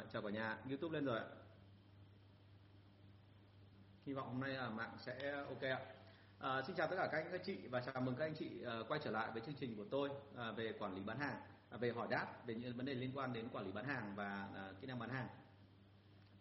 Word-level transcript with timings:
Vâng 0.00 0.06
rồi, 0.06 0.12
chào 0.12 0.22
cả 0.22 0.30
nhà, 0.30 0.58
YouTube 0.68 0.94
lên 0.94 1.04
rồi 1.04 1.18
ạ. 1.18 1.24
Hy 4.06 4.12
vọng 4.12 4.28
hôm 4.28 4.40
nay 4.40 4.50
là 4.50 4.70
mạng 4.70 4.96
sẽ 4.98 5.32
ok 5.32 5.62
ạ. 5.62 5.80
À, 6.38 6.62
xin 6.66 6.76
chào 6.76 6.86
tất 6.86 6.96
cả 6.96 7.08
các 7.12 7.18
anh 7.18 7.28
các 7.32 7.40
chị 7.44 7.56
và 7.70 7.80
chào 7.80 8.02
mừng 8.02 8.14
các 8.14 8.24
anh 8.24 8.34
chị 8.34 8.50
uh, 8.80 8.88
quay 8.88 9.00
trở 9.04 9.10
lại 9.10 9.30
với 9.32 9.42
chương 9.46 9.54
trình 9.54 9.76
của 9.76 9.84
tôi 9.90 10.08
uh, 10.08 10.56
về 10.56 10.72
quản 10.78 10.94
lý 10.94 11.02
bán 11.02 11.18
hàng, 11.18 11.36
uh, 11.74 11.80
về 11.80 11.92
hỏi 11.92 12.08
đáp 12.10 12.46
về 12.46 12.54
những 12.54 12.76
vấn 12.76 12.86
đề 12.86 12.94
liên 12.94 13.10
quan 13.14 13.32
đến 13.32 13.48
quản 13.52 13.66
lý 13.66 13.72
bán 13.72 13.84
hàng 13.84 14.12
và 14.16 14.48
uh, 14.70 14.80
kỹ 14.80 14.86
năng 14.86 14.98
bán 14.98 15.10
hàng. 15.10 15.28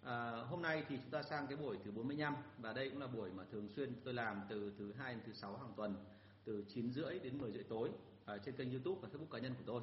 À, 0.03 0.31
hôm 0.49 0.61
nay 0.61 0.83
thì 0.89 0.97
chúng 0.97 1.11
ta 1.11 1.23
sang 1.23 1.47
cái 1.47 1.57
buổi 1.57 1.77
thứ 1.83 1.91
45 1.91 2.35
và 2.57 2.73
đây 2.73 2.89
cũng 2.89 2.99
là 2.99 3.07
buổi 3.07 3.31
mà 3.31 3.43
thường 3.51 3.69
xuyên 3.69 3.93
tôi 4.03 4.13
làm 4.13 4.41
từ 4.49 4.73
thứ 4.77 4.93
hai 4.93 5.13
đến 5.13 5.23
thứ 5.25 5.33
sáu 5.33 5.57
hàng 5.57 5.73
tuần 5.75 5.95
từ 6.45 6.65
9 6.69 6.91
rưỡi 6.91 7.19
đến 7.19 7.37
10 7.37 7.51
rưỡi 7.51 7.63
tối 7.63 7.89
trên 8.45 8.55
kênh 8.55 8.71
YouTube 8.71 9.01
và 9.01 9.09
Facebook 9.13 9.31
cá 9.31 9.39
nhân 9.39 9.53
của 9.53 9.63
tôi 9.65 9.81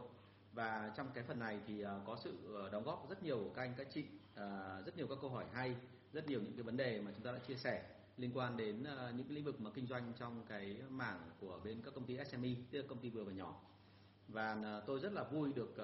và 0.57 0.93
trong 0.97 1.11
cái 1.15 1.25
phần 1.25 1.39
này 1.39 1.59
thì 1.67 1.81
ờ, 1.81 2.01
có 2.07 2.17
sự 2.25 2.55
ờ, 2.55 2.71
đóng 2.71 2.85
góp 2.85 3.09
rất 3.09 3.23
nhiều 3.23 3.39
của 3.39 3.51
các 3.55 3.63
anh 3.63 3.75
các 3.77 3.87
chị 3.91 4.05
ờ, 4.35 4.83
rất 4.87 4.97
nhiều 4.97 5.07
các 5.09 5.19
câu 5.21 5.31
hỏi 5.31 5.45
hay 5.53 5.77
rất 6.13 6.29
nhiều 6.29 6.41
những 6.41 6.53
cái 6.53 6.63
vấn 6.63 6.77
đề 6.77 7.01
mà 7.01 7.11
chúng 7.15 7.25
ta 7.25 7.33
đã 7.33 7.39
chia 7.39 7.57
sẻ 7.57 7.83
liên 8.17 8.31
quan 8.35 8.57
đến 8.57 8.83
những 9.17 9.27
cái 9.29 9.35
lĩnh 9.35 9.45
vực 9.45 9.61
mà 9.61 9.71
kinh 9.75 9.87
doanh 9.87 10.13
trong 10.19 10.43
cái 10.49 10.77
mảng 10.89 11.31
của 11.41 11.61
bên 11.65 11.83
các 11.85 11.95
công 11.95 12.05
ty 12.05 12.19
SME 12.25 12.49
tức 12.71 12.79
là 12.79 12.85
công 12.89 12.99
ty 12.99 13.11
vừa 13.11 13.25
và 13.25 13.33
nhỏ. 13.33 13.61
Và 14.29 14.83
tôi 14.87 15.01
rất 15.01 15.13
là 15.13 15.25
vui 15.25 15.53
được 15.53 15.77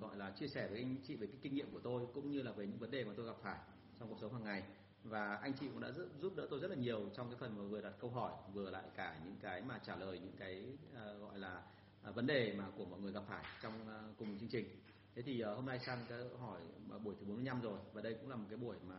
gọi 0.00 0.16
là 0.16 0.30
chia 0.30 0.48
sẻ 0.48 0.68
với 0.68 0.78
anh 0.78 0.96
chị 1.04 1.16
về 1.16 1.26
cái 1.26 1.36
kinh 1.42 1.54
nghiệm 1.54 1.70
của 1.72 1.80
tôi 1.80 2.02
cũng 2.14 2.30
như 2.30 2.42
là 2.42 2.52
về 2.52 2.66
những 2.66 2.78
vấn 2.78 2.90
đề 2.90 3.04
mà 3.04 3.12
tôi 3.16 3.26
gặp 3.26 3.36
phải 3.42 3.58
trong 3.98 4.08
cuộc 4.08 4.18
sống 4.20 4.32
hàng 4.32 4.44
ngày. 4.44 4.62
Và 5.04 5.34
anh 5.34 5.52
chị 5.60 5.68
cũng 5.68 5.80
đã 5.80 5.90
giúp, 5.90 6.08
giúp 6.20 6.32
đỡ 6.36 6.46
tôi 6.50 6.60
rất 6.60 6.68
là 6.68 6.76
nhiều 6.76 7.10
trong 7.14 7.30
cái 7.30 7.36
phần 7.38 7.58
mà 7.58 7.64
vừa 7.64 7.80
đặt 7.80 7.92
câu 8.00 8.10
hỏi 8.10 8.32
vừa 8.52 8.70
lại 8.70 8.84
cả 8.94 9.20
những 9.24 9.36
cái 9.40 9.62
mà 9.62 9.78
trả 9.78 9.96
lời 9.96 10.18
những 10.18 10.36
cái 10.38 10.66
uh, 10.92 11.20
gọi 11.20 11.38
là 11.38 11.62
À, 12.02 12.10
vấn 12.10 12.26
đề 12.26 12.54
mà 12.58 12.64
của 12.76 12.84
mọi 12.84 13.00
người 13.00 13.12
gặp 13.12 13.22
phải 13.28 13.44
trong 13.62 13.88
à, 13.88 13.98
cùng 14.18 14.38
chương 14.38 14.48
trình. 14.48 14.66
Thế 15.14 15.22
thì 15.22 15.40
à, 15.40 15.50
hôm 15.50 15.66
nay 15.66 15.78
sang 15.78 15.98
cái 16.08 16.18
hỏi 16.40 16.60
buổi 17.04 17.14
thứ 17.20 17.26
45 17.26 17.60
rồi 17.60 17.78
và 17.92 18.02
đây 18.02 18.14
cũng 18.14 18.30
là 18.30 18.36
một 18.36 18.46
cái 18.48 18.58
buổi 18.58 18.76
mà 18.86 18.96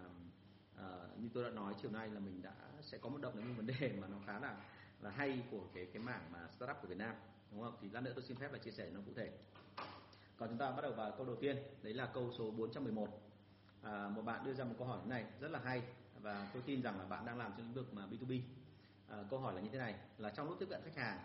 uh, 0.76 1.20
như 1.20 1.30
tôi 1.34 1.44
đã 1.44 1.50
nói 1.50 1.74
chiều 1.82 1.92
nay 1.92 2.10
là 2.10 2.20
mình 2.20 2.42
đã 2.42 2.54
sẽ 2.82 2.98
có 2.98 3.10
một 3.10 3.22
động 3.22 3.38
đến 3.38 3.48
một 3.48 3.54
vấn 3.58 3.68
đề 3.68 3.94
mà 4.02 4.08
nó 4.08 4.18
khá 4.26 4.40
là 4.40 4.58
là 5.02 5.10
hay 5.10 5.44
của 5.52 5.62
cái 5.74 5.86
cái 5.94 6.04
mảng 6.04 6.32
mà 6.32 6.48
startup 6.56 6.78
của 6.82 6.88
Việt 6.88 6.98
Nam 6.98 7.16
đúng 7.52 7.62
không? 7.62 7.76
Thì 7.82 7.90
lát 7.92 8.02
nữa 8.02 8.12
tôi 8.16 8.24
xin 8.24 8.38
phép 8.38 8.54
là 8.54 8.60
chia 8.60 8.72
sẻ 8.72 8.90
nó 8.94 9.00
cụ 9.06 9.12
thể. 9.16 9.32
Còn 10.38 10.50
chúng 10.50 10.58
ta 10.58 10.72
bắt 10.72 10.82
đầu 10.82 10.92
vào 10.92 11.12
câu 11.18 11.26
đầu 11.26 11.36
tiên, 11.36 11.58
đấy 11.82 11.94
là 11.94 12.06
câu 12.06 12.32
số 12.38 12.52
411. 12.52 13.08
À, 13.82 14.10
một 14.10 14.22
bạn 14.22 14.46
đưa 14.46 14.54
ra 14.54 14.64
một 14.64 14.76
câu 14.78 14.88
hỏi 14.88 15.00
này 15.06 15.26
rất 15.40 15.52
là 15.52 15.60
hay 15.60 15.82
và 16.22 16.50
tôi 16.54 16.64
tin 16.66 16.82
rằng 16.82 17.00
là 17.00 17.06
bạn 17.06 17.26
đang 17.26 17.38
làm 17.38 17.52
trong 17.58 17.66
lĩnh 17.66 17.74
vực 17.74 17.94
mà 17.94 18.08
B2B. 18.08 18.42
À, 19.08 19.18
câu 19.30 19.40
hỏi 19.40 19.54
là 19.54 19.62
như 19.62 19.70
thế 19.70 19.78
này, 19.78 19.96
là 20.18 20.30
trong 20.30 20.50
lúc 20.50 20.58
tiếp 20.60 20.66
cận 20.70 20.82
khách 20.84 20.96
hàng 20.96 21.20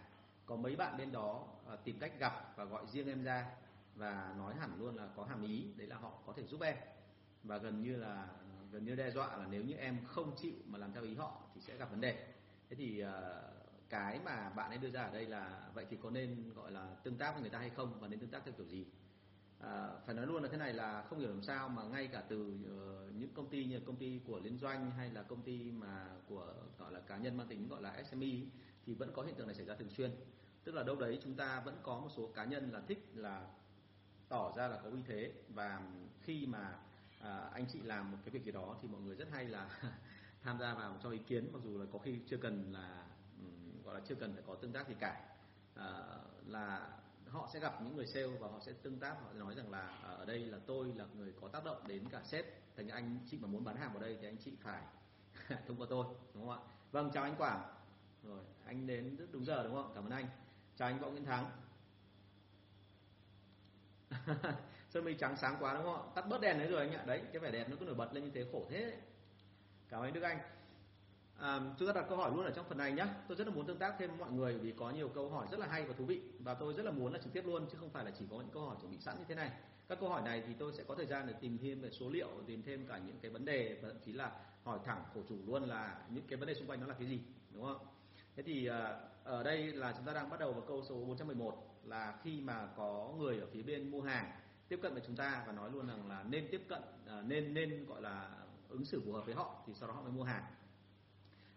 có 0.49 0.57
mấy 0.57 0.77
bạn 0.77 0.99
bên 0.99 1.13
đó 1.13 1.47
à, 1.69 1.77
tìm 1.85 1.99
cách 1.99 2.13
gặp 2.19 2.57
và 2.57 2.65
gọi 2.65 2.87
riêng 2.87 3.09
em 3.09 3.23
ra 3.23 3.47
và 3.95 4.35
nói 4.39 4.55
hẳn 4.55 4.79
luôn 4.79 4.97
là 4.97 5.09
có 5.17 5.25
hàm 5.25 5.43
ý 5.43 5.67
đấy 5.77 5.87
là 5.87 5.97
họ 5.97 6.13
có 6.27 6.33
thể 6.37 6.43
giúp 6.47 6.61
em. 6.61 6.77
Và 7.43 7.59
gần 7.59 7.83
như 7.83 7.97
là 7.97 8.29
gần 8.71 8.85
như 8.85 8.95
đe 8.95 9.11
dọa 9.11 9.37
là 9.37 9.47
nếu 9.51 9.65
như 9.65 9.75
em 9.75 10.05
không 10.05 10.37
chịu 10.37 10.55
mà 10.67 10.79
làm 10.79 10.93
theo 10.93 11.03
ý 11.03 11.15
họ 11.15 11.43
thì 11.55 11.61
sẽ 11.61 11.77
gặp 11.77 11.91
vấn 11.91 12.01
đề. 12.01 12.35
Thế 12.69 12.77
thì 12.77 13.01
à, 13.01 13.43
cái 13.89 14.21
mà 14.25 14.51
bạn 14.51 14.71
ấy 14.71 14.79
đưa 14.79 14.91
ra 14.91 15.03
ở 15.03 15.13
đây 15.13 15.27
là 15.27 15.71
vậy 15.75 15.87
thì 15.91 15.97
có 16.03 16.11
nên 16.11 16.53
gọi 16.55 16.73
là 16.73 16.95
tương 17.03 17.19
tác 17.19 17.33
với 17.33 17.41
người 17.41 17.51
ta 17.51 17.59
hay 17.59 17.71
không 17.71 18.01
và 18.01 18.09
nên 18.09 18.21
tương 18.21 18.31
tác 18.31 18.43
theo 18.45 18.55
kiểu 18.57 18.67
gì? 18.67 18.87
À, 19.61 19.89
phải 20.07 20.15
nói 20.15 20.27
luôn 20.27 20.43
là 20.43 20.49
thế 20.53 20.57
này 20.57 20.73
là 20.73 21.03
không 21.03 21.19
hiểu 21.19 21.29
làm 21.29 21.43
sao 21.43 21.69
mà 21.69 21.83
ngay 21.83 22.07
cả 22.07 22.23
từ 22.29 22.47
uh, 22.47 23.15
những 23.15 23.35
công 23.35 23.51
ty 23.51 23.65
như 23.65 23.81
công 23.81 23.97
ty 23.97 24.21
của 24.27 24.41
liên 24.41 24.59
doanh 24.59 24.91
hay 24.91 25.11
là 25.11 25.23
công 25.23 25.43
ty 25.43 25.71
mà 25.71 26.09
của 26.29 26.55
gọi 26.79 26.93
là 26.93 27.01
cá 27.01 27.17
nhân 27.17 27.37
mang 27.37 27.49
tính 27.49 27.69
gọi 27.69 27.83
là 27.83 28.03
SME 28.11 28.29
thì 28.89 28.95
vẫn 28.95 29.13
có 29.13 29.23
hiện 29.23 29.35
tượng 29.35 29.47
này 29.47 29.55
xảy 29.55 29.67
ra 29.67 29.75
thường 29.75 29.91
xuyên. 29.91 30.11
Tức 30.65 30.75
là 30.75 30.83
đâu 30.83 30.97
đấy 30.97 31.19
chúng 31.23 31.35
ta 31.35 31.61
vẫn 31.61 31.77
có 31.83 31.99
một 31.99 32.09
số 32.17 32.31
cá 32.35 32.45
nhân 32.45 32.71
là 32.73 32.81
thích 32.89 33.11
là 33.15 33.47
tỏ 34.29 34.53
ra 34.57 34.69
là 34.69 34.77
có 34.85 34.91
uy 34.91 35.03
thế. 35.07 35.33
Và 35.49 35.81
khi 36.23 36.47
mà 36.47 36.79
à, 37.21 37.51
anh 37.53 37.67
chị 37.73 37.81
làm 37.81 38.11
một 38.11 38.19
cái 38.25 38.31
việc 38.31 38.45
gì 38.45 38.53
đó 38.53 38.77
thì 38.83 38.89
mọi 38.89 39.01
người 39.01 39.17
rất 39.17 39.29
hay 39.33 39.45
là 39.45 39.81
tham 40.43 40.59
gia 40.59 40.75
vào 40.75 40.97
cho 41.03 41.11
ý 41.11 41.19
kiến 41.19 41.51
mặc 41.53 41.59
dù 41.65 41.79
là 41.79 41.85
có 41.93 41.99
khi 41.99 42.19
chưa 42.27 42.37
cần 42.37 42.73
là 42.73 43.07
um, 43.41 43.83
gọi 43.85 43.95
là 43.95 44.01
chưa 44.09 44.15
cần 44.15 44.33
phải 44.35 44.43
có 44.47 44.55
tương 44.55 44.73
tác 44.73 44.89
gì 44.89 44.95
cả. 45.01 45.25
À, 45.75 46.19
là 46.47 46.91
họ 47.27 47.49
sẽ 47.53 47.61
gặp 47.61 47.83
những 47.83 47.97
người 47.97 48.07
sale 48.07 48.27
và 48.27 48.49
họ 48.49 48.61
sẽ 48.61 48.73
tương 48.73 48.99
tác 48.99 49.17
họ 49.23 49.33
nói 49.33 49.55
rằng 49.55 49.71
là 49.71 49.81
à, 49.81 50.11
ở 50.11 50.25
đây 50.25 50.39
là 50.39 50.59
tôi 50.67 50.93
là 50.97 51.05
người 51.17 51.33
có 51.41 51.49
tác 51.49 51.65
động 51.65 51.89
đến 51.89 52.09
cả 52.11 52.21
sếp. 52.25 52.77
Thành 52.77 52.89
anh 52.89 53.19
chị 53.31 53.39
mà 53.41 53.49
muốn 53.49 53.65
bán 53.65 53.77
hàng 53.77 53.93
vào 53.93 54.03
đây 54.03 54.19
thì 54.21 54.29
anh 54.29 54.37
chị 54.37 54.53
phải 54.61 54.83
thông 55.67 55.77
qua 55.77 55.87
tôi 55.91 56.07
đúng 56.35 56.49
không 56.49 56.51
ạ? 56.51 56.75
Vâng 56.93 57.11
chào 57.15 57.25
anh 57.25 57.37
Quảng 57.39 57.78
rồi 58.23 58.41
anh 58.67 58.87
đến 58.87 59.17
rất 59.17 59.27
đúng 59.33 59.45
giờ 59.45 59.63
đúng 59.63 59.75
không? 59.75 59.93
Cảm 59.95 60.05
ơn 60.05 60.11
anh. 60.11 60.27
Chào 60.77 60.89
anh 60.89 60.99
Võ 60.99 61.11
Nguyễn 61.11 61.25
Thắng. 61.25 61.51
Sơn 64.91 65.05
mi 65.05 65.15
trắng 65.15 65.37
sáng 65.37 65.57
quá 65.61 65.75
đúng 65.75 65.83
không? 65.83 66.03
Ạ 66.03 66.13
tắt 66.15 66.29
bớt 66.29 66.41
đèn 66.41 66.59
đấy 66.59 66.69
rồi 66.69 66.81
anh 66.81 66.95
ạ. 66.95 67.05
Đấy 67.07 67.23
cái 67.33 67.41
vẻ 67.41 67.51
đẹp 67.51 67.69
nó 67.71 67.77
cứ 67.81 67.85
nổi 67.85 67.95
bật 67.95 68.15
lên 68.15 68.25
như 68.25 68.31
thế 68.35 68.45
khổ 68.53 68.67
thế. 68.71 68.99
Cảm 69.89 70.03
ơn 70.03 70.13
Đức 70.13 70.23
Anh. 70.23 70.39
À, 71.39 71.61
chúng 71.79 71.89
ta 71.89 71.93
đặt 71.93 72.07
câu 72.09 72.19
hỏi 72.19 72.31
luôn 72.35 72.45
ở 72.45 72.51
trong 72.51 72.69
phần 72.69 72.79
này 72.79 72.93
nhé 72.93 73.07
tôi 73.29 73.37
rất 73.37 73.47
là 73.47 73.53
muốn 73.53 73.67
tương 73.67 73.79
tác 73.79 73.95
thêm 73.99 74.11
với 74.11 74.19
mọi 74.19 74.33
người 74.33 74.59
vì 74.59 74.73
có 74.73 74.91
nhiều 74.91 75.09
câu 75.09 75.31
hỏi 75.31 75.47
rất 75.51 75.61
là 75.61 75.67
hay 75.67 75.85
và 75.85 75.95
thú 75.99 76.05
vị. 76.05 76.23
Và 76.39 76.55
tôi 76.55 76.75
rất 76.75 76.83
là 76.83 76.91
muốn 76.91 77.13
là 77.13 77.19
trực 77.19 77.33
tiếp 77.33 77.43
luôn 77.47 77.67
chứ 77.73 77.79
không 77.81 77.91
phải 77.91 78.05
là 78.05 78.11
chỉ 78.19 78.25
có 78.31 78.37
những 78.37 78.51
câu 78.53 78.67
hỏi 78.67 78.77
chuẩn 78.81 78.91
bị 78.91 78.99
sẵn 79.01 79.19
như 79.19 79.25
thế 79.29 79.35
này. 79.35 79.51
Các 79.89 80.01
câu 80.01 80.09
hỏi 80.09 80.23
này 80.23 80.43
thì 80.47 80.55
tôi 80.59 80.73
sẽ 80.73 80.85
có 80.89 80.95
thời 80.95 81.07
gian 81.07 81.27
để 81.27 81.35
tìm 81.41 81.59
thêm 81.59 81.81
về 81.81 81.91
số 81.91 82.11
liệu 82.11 82.29
tìm 82.47 82.63
thêm 82.63 82.87
cả 82.87 82.99
những 82.99 83.19
cái 83.23 83.31
vấn 83.31 83.45
đề 83.45 83.79
và 83.83 83.89
thậm 83.89 83.99
chí 84.05 84.13
là 84.13 84.33
hỏi 84.65 84.79
thẳng 84.85 85.05
khổ 85.15 85.21
chủ 85.29 85.37
luôn 85.47 85.63
là 85.63 85.99
những 86.09 86.27
cái 86.29 86.37
vấn 86.37 86.49
đề 86.49 86.55
xung 86.55 86.67
quanh 86.67 86.81
nó 86.81 86.87
là 86.87 86.95
cái 86.99 87.09
gì 87.09 87.21
đúng 87.53 87.63
không? 87.63 87.87
Thế 88.39 88.45
thì 88.45 88.67
ờ, 88.67 89.01
ở 89.25 89.43
đây 89.43 89.73
là 89.73 89.93
chúng 89.97 90.05
ta 90.05 90.13
đang 90.13 90.31
bắt 90.31 90.41
đầu 90.41 90.53
vào 90.53 90.63
câu 90.69 90.83
số 90.89 90.95
411 90.95 91.81
là 91.85 92.19
khi 92.23 92.41
mà 92.41 92.69
có 92.77 93.15
người 93.19 93.39
ở 93.39 93.47
phía 93.53 93.63
bên 93.63 93.91
mua 93.91 94.03
hàng 94.03 94.31
tiếp 94.69 94.79
cận 94.83 94.93
với 94.93 95.03
chúng 95.07 95.17
ta 95.17 95.45
và 95.47 95.53
nói 95.53 95.71
luôn 95.73 95.87
rằng 95.87 96.09
là 96.09 96.25
nên 96.29 96.49
tiếp 96.51 96.63
cận 96.69 96.83
ờ, 97.07 97.23
nên 97.23 97.55
nên 97.55 97.87
gọi 97.87 98.03
là 98.03 98.31
ứng 98.69 98.85
xử 98.85 99.03
phù 99.05 99.13
hợp 99.13 99.27
với 99.27 99.35
họ 99.35 99.63
thì 99.67 99.75
sau 99.75 99.89
đó 99.89 99.95
họ 99.95 100.03
mới 100.03 100.13
mua 100.13 100.23
hàng. 100.23 100.45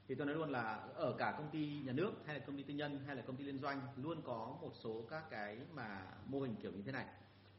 Thì 0.07 0.15
tôi 0.15 0.27
nói 0.27 0.35
luôn 0.35 0.49
là 0.49 0.73
ở 0.95 1.15
cả 1.17 1.33
công 1.37 1.49
ty 1.51 1.81
nhà 1.85 1.93
nước 1.93 2.11
hay 2.25 2.39
là 2.39 2.45
công 2.45 2.57
ty 2.57 2.63
tư 2.63 2.73
nhân 2.73 2.99
hay 3.05 3.15
là 3.15 3.21
công 3.21 3.35
ty 3.35 3.43
liên 3.43 3.59
doanh 3.59 3.81
luôn 3.95 4.21
có 4.21 4.57
một 4.61 4.71
số 4.83 5.05
các 5.09 5.29
cái 5.29 5.57
mà 5.73 6.07
mô 6.25 6.39
hình 6.39 6.55
kiểu 6.61 6.71
như 6.71 6.81
thế 6.85 6.91
này. 6.91 7.05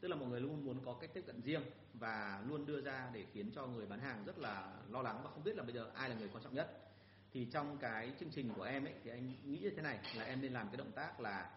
Tức 0.00 0.08
là 0.08 0.16
mọi 0.16 0.28
người 0.28 0.40
luôn 0.40 0.64
muốn 0.64 0.84
có 0.84 0.94
cách 1.00 1.10
tiếp 1.14 1.24
cận 1.26 1.40
riêng 1.40 1.62
và 1.94 2.42
luôn 2.48 2.66
đưa 2.66 2.80
ra 2.80 3.10
để 3.12 3.26
khiến 3.32 3.50
cho 3.54 3.66
người 3.66 3.86
bán 3.86 4.00
hàng 4.00 4.24
rất 4.24 4.38
là 4.38 4.72
lo 4.88 5.02
lắng 5.02 5.20
và 5.24 5.30
không 5.30 5.44
biết 5.44 5.56
là 5.56 5.62
bây 5.62 5.74
giờ 5.74 5.90
ai 5.94 6.08
là 6.08 6.16
người 6.16 6.28
quan 6.32 6.44
trọng 6.44 6.54
nhất 6.54 6.91
thì 7.32 7.44
trong 7.44 7.78
cái 7.78 8.12
chương 8.20 8.30
trình 8.30 8.52
của 8.56 8.62
em 8.62 8.84
ấy 8.84 8.94
thì 9.04 9.10
anh 9.10 9.34
nghĩ 9.44 9.58
như 9.58 9.70
thế 9.76 9.82
này 9.82 9.98
là 10.16 10.24
em 10.24 10.40
nên 10.42 10.52
làm 10.52 10.68
cái 10.68 10.76
động 10.76 10.92
tác 10.92 11.20
là 11.20 11.50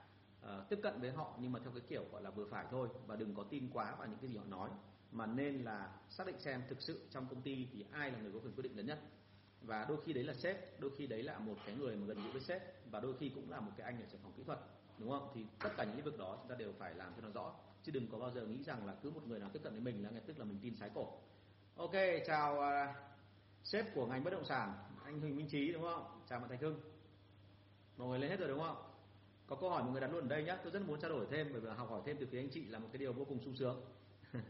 uh, 0.43 0.69
tiếp 0.69 0.79
cận 0.83 1.01
với 1.01 1.11
họ 1.11 1.37
nhưng 1.39 1.51
mà 1.51 1.59
theo 1.59 1.71
cái 1.71 1.81
kiểu 1.89 2.03
gọi 2.11 2.21
là 2.21 2.29
vừa 2.29 2.45
phải 2.45 2.65
thôi 2.71 2.89
và 3.07 3.15
đừng 3.15 3.35
có 3.35 3.43
tin 3.43 3.69
quá 3.73 3.95
vào 3.95 4.07
những 4.07 4.19
cái 4.21 4.29
gì 4.29 4.37
họ 4.37 4.43
nói 4.45 4.69
mà 5.11 5.25
nên 5.25 5.63
là 5.63 5.89
xác 6.09 6.27
định 6.27 6.39
xem 6.39 6.61
thực 6.69 6.81
sự 6.81 7.07
trong 7.11 7.27
công 7.29 7.41
ty 7.41 7.67
thì 7.73 7.85
ai 7.91 8.11
là 8.11 8.19
người 8.19 8.31
có 8.33 8.39
quyền 8.39 8.53
quyết 8.53 8.63
định 8.63 8.77
lớn 8.77 8.85
nhất. 8.85 8.99
Và 9.61 9.85
đôi 9.89 9.97
khi 10.05 10.13
đấy 10.13 10.23
là 10.23 10.33
sếp 10.33 10.81
đôi 10.81 10.91
khi 10.97 11.07
đấy 11.07 11.23
là 11.23 11.39
một 11.39 11.55
cái 11.65 11.75
người 11.75 11.95
mà 11.95 12.05
gần 12.07 12.17
gũi 12.23 12.31
với 12.31 12.41
sếp 12.41 12.91
và 12.91 12.99
đôi 12.99 13.13
khi 13.19 13.29
cũng 13.35 13.51
là 13.51 13.59
một 13.59 13.71
cái 13.77 13.85
anh 13.85 14.01
ở 14.01 14.05
trong 14.11 14.21
phòng 14.23 14.33
kỹ 14.37 14.43
thuật 14.43 14.59
đúng 14.97 15.09
không? 15.09 15.31
Thì 15.35 15.45
tất 15.59 15.69
cả 15.77 15.83
những 15.83 15.95
lĩnh 15.95 16.05
vực 16.05 16.17
đó 16.17 16.37
chúng 16.39 16.49
ta 16.49 16.55
đều 16.55 16.73
phải 16.79 16.95
làm 16.95 17.13
cho 17.15 17.21
nó 17.21 17.29
rõ 17.33 17.55
chứ 17.83 17.91
đừng 17.91 18.07
có 18.11 18.17
bao 18.17 18.31
giờ 18.31 18.45
nghĩ 18.45 18.63
rằng 18.63 18.85
là 18.85 18.95
cứ 19.03 19.11
một 19.11 19.27
người 19.27 19.39
nào 19.39 19.49
tiếp 19.53 19.59
cận 19.63 19.73
với 19.73 19.81
mình 19.81 20.03
là 20.03 20.09
ngay 20.09 20.21
tức 20.25 20.39
là 20.39 20.45
mình 20.45 20.59
tin 20.61 20.75
sái 20.75 20.89
cổ. 20.93 21.19
Ok 21.75 21.93
chào 22.27 22.55
uh, 22.55 22.95
sếp 23.63 23.95
của 23.95 24.05
ngành 24.05 24.23
bất 24.23 24.33
động 24.33 24.45
sản 24.45 24.73
anh 25.05 25.21
Huỳnh 25.21 25.35
Minh 25.35 25.47
Trí 25.47 25.71
đúng 25.71 25.83
không? 25.83 26.21
Chào 26.29 26.39
bạn 26.39 26.49
Thành 26.49 26.59
Hưng. 26.59 26.79
Mọi 27.97 28.07
người 28.07 28.19
lên 28.19 28.29
hết 28.29 28.39
rồi 28.39 28.49
đúng 28.49 28.59
không? 28.59 28.77
Có 29.47 29.55
câu 29.55 29.69
hỏi 29.69 29.83
mọi 29.83 29.91
người 29.91 30.01
đặt 30.01 30.11
luôn 30.11 30.21
ở 30.21 30.27
đây 30.27 30.43
nhé 30.43 30.57
tôi 30.63 30.71
rất 30.71 30.81
muốn 30.87 30.99
trao 30.99 31.09
đổi 31.09 31.25
thêm 31.31 31.49
bởi 31.51 31.61
vì 31.61 31.69
học 31.69 31.89
hỏi 31.89 32.01
thêm 32.05 32.17
từ 32.19 32.25
phía 32.31 32.39
anh 32.39 32.49
chị 32.49 32.65
là 32.65 32.79
một 32.79 32.87
cái 32.91 32.97
điều 32.97 33.13
vô 33.13 33.25
cùng 33.25 33.39
sung 33.41 33.55
sướng. 33.55 33.85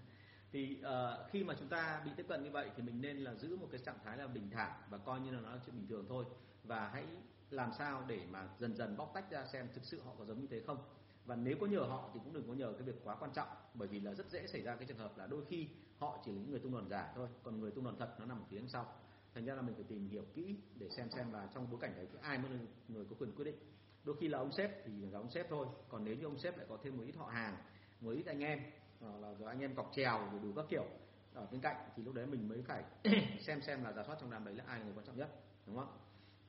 Thì 0.51 0.81
uh, 0.81 1.31
khi 1.31 1.43
mà 1.43 1.55
chúng 1.59 1.67
ta 1.67 2.01
bị 2.05 2.11
tiếp 2.17 2.25
cận 2.29 2.43
như 2.43 2.51
vậy 2.51 2.69
thì 2.75 2.83
mình 2.83 3.01
nên 3.01 3.17
là 3.17 3.35
giữ 3.35 3.57
một 3.57 3.67
cái 3.71 3.81
trạng 3.85 3.99
thái 4.03 4.17
là 4.17 4.27
bình 4.27 4.49
thản 4.51 4.71
và 4.89 4.97
coi 4.97 5.19
như 5.19 5.31
là 5.31 5.41
nó 5.41 5.51
là 5.51 5.59
chuyện 5.65 5.75
bình 5.75 5.87
thường 5.87 6.05
thôi. 6.09 6.25
Và 6.63 6.89
hãy 6.93 7.05
làm 7.49 7.71
sao 7.77 8.03
để 8.07 8.19
mà 8.31 8.47
dần 8.59 8.75
dần 8.75 8.97
bóc 8.97 9.11
tách 9.13 9.31
ra 9.31 9.45
xem 9.45 9.67
thực 9.73 9.83
sự 9.83 10.01
họ 10.05 10.11
có 10.19 10.25
giống 10.25 10.41
như 10.41 10.47
thế 10.47 10.61
không. 10.67 10.77
Và 11.25 11.35
nếu 11.35 11.57
có 11.61 11.67
nhờ 11.67 11.79
họ 11.79 12.09
thì 12.13 12.19
cũng 12.23 12.33
đừng 12.33 12.47
có 12.47 12.53
nhờ 12.53 12.73
cái 12.73 12.83
việc 12.83 12.95
quá 13.03 13.15
quan 13.15 13.31
trọng 13.33 13.47
bởi 13.73 13.87
vì 13.87 13.99
là 13.99 14.13
rất 14.13 14.29
dễ 14.29 14.47
xảy 14.47 14.61
ra 14.61 14.75
cái 14.75 14.85
trường 14.85 14.97
hợp 14.97 15.17
là 15.17 15.27
đôi 15.27 15.45
khi 15.45 15.67
họ 15.97 16.19
chỉ 16.25 16.31
là 16.31 16.37
những 16.37 16.51
người 16.51 16.59
tung 16.59 16.73
đòn 16.73 16.89
giả 16.89 17.11
thôi 17.15 17.27
còn 17.43 17.59
người 17.59 17.71
tung 17.71 17.83
đòn 17.83 17.97
thật 17.99 18.15
nó 18.19 18.25
nằm 18.25 18.37
ở 18.37 18.45
phía 18.49 18.57
đằng 18.57 18.67
sau 18.67 18.93
thành 19.35 19.45
ra 19.45 19.55
là 19.55 19.61
mình 19.61 19.75
phải 19.75 19.83
tìm 19.83 20.07
hiểu 20.07 20.25
kỹ 20.33 20.55
để 20.75 20.89
xem 20.89 21.09
xem 21.09 21.33
là 21.33 21.49
trong 21.53 21.67
bối 21.71 21.79
cảnh 21.81 21.93
đấy 21.95 22.07
thì 22.11 22.19
ai 22.21 22.37
mới 22.37 22.51
là 22.51 22.57
người 22.87 23.05
có 23.09 23.15
quyền 23.19 23.35
quyết 23.35 23.45
định. 23.45 23.55
Đôi 24.03 24.15
khi 24.19 24.27
là 24.27 24.37
ông 24.37 24.51
sếp 24.51 24.85
thì 24.85 24.91
là 25.11 25.19
ông 25.19 25.29
sếp 25.29 25.49
thôi, 25.49 25.67
còn 25.89 26.03
nếu 26.03 26.15
như 26.15 26.25
ông 26.25 26.37
sếp 26.37 26.57
lại 26.57 26.65
có 26.69 26.77
thêm 26.83 26.97
một 26.97 27.03
ít 27.07 27.15
họ 27.15 27.25
hàng, 27.25 27.57
một 28.01 28.11
ít 28.11 28.25
anh 28.25 28.39
em 28.39 28.59
là 29.01 29.33
rồi 29.39 29.49
anh 29.49 29.59
em 29.59 29.75
cọc 29.75 29.91
trèo 29.95 30.29
rồi 30.31 30.39
đủ 30.43 30.53
các 30.55 30.65
kiểu 30.69 30.85
ở 31.33 31.47
bên 31.51 31.61
cạnh 31.61 31.75
thì 31.95 32.03
lúc 32.03 32.13
đấy 32.13 32.25
mình 32.25 32.47
mới 32.49 32.61
phải 32.61 32.83
xem 33.39 33.61
xem 33.61 33.83
là 33.83 33.93
giả 33.93 34.03
soát 34.07 34.17
trong 34.21 34.31
đám 34.31 34.45
đấy 34.45 34.55
là 34.55 34.63
ai 34.67 34.79
là 34.79 34.85
người 34.85 34.93
quan 34.95 35.05
trọng 35.05 35.17
nhất, 35.17 35.29
đúng 35.67 35.75
không 35.75 35.97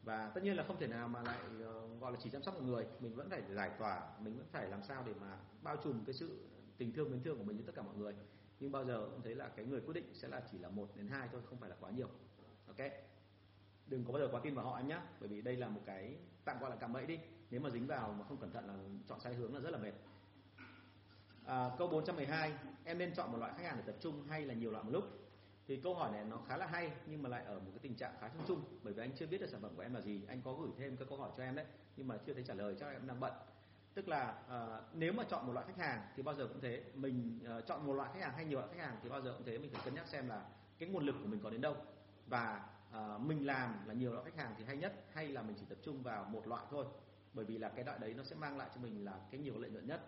và 0.03 0.31
tất 0.35 0.45
nhiên 0.45 0.57
là 0.57 0.65
không 0.65 0.79
thể 0.81 0.87
nào 0.87 1.09
mà 1.09 1.23
lại 1.23 1.39
ờ, 1.61 1.89
gọi 2.01 2.13
là 2.13 2.19
chỉ 2.23 2.31
chăm 2.31 2.43
sóc 2.43 2.55
một 2.55 2.63
người, 2.65 2.87
mình 3.01 3.15
vẫn 3.15 3.31
phải 3.31 3.43
giải 3.55 3.71
tỏa, 3.79 4.09
mình 4.21 4.37
vẫn 4.37 4.47
phải 4.53 4.69
làm 4.69 4.83
sao 4.83 5.03
để 5.07 5.13
mà 5.21 5.39
bao 5.63 5.77
trùm 5.85 6.05
cái 6.05 6.15
sự 6.15 6.39
tình 6.79 6.93
thương 6.93 7.11
mến 7.11 7.23
thương 7.23 7.39
của 7.39 7.45
mình 7.45 7.57
với 7.57 7.67
tất 7.67 7.73
cả 7.77 7.83
mọi 7.83 7.97
người. 7.97 8.15
Nhưng 8.61 8.73
bao 8.73 8.85
giờ 8.85 9.09
cũng 9.11 9.23
thấy 9.23 9.35
là 9.35 9.49
cái 9.49 9.65
người 9.65 9.81
quyết 9.81 9.95
định 9.95 10.15
sẽ 10.15 10.29
là 10.29 10.43
chỉ 10.53 10.59
là 10.59 10.69
một 10.69 10.97
đến 10.97 11.07
hai 11.07 11.29
thôi, 11.33 11.41
không 11.45 11.59
phải 11.59 11.71
là 11.71 11.77
quá 11.81 11.91
nhiều 11.91 12.09
ok? 12.67 12.93
Đừng 13.87 14.05
có 14.05 14.13
bao 14.13 14.23
giờ 14.23 14.29
quá 14.33 14.41
tin 14.45 14.55
vào 14.55 14.65
họ 14.65 14.77
em 14.77 14.89
nhé 14.89 14.99
bởi 15.21 15.29
vì 15.29 15.43
đây 15.43 15.57
là 15.57 15.69
một 15.69 15.81
cái 15.87 16.17
tạm 16.45 16.59
gọi 16.61 16.71
là 16.71 16.77
cạm 16.77 16.93
bẫy 16.93 17.07
đi. 17.07 17.19
Nếu 17.51 17.61
mà 17.61 17.71
dính 17.71 17.87
vào 17.87 18.15
mà 18.19 18.25
không 18.25 18.37
cẩn 18.37 18.53
thận 18.53 18.67
là 18.67 18.75
chọn 19.09 19.21
sai 19.21 19.35
hướng 19.35 19.55
là 19.55 19.61
rất 19.61 19.71
là 19.71 19.79
mệt. 19.79 19.93
À, 21.45 21.71
câu 21.79 21.89
412 21.89 22.53
em 22.85 22.99
nên 22.99 23.15
chọn 23.15 23.33
một 23.33 23.39
loại 23.39 23.53
khách 23.57 23.65
hàng 23.65 23.77
để 23.77 23.83
tập 23.87 23.97
trung 24.01 24.25
hay 24.29 24.45
là 24.45 24.55
nhiều 24.55 24.71
loại 24.71 24.85
một 24.85 24.91
lúc? 24.91 25.05
Thì 25.69 25.77
câu 25.77 25.95
hỏi 25.95 26.13
này 26.13 26.25
nó 26.25 26.39
khá 26.49 26.57
là 26.57 26.67
hay 26.67 26.93
nhưng 27.07 27.23
mà 27.23 27.29
lại 27.29 27.45
ở 27.45 27.59
một 27.59 27.71
cái 27.71 27.79
tình 27.83 27.95
trạng 27.95 28.15
khá 28.21 28.29
chung 28.29 28.43
chung 28.47 28.65
bởi 28.83 28.95
vì 28.95 29.03
anh 29.03 29.11
chưa 29.17 29.27
biết 29.27 29.41
được 29.41 29.47
sản 29.47 29.63
phẩm 29.63 29.73
của 29.77 29.83
em 29.83 29.95
là 29.95 30.01
gì. 30.01 30.21
Anh 30.29 30.43
có 30.43 30.53
gửi 30.53 30.71
thêm 30.79 30.97
các 30.97 31.09
câu 31.09 31.19
hỏi 31.19 31.31
cho 31.37 31.43
em 31.43 31.55
đấy 31.55 31.67
nhưng 31.97 32.09
mà 32.09 32.17
chưa 32.27 32.35
thấy 32.35 32.45
trả 32.47 32.55
lời 32.55 32.77
chắc 32.81 32.93
em 32.93 33.07
đang 33.07 33.21
bận. 33.21 33.33
Tức 33.95 34.09
là 34.09 34.39
uh, 34.47 34.97
nếu 34.97 35.13
mà 35.13 35.25
chọn 35.25 35.47
một 35.47 35.53
loại 35.53 35.67
khách 35.67 35.79
hàng 35.79 36.03
thì 36.17 36.23
bao 36.23 36.35
giờ 36.35 36.47
cũng 36.47 36.61
thế. 36.61 36.85
Mình 36.95 37.41
uh, 37.59 37.67
chọn 37.67 37.87
một 37.87 37.93
loại 37.93 38.11
khách 38.15 38.21
hàng 38.21 38.33
hay 38.33 38.45
nhiều 38.45 38.59
loại 38.59 38.73
khách 38.75 38.83
hàng 38.87 38.97
thì 39.03 39.09
bao 39.09 39.23
giờ 39.23 39.35
cũng 39.37 39.47
thế. 39.47 39.59
Mình 39.59 39.71
phải 39.71 39.83
cân 39.85 39.95
nhắc 39.95 40.09
xem 40.09 40.29
là 40.29 40.45
cái 40.79 40.89
nguồn 40.89 41.05
lực 41.05 41.17
của 41.23 41.29
mình 41.29 41.41
có 41.43 41.51
đến 41.51 41.61
đâu 41.61 41.77
và 42.27 42.69
uh, 42.91 43.21
mình 43.21 43.47
làm 43.47 43.87
là 43.87 43.95
nhiều 43.95 44.13
loại 44.13 44.25
khách 44.25 44.37
hàng 44.37 44.55
thì 44.59 44.65
hay 44.65 44.77
nhất 44.77 45.05
hay 45.13 45.29
là 45.29 45.43
mình 45.43 45.57
chỉ 45.61 45.67
tập 45.69 45.79
trung 45.83 46.03
vào 46.03 46.25
một 46.25 46.47
loại 46.47 46.67
thôi. 46.71 46.87
Bởi 47.33 47.45
vì 47.45 47.59
là 47.59 47.69
cái 47.69 47.85
loại 47.85 47.99
đấy 47.99 48.15
nó 48.15 48.23
sẽ 48.23 48.37
mang 48.37 48.59
lại 48.59 48.71
cho 48.75 48.81
mình 48.81 49.05
là 49.05 49.21
cái 49.31 49.41
nhiều 49.41 49.59
lợi 49.59 49.71
nhuận 49.71 49.87
nhất 49.87 50.01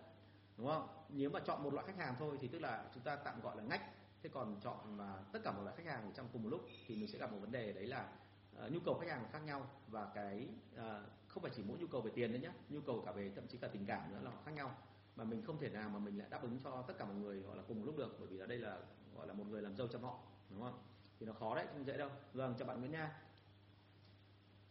đúng 0.57 0.67
không? 0.67 0.89
Nếu 1.09 1.31
mà 1.31 1.41
chọn 1.41 1.63
một 1.63 1.75
loại 1.75 1.87
khách 1.87 1.97
hàng 1.97 2.15
thôi 2.19 2.39
thì 2.41 2.49
tức 2.49 2.59
là 2.59 2.85
chúng 2.95 3.03
ta 3.03 3.17
tạm 3.17 3.41
gọi 3.41 3.57
là 3.57 3.63
ngách. 3.63 3.83
Thế 4.23 4.31
còn 4.33 4.61
chọn 4.61 4.97
mà 4.97 5.19
tất 5.33 5.39
cả 5.45 5.53
một 5.53 5.63
loại 5.63 5.77
khách 5.77 5.87
hàng 5.87 6.13
trong 6.15 6.29
cùng 6.33 6.43
một 6.43 6.49
lúc 6.49 6.67
thì 6.87 6.97
mình 6.97 7.09
sẽ 7.09 7.19
gặp 7.19 7.33
một 7.33 7.39
vấn 7.41 7.53
đề 7.53 7.73
đấy 7.73 7.87
là 7.87 8.09
uh, 8.65 8.73
nhu 8.73 8.81
cầu 8.81 8.99
khách 9.01 9.11
hàng 9.11 9.29
khác 9.33 9.43
nhau. 9.45 9.71
Và 9.89 10.09
cái 10.15 10.49
uh, 10.75 10.81
không 11.29 11.43
phải 11.43 11.53
chỉ 11.57 11.63
mỗi 11.67 11.79
nhu 11.79 11.87
cầu 11.87 12.01
về 12.01 12.11
tiền 12.15 12.33
đấy 12.33 12.41
nhé 12.41 12.51
nhu 12.69 12.81
cầu 12.81 13.03
cả 13.07 13.13
về 13.13 13.33
thậm 13.35 13.47
chí 13.47 13.59
cả 13.59 13.69
tình 13.73 13.87
cảm 13.87 14.11
nữa 14.11 14.21
là 14.23 14.31
khác 14.45 14.51
nhau. 14.51 14.77
Mà 15.17 15.25
mình 15.25 15.43
không 15.43 15.59
thể 15.59 15.69
nào 15.69 15.91
mà 15.91 15.99
mình 15.99 16.19
lại 16.19 16.29
đáp 16.31 16.43
ứng 16.43 16.59
cho 16.65 16.83
tất 16.83 16.95
cả 16.99 17.05
mọi 17.05 17.15
người 17.15 17.41
gọi 17.41 17.57
là 17.57 17.63
cùng 17.69 17.79
một 17.79 17.87
lúc 17.87 17.97
được 17.97 18.17
bởi 18.19 18.29
vì 18.29 18.39
ở 18.39 18.47
đây 18.47 18.59
là 18.59 18.79
gọi 19.17 19.27
là 19.27 19.35
một 19.35 19.45
người 19.47 19.63
làm 19.63 19.77
dâu 19.77 19.89
chăm 19.89 20.03
họ 20.03 20.19
đúng 20.51 20.61
không? 20.61 20.79
Thì 21.21 21.27
nó 21.27 21.33
khó 21.33 21.55
đấy 21.55 21.67
không 21.73 21.87
dễ 21.87 21.97
đâu. 21.97 22.11
Vâng 22.33 22.55
chào 22.59 22.69
bạn 22.69 22.81
Nguyễn 22.81 22.93
Nha. 22.93 23.21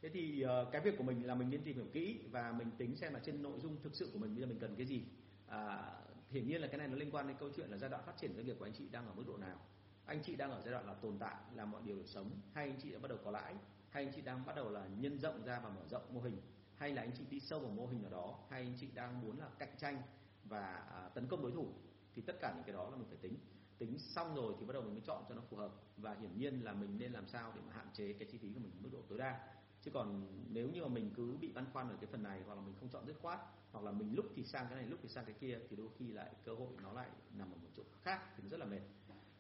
Thế 0.02 0.10
thì 0.10 0.42
ờ, 0.42 0.70
cái 0.72 0.82
việc 0.82 0.98
của 0.98 1.04
mình 1.04 1.28
là 1.28 1.36
mình 1.36 1.50
nên 1.50 1.64
tìm 1.64 1.76
hiểu 1.76 1.88
kỹ 1.94 2.20
và 2.32 2.52
mình 2.52 2.72
tính 2.78 2.96
xem 2.96 3.14
là 3.14 3.20
trên 3.24 3.42
nội 3.42 3.60
dung 3.60 3.82
thực 3.82 3.96
sự 3.96 4.10
của 4.14 4.20
mình 4.20 4.36
bây 4.36 4.42
giờ 4.42 4.48
mình 4.48 4.60
cần 4.60 4.76
cái 4.76 4.86
gì. 4.86 5.04
À, 5.48 5.94
hiển 6.30 6.48
nhiên 6.48 6.62
là 6.62 6.68
cái 6.68 6.78
này 6.78 6.88
nó 6.88 6.96
liên 6.96 7.12
quan 7.12 7.28
đến 7.28 7.38
câu 7.40 7.50
chuyện 7.56 7.70
là 7.70 7.78
giai 7.78 7.90
đoạn 7.90 8.04
phát 8.06 8.18
triển 8.18 8.36
doanh 8.36 8.46
nghiệp 8.46 8.56
của 8.60 8.66
anh 8.66 8.74
chị 8.74 8.90
đang 8.92 9.08
ở 9.08 9.14
mức 9.14 9.24
độ 9.28 9.38
nào. 9.38 9.60
Anh 10.06 10.24
chị 10.24 10.36
đang 10.36 10.52
ở 10.52 10.62
giai 10.62 10.72
đoạn 10.72 10.88
là 10.88 10.94
tồn 10.94 11.18
tại 11.20 11.36
làm 11.56 11.72
mọi 11.72 11.82
điều 11.86 11.96
được 11.96 12.08
sống 12.08 12.32
hay 12.54 12.70
anh 12.70 12.80
chị 12.84 12.92
đã 12.92 13.00
bắt 13.00 13.08
đầu 13.08 13.18
có 13.26 13.32
lãi 13.32 13.56
hay 13.90 14.04
anh 14.04 14.14
chị 14.16 14.22
đang 14.22 14.46
bắt 14.46 14.56
đầu 14.56 14.70
là 14.70 14.88
nhân 15.00 15.20
rộng 15.20 15.46
ra 15.46 15.60
và 15.60 15.70
mở 15.70 15.82
rộng 15.90 16.14
mô 16.14 16.22
hình 16.22 16.42
hay 16.76 16.94
là 16.94 17.02
anh 17.02 17.12
chị 17.18 17.24
đi 17.30 17.40
sâu 17.40 17.60
vào 17.60 17.72
mô 17.72 17.88
hình 17.88 18.02
nào 18.02 18.12
đó 18.12 18.40
hay 18.50 18.62
anh 18.62 18.74
chị 18.80 18.88
đang 18.94 19.22
muốn 19.22 19.40
là 19.40 19.50
cạnh 19.60 19.76
tranh 19.78 20.02
và 20.44 20.74
à, 20.74 21.10
tấn 21.10 21.28
công 21.28 21.42
đối 21.42 21.52
thủ 21.52 21.68
thì 22.16 22.22
tất 22.22 22.36
cả 22.42 22.54
những 22.56 22.64
cái 22.64 22.74
đó 22.74 22.90
là 22.90 22.96
mình 22.96 23.08
phải 23.08 23.18
tính 23.18 23.36
tính 23.78 24.00
xong 24.00 24.36
rồi 24.36 24.54
thì 24.60 24.66
bắt 24.66 24.74
đầu 24.74 24.82
mình 24.82 24.94
mới 24.94 25.02
chọn 25.06 25.24
cho 25.30 25.36
nó 25.36 25.42
phù 25.50 25.58
hợp. 25.58 25.72
Và 25.98 26.14
hiển 26.22 26.38
nhiên 26.38 26.62
là 26.62 26.74
mình 26.74 26.98
nên 26.98 27.12
làm 27.12 27.28
sao 27.28 27.54
để 27.56 27.62
mà 27.68 27.74
hạn 27.74 27.88
chế 27.94 28.14
cái 28.14 28.28
chi 28.32 28.38
phí 28.38 28.54
của 28.54 28.60
mình 28.60 28.72
mức 28.82 28.90
độ 28.92 29.00
tối 29.10 29.18
đa. 29.18 29.54
Chứ 29.82 29.92
còn 29.92 30.28
nếu 30.54 30.70
như 30.70 30.82
mà 30.82 30.88
mình 30.88 31.12
cứ 31.16 31.38
bị 31.42 31.52
băn 31.52 31.66
khoăn 31.74 31.90
ở 31.90 31.96
cái 32.02 32.10
phần 32.12 32.24
này 32.24 32.42
hoặc 32.46 32.56
là 32.56 32.62
mình 32.62 32.76
không 32.80 32.90
chọn 32.90 33.08
dứt 33.08 33.16
khoát 33.22 33.40
hoặc 33.72 33.86
là 33.86 33.92
mình 33.92 34.16
lúc 34.16 34.26
thì 34.36 34.44
sang 34.44 34.66
cái 34.70 34.76
này 34.76 34.86
lúc 34.86 35.00
thì 35.04 35.10
sang 35.10 35.26
cái 35.26 35.36
kia 35.40 35.60
thì 35.70 35.76
đôi 35.76 35.88
khi 35.98 36.12
lại 36.12 36.32
cơ 36.46 36.54
hội 36.54 36.68
nó 36.84 36.94
lại 36.94 37.10
nằm 37.34 37.52
ở 37.52 37.56
một 37.56 37.70
chỗ 37.78 37.84
khác 38.02 38.22
thì 38.38 38.44
nó 38.44 38.50
rất 38.50 38.60
là 38.60 38.66
mệt. 38.66 38.82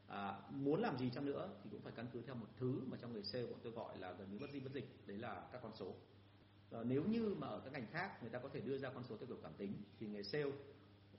À, 0.07 0.39
muốn 0.49 0.81
làm 0.81 0.97
gì 0.97 1.09
chăng 1.09 1.25
nữa 1.25 1.49
thì 1.63 1.69
cũng 1.69 1.81
phải 1.81 1.93
căn 1.95 2.07
cứ 2.13 2.21
theo 2.21 2.35
một 2.35 2.47
thứ 2.57 2.81
mà 2.85 2.97
trong 3.01 3.13
người 3.13 3.23
sale 3.23 3.45
bọn 3.45 3.59
tôi 3.63 3.71
gọi 3.71 3.97
là 3.97 4.11
gần 4.11 4.31
như 4.31 4.39
bất 4.39 4.51
di 4.51 4.59
bất 4.59 4.71
dịch 4.73 5.07
đấy 5.07 5.17
là 5.17 5.47
các 5.51 5.61
con 5.63 5.75
số. 5.75 5.95
À, 6.71 6.83
nếu 6.83 7.03
như 7.03 7.35
mà 7.39 7.47
ở 7.47 7.59
các 7.59 7.73
ngành 7.73 7.87
khác 7.91 8.21
người 8.21 8.29
ta 8.29 8.39
có 8.39 8.49
thể 8.49 8.59
đưa 8.59 8.77
ra 8.77 8.89
con 8.89 9.03
số 9.03 9.17
theo 9.17 9.27
kiểu 9.27 9.37
cảm 9.43 9.53
tính 9.57 9.73
thì 9.99 10.07
người 10.07 10.23
sale 10.23 10.51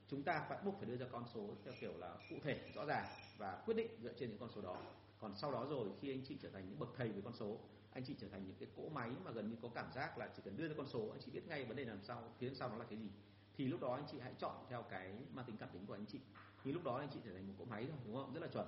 chúng 0.08 0.22
ta 0.22 0.46
phải 0.48 0.58
buộc 0.64 0.74
phải 0.78 0.86
đưa 0.86 0.96
ra 0.96 1.06
con 1.12 1.24
số 1.34 1.48
theo 1.64 1.74
kiểu 1.80 1.92
là 1.98 2.16
cụ 2.30 2.36
thể, 2.42 2.70
rõ 2.74 2.84
ràng 2.84 3.06
và 3.38 3.62
quyết 3.66 3.74
định 3.74 3.90
dựa 4.02 4.12
trên 4.12 4.30
những 4.30 4.38
con 4.38 4.50
số 4.54 4.60
đó. 4.60 4.76
Còn 5.20 5.36
sau 5.36 5.52
đó 5.52 5.66
rồi, 5.70 5.88
khi 6.00 6.12
anh 6.12 6.24
chị 6.28 6.36
trở 6.42 6.50
thành 6.50 6.68
những 6.68 6.78
bậc 6.78 6.88
thầy 6.96 7.08
về 7.08 7.20
con 7.24 7.34
số, 7.34 7.58
anh 7.92 8.04
chị 8.04 8.14
trở 8.18 8.28
thành 8.28 8.44
những 8.46 8.56
cái 8.58 8.68
cỗ 8.76 8.88
máy 8.88 9.10
mà 9.24 9.30
gần 9.30 9.50
như 9.50 9.56
có 9.62 9.68
cảm 9.74 9.92
giác 9.92 10.18
là 10.18 10.28
chỉ 10.36 10.42
cần 10.44 10.56
đưa 10.56 10.68
ra 10.68 10.74
con 10.76 10.86
số, 10.86 11.08
anh 11.10 11.20
chị 11.20 11.30
biết 11.30 11.48
ngay 11.48 11.64
vấn 11.64 11.76
đề 11.76 11.84
làm 11.84 12.02
sao, 12.02 12.32
phía 12.38 12.54
sau 12.54 12.68
nó 12.68 12.76
là 12.76 12.84
cái 12.84 12.98
gì, 12.98 13.10
thì 13.56 13.66
lúc 13.66 13.80
đó 13.80 13.94
anh 13.94 14.04
chị 14.10 14.18
hãy 14.20 14.34
chọn 14.38 14.66
theo 14.68 14.82
cái 14.82 15.14
mang 15.32 15.44
tính 15.44 15.56
cảm 15.56 15.68
tính 15.72 15.86
của 15.86 15.94
anh 15.94 16.06
chị. 16.06 16.20
Thì 16.64 16.72
lúc 16.72 16.84
đó 16.84 16.96
anh 16.96 17.08
chị 17.12 17.20
trở 17.24 17.32
thành 17.32 17.48
một 17.48 17.54
cỗ 17.58 17.64
máy 17.64 17.86
rồi 17.86 17.96
đúng 18.06 18.14
không? 18.16 18.34
Rất 18.34 18.40
là 18.40 18.48
chuẩn. 18.48 18.66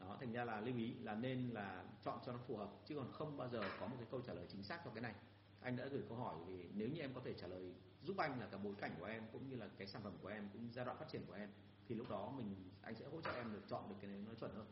Đó, 0.00 0.16
thành 0.20 0.32
ra 0.32 0.44
là 0.44 0.60
lưu 0.60 0.76
ý 0.76 0.94
là 0.94 1.14
nên 1.14 1.50
là 1.50 1.84
chọn 2.04 2.18
cho 2.26 2.32
nó 2.32 2.38
phù 2.46 2.56
hợp, 2.56 2.70
chứ 2.86 2.96
còn 2.96 3.12
không 3.12 3.36
bao 3.36 3.48
giờ 3.48 3.60
có 3.80 3.86
một 3.86 3.96
cái 3.98 4.06
câu 4.10 4.20
trả 4.20 4.34
lời 4.34 4.46
chính 4.48 4.62
xác 4.62 4.80
cho 4.84 4.90
cái 4.90 5.02
này 5.02 5.14
anh 5.62 5.76
đã 5.76 5.86
gửi 5.86 6.02
câu 6.08 6.18
hỏi 6.18 6.34
thì 6.46 6.68
nếu 6.74 6.88
như 6.88 7.00
em 7.00 7.14
có 7.14 7.20
thể 7.24 7.34
trả 7.34 7.46
lời 7.46 7.72
giúp 8.02 8.16
anh 8.16 8.40
là 8.40 8.46
cả 8.46 8.58
bối 8.58 8.74
cảnh 8.80 8.94
của 8.98 9.06
em 9.06 9.22
cũng 9.32 9.48
như 9.48 9.56
là 9.56 9.68
cái 9.78 9.86
sản 9.86 10.02
phẩm 10.02 10.12
của 10.22 10.28
em 10.28 10.48
cũng 10.52 10.68
giai 10.72 10.84
đoạn 10.84 10.96
phát 10.98 11.08
triển 11.08 11.22
của 11.26 11.34
em 11.34 11.48
thì 11.88 11.94
lúc 11.94 12.10
đó 12.10 12.32
mình 12.36 12.70
anh 12.82 12.94
sẽ 12.94 13.04
hỗ 13.12 13.20
trợ 13.20 13.30
em 13.32 13.52
được 13.52 13.62
chọn 13.68 13.88
được 13.88 13.94
cái 14.00 14.10
này 14.10 14.20
nó 14.28 14.34
chuẩn 14.34 14.54
hơn. 14.54 14.66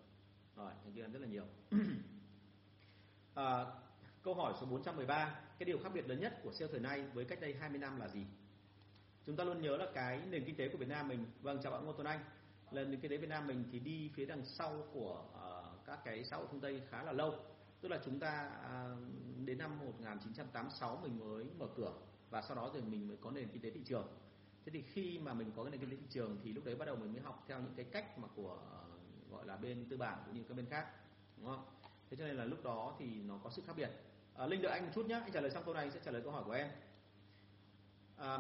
Rồi 0.56 0.72
thank 0.84 0.96
you 0.96 1.04
em 1.04 1.12
rất 1.12 1.18
là 1.18 1.28
nhiều. 1.28 1.44
À, 3.34 3.66
câu 4.22 4.34
hỏi 4.34 4.54
số 4.60 4.66
413 4.66 5.40
cái 5.58 5.64
điều 5.66 5.78
khác 5.78 5.90
biệt 5.94 6.08
lớn 6.08 6.20
nhất 6.20 6.40
của 6.42 6.52
sale 6.52 6.70
thời 6.70 6.80
nay 6.80 7.04
với 7.14 7.24
cách 7.24 7.40
đây 7.40 7.54
20 7.54 7.78
năm 7.78 8.00
là 8.00 8.08
gì? 8.08 8.26
Chúng 9.26 9.36
ta 9.36 9.44
luôn 9.44 9.62
nhớ 9.62 9.76
là 9.76 9.86
cái 9.94 10.20
nền 10.30 10.44
kinh 10.44 10.56
tế 10.56 10.68
của 10.68 10.78
Việt 10.78 10.88
Nam 10.88 11.08
mình 11.08 11.26
vâng 11.42 11.58
chào 11.62 11.72
bạn 11.72 11.84
Ngô 11.84 11.92
Tuấn 11.92 12.06
Anh. 12.06 12.20
Là 12.70 12.84
nền 12.84 13.00
kinh 13.00 13.10
tế 13.10 13.16
Việt 13.16 13.28
Nam 13.28 13.46
mình 13.46 13.64
thì 13.72 13.78
đi 13.78 14.10
phía 14.14 14.26
đằng 14.26 14.44
sau 14.44 14.86
của 14.92 15.24
uh, 15.30 15.86
các 15.86 15.98
cái 16.04 16.24
xã 16.24 16.36
hội 16.36 16.46
phương 16.50 16.60
Tây 16.60 16.82
khá 16.90 17.02
là 17.02 17.12
lâu 17.12 17.34
tức 17.80 17.88
là 17.88 18.00
chúng 18.04 18.18
ta 18.18 18.30
à, 18.62 18.96
đến 19.44 19.58
năm 19.58 19.78
1986 19.78 20.98
mình 21.02 21.18
mới 21.18 21.44
mở 21.58 21.66
cửa 21.76 21.92
và 22.30 22.42
sau 22.42 22.56
đó 22.56 22.70
rồi 22.72 22.82
mình 22.82 23.08
mới 23.08 23.16
có 23.16 23.30
nền 23.30 23.48
kinh 23.48 23.62
tế 23.62 23.70
thị 23.70 23.80
trường. 23.84 24.06
Thế 24.64 24.72
thì 24.72 24.82
khi 24.82 25.18
mà 25.18 25.34
mình 25.34 25.52
có 25.56 25.64
cái 25.64 25.70
nền 25.70 25.80
kinh 25.80 25.90
tế 25.90 25.96
thị 25.96 26.06
trường 26.10 26.38
thì 26.44 26.52
lúc 26.52 26.64
đấy 26.64 26.76
bắt 26.76 26.84
đầu 26.84 26.96
mình 26.96 27.12
mới 27.12 27.22
học 27.22 27.44
theo 27.48 27.60
những 27.60 27.74
cái 27.76 27.84
cách 27.84 28.18
mà 28.18 28.28
của 28.36 28.58
gọi 29.30 29.46
là 29.46 29.56
bên 29.56 29.86
tư 29.90 29.96
bản 29.96 30.22
cũng 30.26 30.34
như 30.34 30.44
các 30.48 30.56
bên 30.56 30.66
khác 30.66 30.86
đúng 31.36 31.46
không? 31.46 31.64
Thế 32.10 32.16
cho 32.16 32.24
nên 32.24 32.36
là 32.36 32.44
lúc 32.44 32.64
đó 32.64 32.96
thì 32.98 33.22
nó 33.22 33.38
có 33.44 33.50
sự 33.50 33.62
khác 33.66 33.72
biệt. 33.76 33.90
À, 34.34 34.46
linh 34.46 34.62
đợi 34.62 34.72
anh 34.72 34.84
một 34.86 34.92
chút 34.94 35.06
nhé 35.06 35.14
anh 35.14 35.32
trả 35.32 35.40
lời 35.40 35.50
xong 35.50 35.64
câu 35.64 35.74
này 35.74 35.90
sẽ 35.90 36.00
trả 36.04 36.10
lời 36.10 36.22
câu 36.22 36.32
hỏi 36.32 36.42
của 36.46 36.52
em. 36.52 36.68
À, 38.16 38.38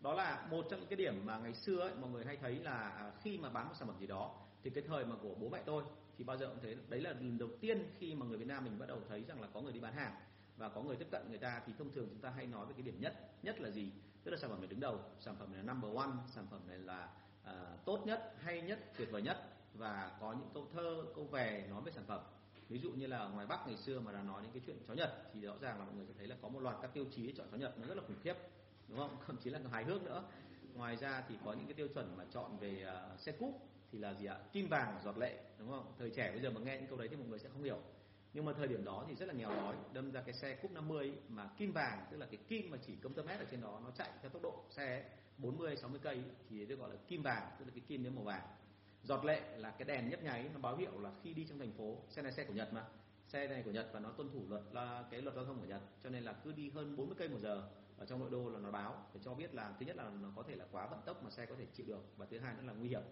đó 0.00 0.14
là 0.14 0.46
một 0.50 0.66
trong 0.70 0.80
những 0.80 0.88
cái 0.88 0.96
điểm 0.96 1.26
mà 1.26 1.38
ngày 1.38 1.54
xưa 1.54 1.80
ấy, 1.80 1.94
mọi 1.94 2.10
người 2.10 2.24
hay 2.24 2.36
thấy 2.36 2.54
là 2.54 2.88
à, 2.88 3.12
khi 3.22 3.38
mà 3.38 3.50
bán 3.50 3.68
một 3.68 3.74
sản 3.78 3.88
phẩm 3.88 3.96
gì 4.00 4.06
đó 4.06 4.34
thì 4.62 4.70
cái 4.70 4.84
thời 4.86 5.04
mà 5.04 5.16
của 5.22 5.34
bố 5.40 5.48
mẹ 5.48 5.62
tôi 5.66 5.84
thì 6.18 6.24
bao 6.24 6.36
giờ 6.36 6.48
cũng 6.48 6.58
thế. 6.62 6.76
Đấy 6.88 7.00
là 7.00 7.10
lần 7.10 7.38
đầu 7.38 7.48
tiên 7.60 7.82
khi 7.98 8.14
mà 8.14 8.26
người 8.26 8.38
Việt 8.38 8.46
Nam 8.46 8.64
mình 8.64 8.78
bắt 8.78 8.86
đầu 8.86 8.98
thấy 9.08 9.24
rằng 9.24 9.40
là 9.40 9.48
có 9.54 9.60
người 9.60 9.72
đi 9.72 9.80
bán 9.80 9.94
hàng 9.94 10.14
và 10.56 10.68
có 10.68 10.82
người 10.82 10.96
tiếp 10.96 11.08
cận 11.10 11.28
người 11.28 11.38
ta 11.38 11.62
thì 11.66 11.72
thông 11.78 11.92
thường 11.92 12.06
chúng 12.10 12.20
ta 12.20 12.30
hay 12.30 12.46
nói 12.46 12.66
về 12.66 12.72
cái 12.72 12.82
điểm 12.82 13.00
nhất 13.00 13.30
nhất 13.42 13.60
là 13.60 13.70
gì? 13.70 13.92
Tức 14.24 14.30
là 14.30 14.36
sản 14.36 14.50
phẩm 14.50 14.60
này 14.60 14.68
đứng 14.68 14.80
đầu 14.80 15.00
sản 15.20 15.36
phẩm 15.38 15.52
này 15.52 15.62
là 15.64 15.72
number 15.72 15.96
one 15.96 16.10
sản 16.26 16.46
phẩm 16.50 16.60
này 16.68 16.78
là 16.78 17.08
uh, 17.42 17.84
tốt 17.84 18.02
nhất 18.06 18.34
hay 18.38 18.62
nhất 18.62 18.78
tuyệt 18.96 19.08
vời 19.10 19.22
nhất 19.22 19.36
và 19.74 20.16
có 20.20 20.32
những 20.32 20.48
câu 20.54 20.68
thơ 20.72 21.04
câu 21.14 21.24
về 21.24 21.66
nói 21.70 21.82
về 21.84 21.92
sản 21.92 22.04
phẩm. 22.06 22.20
Ví 22.68 22.78
dụ 22.78 22.90
như 22.90 23.06
là 23.06 23.28
ngoài 23.28 23.46
bắc 23.46 23.66
ngày 23.66 23.76
xưa 23.76 24.00
mà 24.00 24.12
đã 24.12 24.22
nói 24.22 24.42
đến 24.42 24.50
cái 24.52 24.62
chuyện 24.66 24.76
chó 24.88 24.94
nhật 24.94 25.12
thì 25.34 25.40
rõ 25.40 25.54
ràng 25.60 25.78
là 25.78 25.84
mọi 25.84 25.94
người 25.94 26.06
sẽ 26.06 26.12
thấy 26.18 26.26
là 26.26 26.36
có 26.42 26.48
một 26.48 26.60
loạt 26.60 26.76
các 26.82 26.94
tiêu 26.94 27.04
chí 27.10 27.32
chọn 27.32 27.46
chó 27.50 27.56
nhật 27.56 27.78
nó 27.78 27.86
rất 27.86 27.94
là 27.94 28.02
khủng 28.06 28.16
khiếp 28.22 28.34
đúng 28.88 28.98
không? 28.98 29.16
Thậm 29.26 29.36
chí 29.36 29.50
là 29.50 29.60
hài 29.70 29.84
hước 29.84 30.02
nữa. 30.02 30.22
Ngoài 30.74 30.96
ra 30.96 31.24
thì 31.28 31.34
có 31.44 31.52
những 31.52 31.66
cái 31.66 31.74
tiêu 31.74 31.88
chuẩn 31.88 32.16
mà 32.16 32.24
chọn 32.30 32.58
về 32.58 32.86
uh, 33.14 33.20
xe 33.20 33.32
cúp 33.32 33.68
thì 33.92 33.98
là 33.98 34.14
gì 34.14 34.26
ạ? 34.26 34.38
Kim 34.52 34.68
vàng 34.68 35.00
giọt 35.04 35.18
lệ, 35.18 35.38
đúng 35.58 35.70
không? 35.70 35.92
Thời 35.98 36.10
trẻ 36.10 36.30
bây 36.30 36.40
giờ 36.40 36.50
mà 36.50 36.60
nghe 36.60 36.76
những 36.76 36.86
câu 36.86 36.98
đấy 36.98 37.08
thì 37.08 37.16
mọi 37.16 37.26
người 37.26 37.38
sẽ 37.38 37.48
không 37.48 37.62
hiểu. 37.62 37.78
Nhưng 38.32 38.44
mà 38.44 38.52
thời 38.52 38.68
điểm 38.68 38.84
đó 38.84 39.04
thì 39.08 39.14
rất 39.14 39.26
là 39.26 39.34
nghèo 39.34 39.50
đói, 39.50 39.76
đâm 39.92 40.10
ra 40.10 40.22
cái 40.22 40.34
xe 40.34 40.56
cúp 40.62 40.70
50 40.70 41.12
mà 41.28 41.50
kim 41.56 41.72
vàng, 41.72 42.06
tức 42.10 42.16
là 42.16 42.26
cái 42.26 42.40
kim 42.48 42.70
mà 42.70 42.78
chỉ 42.86 42.96
công 42.96 43.14
tơ 43.14 43.22
mét 43.22 43.38
ở 43.38 43.46
trên 43.50 43.60
đó, 43.60 43.80
nó 43.84 43.90
chạy 43.90 44.10
theo 44.22 44.30
tốc 44.30 44.42
độ 44.42 44.64
xe 44.70 45.04
40 45.38 45.76
60 45.76 46.00
cây 46.02 46.22
thì 46.50 46.66
được 46.66 46.78
gọi 46.78 46.90
là 46.90 46.96
kim 47.08 47.22
vàng, 47.22 47.50
tức 47.58 47.64
là 47.64 47.70
cái 47.74 47.82
kim 47.88 48.04
đến 48.04 48.14
màu 48.14 48.24
vàng. 48.24 48.42
Giọt 49.02 49.24
lệ 49.24 49.56
là 49.56 49.70
cái 49.70 49.84
đèn 49.84 50.10
nhấp 50.10 50.22
nháy, 50.22 50.50
nó 50.54 50.60
báo 50.60 50.76
hiệu 50.76 51.00
là 51.00 51.12
khi 51.22 51.34
đi 51.34 51.46
trong 51.48 51.58
thành 51.58 51.72
phố, 51.72 51.96
xe 52.08 52.22
này 52.22 52.32
xe 52.32 52.44
của 52.44 52.54
Nhật 52.54 52.72
mà. 52.72 52.84
Xe 53.28 53.48
này 53.48 53.62
của 53.62 53.70
Nhật 53.70 53.90
và 53.92 54.00
nó 54.00 54.10
tuân 54.10 54.30
thủ 54.32 54.42
luật 54.48 54.62
là 54.72 55.04
cái 55.10 55.22
luật 55.22 55.34
giao 55.34 55.44
thông 55.44 55.60
của 55.60 55.66
Nhật, 55.66 55.82
cho 56.04 56.10
nên 56.10 56.24
là 56.24 56.32
cứ 56.32 56.52
đi 56.52 56.70
hơn 56.70 56.96
40 56.96 57.16
cây 57.18 57.28
một 57.28 57.38
giờ 57.40 57.68
ở 57.98 58.06
trong 58.06 58.20
nội 58.20 58.30
đô 58.30 58.48
là 58.48 58.58
nó 58.58 58.70
báo 58.70 59.06
để 59.14 59.20
cho 59.24 59.34
biết 59.34 59.54
là, 59.54 59.74
thứ 59.80 59.86
nhất 59.86 59.96
là 59.96 60.10
nó 60.22 60.28
có 60.36 60.42
thể 60.42 60.54
là 60.54 60.64
quá 60.72 60.86
vận 60.86 61.00
tốc 61.06 61.24
mà 61.24 61.30
xe 61.30 61.46
có 61.46 61.54
thể 61.58 61.66
chịu 61.74 61.86
được 61.86 62.04
và 62.16 62.26
thứ 62.26 62.38
hai 62.38 62.54
nữa 62.54 62.62
là 62.66 62.72
nguy 62.72 62.88
hiểm 62.88 63.02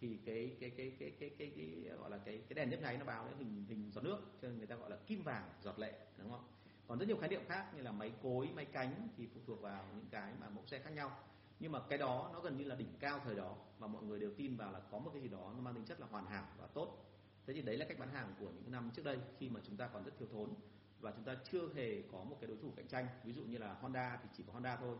thì 0.00 0.18
cái 0.26 0.56
cái 0.60 0.70
cái 0.70 0.92
cái 0.98 1.10
cái 1.20 1.30
cái, 1.38 1.50
cái, 1.56 1.70
cái 1.84 1.96
gọi 1.98 2.10
là 2.10 2.18
cái 2.18 2.42
cái 2.48 2.54
đèn 2.54 2.70
nhấp 2.70 2.80
nháy 2.80 2.98
nó 2.98 3.04
báo 3.04 3.24
cái 3.24 3.34
hình 3.38 3.64
hình 3.68 3.90
giọt 3.92 4.04
nước 4.04 4.18
cho 4.42 4.48
nên 4.48 4.58
người 4.58 4.66
ta 4.66 4.76
gọi 4.76 4.90
là 4.90 4.96
kim 5.06 5.22
vàng 5.22 5.50
giọt 5.62 5.78
lệ 5.78 5.92
đúng 6.18 6.30
không? 6.30 6.44
Còn 6.86 6.98
rất 6.98 7.08
nhiều 7.08 7.16
khái 7.16 7.28
niệm 7.28 7.42
khác 7.48 7.74
như 7.74 7.82
là 7.82 7.92
máy 7.92 8.12
cối 8.22 8.48
máy 8.54 8.64
cánh 8.64 9.08
thì 9.16 9.26
phụ 9.34 9.40
thuộc 9.46 9.60
vào 9.60 9.84
những 9.94 10.06
cái 10.10 10.32
mà 10.40 10.48
mẫu 10.48 10.66
xe 10.66 10.78
khác 10.78 10.90
nhau. 10.90 11.18
Nhưng 11.60 11.72
mà 11.72 11.80
cái 11.88 11.98
đó 11.98 12.30
nó 12.32 12.40
gần 12.40 12.56
như 12.56 12.64
là 12.64 12.74
đỉnh 12.74 12.94
cao 13.00 13.20
thời 13.24 13.34
đó 13.34 13.56
và 13.78 13.86
mọi 13.86 14.02
người 14.02 14.20
đều 14.20 14.34
tin 14.36 14.56
vào 14.56 14.72
là 14.72 14.80
có 14.90 14.98
một 14.98 15.10
cái 15.12 15.22
gì 15.22 15.28
đó 15.28 15.52
nó 15.56 15.60
mang 15.60 15.74
tính 15.74 15.84
chất 15.84 16.00
là 16.00 16.06
hoàn 16.10 16.26
hảo 16.26 16.48
và 16.58 16.66
tốt. 16.66 17.06
Thế 17.46 17.54
thì 17.54 17.62
đấy 17.62 17.76
là 17.76 17.86
cách 17.88 17.98
bán 17.98 18.10
hàng 18.10 18.34
của 18.40 18.50
những 18.50 18.72
năm 18.72 18.90
trước 18.94 19.04
đây 19.04 19.18
khi 19.38 19.48
mà 19.48 19.60
chúng 19.66 19.76
ta 19.76 19.88
còn 19.88 20.04
rất 20.04 20.12
thiếu 20.18 20.28
thốn 20.32 20.50
và 21.00 21.10
chúng 21.10 21.24
ta 21.24 21.36
chưa 21.50 21.68
hề 21.74 22.02
có 22.12 22.24
một 22.24 22.36
cái 22.40 22.48
đối 22.48 22.56
thủ 22.56 22.72
cạnh 22.76 22.88
tranh. 22.88 23.06
Ví 23.24 23.32
dụ 23.32 23.42
như 23.44 23.58
là 23.58 23.74
Honda 23.74 24.18
thì 24.22 24.28
chỉ 24.36 24.44
có 24.46 24.52
Honda 24.52 24.76
thôi 24.76 24.96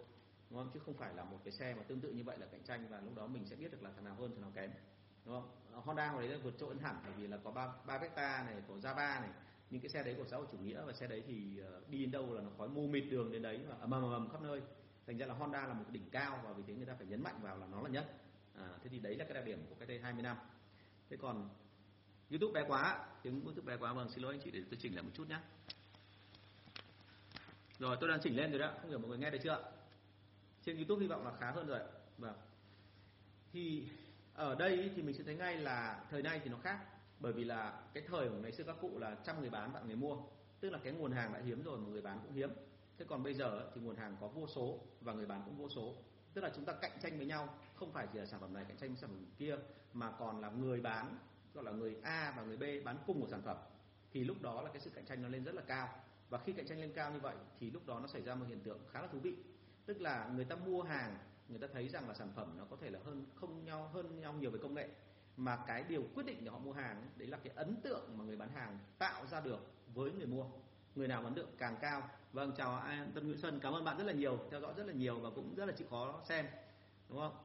đúng 0.50 0.58
không? 0.58 0.70
Chứ 0.74 0.80
không 0.80 0.94
phải 0.94 1.14
là 1.14 1.24
một 1.24 1.38
cái 1.44 1.52
xe 1.52 1.74
mà 1.74 1.82
tương 1.82 2.00
tự 2.00 2.12
như 2.12 2.24
vậy 2.24 2.38
là 2.38 2.46
cạnh 2.46 2.62
tranh 2.64 2.86
và 2.90 3.00
lúc 3.00 3.16
đó 3.16 3.26
mình 3.26 3.46
sẽ 3.46 3.56
biết 3.56 3.72
được 3.72 3.82
là 3.82 3.90
thằng 3.94 4.04
nào 4.04 4.14
hơn 4.14 4.30
thằng 4.30 4.40
nào 4.40 4.52
kém. 4.54 4.70
Đúng 5.24 5.34
không? 5.34 5.50
Honda 5.84 6.08
hồi 6.08 6.22
đấy 6.22 6.36
là 6.36 6.44
vượt 6.44 6.54
trội 6.58 6.76
hẳn 6.82 6.96
bởi 7.04 7.12
vì 7.16 7.26
là 7.26 7.38
có 7.44 7.50
ba 7.50 7.68
ba 7.86 7.98
Vecta 7.98 8.44
này 8.46 8.62
có 8.68 8.74
Java 8.74 9.20
này. 9.20 9.30
Những 9.70 9.80
cái 9.80 9.88
xe 9.88 10.02
đấy 10.02 10.14
của 10.18 10.24
xã 10.24 10.36
hội 10.36 10.46
chủ 10.52 10.58
nghĩa 10.58 10.82
và 10.86 10.92
xe 10.92 11.06
đấy 11.06 11.22
thì 11.26 11.58
ờ, 11.58 11.80
đi 11.88 11.98
đến 11.98 12.10
đâu 12.10 12.34
là 12.34 12.42
nó 12.42 12.50
khói 12.58 12.68
mù 12.68 12.86
mịt 12.86 13.04
đường 13.10 13.32
đến 13.32 13.42
đấy 13.42 13.60
và 13.68 13.76
ầm 13.80 13.90
ầm 13.90 14.12
ầm 14.12 14.28
khắp 14.30 14.42
nơi. 14.42 14.62
Thành 15.06 15.18
ra 15.18 15.26
là 15.26 15.34
Honda 15.34 15.66
là 15.66 15.74
một 15.74 15.84
cái 15.86 15.92
đỉnh 15.92 16.10
cao 16.10 16.40
và 16.44 16.52
vì 16.52 16.62
thế 16.66 16.74
người 16.74 16.86
ta 16.86 16.94
phải 16.94 17.06
nhấn 17.06 17.22
mạnh 17.22 17.40
vào 17.42 17.56
là 17.56 17.66
nó 17.66 17.82
là 17.82 17.88
nhất. 17.88 18.12
À, 18.54 18.68
thế 18.82 18.90
thì 18.90 18.98
đấy 18.98 19.16
là 19.16 19.24
cái 19.24 19.34
đặc 19.34 19.44
điểm 19.44 19.66
của 19.68 19.74
cách 19.74 19.88
đây 19.88 20.00
20 20.00 20.22
năm. 20.22 20.36
Thế 21.10 21.16
còn 21.16 21.48
YouTube 22.30 22.60
bé 22.60 22.68
quá 22.68 23.06
tiếng 23.22 23.44
YouTube 23.44 23.72
bé 23.72 23.76
quá. 23.80 23.92
Vâng 23.92 24.08
xin 24.10 24.22
lỗi 24.22 24.34
anh 24.34 24.40
chị 24.44 24.50
để 24.50 24.62
tôi 24.70 24.78
chỉnh 24.82 24.94
lại 24.94 25.02
một 25.02 25.10
chút 25.14 25.28
nhé 25.28 25.38
rồi 27.80 27.96
tôi 28.00 28.08
đang 28.08 28.20
chỉnh 28.22 28.36
lên 28.36 28.50
rồi 28.50 28.58
đó 28.58 28.72
không 28.80 28.90
hiểu 28.90 28.98
mọi 28.98 29.08
người 29.08 29.18
nghe 29.18 29.30
được 29.30 29.38
chưa 29.42 29.62
trên 30.64 30.76
YouTube 30.76 31.00
hy 31.00 31.08
vọng 31.08 31.24
là 31.24 31.32
khá 31.40 31.50
hơn 31.50 31.66
rồi 31.66 31.80
vâng. 32.18 32.34
Thì 33.52 33.88
ở 34.34 34.54
đây 34.54 34.90
thì 34.96 35.02
mình 35.02 35.14
sẽ 35.14 35.24
thấy 35.24 35.34
ngay 35.34 35.56
là 35.56 36.04
thời 36.10 36.22
nay 36.22 36.40
thì 36.44 36.50
nó 36.50 36.58
khác. 36.62 36.80
Bởi 37.20 37.32
vì 37.32 37.44
là 37.44 37.82
cái 37.94 38.02
thời 38.08 38.28
của 38.28 38.36
ngày 38.36 38.52
xưa 38.52 38.64
các 38.64 38.76
cụ 38.80 38.98
là 38.98 39.16
trăm 39.24 39.40
người 39.40 39.50
bán 39.50 39.72
bạn 39.72 39.86
người 39.86 39.96
mua. 39.96 40.16
Tức 40.60 40.70
là 40.70 40.78
cái 40.84 40.92
nguồn 40.92 41.12
hàng 41.12 41.32
đã 41.32 41.40
hiếm 41.40 41.62
rồi, 41.62 41.78
mà 41.78 41.88
người 41.88 42.02
bán 42.02 42.20
cũng 42.22 42.32
hiếm. 42.32 42.50
Thế 42.98 43.04
còn 43.08 43.22
bây 43.22 43.34
giờ 43.34 43.70
thì 43.74 43.80
nguồn 43.80 43.96
hàng 43.96 44.16
có 44.20 44.28
vô 44.28 44.46
số 44.46 44.80
và 45.00 45.12
người 45.12 45.26
bán 45.26 45.42
cũng 45.44 45.56
vô 45.56 45.68
số. 45.68 45.94
Tức 46.34 46.40
là 46.40 46.50
chúng 46.56 46.64
ta 46.64 46.72
cạnh 46.72 46.98
tranh 47.02 47.16
với 47.16 47.26
nhau. 47.26 47.58
Không 47.74 47.92
phải 47.92 48.06
chỉ 48.12 48.18
là 48.18 48.26
sản 48.26 48.40
phẩm 48.40 48.54
này 48.54 48.64
cạnh 48.68 48.76
tranh 48.76 48.88
với 48.90 48.98
sản 48.98 49.10
phẩm 49.10 49.26
kia, 49.38 49.58
mà 49.92 50.10
còn 50.10 50.40
là 50.40 50.50
người 50.50 50.80
bán, 50.80 51.18
gọi 51.54 51.64
là 51.64 51.72
người 51.72 51.96
A 52.02 52.34
và 52.36 52.42
người 52.42 52.56
B 52.56 52.84
bán 52.84 52.96
cùng 53.06 53.20
một 53.20 53.26
sản 53.30 53.42
phẩm. 53.42 53.56
Thì 54.12 54.24
lúc 54.24 54.42
đó 54.42 54.62
là 54.62 54.70
cái 54.72 54.80
sự 54.80 54.90
cạnh 54.90 55.06
tranh 55.06 55.22
nó 55.22 55.28
lên 55.28 55.44
rất 55.44 55.54
là 55.54 55.62
cao. 55.62 55.88
Và 56.28 56.38
khi 56.38 56.52
cạnh 56.52 56.66
tranh 56.66 56.80
lên 56.80 56.92
cao 56.92 57.12
như 57.12 57.20
vậy, 57.20 57.36
thì 57.60 57.70
lúc 57.70 57.86
đó 57.86 58.00
nó 58.00 58.06
xảy 58.06 58.22
ra 58.22 58.34
một 58.34 58.46
hiện 58.48 58.60
tượng 58.60 58.78
khá 58.92 59.02
là 59.02 59.08
thú 59.08 59.18
vị 59.18 59.34
tức 59.86 60.00
là 60.00 60.30
người 60.34 60.44
ta 60.44 60.56
mua 60.56 60.82
hàng 60.82 61.18
người 61.50 61.58
ta 61.58 61.66
thấy 61.72 61.88
rằng 61.88 62.08
là 62.08 62.14
sản 62.14 62.32
phẩm 62.36 62.54
nó 62.58 62.64
có 62.70 62.76
thể 62.80 62.90
là 62.90 62.98
hơn 63.04 63.26
không 63.34 63.64
nhau 63.64 63.90
hơn 63.92 64.20
nhau 64.20 64.32
nhiều 64.32 64.50
về 64.50 64.58
công 64.62 64.74
nghệ. 64.74 64.88
Mà 65.36 65.58
cái 65.66 65.84
điều 65.88 66.04
quyết 66.14 66.26
định 66.26 66.44
để 66.44 66.50
họ 66.50 66.58
mua 66.58 66.72
hàng 66.72 67.06
đấy 67.16 67.28
là 67.28 67.38
cái 67.44 67.52
ấn 67.56 67.76
tượng 67.82 68.18
mà 68.18 68.24
người 68.24 68.36
bán 68.36 68.50
hàng 68.50 68.78
tạo 68.98 69.26
ra 69.26 69.40
được 69.40 69.72
với 69.94 70.12
người 70.12 70.26
mua. 70.26 70.44
Người 70.94 71.08
nào 71.08 71.24
ấn 71.24 71.34
tượng 71.34 71.48
càng 71.58 71.76
cao. 71.80 72.10
Vâng 72.32 72.52
chào 72.56 72.76
anh 72.76 73.12
Tân 73.12 73.26
Nguyễn 73.26 73.38
Xuân 73.38 73.60
cảm 73.62 73.72
ơn 73.72 73.84
bạn 73.84 73.98
rất 73.98 74.04
là 74.04 74.12
nhiều 74.12 74.38
theo 74.50 74.60
dõi 74.60 74.74
rất 74.76 74.86
là 74.86 74.92
nhiều 74.92 75.20
và 75.20 75.30
cũng 75.30 75.54
rất 75.54 75.66
là 75.66 75.72
chịu 75.72 75.86
khó 75.90 76.22
xem 76.28 76.46
đúng 77.08 77.18
không? 77.18 77.36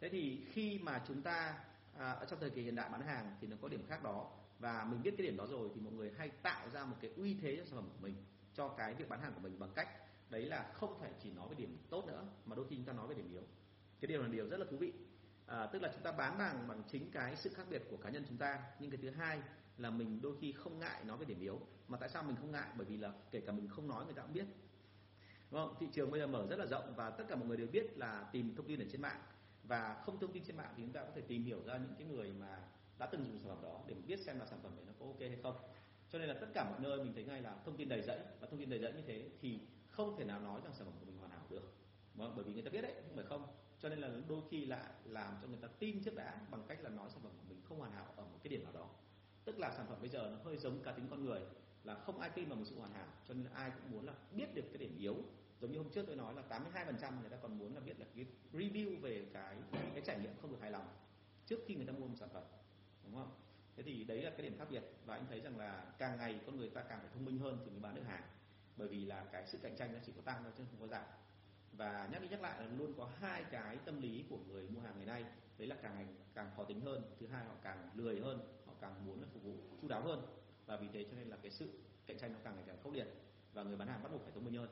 Thế 0.00 0.08
thì 0.08 0.46
khi 0.52 0.78
mà 0.78 1.02
chúng 1.08 1.22
ta 1.22 1.58
à, 1.98 2.24
trong 2.28 2.40
thời 2.40 2.50
kỳ 2.50 2.62
hiện 2.62 2.74
đại 2.74 2.88
bán 2.88 3.00
hàng 3.00 3.36
thì 3.40 3.46
nó 3.46 3.56
có 3.62 3.68
điểm 3.68 3.84
khác 3.88 4.02
đó. 4.02 4.30
Và 4.58 4.84
mình 4.84 5.02
biết 5.02 5.14
cái 5.18 5.26
điểm 5.26 5.36
đó 5.36 5.46
rồi 5.46 5.70
thì 5.74 5.80
mọi 5.80 5.92
người 5.92 6.12
hay 6.18 6.28
tạo 6.28 6.70
ra 6.70 6.84
một 6.84 6.96
cái 7.00 7.10
uy 7.16 7.36
thế 7.42 7.56
cho 7.56 7.64
sản 7.64 7.74
phẩm 7.74 7.88
của 7.88 8.00
mình 8.00 8.14
cho 8.54 8.68
cái 8.68 8.94
việc 8.94 9.08
bán 9.08 9.20
hàng 9.20 9.32
của 9.34 9.40
mình 9.40 9.58
bằng 9.58 9.70
cách 9.74 9.88
đấy 10.30 10.46
là 10.46 10.72
không 10.72 10.98
phải 11.00 11.10
chỉ 11.22 11.30
nói 11.30 11.48
về 11.48 11.54
điểm 11.54 11.78
tốt 11.90 12.06
nữa 12.06 12.26
mà 12.44 12.56
đôi 12.56 12.66
khi 12.68 12.76
chúng 12.76 12.84
ta 12.84 12.92
nói 12.92 13.06
về 13.06 13.14
điểm 13.14 13.30
yếu. 13.30 13.42
Cái 14.00 14.06
điều 14.06 14.22
là 14.22 14.28
điều 14.28 14.48
rất 14.48 14.56
là 14.56 14.66
thú 14.70 14.76
vị. 14.76 14.92
À, 15.46 15.66
tức 15.66 15.82
là 15.82 15.90
chúng 15.94 16.02
ta 16.02 16.12
bán 16.12 16.38
bằng 16.38 16.68
bằng 16.68 16.82
chính 16.88 17.10
cái 17.10 17.36
sự 17.36 17.50
khác 17.54 17.66
biệt 17.70 17.82
của 17.90 17.96
cá 17.96 18.10
nhân 18.10 18.24
chúng 18.28 18.38
ta. 18.38 18.62
Nhưng 18.80 18.90
cái 18.90 18.98
thứ 19.02 19.10
hai 19.10 19.40
là 19.78 19.90
mình 19.90 20.20
đôi 20.22 20.36
khi 20.40 20.52
không 20.52 20.78
ngại 20.78 21.04
nói 21.04 21.16
về 21.16 21.24
điểm 21.24 21.40
yếu. 21.40 21.60
Mà 21.88 21.98
tại 21.98 22.08
sao 22.08 22.22
mình 22.22 22.36
không 22.36 22.52
ngại? 22.52 22.68
Bởi 22.76 22.86
vì 22.86 22.96
là 22.96 23.12
kể 23.30 23.40
cả 23.40 23.52
mình 23.52 23.68
không 23.68 23.88
nói 23.88 24.04
người 24.04 24.14
ta 24.14 24.22
cũng 24.22 24.32
biết. 24.32 24.46
Đúng 25.50 25.60
không? 25.60 25.74
Thị 25.80 25.86
trường 25.92 26.10
bây 26.10 26.20
giờ 26.20 26.26
mở 26.26 26.46
rất 26.50 26.58
là 26.58 26.66
rộng 26.66 26.94
và 26.96 27.10
tất 27.10 27.24
cả 27.28 27.36
mọi 27.36 27.48
người 27.48 27.56
đều 27.56 27.66
biết 27.66 27.98
là 27.98 28.28
tìm 28.32 28.54
thông 28.56 28.66
tin 28.66 28.80
ở 28.80 28.86
trên 28.92 29.02
mạng. 29.02 29.20
Và 29.62 30.02
không 30.04 30.20
thông 30.20 30.32
tin 30.32 30.44
trên 30.44 30.56
mạng 30.56 30.74
thì 30.76 30.82
chúng 30.82 30.92
ta 30.92 31.04
có 31.04 31.10
thể 31.14 31.20
tìm 31.20 31.44
hiểu 31.44 31.62
ra 31.66 31.76
những 31.76 31.94
cái 31.98 32.08
người 32.08 32.32
mà 32.32 32.58
đã 32.98 33.06
từng 33.06 33.24
dùng 33.24 33.38
sản 33.38 33.48
phẩm 33.48 33.62
đó 33.62 33.80
để 33.86 33.94
biết 34.06 34.20
xem 34.20 34.38
là 34.38 34.46
sản 34.46 34.58
phẩm 34.62 34.72
đấy 34.76 34.84
nó 34.86 34.92
có 35.00 35.06
ok 35.06 35.20
hay 35.20 35.38
không. 35.42 35.56
Cho 36.10 36.18
nên 36.18 36.28
là 36.28 36.34
tất 36.40 36.46
cả 36.54 36.64
mọi 36.64 36.80
nơi 36.80 37.04
mình 37.04 37.14
thấy 37.14 37.24
ngay 37.24 37.42
là 37.42 37.56
thông 37.64 37.76
tin 37.76 37.88
đầy 37.88 38.02
dẫy 38.02 38.18
và 38.40 38.46
thông 38.50 38.58
tin 38.60 38.70
đầy 38.70 38.80
dẫy 38.80 38.92
như 38.92 39.02
thế 39.06 39.28
thì 39.40 39.60
không 39.96 40.16
thể 40.18 40.24
nào 40.24 40.40
nói 40.40 40.60
rằng 40.64 40.74
sản 40.74 40.86
phẩm 40.86 40.94
của 41.00 41.06
mình 41.06 41.18
hoàn 41.18 41.30
hảo 41.30 41.46
được. 41.50 41.72
Vâng, 42.14 42.32
bởi 42.36 42.44
vì 42.44 42.52
người 42.52 42.62
ta 42.62 42.70
biết 42.70 42.80
đấy 42.80 42.94
không 43.06 43.16
phải 43.16 43.24
không. 43.24 43.46
Cho 43.80 43.88
nên 43.88 43.98
là 43.98 44.10
đôi 44.28 44.42
khi 44.50 44.64
lại 44.64 44.90
làm 45.04 45.34
cho 45.42 45.48
người 45.48 45.58
ta 45.62 45.68
tin 45.78 46.04
trước 46.04 46.14
đã 46.14 46.40
bằng 46.50 46.64
cách 46.68 46.78
là 46.82 46.90
nói 46.90 47.10
sản 47.10 47.20
phẩm 47.22 47.32
của 47.36 47.44
mình 47.48 47.60
không 47.64 47.78
hoàn 47.78 47.92
hảo 47.92 48.06
ở 48.16 48.24
một 48.24 48.38
cái 48.42 48.48
điểm 48.48 48.64
nào 48.64 48.72
đó. 48.72 48.88
Tức 49.44 49.58
là 49.58 49.70
sản 49.70 49.86
phẩm 49.88 49.98
bây 50.00 50.08
giờ 50.08 50.30
nó 50.32 50.44
hơi 50.44 50.56
giống 50.56 50.82
cá 50.82 50.92
tính 50.92 51.06
con 51.10 51.24
người 51.24 51.40
là 51.84 51.94
không 51.94 52.20
ai 52.20 52.30
tin 52.30 52.48
vào 52.48 52.58
một 52.58 52.64
sự 52.66 52.78
hoàn 52.78 52.92
hảo 52.92 53.06
cho 53.28 53.34
nên 53.34 53.46
ai 53.52 53.70
cũng 53.70 53.90
muốn 53.90 54.06
là 54.06 54.14
biết 54.32 54.54
được 54.54 54.64
cái 54.68 54.78
điểm 54.78 54.96
yếu. 54.98 55.16
Giống 55.60 55.72
như 55.72 55.78
hôm 55.78 55.90
trước 55.90 56.04
tôi 56.06 56.16
nói 56.16 56.34
là 56.34 56.42
82% 56.48 57.20
người 57.20 57.30
ta 57.30 57.36
còn 57.42 57.58
muốn 57.58 57.74
là 57.74 57.80
biết 57.80 58.00
là 58.00 58.06
cái 58.14 58.26
review 58.52 59.00
về 59.00 59.26
cái 59.32 59.56
cái 59.72 60.02
trải 60.04 60.18
nghiệm 60.18 60.32
không 60.40 60.50
được 60.50 60.58
hài 60.60 60.70
lòng 60.70 60.88
trước 61.46 61.58
khi 61.66 61.74
người 61.74 61.86
ta 61.86 61.92
mua 61.92 62.06
một 62.06 62.16
sản 62.16 62.28
phẩm 62.32 62.44
đúng 63.04 63.14
không? 63.14 63.30
Thế 63.76 63.82
thì 63.82 64.04
đấy 64.04 64.22
là 64.22 64.30
cái 64.30 64.42
điểm 64.42 64.58
khác 64.58 64.66
biệt. 64.70 64.82
Và 65.04 65.14
anh 65.14 65.26
thấy 65.28 65.40
rằng 65.40 65.58
là 65.58 65.92
càng 65.98 66.18
ngày 66.18 66.40
con 66.46 66.56
người 66.56 66.70
ta 66.70 66.82
càng 66.82 66.98
phải 67.00 67.10
thông 67.14 67.24
minh 67.24 67.38
hơn 67.38 67.58
thì 67.64 67.70
mới 67.70 67.80
bán 67.80 67.94
được 67.94 68.02
hàng 68.06 68.22
bởi 68.76 68.88
vì 68.88 69.04
là 69.04 69.24
cái 69.32 69.46
sự 69.46 69.58
cạnh 69.62 69.76
tranh 69.76 69.92
nó 69.92 69.98
chỉ 70.06 70.12
có 70.16 70.22
tăng 70.22 70.42
thôi 70.42 70.52
chứ 70.56 70.64
không 70.70 70.80
có 70.80 70.86
giảm. 70.86 71.04
Và 71.72 72.08
nhắc 72.12 72.22
đi 72.22 72.28
nhắc 72.28 72.42
lại 72.42 72.60
là 72.60 72.66
luôn 72.66 72.94
có 72.96 73.10
hai 73.20 73.44
cái 73.44 73.76
tâm 73.84 74.00
lý 74.00 74.24
của 74.30 74.38
người 74.48 74.68
mua 74.68 74.80
hàng 74.80 74.96
ngày 74.96 75.06
nay. 75.06 75.24
Đấy 75.58 75.68
là 75.68 75.76
càng 75.82 75.94
ngày 75.94 76.06
càng 76.34 76.50
khó 76.56 76.64
tính 76.64 76.80
hơn, 76.80 77.02
thứ 77.20 77.26
hai 77.26 77.44
họ 77.44 77.54
càng 77.62 77.90
lười 77.94 78.20
hơn, 78.20 78.40
họ 78.66 78.72
càng 78.80 79.06
muốn 79.06 79.24
phục 79.32 79.42
vụ 79.42 79.54
chu 79.82 79.88
đáo 79.88 80.02
hơn. 80.02 80.26
Và 80.66 80.76
vì 80.76 80.88
thế 80.92 81.04
cho 81.04 81.16
nên 81.16 81.28
là 81.28 81.36
cái 81.36 81.50
sự 81.50 81.70
cạnh 82.06 82.18
tranh 82.18 82.32
nó 82.32 82.38
càng 82.44 82.54
ngày 82.56 82.64
càng 82.66 82.76
khốc 82.82 82.92
liệt 82.92 83.06
và 83.52 83.62
người 83.62 83.76
bán 83.76 83.88
hàng 83.88 84.02
bắt 84.02 84.12
buộc 84.12 84.22
phải 84.22 84.32
thông 84.34 84.44
minh 84.44 84.54
hơn. 84.54 84.68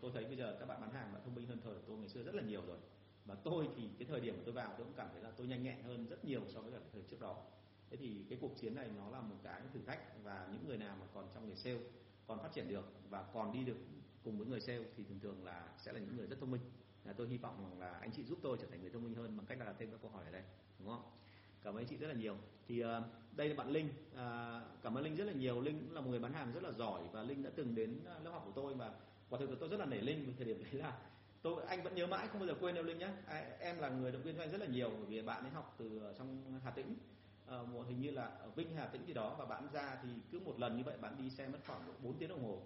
Tôi 0.00 0.10
thấy 0.14 0.24
bây 0.24 0.36
giờ 0.36 0.56
các 0.60 0.66
bạn 0.66 0.80
bán 0.80 0.92
hàng 0.92 1.14
đã 1.14 1.20
thông 1.24 1.34
minh 1.34 1.46
hơn 1.46 1.60
thời 1.64 1.74
tôi 1.86 1.98
ngày 1.98 2.08
xưa 2.08 2.22
rất 2.22 2.34
là 2.34 2.42
nhiều 2.42 2.66
rồi. 2.66 2.78
Và 3.24 3.34
tôi 3.34 3.68
thì 3.76 3.90
cái 3.98 4.08
thời 4.08 4.20
điểm 4.20 4.36
mà 4.36 4.42
tôi 4.44 4.54
vào 4.54 4.74
tôi 4.78 4.86
cũng 4.86 4.96
cảm 4.96 5.08
thấy 5.12 5.22
là 5.22 5.30
tôi 5.30 5.46
nhanh 5.46 5.62
nhẹn 5.62 5.82
hơn 5.82 6.06
rất 6.06 6.24
nhiều 6.24 6.42
so 6.48 6.60
với 6.60 6.72
cả 6.72 6.78
thời 6.92 7.02
trước 7.02 7.20
đó. 7.20 7.42
Thế 7.90 7.96
thì 7.96 8.24
cái 8.30 8.38
cuộc 8.42 8.56
chiến 8.56 8.74
này 8.74 8.90
nó 8.96 9.10
là 9.10 9.20
một 9.20 9.36
cái 9.42 9.62
thử 9.72 9.80
thách 9.86 10.22
và 10.22 10.48
những 10.52 10.66
người 10.66 10.78
nào 10.78 10.96
mà 11.00 11.06
còn 11.14 11.28
trong 11.34 11.48
nghề 11.48 11.54
sale 11.54 11.80
còn 12.26 12.42
phát 12.42 12.52
triển 12.52 12.68
được 12.68 12.92
và 13.10 13.22
còn 13.22 13.52
đi 13.52 13.64
được 13.64 13.76
cùng 14.24 14.38
với 14.38 14.46
người 14.46 14.60
sale 14.60 14.84
thì 14.96 15.04
thường 15.04 15.20
thường 15.20 15.44
là 15.44 15.68
sẽ 15.78 15.92
là 15.92 16.00
những 16.00 16.16
người 16.16 16.26
rất 16.26 16.36
thông 16.40 16.50
minh. 16.50 16.60
Là 17.04 17.12
tôi 17.12 17.28
hy 17.28 17.38
vọng 17.38 17.56
rằng 17.62 17.80
là 17.80 17.90
anh 17.92 18.10
chị 18.12 18.24
giúp 18.24 18.38
tôi 18.42 18.56
trở 18.60 18.66
thành 18.66 18.80
người 18.80 18.90
thông 18.90 19.04
minh 19.04 19.14
hơn 19.14 19.36
bằng 19.36 19.46
cách 19.46 19.58
là 19.58 19.74
thêm 19.78 19.90
các 19.90 19.98
câu 20.02 20.10
hỏi 20.10 20.24
ở 20.24 20.30
đây 20.30 20.42
đúng 20.78 20.88
không? 20.88 21.02
Cảm 21.62 21.74
ơn 21.74 21.80
anh 21.80 21.86
chị 21.86 21.96
rất 21.96 22.08
là 22.08 22.14
nhiều. 22.14 22.36
Thì 22.68 22.84
uh, 22.84 22.88
đây 23.32 23.48
là 23.48 23.54
bạn 23.54 23.70
linh. 23.70 23.88
Uh, 24.12 24.18
cảm 24.82 24.98
ơn 24.98 25.04
linh 25.04 25.16
rất 25.16 25.24
là 25.24 25.32
nhiều. 25.32 25.60
Linh 25.60 25.80
cũng 25.80 25.94
là 25.94 26.00
một 26.00 26.10
người 26.10 26.18
bán 26.18 26.32
hàng 26.32 26.52
rất 26.52 26.62
là 26.62 26.72
giỏi 26.72 27.02
và 27.12 27.22
linh 27.22 27.42
đã 27.42 27.50
từng 27.56 27.74
đến 27.74 28.00
ờ, 28.04 28.20
lớp 28.24 28.30
học 28.30 28.42
của 28.46 28.52
tôi 28.54 28.74
và 28.74 28.94
quả 29.30 29.38
thực 29.38 29.50
là 29.50 29.56
tôi 29.60 29.68
rất 29.68 29.80
là 29.80 29.86
nể 29.86 30.00
linh. 30.00 30.24
Vì 30.26 30.32
thời 30.36 30.46
điểm 30.46 30.62
đấy 30.64 30.72
là 30.72 30.98
tôi 31.42 31.64
anh 31.64 31.82
vẫn 31.82 31.94
nhớ 31.94 32.06
mãi 32.06 32.28
không 32.28 32.40
bao 32.40 32.46
giờ 32.46 32.54
quên 32.60 32.74
đâu 32.74 32.84
linh 32.84 32.98
nhé 32.98 33.10
em 33.58 33.78
là 33.78 33.88
người 33.88 34.12
động 34.12 34.22
viên 34.22 34.36
cho 34.36 34.42
anh 34.42 34.50
rất 34.50 34.60
là 34.60 34.66
nhiều 34.66 34.90
bởi 34.90 35.06
vì 35.06 35.22
bạn 35.22 35.44
ấy 35.44 35.50
học 35.50 35.74
từ 35.78 35.98
ờ, 35.98 36.14
trong 36.18 36.60
hà 36.64 36.70
tĩnh 36.70 36.96
uh, 37.48 37.68
một 37.68 37.84
hình 37.88 38.00
như 38.00 38.10
là 38.10 38.24
ở 38.24 38.50
vinh 38.50 38.74
hà 38.76 38.86
tĩnh 38.86 39.06
gì 39.06 39.14
đó 39.14 39.36
và 39.38 39.44
bạn 39.44 39.68
ra 39.72 39.98
thì 40.02 40.08
cứ 40.30 40.40
một 40.40 40.58
lần 40.58 40.76
như 40.76 40.82
vậy 40.84 40.96
bạn 41.00 41.16
đi 41.18 41.30
xe 41.30 41.48
mất 41.48 41.58
khoảng 41.66 42.02
4 42.02 42.18
tiếng 42.18 42.28
đồng 42.28 42.44
hồ. 42.44 42.62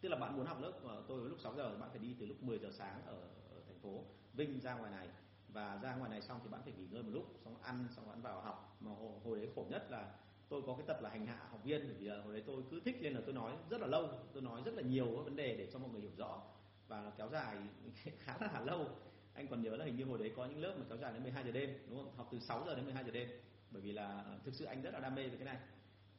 Tức 0.00 0.08
là 0.08 0.16
bạn 0.16 0.36
muốn 0.36 0.46
học 0.46 0.62
lớp 0.62 0.72
của 0.82 1.02
tôi 1.08 1.28
lúc 1.28 1.40
6 1.40 1.54
giờ 1.54 1.76
bạn 1.78 1.90
phải 1.90 1.98
đi 1.98 2.16
từ 2.20 2.26
lúc 2.26 2.42
10 2.42 2.58
giờ 2.58 2.70
sáng 2.72 3.02
ở, 3.06 3.20
ở 3.50 3.60
thành 3.66 3.78
phố 3.82 4.04
vinh 4.34 4.60
ra 4.60 4.74
ngoài 4.74 4.90
này. 4.90 5.08
Và 5.48 5.78
ra 5.82 5.94
ngoài 5.94 6.10
này 6.10 6.22
xong 6.22 6.40
thì 6.44 6.50
bạn 6.50 6.60
phải 6.64 6.72
nghỉ 6.72 6.86
ngơi 6.90 7.02
một 7.02 7.10
lúc 7.12 7.34
xong 7.44 7.62
ăn 7.62 7.88
xong 7.96 8.08
bạn 8.08 8.22
vào 8.22 8.40
học. 8.40 8.76
Mà 8.80 8.90
hồi, 8.90 9.12
hồi 9.24 9.38
đấy 9.38 9.48
khổ 9.54 9.66
nhất 9.70 9.90
là 9.90 10.14
tôi 10.48 10.62
có 10.66 10.74
cái 10.74 10.86
tập 10.86 11.02
là 11.02 11.10
hành 11.10 11.26
hạ 11.26 11.46
học 11.50 11.64
viên 11.64 11.86
bởi 11.86 11.96
vì 11.98 12.08
hồi 12.08 12.32
đấy 12.32 12.42
tôi 12.46 12.62
cứ 12.70 12.80
thích 12.80 12.96
nên 13.00 13.14
là 13.14 13.20
tôi 13.24 13.34
nói 13.34 13.52
rất 13.70 13.80
là 13.80 13.86
lâu 13.86 14.08
tôi 14.32 14.42
nói 14.42 14.62
rất 14.64 14.74
là 14.74 14.82
nhiều 14.82 15.06
vấn 15.06 15.36
đề 15.36 15.56
để 15.56 15.68
cho 15.72 15.78
mọi 15.78 15.90
người 15.90 16.00
hiểu 16.00 16.14
rõ. 16.16 16.42
Và 16.88 17.00
nó 17.00 17.10
kéo 17.10 17.28
dài 17.28 17.56
khá 18.18 18.36
là 18.40 18.60
lâu. 18.60 18.86
Anh 19.34 19.48
còn 19.48 19.62
nhớ 19.62 19.76
là 19.76 19.84
hình 19.84 19.96
như 19.96 20.04
hồi 20.04 20.18
đấy 20.18 20.32
có 20.36 20.46
những 20.46 20.62
lớp 20.62 20.74
mà 20.78 20.84
kéo 20.88 20.98
dài 20.98 21.12
đến 21.12 21.22
12 21.22 21.44
giờ 21.44 21.52
đêm 21.52 21.70
đúng 21.88 21.98
không? 21.98 22.16
Học 22.16 22.28
từ 22.32 22.38
6 22.38 22.64
giờ 22.66 22.74
đến 22.74 22.84
12 22.84 23.04
giờ 23.04 23.10
đêm 23.10 23.28
bởi 23.76 23.82
vì 23.82 23.92
là 23.92 24.06
ờ, 24.06 24.38
thực 24.44 24.54
sự 24.54 24.64
anh 24.64 24.82
rất 24.82 24.90
là 24.90 25.00
đam 25.00 25.14
mê 25.14 25.28
về 25.28 25.36
cái 25.36 25.44
này. 25.44 25.56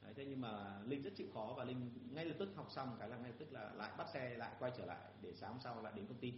Đấy, 0.02 0.14
thế 0.16 0.26
nhưng 0.26 0.42
mà 0.42 0.80
linh 0.86 1.02
rất 1.02 1.16
chịu 1.16 1.28
khó 1.34 1.54
và 1.58 1.64
linh 1.64 1.90
ngay 2.12 2.26
lập 2.26 2.36
tức 2.40 2.50
học 2.56 2.68
xong 2.72 2.96
cái 3.00 3.10
là 3.10 3.18
ngay 3.18 3.30
lập 3.30 3.36
tức 3.40 3.54
là 3.54 3.72
lại 3.74 3.92
bắt 3.98 4.10
xe 4.14 4.30
lại 4.30 4.52
quay 4.60 4.72
trở 4.78 4.86
lại 4.86 4.98
để 5.22 5.34
sáng 5.36 5.52
hôm 5.52 5.60
sau 5.62 5.82
lại 5.82 5.94
đến 5.96 6.08
công 6.08 6.18
ty. 6.18 6.34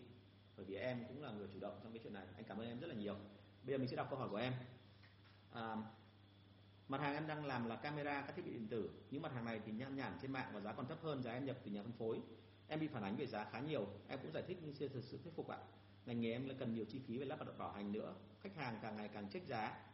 Bởi 0.58 0.66
vì 0.66 0.76
em 0.76 1.06
cũng 1.08 1.24
là 1.24 1.32
người 1.32 1.48
chủ 1.54 1.60
động 1.60 1.80
trong 1.84 1.94
cái 1.94 2.00
chuyện 2.04 2.14
này. 2.14 2.26
Anh 2.36 2.44
cảm 2.44 2.58
ơn 2.58 2.68
em 2.68 2.80
rất 2.80 2.88
là 2.88 2.96
nhiều. 2.96 3.16
Bây 3.64 3.74
giờ 3.74 3.78
mình 3.78 3.88
sẽ 3.88 3.96
đọc 3.96 4.08
câu 4.10 4.20
hỏi 4.20 4.30
của 4.30 4.38
em. 4.38 4.54
À, 5.52 5.76
mặt 6.88 7.02
hàng 7.02 7.14
em 7.14 7.28
đang 7.28 7.46
làm 7.46 7.70
là 7.70 7.76
camera 7.76 8.22
các 8.22 8.36
thiết 8.36 8.46
bị 8.46 8.52
điện 8.52 8.68
tử 8.68 8.90
những 9.12 9.22
mặt 9.22 9.34
hàng 9.34 9.46
này 9.46 9.62
thì 9.66 9.72
nhan 9.72 9.96
nhản 9.96 10.18
trên 10.22 10.32
mạng 10.32 10.50
và 10.54 10.60
giá 10.60 10.74
còn 10.74 10.88
thấp 10.88 10.98
hơn 11.04 11.24
giá 11.24 11.32
em 11.32 11.46
nhập 11.46 11.58
từ 11.64 11.72
nhà 11.72 11.84
phân 11.84 11.92
phối. 11.92 12.22
Em 12.68 12.80
bị 12.80 12.88
phản 12.88 13.04
ánh 13.04 13.16
về 13.16 13.28
giá 13.28 13.50
khá 13.52 13.60
nhiều. 13.60 13.88
Em 14.08 14.20
cũng 14.22 14.32
giải 14.32 14.44
thích 14.48 14.58
nhưng 14.62 14.74
chưa 14.74 14.88
thực 14.88 15.04
sự 15.04 15.20
thuyết 15.24 15.36
phục 15.36 15.48
ạ. 15.48 15.58
Ngành 16.06 16.22
nghề 16.22 16.32
em 16.32 16.48
lại 16.48 16.58
cần 16.60 16.74
nhiều 16.74 16.86
chi 16.86 17.00
phí 17.00 17.18
về 17.18 17.26
lắp 17.26 17.40
đặt 17.40 17.58
bảo 17.58 17.72
hành 17.72 17.92
nữa. 17.92 18.16
Khách 18.42 18.56
hàng 18.56 18.80
càng 18.82 18.96
ngày 18.96 19.08
càng 19.08 19.30
trách 19.30 19.44
giá 19.48 19.89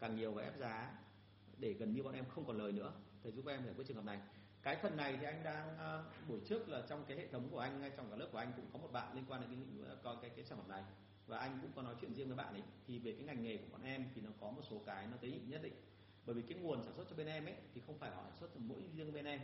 càng 0.00 0.16
nhiều 0.16 0.32
và 0.32 0.42
ép 0.42 0.58
giá 0.58 0.92
để 1.58 1.72
gần 1.72 1.92
như 1.92 2.02
bọn 2.02 2.14
em 2.14 2.24
không 2.28 2.46
còn 2.46 2.58
lời 2.58 2.72
nữa. 2.72 2.92
Thầy 3.22 3.32
giúp 3.32 3.46
em 3.46 3.64
giải 3.64 3.74
quyết 3.76 3.84
trường 3.88 3.96
hợp 3.96 4.04
này. 4.04 4.20
Cái 4.62 4.76
phần 4.82 4.96
này 4.96 5.16
thì 5.20 5.26
anh 5.26 5.42
đang 5.44 5.74
uh, 5.74 6.28
buổi 6.28 6.40
trước 6.46 6.68
là 6.68 6.82
trong 6.88 7.04
cái 7.08 7.16
hệ 7.16 7.26
thống 7.26 7.48
của 7.50 7.58
anh 7.58 7.80
ngay 7.80 7.90
trong 7.96 8.10
cả 8.10 8.16
lớp 8.16 8.28
của 8.32 8.38
anh 8.38 8.52
cũng 8.56 8.66
có 8.72 8.78
một 8.78 8.92
bạn 8.92 9.14
liên 9.14 9.24
quan 9.28 9.40
đến 9.40 9.50
cái 9.50 9.88
ờ, 9.88 9.96
coi 10.02 10.16
cái 10.22 10.30
cái 10.30 10.44
sản 10.44 10.58
phẩm 10.58 10.68
này. 10.68 10.82
Và 11.26 11.38
anh 11.38 11.58
cũng 11.62 11.70
có 11.76 11.82
nói 11.82 11.94
chuyện 12.00 12.14
riêng 12.14 12.28
với 12.28 12.36
bạn 12.36 12.52
ấy. 12.52 12.62
Thì 12.86 12.98
về 12.98 13.12
cái 13.12 13.24
ngành 13.24 13.42
nghề 13.42 13.56
của 13.56 13.66
bọn 13.72 13.82
em 13.82 14.06
thì 14.14 14.20
nó 14.20 14.30
có 14.40 14.50
một 14.50 14.62
số 14.70 14.82
cái 14.86 15.06
nó 15.06 15.16
tế 15.16 15.28
nhị 15.28 15.40
nhất 15.46 15.62
định. 15.62 15.74
Bởi 16.26 16.34
vì 16.34 16.42
cái 16.42 16.58
nguồn 16.58 16.82
sản 16.82 16.92
xuất 16.96 17.06
cho 17.10 17.16
bên 17.16 17.26
em 17.26 17.44
ấy 17.44 17.54
thì 17.74 17.80
không 17.86 17.98
phải 17.98 18.10
họ 18.10 18.22
sản 18.24 18.36
xuất 18.40 18.56
mỗi 18.56 18.82
riêng 18.94 19.12
bên 19.12 19.24
em. 19.24 19.40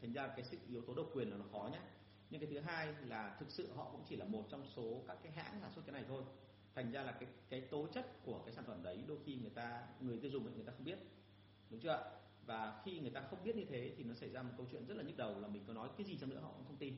Thành 0.00 0.12
ra 0.12 0.26
cái 0.26 0.44
sự 0.44 0.56
yếu 0.68 0.82
tố 0.82 0.94
độc 0.94 1.06
quyền 1.14 1.30
là 1.30 1.36
nó 1.36 1.44
khó 1.52 1.68
nhé 1.72 1.80
nhưng 2.30 2.40
cái 2.40 2.50
thứ 2.50 2.60
hai 2.60 2.94
là 3.06 3.36
thực 3.40 3.50
sự 3.50 3.72
họ 3.76 3.88
cũng 3.92 4.02
chỉ 4.08 4.16
là 4.16 4.24
một 4.24 4.44
trong 4.50 4.66
số 4.76 5.02
các 5.08 5.18
cái 5.22 5.32
hãng 5.32 5.60
sản 5.60 5.72
xuất 5.74 5.82
cái 5.86 5.92
này 5.92 6.04
thôi 6.08 6.22
thành 6.78 6.92
ra 6.92 7.02
là 7.02 7.12
cái 7.12 7.28
cái 7.48 7.60
tố 7.60 7.86
chất 7.92 8.24
của 8.24 8.42
cái 8.46 8.52
sản 8.52 8.64
phẩm 8.66 8.82
đấy 8.82 9.04
đôi 9.06 9.18
khi 9.24 9.36
người 9.36 9.50
ta 9.50 9.82
người 10.00 10.18
tiêu 10.18 10.30
dùng 10.30 10.46
ấy, 10.46 10.54
người 10.54 10.64
ta 10.64 10.72
không 10.76 10.84
biết. 10.84 10.98
Đúng 11.70 11.80
chưa 11.80 12.10
và 12.46 12.82
khi 12.84 13.00
người 13.00 13.10
ta 13.10 13.20
không 13.30 13.44
biết 13.44 13.56
như 13.56 13.64
thế 13.64 13.92
thì 13.96 14.04
nó 14.04 14.14
xảy 14.14 14.30
ra 14.30 14.42
một 14.42 14.50
câu 14.56 14.66
chuyện 14.70 14.86
rất 14.86 14.96
là 14.96 15.02
nhức 15.02 15.16
đầu 15.16 15.40
là 15.40 15.48
mình 15.48 15.64
có 15.66 15.72
nói 15.72 15.88
cái 15.96 16.06
gì 16.06 16.18
chăng 16.18 16.30
nữa 16.30 16.40
họ 16.40 16.50
cũng 16.56 16.66
không 16.66 16.76
tin. 16.76 16.96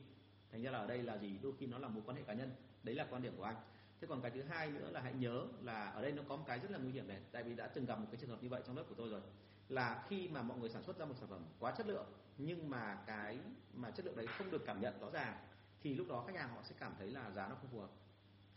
Thành 0.51 0.61
ra 0.61 0.71
là 0.71 0.79
ở 0.79 0.87
đây 0.87 1.03
là 1.03 1.17
gì? 1.17 1.39
Đôi 1.41 1.53
khi 1.59 1.67
nó 1.67 1.77
là 1.77 1.87
một 1.87 2.01
quan 2.05 2.17
hệ 2.17 2.23
cá 2.23 2.33
nhân. 2.33 2.51
Đấy 2.83 2.95
là 2.95 3.07
quan 3.09 3.21
điểm 3.21 3.33
của 3.37 3.43
anh. 3.43 3.55
Thế 4.01 4.07
còn 4.07 4.21
cái 4.21 4.31
thứ 4.31 4.41
hai 4.43 4.71
nữa 4.71 4.89
là 4.91 5.01
hãy 5.01 5.13
nhớ 5.13 5.45
là 5.61 5.85
ở 5.85 6.01
đây 6.01 6.11
nó 6.11 6.23
có 6.29 6.35
một 6.35 6.43
cái 6.47 6.59
rất 6.59 6.71
là 6.71 6.77
nguy 6.77 6.91
hiểm 6.91 7.07
này 7.07 7.19
tại 7.31 7.43
vì 7.43 7.55
đã 7.55 7.67
từng 7.67 7.85
gặp 7.85 7.99
một 7.99 8.07
cái 8.11 8.21
trường 8.21 8.29
hợp 8.29 8.43
như 8.43 8.49
vậy 8.49 8.61
trong 8.65 8.77
lớp 8.77 8.83
của 8.89 8.95
tôi 8.95 9.09
rồi. 9.09 9.21
Là 9.69 10.05
khi 10.09 10.27
mà 10.27 10.41
mọi 10.41 10.57
người 10.57 10.69
sản 10.69 10.83
xuất 10.83 10.97
ra 10.99 11.05
một 11.05 11.15
sản 11.17 11.29
phẩm 11.29 11.45
quá 11.59 11.71
chất 11.77 11.87
lượng 11.87 12.05
nhưng 12.37 12.69
mà 12.69 13.03
cái 13.07 13.39
mà 13.73 13.91
chất 13.91 14.05
lượng 14.05 14.15
đấy 14.15 14.27
không 14.27 14.51
được 14.51 14.65
cảm 14.65 14.81
nhận 14.81 14.99
rõ 14.99 15.09
ràng 15.09 15.37
thì 15.81 15.95
lúc 15.95 16.07
đó 16.07 16.23
khách 16.27 16.35
hàng 16.35 16.49
họ 16.49 16.63
sẽ 16.63 16.75
cảm 16.79 16.93
thấy 16.97 17.11
là 17.11 17.31
giá 17.31 17.47
nó 17.47 17.55
không 17.55 17.69
phù 17.71 17.79
hợp 17.79 17.89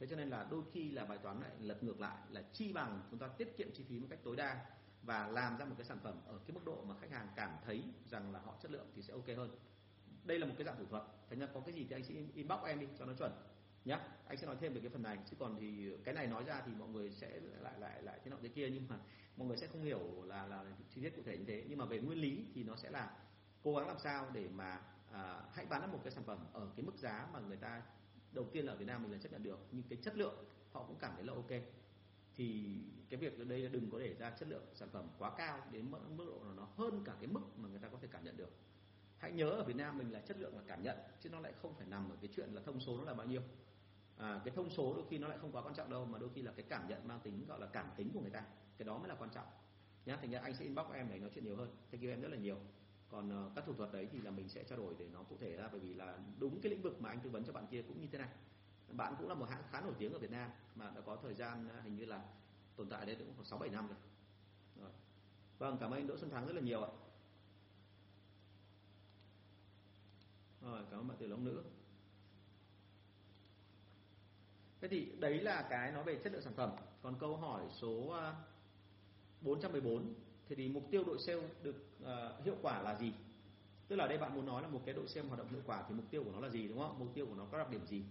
thế 0.04 0.10
cho 0.10 0.16
nên 0.16 0.28
là 0.28 0.46
đôi 0.50 0.62
khi 0.72 0.90
là 0.90 1.04
bài 1.04 1.18
toán 1.18 1.40
lại 1.40 1.50
lật 1.60 1.82
ngược 1.82 2.00
lại 2.00 2.16
là 2.30 2.42
chi 2.52 2.72
bằng 2.72 3.02
chúng 3.10 3.18
ta 3.18 3.28
tiết 3.28 3.56
kiệm 3.56 3.68
chi 3.74 3.84
phí 3.88 3.98
một 3.98 4.06
cách 4.10 4.18
tối 4.24 4.36
đa 4.36 4.66
và 5.02 5.28
làm 5.28 5.58
ra 5.58 5.64
một 5.64 5.74
cái 5.78 5.84
sản 5.84 5.98
phẩm 6.02 6.20
ở 6.26 6.38
cái 6.46 6.54
mức 6.54 6.60
độ 6.64 6.84
mà 6.84 6.94
khách 7.00 7.10
hàng 7.10 7.28
cảm 7.36 7.50
thấy 7.64 7.84
rằng 8.10 8.32
là 8.32 8.40
họ 8.40 8.54
chất 8.62 8.70
lượng 8.70 8.86
thì 8.94 9.02
sẽ 9.02 9.12
ok 9.12 9.26
hơn. 9.36 9.56
Đây 10.24 10.38
là 10.38 10.46
một 10.46 10.54
cái 10.58 10.64
dạng 10.64 10.76
thủ 10.78 10.84
thuật. 10.90 11.02
Thành 11.30 11.38
ra 11.38 11.46
có 11.54 11.60
cái 11.60 11.74
gì 11.74 11.86
thì 11.88 11.96
anh 11.96 12.04
sẽ 12.04 12.14
inbox 12.34 12.64
em 12.64 12.80
đi 12.80 12.86
cho 12.98 13.04
nó 13.04 13.12
chuẩn 13.12 13.32
nhá. 13.84 14.00
Anh 14.26 14.38
sẽ 14.38 14.46
nói 14.46 14.56
thêm 14.60 14.74
về 14.74 14.80
cái 14.80 14.90
phần 14.90 15.02
này. 15.02 15.18
Chứ 15.30 15.36
còn 15.38 15.56
thì 15.60 15.92
cái 16.04 16.14
này 16.14 16.26
nói 16.26 16.44
ra 16.44 16.62
thì 16.66 16.72
mọi 16.78 16.88
người 16.88 17.10
sẽ 17.10 17.40
lại 17.60 17.78
lại 17.78 18.02
lại 18.02 18.20
thế 18.24 18.30
nọ 18.30 18.36
thế 18.42 18.48
kia. 18.48 18.70
Nhưng 18.70 18.88
mà 18.88 18.96
mọi 19.36 19.48
người 19.48 19.56
sẽ 19.56 19.66
không 19.66 19.82
hiểu 19.82 20.22
là 20.24 20.46
là 20.46 20.64
chi 20.90 21.00
tiết 21.02 21.16
cụ 21.16 21.22
thể 21.26 21.38
như 21.38 21.44
thế. 21.44 21.64
Nhưng 21.68 21.78
mà 21.78 21.84
về 21.84 22.00
nguyên 22.00 22.18
lý 22.18 22.46
thì 22.54 22.64
nó 22.64 22.76
sẽ 22.76 22.90
là 22.90 23.16
cố 23.62 23.74
gắng 23.74 23.86
làm 23.86 23.98
sao 23.98 24.30
để 24.32 24.48
mà 24.48 24.80
à, 25.12 25.42
hãy 25.52 25.66
bán 25.66 25.92
một 25.92 26.00
cái 26.04 26.10
sản 26.10 26.24
phẩm 26.24 26.38
ở 26.52 26.68
cái 26.76 26.86
mức 26.86 26.96
giá 26.96 27.28
mà 27.32 27.40
người 27.40 27.56
ta 27.56 27.82
đầu 28.34 28.44
tiên 28.52 28.66
là 28.66 28.72
ở 28.72 28.76
Việt 28.76 28.84
Nam 28.84 29.02
mình 29.02 29.12
là 29.12 29.18
chấp 29.18 29.32
nhận 29.32 29.42
được 29.42 29.58
nhưng 29.72 29.82
cái 29.88 29.98
chất 30.02 30.16
lượng 30.16 30.44
họ 30.72 30.84
cũng 30.86 30.96
cảm 31.00 31.12
thấy 31.14 31.24
là 31.24 31.32
ok. 31.32 31.50
Thì 32.36 32.78
cái 33.08 33.20
việc 33.20 33.38
ở 33.38 33.44
đây 33.44 33.68
đừng 33.68 33.90
có 33.90 33.98
để 33.98 34.14
ra 34.18 34.30
chất 34.30 34.48
lượng 34.48 34.64
sản 34.74 34.88
phẩm 34.92 35.08
quá 35.18 35.32
cao 35.36 35.66
đến 35.72 35.90
mức, 35.90 35.98
mức 36.16 36.24
độ 36.26 36.40
là 36.48 36.54
nó 36.54 36.68
hơn 36.76 37.02
cả 37.04 37.14
cái 37.20 37.26
mức 37.26 37.40
mà 37.56 37.68
người 37.68 37.78
ta 37.78 37.88
có 37.88 37.98
thể 38.02 38.08
cảm 38.10 38.24
nhận 38.24 38.36
được. 38.36 38.50
Hãy 39.18 39.32
nhớ 39.32 39.50
ở 39.50 39.64
Việt 39.64 39.76
Nam 39.76 39.98
mình 39.98 40.12
là 40.12 40.20
chất 40.20 40.36
lượng 40.40 40.56
là 40.56 40.62
cảm 40.66 40.82
nhận 40.82 40.96
chứ 41.20 41.30
nó 41.30 41.40
lại 41.40 41.52
không 41.62 41.74
phải 41.74 41.86
nằm 41.86 42.10
ở 42.10 42.16
cái 42.20 42.30
chuyện 42.36 42.54
là 42.54 42.60
thông 42.60 42.80
số 42.80 42.98
nó 42.98 43.04
là 43.04 43.14
bao 43.14 43.26
nhiêu. 43.26 43.42
À, 44.16 44.40
cái 44.44 44.54
thông 44.56 44.70
số 44.70 44.94
đôi 44.94 45.04
khi 45.10 45.18
nó 45.18 45.28
lại 45.28 45.38
không 45.40 45.52
quá 45.52 45.62
quan 45.62 45.74
trọng 45.74 45.90
đâu 45.90 46.04
mà 46.04 46.18
đôi 46.18 46.30
khi 46.34 46.42
là 46.42 46.52
cái 46.52 46.64
cảm 46.68 46.88
nhận 46.88 47.08
mang 47.08 47.20
tính 47.20 47.46
gọi 47.46 47.60
là 47.60 47.66
cảm 47.66 47.86
tính 47.96 48.10
của 48.14 48.20
người 48.20 48.30
ta. 48.30 48.44
Cái 48.76 48.86
đó 48.86 48.98
mới 48.98 49.08
là 49.08 49.14
quan 49.14 49.30
trọng. 49.30 49.46
Nhá 50.06 50.16
thành 50.16 50.30
ra 50.30 50.40
anh 50.40 50.54
sẽ 50.54 50.64
inbox 50.64 50.86
em 50.94 51.08
để 51.10 51.18
nói 51.18 51.30
chuyện 51.34 51.44
nhiều 51.44 51.56
hơn. 51.56 51.76
Thank 51.90 52.02
you 52.02 52.10
em 52.10 52.20
rất 52.20 52.28
là 52.28 52.36
nhiều 52.36 52.56
còn 53.08 53.30
ờ, 53.30 53.50
các 53.54 53.64
thủ 53.66 53.72
thuật 53.72 53.92
đấy 53.92 54.08
thì 54.12 54.20
là 54.20 54.30
mình 54.30 54.48
sẽ 54.48 54.64
trao 54.64 54.78
đổi 54.78 54.94
để 54.98 55.06
nó 55.12 55.22
cụ 55.22 55.36
thể 55.40 55.56
ra 55.56 55.68
bởi 55.72 55.80
vì 55.80 55.94
là 55.94 56.18
đúng 56.38 56.60
cái 56.60 56.70
lĩnh 56.70 56.82
vực 56.82 57.00
mà 57.00 57.08
anh 57.08 57.20
tư 57.20 57.30
vấn 57.30 57.44
cho 57.44 57.52
bạn 57.52 57.66
kia 57.70 57.82
cũng 57.82 58.00
như 58.00 58.06
thế 58.12 58.18
này. 58.18 58.28
Bạn 58.88 59.14
cũng 59.18 59.28
là 59.28 59.34
một 59.34 59.48
hãng 59.48 59.62
khá 59.70 59.80
nổi 59.80 59.94
tiếng 59.98 60.12
ở 60.12 60.18
Việt 60.18 60.30
Nam 60.30 60.50
mà 60.74 60.90
đã 60.90 61.00
có 61.00 61.16
thời 61.22 61.34
gian 61.34 61.68
ờ, 61.68 61.80
hình 61.80 61.96
như 61.96 62.04
là 62.04 62.24
tồn 62.76 62.88
tại 62.88 63.06
đây 63.06 63.16
cũng 63.16 63.32
khoảng 63.34 63.44
sáu 63.44 63.58
bảy 63.58 63.70
năm 63.70 63.88
rồi. 63.88 63.96
rồi. 64.80 64.90
Vâng 65.58 65.76
cảm 65.80 65.90
ơn 65.90 66.00
anh 66.00 66.06
Đỗ 66.06 66.16
Xuân 66.16 66.30
Thắng 66.30 66.46
rất 66.46 66.52
là 66.52 66.60
nhiều 66.60 66.82
ạ. 66.82 66.90
Rồi 70.62 70.84
cảm 70.90 71.00
ơn 71.00 71.08
bạn 71.08 71.16
Tiểu 71.18 71.28
Long 71.28 71.44
Nữ. 71.44 71.62
Thế 74.80 74.88
thì 74.88 75.12
đấy 75.18 75.40
là 75.40 75.66
cái 75.70 75.92
nói 75.92 76.04
về 76.04 76.20
chất 76.24 76.32
lượng 76.32 76.42
sản 76.42 76.54
phẩm. 76.56 76.70
Còn 77.02 77.18
câu 77.18 77.36
hỏi 77.36 77.62
số 77.80 78.08
ờ, 78.08 78.34
414 79.40 80.14
thì, 80.48 80.54
thì 80.54 80.68
mục 80.68 80.88
tiêu 80.90 81.04
đội 81.04 81.18
sale 81.18 81.48
được 81.62 81.93
uh, 82.04 82.44
hiệu 82.44 82.56
quả 82.62 82.82
là 82.82 82.94
gì? 82.94 83.12
Tức 83.88 83.96
là 83.96 84.06
đây 84.06 84.18
bạn 84.18 84.34
muốn 84.34 84.46
nói 84.46 84.62
là 84.62 84.68
một 84.68 84.82
cái 84.86 84.94
đội 84.94 85.08
xem 85.08 85.26
hoạt 85.26 85.38
động 85.38 85.48
hiệu 85.48 85.62
quả 85.66 85.84
thì 85.88 85.94
mục 85.94 86.04
tiêu 86.10 86.24
của 86.24 86.32
nó 86.32 86.40
là 86.40 86.48
gì 86.48 86.68
đúng 86.68 86.78
không? 86.78 86.98
Mục 86.98 87.08
tiêu 87.14 87.26
của 87.26 87.34
nó 87.34 87.46
có 87.52 87.58
đặc 87.58 87.70
điểm 87.70 87.86
gì? 87.86 88.04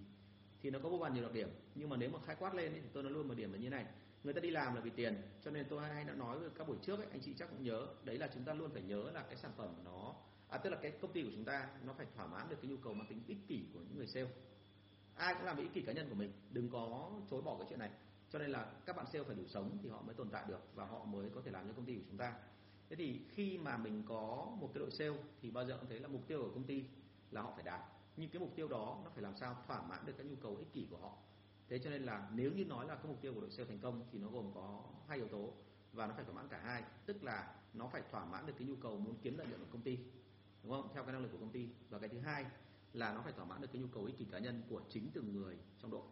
Thì 0.62 0.69
nó 0.69 0.79
có 0.83 0.89
vô 0.89 0.97
vàn 0.97 1.13
nhiều 1.13 1.23
đặc 1.23 1.33
điểm. 1.33 1.50
Nhưng 1.75 1.89
mà 1.89 1.97
nếu 1.97 2.09
mà 2.09 2.19
khai 2.25 2.35
quát 2.39 2.55
lên 2.55 2.71
thì 2.73 2.81
tôi 2.93 3.03
nói 3.03 3.12
luôn 3.12 3.27
một 3.27 3.33
điểm 3.33 3.53
là 3.53 3.59
như 3.59 3.69
này. 3.69 3.85
Người 4.23 4.33
ta 4.33 4.39
đi 4.39 4.51
làm 4.51 4.75
là 4.75 4.81
vì 4.81 4.89
tiền 4.89 5.21
cho 5.41 5.51
nên 5.51 5.65
tôi 5.69 5.81
hay 5.81 6.03
đã 6.03 6.13
nói 6.13 6.39
với 6.39 6.50
các 6.50 6.67
buổi 6.67 6.77
trước 6.81 7.00
ấy, 7.00 7.07
anh 7.12 7.21
chị 7.21 7.33
chắc 7.38 7.50
cũng 7.50 7.63
nhớ 7.63 7.88
đấy 8.03 8.17
là 8.17 8.29
chúng 8.33 8.43
ta 8.43 8.53
luôn 8.53 8.71
phải 8.73 8.81
nhớ 8.81 9.12
là 9.13 9.21
cái 9.21 9.35
sản 9.35 9.51
phẩm 9.57 9.75
nó 9.85 10.15
à 10.50 10.57
tức 10.57 10.69
là 10.69 10.77
cái 10.81 10.91
công 10.91 11.13
ty 11.13 11.23
của 11.23 11.29
chúng 11.35 11.45
ta 11.45 11.69
nó 11.85 11.93
phải 11.93 12.07
thỏa 12.15 12.27
mãn 12.27 12.50
được 12.50 12.55
cái 12.62 12.71
nhu 12.71 12.77
cầu 12.77 12.93
mang 12.93 13.07
tính 13.07 13.23
ích 13.27 13.38
kỷ 13.47 13.65
của 13.73 13.79
những 13.79 13.97
người 13.97 14.07
sale. 14.07 14.29
Ai 15.15 15.33
cũng 15.33 15.43
làm 15.43 15.57
ích 15.57 15.73
kỷ 15.73 15.81
cá 15.81 15.93
nhân 15.93 16.09
của 16.09 16.15
mình 16.15 16.31
đừng 16.50 16.69
có 16.69 17.12
chối 17.31 17.41
bỏ 17.41 17.57
cái 17.57 17.67
chuyện 17.69 17.79
này. 17.79 17.91
Cho 18.29 18.39
nên 18.39 18.50
là 18.50 18.71
các 18.85 18.95
bạn 18.95 19.05
sale 19.13 19.23
phải 19.23 19.35
đủ 19.35 19.43
sống 19.47 19.77
thì 19.83 19.89
họ 19.89 20.01
mới 20.01 20.15
tồn 20.15 20.29
tại 20.29 20.43
được 20.47 20.62
và 20.75 20.85
họ 20.85 21.05
mới 21.05 21.29
có 21.35 21.41
thể 21.45 21.51
làm 21.51 21.67
cho 21.67 21.73
công 21.73 21.85
ty 21.85 21.95
của 21.95 22.03
chúng 22.07 22.17
ta 22.17 22.33
thế 22.93 22.97
thì 22.97 23.21
khi 23.29 23.57
mà 23.57 23.77
mình 23.77 24.03
có 24.07 24.47
một 24.59 24.71
cái 24.73 24.79
đội 24.79 24.91
sale 24.91 25.17
thì 25.41 25.51
bao 25.51 25.65
giờ 25.65 25.77
cũng 25.77 25.89
thấy 25.89 26.00
là 26.00 26.07
mục 26.07 26.27
tiêu 26.27 26.41
của 26.41 26.51
công 26.53 26.63
ty 26.63 26.85
là 27.31 27.41
họ 27.41 27.51
phải 27.55 27.63
đạt. 27.63 27.81
Nhưng 28.17 28.29
cái 28.29 28.39
mục 28.39 28.55
tiêu 28.55 28.67
đó 28.67 29.01
nó 29.03 29.09
phải 29.09 29.23
làm 29.23 29.35
sao 29.35 29.63
thỏa 29.67 29.81
mãn 29.81 30.05
được 30.05 30.13
các 30.17 30.25
nhu 30.25 30.35
cầu 30.35 30.55
ích 30.55 30.73
kỷ 30.73 30.88
của 30.91 30.97
họ? 30.97 31.12
Thế 31.69 31.79
cho 31.79 31.89
nên 31.89 32.03
là 32.03 32.29
nếu 32.33 32.51
như 32.51 32.65
nói 32.65 32.88
là 32.88 32.95
cái 32.95 33.05
mục 33.07 33.21
tiêu 33.21 33.33
của 33.33 33.41
đội 33.41 33.51
sale 33.51 33.69
thành 33.69 33.79
công 33.79 34.01
thì 34.12 34.19
nó 34.19 34.27
gồm 34.27 34.51
có 34.55 34.83
hai 35.07 35.17
yếu 35.17 35.27
tố 35.27 35.53
và 35.93 36.07
nó 36.07 36.13
phải 36.13 36.25
thỏa 36.25 36.33
mãn 36.33 36.47
cả 36.47 36.62
hai. 36.63 36.83
Tức 37.05 37.23
là 37.23 37.55
nó 37.73 37.88
phải 37.88 38.01
thỏa 38.12 38.25
mãn 38.25 38.45
được 38.45 38.53
cái 38.59 38.67
nhu 38.67 38.75
cầu 38.75 38.97
muốn 38.97 39.15
kiếm 39.21 39.38
lợi 39.38 39.47
nhuận 39.47 39.59
của 39.59 39.71
công 39.71 39.81
ty, 39.81 40.00
đúng 40.63 40.71
không? 40.71 40.89
Theo 40.93 41.03
cái 41.03 41.13
năng 41.13 41.21
lực 41.21 41.29
của 41.31 41.39
công 41.39 41.51
ty. 41.51 41.69
Và 41.89 42.00
cái 42.00 42.09
thứ 42.09 42.19
hai 42.19 42.45
là 42.93 43.13
nó 43.13 43.21
phải 43.21 43.33
thỏa 43.33 43.45
mãn 43.45 43.62
được 43.62 43.67
cái 43.73 43.81
nhu 43.81 43.88
cầu 43.88 44.05
ích 44.05 44.17
kỷ 44.17 44.25
cá 44.25 44.39
nhân 44.39 44.62
của 44.69 44.81
chính 44.89 45.09
từng 45.13 45.33
người 45.33 45.57
trong 45.79 45.91
đội. 45.91 46.05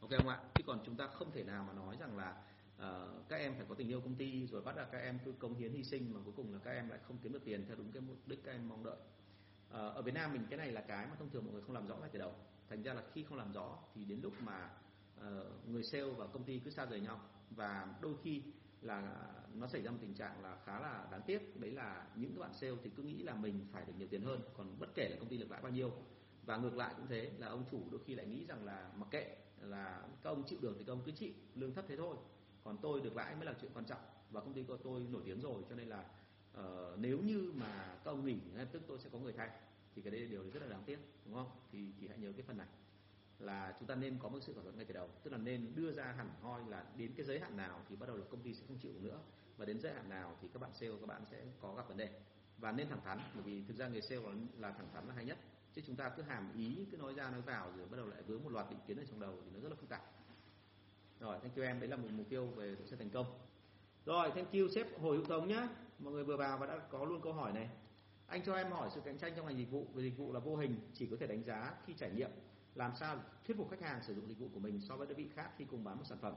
Ok 0.00 0.10
không 0.10 0.28
ạ? 0.28 0.40
Chứ 0.54 0.62
còn 0.66 0.80
chúng 0.86 0.96
ta 0.96 1.06
không 1.06 1.30
thể 1.32 1.44
nào 1.44 1.64
mà 1.64 1.72
nói 1.72 1.96
rằng 2.00 2.16
là 2.16 2.42
Ờ, 2.78 3.22
các 3.28 3.36
em 3.36 3.54
phải 3.56 3.66
có 3.68 3.74
tình 3.74 3.88
yêu 3.88 4.00
công 4.00 4.14
ty 4.14 4.46
rồi 4.46 4.62
bắt 4.62 4.76
là 4.76 4.84
các 4.84 4.98
em 4.98 5.18
cứ 5.24 5.32
công 5.32 5.54
hiến 5.54 5.72
hy 5.72 5.84
sinh 5.84 6.14
mà 6.14 6.20
cuối 6.24 6.32
cùng 6.36 6.52
là 6.52 6.58
các 6.58 6.70
em 6.70 6.88
lại 6.88 6.98
không 7.08 7.18
kiếm 7.22 7.32
được 7.32 7.44
tiền 7.44 7.64
theo 7.66 7.76
đúng 7.76 7.92
cái 7.92 8.02
mục 8.02 8.16
đích 8.26 8.44
các 8.44 8.52
em 8.52 8.68
mong 8.68 8.84
đợi. 8.84 8.96
Ờ, 9.68 9.88
ở 9.88 10.02
Việt 10.02 10.14
Nam 10.14 10.32
mình 10.32 10.42
cái 10.50 10.58
này 10.58 10.72
là 10.72 10.80
cái 10.80 11.06
mà 11.06 11.14
thông 11.18 11.30
thường 11.30 11.44
mọi 11.44 11.52
người 11.52 11.62
không 11.62 11.74
làm 11.74 11.86
rõ 11.86 11.96
ngay 11.96 12.10
từ 12.12 12.18
đầu. 12.18 12.34
Thành 12.68 12.82
ra 12.82 12.94
là 12.94 13.02
khi 13.12 13.24
không 13.24 13.38
làm 13.38 13.52
rõ 13.52 13.78
thì 13.94 14.04
đến 14.04 14.20
lúc 14.22 14.32
mà 14.40 14.70
uh, 15.20 15.68
người 15.68 15.82
sale 15.82 16.10
và 16.10 16.26
công 16.26 16.44
ty 16.44 16.58
cứ 16.58 16.70
xa 16.70 16.86
rời 16.86 17.00
nhau 17.00 17.20
và 17.50 17.94
đôi 18.00 18.14
khi 18.22 18.42
là 18.82 19.16
nó 19.54 19.66
xảy 19.66 19.82
ra 19.82 19.90
một 19.90 19.98
tình 20.00 20.14
trạng 20.14 20.42
là 20.42 20.58
khá 20.64 20.80
là 20.80 21.08
đáng 21.10 21.22
tiếc. 21.26 21.60
Đấy 21.60 21.70
là 21.70 22.06
những 22.16 22.34
các 22.34 22.40
bạn 22.40 22.54
sale 22.54 22.72
thì 22.82 22.90
cứ 22.96 23.02
nghĩ 23.02 23.22
là 23.22 23.34
mình 23.34 23.66
phải 23.72 23.84
được 23.84 23.92
nhiều 23.98 24.08
tiền 24.10 24.22
hơn 24.22 24.40
còn 24.56 24.76
bất 24.78 24.94
kể 24.94 25.08
là 25.08 25.16
công 25.20 25.28
ty 25.28 25.38
được 25.38 25.50
lãi 25.50 25.62
bao 25.62 25.72
nhiêu. 25.72 25.92
Và 26.46 26.56
ngược 26.56 26.74
lại 26.74 26.94
cũng 26.96 27.06
thế 27.06 27.32
là 27.38 27.46
ông 27.46 27.64
chủ 27.70 27.82
đôi 27.90 28.00
khi 28.06 28.14
lại 28.14 28.26
nghĩ 28.26 28.44
rằng 28.46 28.64
là 28.64 28.90
mặc 28.96 29.08
kệ 29.10 29.36
là 29.60 30.02
các 30.22 30.30
ông 30.30 30.42
chịu 30.46 30.58
được 30.62 30.74
thì 30.78 30.84
các 30.84 30.92
ông 30.92 31.02
cứ 31.06 31.12
chịu 31.12 31.32
lương 31.54 31.74
thấp 31.74 31.84
thế 31.88 31.96
thôi 31.96 32.16
còn 32.64 32.78
tôi 32.82 33.00
được 33.00 33.16
lãi 33.16 33.34
mới 33.34 33.44
là 33.44 33.54
chuyện 33.60 33.70
quan 33.74 33.84
trọng. 33.84 34.00
Và 34.30 34.40
công 34.40 34.52
ty 34.52 34.62
của 34.62 34.76
tôi 34.76 35.00
nổi 35.10 35.22
tiếng 35.24 35.40
rồi 35.40 35.62
cho 35.68 35.74
nên 35.74 35.88
là 35.88 36.04
uh, 36.58 36.98
nếu 36.98 37.18
như 37.18 37.52
mà 37.54 37.96
các 38.04 38.10
ông 38.10 38.24
nghỉ 38.24 38.38
ngay 38.54 38.66
tức 38.72 38.82
tôi 38.86 38.98
sẽ 38.98 39.10
có 39.12 39.18
người 39.18 39.32
thay 39.32 39.50
thì 39.94 40.02
cái 40.02 40.10
đấy 40.10 40.26
điều 40.26 40.50
rất 40.50 40.62
là 40.62 40.68
đáng 40.68 40.82
tiếc 40.86 40.98
đúng 41.24 41.34
không? 41.34 41.50
Thì 41.72 41.92
thì 42.00 42.08
hãy 42.08 42.18
nhớ 42.18 42.32
cái 42.32 42.42
phần 42.42 42.58
này 42.58 42.66
là 43.38 43.76
chúng 43.78 43.88
ta 43.88 43.94
nên 43.94 44.18
có 44.18 44.28
một 44.28 44.38
sự 44.42 44.54
thỏa 44.54 44.62
thuận 44.62 44.76
ngay 44.76 44.84
từ 44.84 44.94
đầu. 44.94 45.08
Tức 45.22 45.30
là 45.30 45.38
nên 45.38 45.72
đưa 45.74 45.92
ra 45.92 46.12
hẳn 46.16 46.30
hoi 46.42 46.62
là 46.68 46.84
đến 46.96 47.12
cái 47.16 47.26
giới 47.26 47.40
hạn 47.40 47.56
nào 47.56 47.82
thì 47.88 47.96
bắt 47.96 48.06
đầu 48.06 48.16
là 48.16 48.24
công 48.30 48.42
ty 48.42 48.54
sẽ 48.54 48.64
không 48.68 48.78
chịu 48.78 48.92
nữa 49.00 49.20
và 49.56 49.64
đến 49.64 49.80
giới 49.80 49.92
hạn 49.92 50.08
nào 50.08 50.36
thì 50.42 50.48
các 50.52 50.62
bạn 50.62 50.70
sale 50.74 50.92
các 51.00 51.06
bạn 51.06 51.24
sẽ 51.30 51.44
có 51.60 51.74
gặp 51.74 51.88
vấn 51.88 51.96
đề. 51.96 52.20
Và 52.58 52.72
nên 52.72 52.88
thẳng 52.88 53.00
thắn 53.04 53.18
bởi 53.34 53.42
vì 53.42 53.62
thực 53.68 53.76
ra 53.76 53.88
người 53.88 54.02
sale 54.02 54.22
là 54.58 54.70
thẳng 54.72 54.88
thắn 54.92 55.08
là 55.08 55.14
hay 55.14 55.24
nhất. 55.24 55.38
Chứ 55.74 55.82
chúng 55.86 55.96
ta 55.96 56.08
cứ 56.08 56.22
hàm 56.22 56.52
ý 56.56 56.86
cứ 56.90 56.96
nói 56.96 57.14
ra 57.14 57.30
nói 57.30 57.40
vào 57.40 57.72
rồi 57.76 57.86
bắt 57.88 57.96
đầu 57.96 58.06
lại 58.06 58.22
vướng 58.22 58.44
một 58.44 58.50
loạt 58.52 58.70
định 58.70 58.78
kiến 58.86 58.96
ở 58.96 59.04
trong 59.04 59.20
đầu 59.20 59.38
thì 59.44 59.50
nó 59.54 59.60
rất 59.60 59.68
là 59.68 59.74
phức 59.74 59.88
tạp 59.88 60.02
rồi 61.20 61.38
thank 61.42 61.56
you 61.56 61.62
em. 61.62 61.80
Đấy 61.80 61.88
là 61.88 61.96
một 61.96 62.08
mục 62.12 62.26
tiêu 62.28 62.46
về 62.46 62.76
sẽ 62.84 62.96
thành 62.96 63.10
công. 63.10 63.26
Rồi 64.06 64.30
thank 64.34 64.52
you 64.52 64.68
sếp 64.68 65.00
hồi 65.00 65.16
hữu 65.16 65.26
tống 65.26 65.48
nhá. 65.48 65.68
Mọi 65.98 66.12
người 66.12 66.24
vừa 66.24 66.36
vào 66.36 66.58
và 66.58 66.66
đã 66.66 66.78
có 66.78 67.04
luôn 67.04 67.20
câu 67.22 67.32
hỏi 67.32 67.52
này. 67.52 67.68
Anh 68.26 68.42
cho 68.42 68.54
em 68.54 68.70
hỏi 68.70 68.90
sự 68.94 69.00
cạnh 69.04 69.18
tranh 69.18 69.32
trong 69.36 69.46
ngành 69.46 69.58
dịch 69.58 69.70
vụ 69.70 69.86
về 69.94 70.02
dịch 70.02 70.18
vụ 70.18 70.32
là 70.32 70.40
vô 70.40 70.56
hình 70.56 70.76
chỉ 70.94 71.06
có 71.06 71.16
thể 71.20 71.26
đánh 71.26 71.42
giá 71.42 71.74
khi 71.86 71.94
trải 71.94 72.10
nghiệm. 72.10 72.30
Làm 72.74 72.92
sao 72.94 73.16
thuyết 73.46 73.56
phục 73.56 73.70
khách 73.70 73.80
hàng 73.80 74.02
sử 74.02 74.14
dụng 74.14 74.28
dịch 74.28 74.38
vụ 74.38 74.48
của 74.54 74.60
mình 74.60 74.80
so 74.80 74.96
với 74.96 75.06
đơn 75.06 75.16
vị 75.16 75.28
khác 75.34 75.50
khi 75.58 75.64
cùng 75.64 75.84
bán 75.84 75.96
một 75.96 76.04
sản 76.04 76.18
phẩm? 76.18 76.34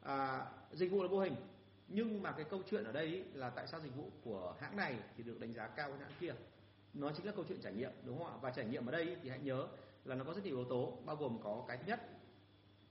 À, 0.00 0.46
dịch 0.72 0.90
vụ 0.90 1.02
là 1.02 1.08
vô 1.08 1.20
hình 1.20 1.34
nhưng 1.88 2.22
mà 2.22 2.32
cái 2.32 2.44
câu 2.44 2.62
chuyện 2.70 2.84
ở 2.84 2.92
đây 2.92 3.24
là 3.34 3.50
tại 3.50 3.66
sao 3.66 3.80
dịch 3.80 3.96
vụ 3.96 4.10
của 4.24 4.54
hãng 4.60 4.76
này 4.76 4.98
thì 5.16 5.22
được 5.22 5.40
đánh 5.40 5.52
giá 5.52 5.68
cao 5.68 5.90
hơn 5.90 6.00
hãng 6.00 6.12
kia? 6.20 6.34
Nó 6.94 7.12
chính 7.16 7.26
là 7.26 7.32
câu 7.32 7.44
chuyện 7.48 7.60
trải 7.60 7.72
nghiệm 7.72 7.90
đúng 8.04 8.18
không 8.18 8.26
ạ? 8.26 8.38
Và 8.40 8.50
trải 8.50 8.64
nghiệm 8.64 8.86
ở 8.86 8.92
đây 8.92 9.16
thì 9.22 9.28
hãy 9.28 9.38
nhớ 9.38 9.68
là 10.04 10.14
nó 10.14 10.24
có 10.24 10.34
rất 10.34 10.44
nhiều 10.44 10.56
yếu 10.56 10.64
tố 10.64 10.98
bao 11.04 11.16
gồm 11.16 11.38
có 11.42 11.64
cái 11.68 11.76
thứ 11.76 11.82
nhất 11.86 12.00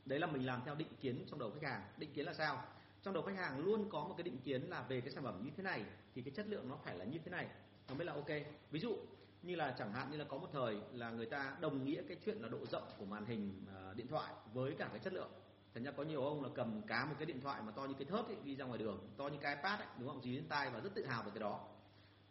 đấy 0.10 0.20
là 0.20 0.28
mình 0.28 0.46
làm 0.46 0.62
theo 0.66 0.76
định 0.76 0.88
kiến 1.02 1.26
trong 1.30 1.40
đầu 1.40 1.52
khách 1.52 1.70
hàng. 1.70 1.82
Định 1.98 2.14
kiến 2.14 2.26
là 2.26 2.34
sao? 2.34 2.64
Trong 3.04 3.14
đầu 3.14 3.24
khách 3.24 3.36
hàng 3.36 3.60
luôn 3.60 3.90
có 3.90 4.04
một 4.04 4.14
cái 4.18 4.24
định 4.24 4.38
kiến 4.38 4.62
là 4.70 4.82
về 4.82 5.02
cái 5.02 5.12
sản 5.12 5.24
phẩm 5.24 5.42
như 5.44 5.52
thế 5.58 5.64
này 5.64 5.86
thì 6.16 6.22
cái 6.22 6.32
chất 6.36 6.48
lượng 6.48 6.70
nó 6.70 6.78
phải 6.84 6.98
là 6.98 7.06
như 7.06 7.20
thế 7.26 7.32
này. 7.32 7.48
Nó 7.90 7.96
mới 7.96 8.06
là 8.06 8.14
ok. 8.14 8.30
Ví 8.72 8.80
dụ 8.80 8.98
như 9.44 9.56
là 9.56 9.76
chẳng 9.78 9.94
hạn 9.94 10.12
như 10.12 10.18
là 10.18 10.26
có 10.26 10.38
một 10.38 10.50
thời 10.54 10.78
là 10.94 11.10
người 11.10 11.26
ta 11.26 11.58
đồng 11.62 11.86
nghĩa 11.86 12.02
cái 12.08 12.18
chuyện 12.26 12.38
là 12.42 12.50
độ 12.50 12.66
rộng 12.66 12.84
của 12.98 13.06
màn 13.06 13.26
hình 13.26 13.66
uh, 13.90 13.96
điện 13.96 14.08
thoại 14.08 14.34
với 14.54 14.76
cả 14.78 14.88
cái 14.92 15.00
chất 15.00 15.14
lượng. 15.14 15.32
Thành 15.74 15.84
ra 15.84 15.92
có 15.92 16.04
nhiều 16.04 16.24
ông 16.24 16.44
là 16.44 16.50
cầm 16.56 16.82
cá 16.82 17.06
một 17.06 17.16
cái 17.18 17.26
điện 17.26 17.42
thoại 17.42 17.62
mà 17.66 17.72
to 17.72 17.86
như 17.86 17.94
cái 17.94 18.06
thớt 18.06 18.26
ấy, 18.26 18.38
đi 18.44 18.56
ra 18.56 18.66
ngoài 18.66 18.80
đường 18.80 19.10
to 19.18 19.28
như 19.28 19.38
cái 19.42 19.56
ipad 19.56 19.80
ấy, 19.80 19.88
đúng 20.00 20.08
không? 20.08 20.22
Dí 20.24 20.36
lên 20.36 20.48
tay 20.50 20.70
và 20.70 20.80
rất 20.80 20.96
tự 20.96 21.06
hào 21.06 21.24
về 21.24 21.32
cái 21.34 21.40
đó. 21.40 21.68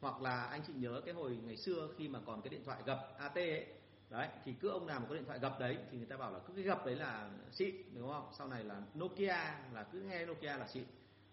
Hoặc 0.00 0.22
là 0.22 0.42
anh 0.44 0.62
chị 0.66 0.72
nhớ 0.76 1.00
cái 1.04 1.14
hồi 1.14 1.38
ngày 1.44 1.56
xưa 1.56 1.88
khi 1.98 2.08
mà 2.08 2.20
còn 2.26 2.42
cái 2.42 2.48
điện 2.48 2.64
thoại 2.64 2.78
gập 2.86 3.14
AT 3.18 3.34
ấy, 3.34 3.66
đấy, 4.10 4.28
thì 4.44 4.54
cứ 4.60 4.68
ông 4.68 4.86
nào 4.86 5.00
mà 5.00 5.06
có 5.08 5.14
điện 5.14 5.24
thoại 5.26 5.38
gập 5.38 5.60
đấy, 5.60 5.78
thì 5.90 5.98
người 5.98 6.06
ta 6.06 6.16
bảo 6.16 6.32
là 6.32 6.38
cứ 6.38 6.52
cái 6.54 6.64
gập 6.64 6.86
đấy 6.86 6.96
là 6.96 7.30
xịn, 7.52 7.74
đúng 7.94 8.08
không? 8.08 8.30
Sau 8.38 8.48
này 8.48 8.64
là 8.64 8.82
Nokia, 8.98 9.36
là 9.72 9.86
cứ 9.92 10.00
nghe 10.00 10.26
Nokia 10.26 10.56
là 10.56 10.68
xịn. 10.68 10.84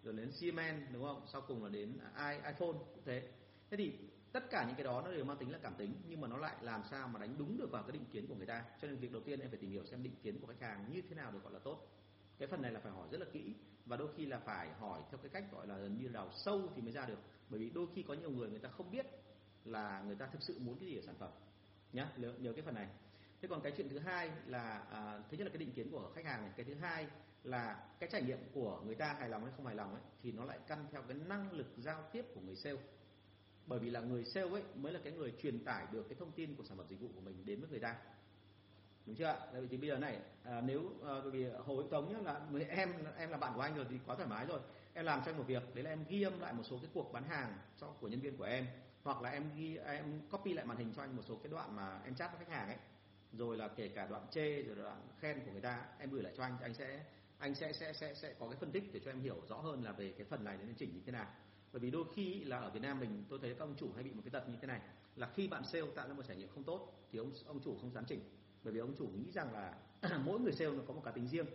Rồi 0.04 0.14
đến 0.14 0.32
Siemens, 0.32 0.84
đúng 0.94 1.04
không? 1.04 1.22
Sau 1.32 1.42
cùng 1.42 1.64
là 1.64 1.70
đến 1.70 1.98
à, 2.14 2.30
iPhone, 2.30 2.78
cũng 2.94 3.04
thế. 3.06 3.28
Thế 3.70 3.78
thì 3.78 4.00
tất 4.32 4.50
cả 4.50 4.66
những 4.68 4.76
cái 4.76 4.84
đó 4.84 5.02
nó 5.06 5.12
đều 5.12 5.26
mang 5.26 5.38
tính 5.38 5.52
là 5.52 5.58
cảm 5.64 5.74
tính, 5.78 5.94
nhưng 6.08 6.22
mà 6.22 6.28
nó 6.28 6.38
lại 6.38 6.56
làm 6.62 6.82
sao 6.90 7.08
mà 7.08 7.20
đánh 7.20 7.36
đúng 7.38 7.58
được 7.58 7.72
vào 7.72 7.84
cái 7.84 7.92
định 7.92 8.06
kiến 8.12 8.28
của 8.28 8.36
người 8.36 8.48
ta. 8.48 8.66
Cho 8.82 8.88
nên 8.88 8.98
việc 8.98 9.12
đầu 9.12 9.22
tiên 9.22 9.40
em 9.40 9.50
phải 9.50 9.60
tìm 9.60 9.72
hiểu 9.72 9.86
xem 9.86 10.04
định 10.04 10.16
kiến 10.24 10.40
của 10.40 10.48
khách 10.48 10.62
hàng 10.62 10.86
như 10.94 11.02
thế 11.10 11.16
nào 11.16 11.32
được 11.32 11.44
gọi 11.44 11.54
là 11.54 11.60
tốt. 11.60 11.88
Cái 12.38 12.48
phần 12.48 12.62
này 12.62 12.72
là 12.72 12.80
phải 12.80 12.92
hỏi 12.92 13.08
rất 13.12 13.18
là 13.18 13.26
kỹ, 13.34 13.54
và 13.86 13.98
đôi 13.98 14.08
khi 14.18 14.26
là 14.26 14.40
phải 14.40 14.70
hỏi 14.80 15.02
theo 15.10 15.18
cái 15.18 15.30
cách 15.30 15.44
gọi 15.52 15.68
là 15.68 15.78
như 15.78 16.08
đào 16.08 16.30
sâu 16.32 16.70
thì 16.76 16.82
mới 16.82 16.92
ra 16.92 17.06
được. 17.06 17.20
Bởi 17.50 17.60
vì 17.60 17.70
đôi 17.70 17.88
khi 17.96 18.04
có 18.04 18.14
nhiều 18.14 18.32
người 18.32 18.50
người 18.50 18.60
ta 18.60 18.70
không 18.70 18.92
biết 18.92 19.06
là 19.66 20.04
người 20.08 20.16
ta 20.16 20.28
thực 20.28 20.44
sự 20.44 20.60
muốn 20.60 20.80
cái 20.80 20.90
gì 20.90 20.96
ở 20.96 21.02
sản 21.02 21.16
phẩm 21.20 21.32
nhá 21.96 22.08
nhớ, 22.18 22.34
nhớ 22.40 22.54
cái 22.54 22.62
phần 22.62 22.76
này. 22.76 22.88
Thế 23.42 23.48
còn 23.48 23.62
cái 23.62 23.74
chuyện 23.78 23.90
thứ 23.90 24.00
hai 24.00 24.32
là 24.46 24.84
à, 24.92 25.20
thứ 25.32 25.38
nhất 25.38 25.44
là 25.44 25.50
cái 25.50 25.58
định 25.58 25.72
kiến 25.72 25.92
của 25.92 26.12
khách 26.16 26.26
hàng 26.26 26.42
này 26.42 26.52
cái 26.56 26.66
thứ 26.66 26.74
hai 26.74 27.08
là 27.44 27.84
cái 28.00 28.10
trải 28.12 28.22
nghiệm 28.22 28.40
của 28.54 28.82
người 28.86 28.96
ta 28.96 29.14
hài 29.14 29.30
lòng 29.30 29.44
hay 29.44 29.54
không 29.56 29.66
hài 29.66 29.76
lòng 29.76 29.92
ấy 29.94 30.02
thì 30.24 30.32
nó 30.32 30.46
lại 30.46 30.60
căn 30.68 30.86
theo 30.92 31.02
cái 31.02 31.18
năng 31.28 31.52
lực 31.52 31.68
giao 31.78 32.10
tiếp 32.12 32.26
của 32.36 32.42
người 32.42 32.56
sale. 32.56 32.80
Bởi 33.66 33.80
vì 33.80 33.90
là 33.90 34.00
người 34.00 34.26
sale 34.26 34.50
ấy 34.50 34.64
mới 34.76 34.94
là 34.94 35.00
cái 35.04 35.14
người 35.14 35.34
truyền 35.42 35.66
tải 35.66 35.86
được 35.92 36.06
cái 36.10 36.16
thông 36.20 36.32
tin 36.32 36.56
của 36.56 36.64
sản 36.64 36.78
phẩm 36.78 36.88
dịch 36.90 37.00
vụ 37.00 37.08
của 37.16 37.22
mình 37.22 37.46
đến 37.46 37.60
với 37.60 37.70
người 37.70 37.80
ta. 37.80 37.96
Đúng 39.06 39.16
chưa 39.16 39.26
ạ? 39.26 39.38
Vì 39.54 39.68
thì 39.68 39.78
bây 39.78 39.90
giờ 39.90 39.98
này 39.98 40.20
à, 40.44 40.62
nếu 40.62 40.82
à, 41.04 41.14
bởi 41.24 41.32
vì 41.32 41.46
hồi 41.46 41.86
tống 41.92 42.14
nhá 42.14 42.20
là 42.20 42.42
em 42.70 42.94
em 43.18 43.30
là 43.30 43.38
bạn 43.38 43.54
của 43.56 43.62
anh 43.62 43.76
rồi 43.76 43.86
thì 43.90 44.00
quá 44.06 44.16
thoải 44.16 44.30
mái 44.30 44.46
rồi. 44.46 44.60
Em 44.94 45.06
làm 45.06 45.22
cho 45.26 45.32
anh 45.32 45.38
một 45.38 45.44
việc 45.48 45.76
đấy 45.76 45.84
là 45.84 45.90
em 45.90 46.06
ghi 46.10 46.24
âm 46.24 46.40
lại 46.40 46.54
một 46.54 46.64
số 46.64 46.78
cái 46.82 46.90
cuộc 46.94 47.14
bán 47.14 47.24
hàng 47.24 47.58
cho 47.82 47.88
của 47.88 48.08
nhân 48.08 48.20
viên 48.20 48.38
của 48.38 48.44
em 48.44 48.68
hoặc 49.06 49.22
là 49.22 49.30
em 49.30 49.44
ghi 49.56 49.76
à, 49.76 49.92
em 49.92 50.22
copy 50.32 50.54
lại 50.54 50.66
màn 50.66 50.78
hình 50.78 50.94
cho 50.96 51.02
anh 51.02 51.16
một 51.16 51.22
số 51.28 51.36
cái 51.36 51.52
đoạn 51.52 51.76
mà 51.76 52.00
em 52.06 52.16
chat 52.16 52.32
với 52.32 52.46
khách 52.46 52.54
hàng 52.54 52.68
ấy. 52.68 52.78
Rồi 53.34 53.58
là 53.58 53.68
kể 53.68 53.88
cả 53.88 54.08
đoạn 54.08 54.28
chê, 54.32 54.64
rồi 54.64 54.76
đoạn 54.76 55.08
khen 55.20 55.40
của 55.46 55.52
người 55.52 55.62
ta, 55.62 55.86
em 56.00 56.10
gửi 56.10 56.24
lại 56.24 56.34
cho 56.38 56.44
anh 56.44 56.58
anh 56.62 56.74
sẽ 56.74 57.04
anh 57.38 57.56
sẽ 57.56 57.74
sẽ 57.74 57.94
sẽ 57.94 58.14
sẽ 58.14 58.34
có 58.40 58.48
cái 58.48 58.58
phân 58.60 58.72
tích 58.72 58.94
để 58.94 59.00
cho 59.06 59.12
em 59.12 59.22
hiểu 59.22 59.42
rõ 59.50 59.56
hơn 59.56 59.84
là 59.84 59.92
về 59.92 60.14
cái 60.18 60.26
phần 60.30 60.44
này 60.44 60.58
nên 60.58 60.76
chỉnh 60.76 60.90
như 60.94 61.02
thế 61.06 61.12
nào. 61.12 61.28
Bởi 61.74 61.80
vì 61.80 61.92
đôi 61.92 62.06
khi 62.16 62.44
là 62.44 62.58
ở 62.58 62.70
Việt 62.70 62.82
Nam 62.82 63.00
mình, 63.00 63.24
tôi 63.30 63.40
thấy 63.42 63.54
các 63.54 63.60
ông 63.60 63.76
chủ 63.78 63.90
hay 63.96 64.04
bị 64.04 64.12
một 64.12 64.22
cái 64.26 64.32
tật 64.32 64.50
như 64.50 64.56
thế 64.62 64.68
này, 64.68 64.80
là 65.16 65.30
khi 65.36 65.48
bạn 65.48 65.66
sale 65.66 65.86
tạo 65.96 66.08
ra 66.08 66.14
một 66.14 66.24
trải 66.28 66.38
nghiệm 66.38 66.50
không 66.50 66.64
tốt, 66.64 67.08
thì 67.12 67.20
ông 67.20 67.32
ông 67.46 67.60
chủ 67.60 67.78
không 67.82 67.92
dám 67.94 68.06
chỉnh. 68.06 68.20
Bởi 68.64 68.74
vì 68.74 68.80
ông 68.80 68.96
chủ 68.98 69.08
nghĩ 69.08 69.32
rằng 69.32 69.54
là 69.54 69.74
mỗi 70.26 70.40
người 70.40 70.54
sale 70.54 70.72
nó 70.72 70.84
có 70.88 70.94
một 70.94 71.02
cá 71.06 71.12
tính 71.12 71.28
riêng, 71.28 71.46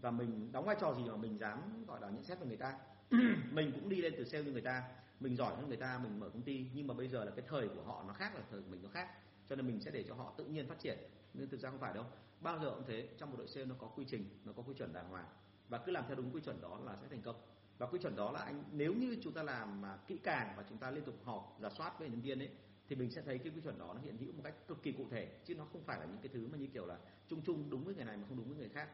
và 0.00 0.10
mình 0.10 0.52
đóng 0.52 0.64
vai 0.64 0.76
trò 0.80 0.94
gì 0.94 1.04
mà 1.04 1.16
mình 1.16 1.38
dám, 1.38 1.84
gọi 1.86 2.00
là, 2.00 2.10
nhận 2.10 2.24
xét 2.24 2.40
về 2.40 2.46
người 2.46 2.56
ta. 2.56 2.78
Mình 3.50 3.72
cũng 3.74 3.88
đi 3.88 3.96
lên 3.96 4.14
từ 4.16 4.24
sale 4.24 4.44
như 4.44 4.52
người 4.52 4.60
ta 4.60 4.82
mình 5.20 5.36
giỏi 5.36 5.56
hơn 5.56 5.68
người 5.68 5.76
ta, 5.76 5.98
mình 5.98 6.20
mở 6.20 6.28
công 6.28 6.42
ty, 6.42 6.66
nhưng 6.74 6.86
mà 6.86 6.94
bây 6.94 7.08
giờ 7.08 7.24
là 7.24 7.30
cái 7.30 7.44
thời 7.48 7.68
của 7.68 7.82
họ 7.82 8.04
nó 8.06 8.12
khác 8.12 8.34
là 8.34 8.42
thời 8.50 8.60
của 8.60 8.70
mình 8.70 8.82
nó 8.82 8.88
khác. 8.88 9.08
Cho 9.48 9.56
nên 9.56 9.66
mình 9.66 9.80
sẽ 9.80 9.90
để 9.90 10.04
cho 10.08 10.14
họ 10.14 10.34
tự 10.38 10.44
nhiên 10.44 10.68
phát 10.68 10.78
triển. 10.78 10.98
Nhưng 11.34 11.48
thực 11.48 11.60
ra 11.60 11.70
không 11.70 11.80
phải 11.80 11.94
đâu. 11.94 12.04
Bao 12.40 12.58
giờ 12.58 12.70
cũng 12.74 12.84
thế, 12.86 13.08
trong 13.18 13.30
một 13.30 13.36
đội 13.38 13.48
sale 13.48 13.66
nó 13.66 13.74
có 13.78 13.86
quy 13.86 14.04
trình, 14.08 14.24
nó 14.44 14.52
có 14.52 14.62
quy 14.62 14.74
chuẩn 14.74 14.92
đàng 14.92 15.08
hoàng. 15.08 15.26
Và 15.68 15.78
cứ 15.78 15.92
làm 15.92 16.04
theo 16.06 16.16
đúng 16.16 16.30
quy 16.32 16.40
chuẩn 16.40 16.60
đó 16.60 16.80
là 16.84 16.96
sẽ 16.96 17.06
thành 17.10 17.22
công. 17.22 17.36
Và 17.78 17.86
quy 17.86 17.98
chuẩn 17.98 18.16
đó 18.16 18.32
là 18.32 18.40
anh, 18.40 18.64
nếu 18.72 18.94
như 18.94 19.16
chúng 19.22 19.32
ta 19.32 19.42
làm 19.42 19.80
mà 19.80 19.96
kỹ 20.06 20.18
càng 20.22 20.54
và 20.56 20.64
chúng 20.68 20.78
ta 20.78 20.90
liên 20.90 21.04
tục 21.04 21.14
họp, 21.24 21.58
giả 21.60 21.70
soát 21.70 21.98
với 21.98 22.08
nhân 22.08 22.20
viên 22.20 22.38
ấy, 22.38 22.50
thì 22.88 22.96
mình 22.96 23.10
sẽ 23.10 23.22
thấy 23.22 23.38
cái 23.38 23.52
quy 23.54 23.60
chuẩn 23.60 23.78
đó 23.78 23.92
nó 23.94 24.00
hiện 24.00 24.16
hữu 24.16 24.32
một 24.32 24.42
cách 24.44 24.54
cực 24.68 24.82
kỳ 24.82 24.92
cụ 24.92 25.06
thể. 25.10 25.38
Chứ 25.44 25.54
nó 25.54 25.64
không 25.72 25.84
phải 25.84 26.00
là 26.00 26.06
những 26.06 26.18
cái 26.22 26.28
thứ 26.28 26.46
mà 26.46 26.58
như 26.58 26.66
kiểu 26.66 26.86
là 26.86 26.98
chung 27.28 27.42
chung, 27.42 27.70
đúng 27.70 27.84
với 27.84 27.94
người 27.94 28.04
này 28.04 28.16
mà 28.16 28.24
không 28.28 28.36
đúng 28.36 28.48
với 28.48 28.56
người 28.56 28.68
khác 28.68 28.88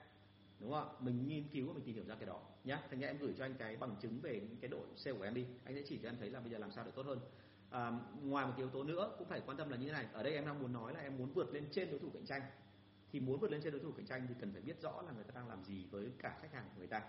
đúng 0.60 0.70
không 0.72 0.88
ạ? 0.88 0.94
Mình 1.00 1.28
nghiên 1.28 1.48
cứu 1.48 1.66
và 1.66 1.72
mình 1.72 1.84
tìm 1.84 1.94
hiểu 1.94 2.04
ra 2.04 2.14
cái 2.14 2.26
đó. 2.26 2.40
Nhá 2.64 2.82
thành 2.90 3.00
ra 3.00 3.08
em 3.08 3.18
gửi 3.18 3.34
cho 3.38 3.44
anh 3.44 3.54
cái 3.58 3.76
bằng 3.76 3.96
chứng 4.00 4.20
về 4.20 4.40
những 4.40 4.56
cái 4.60 4.68
đội 4.68 4.86
sale 4.96 5.16
của 5.18 5.24
em 5.24 5.34
đi. 5.34 5.46
Anh 5.64 5.74
sẽ 5.74 5.82
chỉ 5.86 5.98
cho 6.02 6.08
em 6.08 6.16
thấy 6.18 6.30
là 6.30 6.40
bây 6.40 6.50
giờ 6.50 6.58
làm 6.58 6.72
sao 6.72 6.84
để 6.84 6.90
tốt 6.90 7.06
hơn. 7.06 7.20
À, 7.70 7.90
ngoài 8.22 8.46
một 8.46 8.52
yếu 8.56 8.70
tố 8.70 8.84
nữa 8.84 9.14
cũng 9.18 9.28
phải 9.28 9.40
quan 9.46 9.56
tâm 9.56 9.68
là 9.68 9.76
như 9.76 9.86
thế 9.86 9.92
này. 9.92 10.06
Ở 10.12 10.22
đây 10.22 10.32
em 10.32 10.46
đang 10.46 10.62
muốn 10.62 10.72
nói 10.72 10.94
là 10.94 11.00
em 11.00 11.18
muốn 11.18 11.32
vượt 11.32 11.52
lên 11.52 11.64
trên 11.72 11.90
đối 11.90 11.98
thủ 11.98 12.10
cạnh 12.14 12.26
tranh. 12.26 12.42
Thì 13.12 13.20
muốn 13.20 13.40
vượt 13.40 13.50
lên 13.50 13.60
trên 13.64 13.72
đối 13.72 13.82
thủ 13.82 13.92
cạnh 13.92 14.06
tranh 14.06 14.26
thì 14.28 14.34
cần 14.40 14.52
phải 14.52 14.62
biết 14.62 14.82
rõ 14.82 15.02
là 15.02 15.12
người 15.12 15.24
ta 15.24 15.32
đang 15.34 15.48
làm 15.48 15.64
gì 15.64 15.86
với 15.90 16.10
cả 16.18 16.38
khách 16.42 16.52
hàng 16.52 16.64
của 16.64 16.78
người 16.78 16.86
ta. 16.86 17.02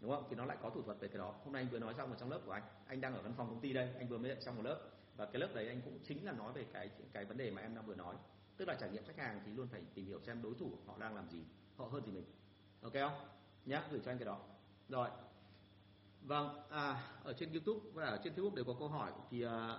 Đúng 0.00 0.10
không? 0.10 0.26
Thì 0.30 0.36
nó 0.36 0.44
lại 0.44 0.56
có 0.62 0.70
thủ 0.70 0.82
thuật 0.82 1.00
về 1.00 1.08
cái 1.08 1.18
đó. 1.18 1.34
Hôm 1.44 1.52
nay 1.52 1.62
anh 1.62 1.72
vừa 1.72 1.78
nói 1.78 1.94
xong 1.96 2.10
ở 2.10 2.16
trong 2.20 2.30
lớp 2.30 2.40
của 2.46 2.52
anh. 2.52 2.62
Anh 2.86 3.00
đang 3.00 3.14
ở 3.14 3.22
văn 3.22 3.34
phòng 3.36 3.48
công 3.48 3.60
ty 3.60 3.72
đây. 3.72 3.88
Anh 3.98 4.08
vừa 4.08 4.18
mới 4.18 4.28
dạy 4.28 4.42
xong 4.42 4.56
một 4.56 4.62
lớp. 4.62 4.80
Và 5.16 5.26
cái 5.26 5.40
lớp 5.40 5.48
đấy 5.54 5.68
anh 5.68 5.80
cũng 5.84 5.98
chính 6.04 6.24
là 6.24 6.32
nói 6.32 6.52
về 6.52 6.66
cái 6.72 6.90
cái 7.12 7.24
vấn 7.24 7.36
đề 7.36 7.50
mà 7.50 7.62
em 7.62 7.74
đang 7.74 7.86
vừa 7.86 7.94
nói. 7.94 8.14
Tức 8.56 8.68
là 8.68 8.74
trải 8.74 8.90
nghiệm 8.90 9.04
khách 9.04 9.18
hàng 9.18 9.40
thì 9.46 9.52
luôn 9.52 9.68
phải 9.68 9.80
tìm 9.94 10.06
hiểu 10.06 10.20
xem 10.20 10.42
đối 10.42 10.54
thủ 10.54 10.78
họ 10.86 10.98
đang 10.98 11.16
làm 11.16 11.28
gì 11.28 11.44
họ 11.82 11.88
hơn 11.92 12.04
gì 12.06 12.12
mình. 12.12 12.24
Ok 12.82 12.92
không? 12.92 13.28
Nhá 13.64 13.82
gửi 13.90 14.00
cho 14.04 14.10
anh 14.10 14.18
cái 14.18 14.26
đó. 14.26 14.38
Rồi. 14.88 15.08
Vâng 16.22 16.62
à 16.70 17.02
ở 17.24 17.32
trên 17.32 17.52
youtube 17.52 17.80
và 17.92 18.04
ở 18.04 18.20
trên 18.24 18.34
facebook 18.34 18.54
đều 18.54 18.64
có 18.64 18.74
câu 18.78 18.88
hỏi 18.88 19.12
thì 19.30 19.42
à, 19.42 19.76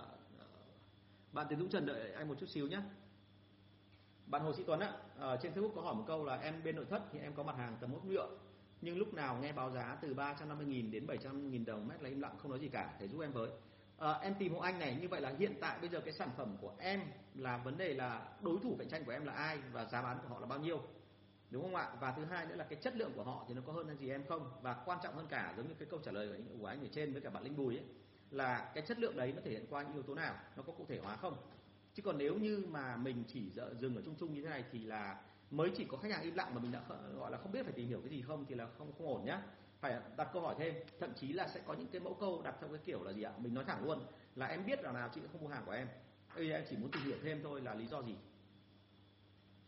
bạn 1.32 1.46
tiến 1.48 1.58
dũng 1.58 1.68
trần 1.68 1.86
đợi 1.86 2.12
anh 2.12 2.28
một 2.28 2.34
chút 2.40 2.48
xíu 2.48 2.66
nhé 2.66 2.80
bạn 4.26 4.42
hồ 4.42 4.52
sĩ 4.52 4.62
tuấn 4.66 4.80
á 4.80 4.88
ở 4.88 5.30
ờ, 5.30 5.36
trên 5.42 5.52
facebook 5.52 5.74
có 5.74 5.80
hỏi 5.82 5.94
một 5.94 6.04
câu 6.06 6.24
là 6.24 6.36
em 6.36 6.62
bên 6.64 6.76
nội 6.76 6.84
thất 6.90 7.02
thì 7.12 7.18
em 7.18 7.34
có 7.34 7.42
mặt 7.42 7.56
hàng 7.56 7.76
tầm 7.80 7.92
ốp 7.92 8.04
nhựa 8.04 8.28
nhưng 8.80 8.98
lúc 8.98 9.14
nào 9.14 9.38
nghe 9.42 9.52
báo 9.52 9.70
giá 9.70 9.98
từ 10.00 10.14
350.000 10.14 10.90
đến 10.90 11.06
700.000 11.06 11.64
đồng 11.64 11.88
mét 11.88 12.02
là 12.02 12.08
im 12.08 12.20
lặng 12.20 12.38
không 12.38 12.50
nói 12.50 12.60
gì 12.60 12.68
cả 12.68 12.96
thể 12.98 13.08
giúp 13.08 13.20
em 13.20 13.32
với. 13.32 13.50
À, 13.98 14.12
em 14.12 14.34
tìm 14.38 14.54
hộ 14.54 14.60
anh 14.60 14.78
này 14.78 14.98
như 15.00 15.08
vậy 15.08 15.20
là 15.20 15.34
hiện 15.38 15.54
tại 15.60 15.78
bây 15.80 15.88
giờ 15.88 16.00
cái 16.00 16.14
sản 16.14 16.28
phẩm 16.36 16.56
của 16.60 16.72
em 16.78 17.00
là 17.34 17.56
vấn 17.56 17.76
đề 17.76 17.94
là 17.94 18.28
đối 18.40 18.58
thủ 18.62 18.76
cạnh 18.78 18.88
tranh 18.88 19.04
của 19.04 19.12
em 19.12 19.24
là 19.24 19.32
ai 19.32 19.58
và 19.72 19.84
giá 19.84 20.02
bán 20.02 20.18
của 20.22 20.28
họ 20.28 20.40
là 20.40 20.46
bao 20.46 20.58
nhiêu? 20.58 20.82
Đúng 21.54 21.62
không 21.62 21.74
ạ? 21.74 21.88
Và 22.00 22.12
thứ 22.12 22.24
hai 22.24 22.46
nữa 22.46 22.54
là 22.54 22.64
cái 22.64 22.78
chất 22.82 22.96
lượng 22.96 23.12
của 23.16 23.24
họ 23.24 23.44
thì 23.48 23.54
nó 23.54 23.62
có 23.66 23.72
hơn 23.72 23.96
gì 24.00 24.10
em 24.10 24.26
không? 24.28 24.50
Và 24.62 24.74
quan 24.84 24.98
trọng 25.02 25.14
hơn 25.14 25.26
cả, 25.28 25.54
giống 25.56 25.68
như 25.68 25.74
cái 25.78 25.88
câu 25.90 26.00
trả 26.04 26.12
lời 26.12 26.42
của 26.60 26.66
anh 26.66 26.80
ở 26.80 26.88
trên 26.92 27.12
với 27.12 27.22
cả 27.22 27.30
bạn 27.30 27.42
linh 27.42 27.56
bùi 27.56 27.76
ấy, 27.76 27.84
là 28.30 28.72
cái 28.74 28.84
chất 28.86 28.98
lượng 28.98 29.16
đấy 29.16 29.32
nó 29.36 29.42
thể 29.44 29.50
hiện 29.50 29.66
qua 29.70 29.82
những 29.82 29.92
yếu 29.92 30.02
tố 30.02 30.14
nào? 30.14 30.36
Nó 30.56 30.62
có 30.62 30.72
cụ 30.72 30.84
thể 30.88 30.98
hóa 31.02 31.16
không? 31.16 31.36
Chứ 31.94 32.02
còn 32.02 32.18
nếu 32.18 32.34
như 32.34 32.64
mà 32.68 32.96
mình 32.96 33.24
chỉ 33.28 33.50
dừng 33.80 33.96
ở 33.96 34.02
chung 34.04 34.14
chung 34.18 34.34
như 34.34 34.42
thế 34.42 34.48
này 34.48 34.64
thì 34.72 34.84
là 34.84 35.20
mới 35.50 35.70
chỉ 35.76 35.84
có 35.84 35.96
khách 35.96 36.12
hàng 36.12 36.22
im 36.22 36.34
lặng 36.34 36.54
mà 36.54 36.60
mình 36.60 36.72
đã 36.72 36.82
gọi 37.16 37.30
là 37.30 37.38
không 37.38 37.52
biết 37.52 37.62
phải 37.62 37.72
tìm 37.72 37.88
hiểu 37.88 38.00
cái 38.00 38.10
gì 38.10 38.22
không 38.22 38.44
thì 38.48 38.54
là 38.54 38.66
không 38.78 38.92
không 38.98 39.06
ổn 39.06 39.24
nhá. 39.24 39.42
Phải 39.80 40.00
đặt 40.16 40.28
câu 40.32 40.42
hỏi 40.42 40.54
thêm, 40.58 40.74
thậm 41.00 41.12
chí 41.14 41.32
là 41.32 41.48
sẽ 41.48 41.60
có 41.66 41.74
những 41.74 41.88
cái 41.88 42.00
mẫu 42.00 42.14
câu 42.14 42.42
đặt 42.42 42.54
theo 42.60 42.68
cái 42.68 42.80
kiểu 42.84 43.04
là 43.04 43.12
gì 43.12 43.22
ạ? 43.22 43.32
Mình 43.38 43.54
nói 43.54 43.64
thẳng 43.64 43.84
luôn, 43.84 44.06
là 44.36 44.46
em 44.46 44.66
biết 44.66 44.82
là 44.82 44.92
nào 44.92 45.10
chị 45.14 45.20
không 45.32 45.42
mua 45.42 45.48
hàng 45.48 45.62
của 45.66 45.72
em. 45.72 45.88
Bây 46.36 46.48
giờ 46.48 46.54
em 46.54 46.64
chỉ 46.70 46.76
muốn 46.76 46.90
tìm 46.90 47.02
hiểu 47.02 47.16
thêm 47.22 47.40
thôi 47.42 47.60
là 47.60 47.74
lý 47.74 47.86
do 47.86 48.02
gì. 48.02 48.16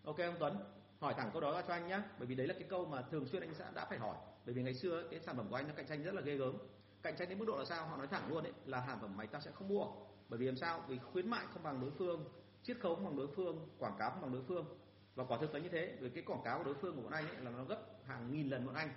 Ok 0.04 0.18
ông 0.18 0.36
Tuấn? 0.38 0.56
Hỏi 1.00 1.14
thẳng 1.16 1.30
câu 1.32 1.40
đó 1.42 1.52
ra 1.52 1.62
cho 1.68 1.74
anh 1.74 1.88
nhé 1.88 2.00
bởi 2.18 2.26
vì 2.26 2.34
đấy 2.34 2.46
là 2.46 2.54
cái 2.54 2.68
câu 2.68 2.86
mà 2.86 3.02
thường 3.02 3.26
xuyên 3.26 3.42
anh 3.42 3.54
sẽ 3.54 3.64
đã 3.74 3.84
phải 3.84 3.98
hỏi. 3.98 4.16
Bởi 4.44 4.54
vì 4.54 4.62
ngày 4.62 4.74
xưa 4.74 5.02
cái 5.10 5.20
sản 5.20 5.36
phẩm 5.36 5.46
của 5.50 5.56
anh 5.56 5.68
nó 5.68 5.74
cạnh 5.76 5.86
tranh 5.86 6.02
rất 6.02 6.14
là 6.14 6.20
ghê 6.20 6.36
gớm. 6.36 6.56
Cạnh 7.02 7.16
tranh 7.16 7.28
đến 7.28 7.38
mức 7.38 7.44
độ 7.48 7.56
là 7.58 7.64
sao? 7.64 7.86
Họ 7.86 7.96
nói 7.96 8.06
thẳng 8.06 8.28
luôn 8.28 8.44
đấy 8.44 8.52
là 8.64 8.84
sản 8.86 8.98
phẩm 9.00 9.16
mày 9.16 9.26
ta 9.26 9.40
sẽ 9.40 9.50
không 9.50 9.68
mua. 9.68 9.86
Bởi 10.28 10.38
vì 10.38 10.46
làm 10.46 10.56
sao? 10.56 10.84
Vì 10.88 10.98
khuyến 10.98 11.30
mại 11.30 11.46
không 11.52 11.62
bằng 11.62 11.80
đối 11.80 11.90
phương, 11.90 12.24
chiết 12.62 12.76
khấu 12.80 12.94
không 12.94 13.04
bằng 13.04 13.16
đối 13.16 13.28
phương, 13.36 13.68
quảng 13.78 13.96
cáo 13.98 14.10
không 14.10 14.22
bằng 14.22 14.32
đối 14.32 14.42
phương. 14.42 14.78
Và 15.14 15.24
quả 15.24 15.38
thực 15.40 15.54
là 15.54 15.60
như 15.60 15.68
thế, 15.68 15.96
vì 16.00 16.10
cái 16.10 16.22
quảng 16.22 16.42
cáo 16.44 16.58
của 16.58 16.64
đối 16.64 16.74
phương 16.74 16.96
của 16.96 17.02
bọn 17.02 17.12
anh 17.12 17.28
ấy 17.28 17.36
là 17.36 17.50
nó 17.50 17.64
gấp 17.64 17.78
hàng 18.06 18.32
nghìn 18.32 18.48
lần 18.48 18.66
bọn 18.66 18.74
anh. 18.74 18.90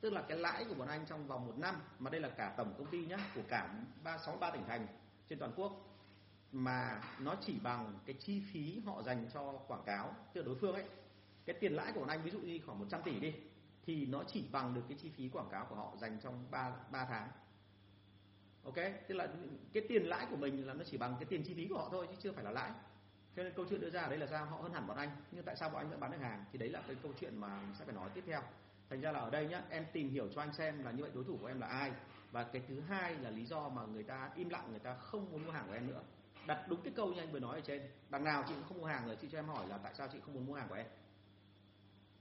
Tức 0.00 0.12
là 0.12 0.22
cái 0.28 0.38
lãi 0.38 0.64
của 0.68 0.74
bọn 0.74 0.88
anh 0.88 1.06
trong 1.06 1.26
vòng 1.26 1.46
một 1.46 1.58
năm, 1.58 1.74
mà 1.98 2.10
đây 2.10 2.20
là 2.20 2.28
cả 2.28 2.54
tổng 2.56 2.74
công 2.78 2.86
ty 2.86 3.06
nhá, 3.06 3.18
của 3.34 3.42
cả 3.48 3.74
ba, 4.04 4.18
sáu, 4.18 4.36
ba 4.36 4.50
tỉnh 4.50 4.64
thành 4.66 4.86
trên 5.28 5.38
toàn 5.38 5.52
quốc, 5.56 5.72
mà 6.52 7.02
nó 7.18 7.36
chỉ 7.40 7.58
bằng 7.62 7.98
cái 8.06 8.16
chi 8.20 8.42
phí 8.52 8.80
họ 8.86 9.02
dành 9.02 9.30
cho 9.34 9.52
quảng 9.52 9.82
cáo 9.86 10.14
từ 10.32 10.42
đối 10.42 10.54
phương 10.54 10.74
ấy 10.74 10.84
cái 11.52 11.60
tiền 11.60 11.72
lãi 11.72 11.92
của 11.92 12.00
bọn 12.00 12.08
anh 12.08 12.22
ví 12.22 12.30
dụ 12.30 12.40
như 12.40 12.58
khoảng 12.66 12.78
100 12.78 13.02
tỷ 13.02 13.20
đi 13.20 13.34
thì 13.86 14.06
nó 14.06 14.24
chỉ 14.26 14.44
bằng 14.52 14.74
được 14.74 14.82
cái 14.88 14.98
chi 15.02 15.10
phí 15.16 15.28
quảng 15.28 15.48
cáo 15.50 15.66
của 15.68 15.74
họ 15.74 15.92
dành 16.00 16.18
trong 16.22 16.44
3 16.50 16.72
3 16.90 17.04
tháng. 17.04 17.28
Ok, 18.64 18.74
tức 19.08 19.14
là 19.14 19.28
cái 19.72 19.82
tiền 19.88 20.02
lãi 20.02 20.26
của 20.30 20.36
mình 20.36 20.66
là 20.66 20.74
nó 20.74 20.84
chỉ 20.84 20.96
bằng 20.96 21.16
cái 21.20 21.24
tiền 21.24 21.42
chi 21.42 21.54
phí 21.54 21.66
của 21.66 21.78
họ 21.78 21.88
thôi 21.90 22.06
chứ 22.10 22.16
chưa 22.20 22.32
phải 22.32 22.44
là 22.44 22.50
lãi. 22.50 22.70
Cho 23.36 23.42
nên 23.42 23.52
câu 23.56 23.66
chuyện 23.70 23.80
đưa 23.80 23.90
ra 23.90 24.02
ở 24.02 24.08
đây 24.08 24.18
là 24.18 24.26
sao? 24.26 24.46
Họ 24.46 24.56
hơn 24.56 24.72
hẳn 24.72 24.86
bọn 24.86 24.96
anh, 24.96 25.10
nhưng 25.32 25.44
tại 25.44 25.56
sao 25.56 25.70
bọn 25.70 25.82
anh 25.82 25.90
vẫn 25.90 26.00
bán 26.00 26.10
được 26.10 26.18
hàng? 26.20 26.44
Thì 26.52 26.58
đấy 26.58 26.68
là 26.68 26.82
cái 26.86 26.96
câu 27.02 27.12
chuyện 27.20 27.40
mà 27.40 27.60
mình 27.60 27.74
sẽ 27.78 27.84
phải 27.84 27.94
nói 27.94 28.10
tiếp 28.14 28.24
theo. 28.26 28.40
Thành 28.90 29.00
ra 29.00 29.12
là 29.12 29.20
ở 29.20 29.30
đây 29.30 29.46
nhá, 29.46 29.62
em 29.70 29.84
tìm 29.92 30.10
hiểu 30.10 30.28
cho 30.34 30.42
anh 30.42 30.52
xem 30.52 30.84
là 30.84 30.90
như 30.90 31.02
vậy 31.02 31.10
đối 31.14 31.24
thủ 31.24 31.38
của 31.40 31.46
em 31.46 31.60
là 31.60 31.66
ai 31.66 31.92
và 32.32 32.44
cái 32.44 32.62
thứ 32.68 32.80
hai 32.80 33.14
là 33.14 33.30
lý 33.30 33.44
do 33.44 33.68
mà 33.68 33.82
người 33.82 34.02
ta 34.02 34.30
im 34.34 34.48
lặng, 34.48 34.66
người 34.70 34.78
ta 34.78 34.94
không 34.94 35.32
muốn 35.32 35.44
mua 35.44 35.52
hàng 35.52 35.66
của 35.66 35.74
em 35.74 35.86
nữa. 35.86 36.02
Đặt 36.46 36.68
đúng 36.68 36.82
cái 36.82 36.92
câu 36.96 37.12
như 37.12 37.20
anh 37.20 37.32
vừa 37.32 37.40
nói 37.40 37.56
ở 37.56 37.60
trên. 37.60 37.82
Đằng 38.08 38.24
nào 38.24 38.44
chị 38.48 38.54
cũng 38.54 38.64
không 38.64 38.78
mua 38.78 38.86
hàng 38.86 39.06
rồi, 39.06 39.16
chị 39.16 39.28
cho 39.32 39.38
em 39.38 39.46
hỏi 39.46 39.68
là 39.68 39.78
tại 39.78 39.94
sao 39.94 40.08
chị 40.12 40.18
không 40.24 40.34
muốn 40.34 40.46
mua 40.46 40.54
hàng 40.54 40.68
của 40.68 40.74
em? 40.74 40.86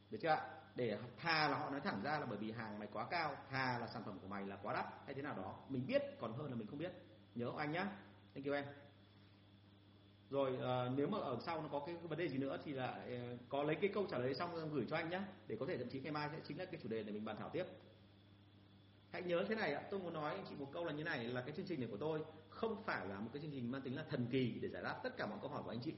Được 0.09 0.17
chưa 0.21 0.29
ạ? 0.29 0.41
Để 0.75 0.97
thà 1.17 1.47
là 1.47 1.57
họ 1.57 1.69
nói 1.69 1.79
thẳng 1.79 2.01
ra 2.03 2.19
là 2.19 2.25
bởi 2.25 2.37
vì 2.37 2.51
hàng 2.51 2.79
mày 2.79 2.87
quá 2.93 3.07
cao 3.11 3.35
thà 3.49 3.79
là 3.79 3.87
sản 3.87 4.03
phẩm 4.05 4.19
của 4.19 4.27
mày 4.27 4.45
là 4.45 4.55
quá 4.55 4.73
đắt 4.73 4.85
hay 5.05 5.15
thế 5.15 5.21
nào 5.21 5.37
đó 5.37 5.59
mình 5.69 5.87
biết 5.87 6.01
còn 6.19 6.33
hơn 6.33 6.49
là 6.49 6.55
mình 6.55 6.67
không 6.67 6.79
biết. 6.79 6.91
Nhớ 7.35 7.51
anh 7.57 7.71
nhá? 7.71 7.87
Thank 8.33 8.45
you 8.45 8.53
em. 8.53 8.65
Rồi 10.29 10.51
uh, 10.53 10.97
nếu 10.97 11.07
mà 11.07 11.17
ở 11.17 11.37
sau 11.45 11.61
nó 11.61 11.67
có 11.71 11.83
cái 11.85 11.95
vấn 11.95 12.19
đề 12.19 12.27
gì 12.27 12.37
nữa 12.37 12.57
thì 12.65 12.73
là 12.73 13.05
uh, 13.05 13.39
có 13.49 13.63
lấy 13.63 13.75
cái 13.75 13.89
câu 13.93 14.05
trả 14.11 14.17
lời 14.17 14.33
xong 14.33 14.69
gửi 14.73 14.85
cho 14.89 14.95
anh 14.95 15.09
nhá 15.09 15.27
để 15.47 15.57
có 15.59 15.65
thể 15.65 15.77
thậm 15.77 15.89
chí 15.89 15.99
ngày 15.99 16.11
mai 16.11 16.29
sẽ 16.31 16.39
chính 16.47 16.59
là 16.59 16.65
cái 16.65 16.79
chủ 16.83 16.89
đề 16.89 17.03
để 17.03 17.11
mình 17.11 17.25
bàn 17.25 17.35
thảo 17.39 17.49
tiếp. 17.49 17.65
Hãy 19.11 19.21
nhớ 19.21 19.45
thế 19.49 19.55
này 19.55 19.73
ạ 19.73 19.83
tôi 19.91 19.99
muốn 19.99 20.13
nói 20.13 20.35
anh 20.35 20.45
chị 20.49 20.55
một 20.55 20.69
câu 20.73 20.85
là 20.85 20.91
như 20.91 21.03
này 21.03 21.23
là 21.23 21.41
cái 21.41 21.51
chương 21.55 21.65
trình 21.65 21.79
này 21.79 21.89
của 21.91 21.97
tôi 21.97 22.25
không 22.49 22.83
phải 22.83 23.07
là 23.07 23.19
một 23.19 23.29
cái 23.33 23.41
chương 23.41 23.51
trình 23.51 23.71
mang 23.71 23.81
tính 23.81 23.95
là 23.95 24.03
thần 24.09 24.27
kỳ 24.31 24.59
để 24.61 24.69
giải 24.69 24.83
đáp 24.83 24.99
tất 25.03 25.17
cả 25.17 25.25
mọi 25.25 25.39
câu 25.41 25.49
hỏi 25.49 25.63
của 25.63 25.69
anh 25.69 25.81
chị. 25.81 25.93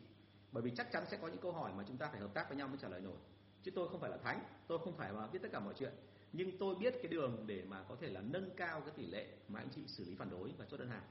Bởi 0.52 0.64
vì 0.64 0.72
chắc 0.78 0.92
chắn 0.92 1.06
sẽ 1.12 1.18
có 1.18 1.28
những 1.28 1.42
câu 1.42 1.52
hỏi 1.52 1.72
mà 1.78 1.84
chúng 1.88 1.98
ta 1.98 2.10
phải 2.12 2.20
hợp 2.20 2.34
tác 2.34 2.50
với 2.50 2.58
nhau 2.58 2.68
mới 2.68 2.78
trả 2.82 2.88
lời 2.88 3.02
nổi 3.02 3.18
chứ 3.64 3.72
tôi 3.72 3.90
không 3.90 4.00
phải 4.00 4.10
là 4.10 4.18
thánh 4.18 4.40
tôi 4.68 4.80
không 4.80 4.98
phải 4.98 5.14
mà 5.14 5.28
biết 5.28 5.40
tất 5.42 5.50
cả 5.52 5.60
mọi 5.60 5.74
chuyện. 5.78 5.94
Nhưng 6.34 6.58
tôi 6.58 6.76
biết 6.76 6.94
cái 7.02 7.08
đường 7.12 7.44
để 7.46 7.64
mà 7.68 7.84
có 7.90 7.96
thể 7.96 8.10
là 8.10 8.22
nâng 8.22 8.50
cao 8.58 8.82
cái 8.82 8.92
tỷ 8.96 9.06
lệ 9.06 9.28
mà 9.48 9.60
anh 9.60 9.70
chị 9.76 9.82
xử 9.88 10.06
lý 10.06 10.16
phản 10.16 10.30
đối 10.30 10.52
và 10.58 10.66
chốt 10.70 10.78
đơn 10.78 10.90
hàng. 10.90 11.04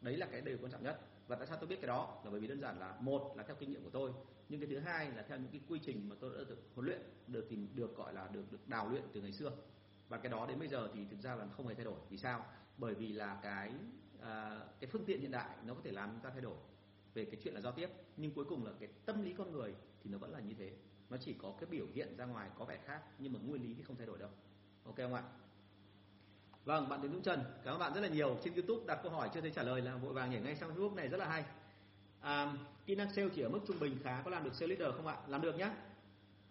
Đấy 0.00 0.16
là 0.16 0.26
cái 0.26 0.40
điều 0.40 0.58
quan 0.62 0.72
trọng 0.72 0.82
nhất. 0.82 1.00
Và 1.28 1.36
tại 1.36 1.46
sao 1.46 1.56
tôi 1.56 1.66
biết 1.66 1.76
cái 1.80 1.88
đó? 1.88 2.20
Là 2.24 2.30
bởi 2.30 2.40
vì 2.40 2.48
đơn 2.48 2.60
giản 2.60 2.80
là 2.80 2.96
một 3.00 3.34
là 3.36 3.42
theo 3.42 3.56
kinh 3.56 3.70
nghiệm 3.70 3.84
của 3.84 3.90
tôi 3.90 4.12
nhưng 4.52 4.60
cái 4.60 4.70
thứ 4.70 4.78
hai 4.78 5.10
là 5.10 5.22
theo 5.28 5.38
những 5.38 5.50
cái 5.52 5.60
quy 5.68 5.78
trình 5.78 6.08
mà 6.08 6.16
tôi 6.20 6.30
đã 6.38 6.44
được 6.48 6.58
huấn 6.74 6.86
luyện 6.86 7.00
được 7.26 7.46
tìm 7.48 7.68
được 7.74 7.96
gọi 7.96 8.14
là 8.14 8.28
được 8.32 8.52
được 8.52 8.68
đào 8.68 8.88
luyện 8.88 9.02
từ 9.12 9.20
ngày 9.20 9.32
xưa. 9.32 9.52
Và 10.08 10.18
cái 10.18 10.32
đó 10.32 10.46
đến 10.46 10.58
bây 10.58 10.68
giờ 10.68 10.90
thì 10.94 11.00
thực 11.10 11.20
ra 11.20 11.34
là 11.34 11.46
không 11.56 11.68
hề 11.68 11.74
thay 11.74 11.84
đổi. 11.84 12.00
Vì 12.10 12.18
sao? 12.18 12.46
Bởi 12.78 12.94
vì 12.94 13.12
là 13.12 13.40
cái 13.42 13.72
à, 14.20 14.60
cái 14.80 14.90
phương 14.90 15.04
tiện 15.04 15.20
hiện 15.20 15.30
đại 15.30 15.56
nó 15.66 15.74
có 15.74 15.80
thể 15.84 15.92
làm 15.92 16.10
chúng 16.10 16.20
ta 16.20 16.30
thay 16.30 16.40
đổi 16.40 16.56
về 17.14 17.24
cái 17.24 17.40
chuyện 17.44 17.54
là 17.54 17.60
giao 17.60 17.72
tiếp. 17.72 17.88
Nhưng 18.16 18.34
cuối 18.34 18.44
cùng 18.44 18.66
là 18.66 18.72
cái 18.80 18.88
tâm 19.06 19.22
lý 19.22 19.32
con 19.32 19.52
người 19.52 19.74
thì 20.02 20.10
nó 20.10 20.18
vẫn 20.18 20.32
là 20.32 20.40
như 20.40 20.54
thế 20.58 20.72
nó 21.12 21.18
chỉ 21.20 21.34
có 21.42 21.52
cái 21.60 21.66
biểu 21.70 21.86
hiện 21.94 22.16
ra 22.16 22.24
ngoài 22.24 22.48
có 22.58 22.64
vẻ 22.64 22.78
khác 22.86 23.00
nhưng 23.18 23.32
mà 23.32 23.38
nguyên 23.42 23.62
lý 23.62 23.74
thì 23.74 23.82
không 23.82 23.96
thay 23.96 24.06
đổi 24.06 24.18
đâu. 24.18 24.30
Ok 24.84 24.96
không 24.96 25.14
ạ? 25.14 25.22
Vâng 26.64 26.88
bạn 26.88 27.02
đến 27.02 27.12
Dũng 27.12 27.22
Trần 27.22 27.40
cảm 27.64 27.74
ơn 27.74 27.80
bạn 27.80 27.94
rất 27.94 28.00
là 28.00 28.08
nhiều. 28.08 28.38
Trên 28.44 28.54
YouTube 28.54 28.84
đặt 28.86 28.98
câu 29.02 29.12
hỏi 29.12 29.30
chưa 29.34 29.40
thấy 29.40 29.50
trả 29.50 29.62
lời 29.62 29.80
là 29.80 29.96
vội 29.96 30.12
vàng 30.12 30.30
nhảy 30.30 30.40
ngay 30.40 30.56
sang 30.56 30.74
Facebook 30.74 30.94
này 30.94 31.08
rất 31.08 31.16
là 31.16 31.28
hay. 31.28 31.44
À, 32.20 32.52
kỹ 32.86 32.94
năng 32.94 33.12
sale 33.12 33.28
chỉ 33.34 33.42
ở 33.42 33.48
mức 33.48 33.60
trung 33.66 33.80
bình 33.80 33.98
khá 34.04 34.22
có 34.24 34.30
làm 34.30 34.44
được 34.44 34.54
sale 34.54 34.74
leader 34.74 34.96
không 34.96 35.06
ạ? 35.06 35.16
Làm 35.26 35.40
được 35.40 35.54
nhá. 35.54 35.74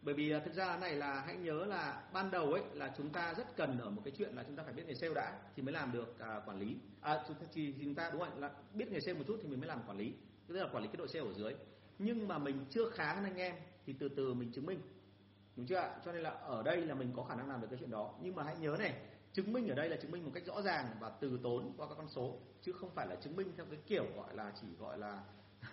Bởi 0.02 0.14
vì 0.14 0.32
à, 0.32 0.40
thực 0.40 0.54
ra 0.54 0.78
này 0.78 0.96
là 0.96 1.24
hãy 1.26 1.36
nhớ 1.36 1.66
là 1.66 2.04
ban 2.14 2.32
đầu 2.32 2.54
ấy 2.54 2.64
là 2.74 2.94
chúng 2.98 3.10
ta 3.10 3.34
rất 3.34 3.56
cần 3.56 3.80
ở 3.80 3.90
một 3.90 4.02
cái 4.06 4.14
chuyện 4.18 4.36
là 4.36 4.44
chúng 4.44 4.56
ta 4.56 4.64
phải 4.64 4.74
biết 4.74 4.84
nghề 4.88 4.94
sale 4.94 5.14
đã 5.14 5.40
thì 5.56 5.64
mới 5.64 5.74
làm 5.74 5.92
được 5.92 6.20
à, 6.20 6.42
quản 6.46 6.60
lý. 6.60 6.76
À 7.02 7.24
chúng 7.28 7.38
ta 7.38 7.46
thì 7.54 7.74
chúng 7.84 7.96
ta 7.96 8.10
đúng 8.10 8.22
không 8.22 8.40
là 8.40 8.52
biết 8.74 8.92
nghề 8.92 9.00
sale 9.00 9.18
một 9.18 9.24
chút 9.28 9.40
thì 9.42 9.50
mình 9.50 9.60
mới 9.60 9.68
làm 9.68 9.80
quản 9.88 9.98
lý. 9.98 10.14
Tức 10.48 10.56
là 10.56 10.68
quản 10.72 10.84
lý 10.84 10.88
cái 10.88 10.98
đội 10.98 11.08
sale 11.08 11.26
ở 11.26 11.34
dưới. 11.34 11.54
Nhưng 12.00 12.28
mà 12.28 12.38
mình 12.38 12.66
chưa 12.70 12.90
khá 12.90 13.14
hơn 13.14 13.24
anh 13.24 13.38
em 13.38 13.56
thì 13.86 13.94
từ 14.00 14.10
từ 14.10 14.34
mình 14.34 14.52
chứng 14.52 14.66
minh. 14.66 14.82
Đúng 15.56 15.66
chưa 15.66 15.76
ạ? 15.76 15.96
Cho 16.06 16.12
nên 16.12 16.22
là 16.22 16.30
ở 16.30 16.64
đây 16.64 16.86
là 16.86 16.96
mình 16.96 17.14
có 17.16 17.24
khả 17.24 17.36
năng 17.36 17.50
làm 17.50 17.62
được 17.62 17.68
cái 17.70 17.80
chuyện 17.80 17.92
đó. 17.92 18.14
Nhưng 18.22 18.36
mà 18.36 18.44
hãy 18.44 18.56
nhớ 18.60 18.76
này 18.80 18.96
chứng 19.34 19.54
minh 19.54 19.68
ở 19.68 19.76
đây 19.76 19.90
là 19.90 19.98
chứng 19.98 20.12
minh 20.12 20.26
một 20.26 20.32
cách 20.34 20.46
rõ 20.46 20.62
ràng 20.62 20.88
và 21.00 21.10
từ 21.10 21.40
tốn 21.44 21.74
qua 21.78 21.88
các 21.88 21.96
con 21.96 22.10
số 22.10 22.38
chứ 22.62 22.72
không 22.72 22.90
phải 22.96 23.08
là 23.08 23.16
chứng 23.16 23.36
minh 23.36 23.52
theo 23.58 23.66
cái 23.66 23.80
kiểu 23.88 24.06
gọi 24.16 24.36
là 24.36 24.52
chỉ 24.62 24.68
gọi 24.80 24.98
là 24.98 25.24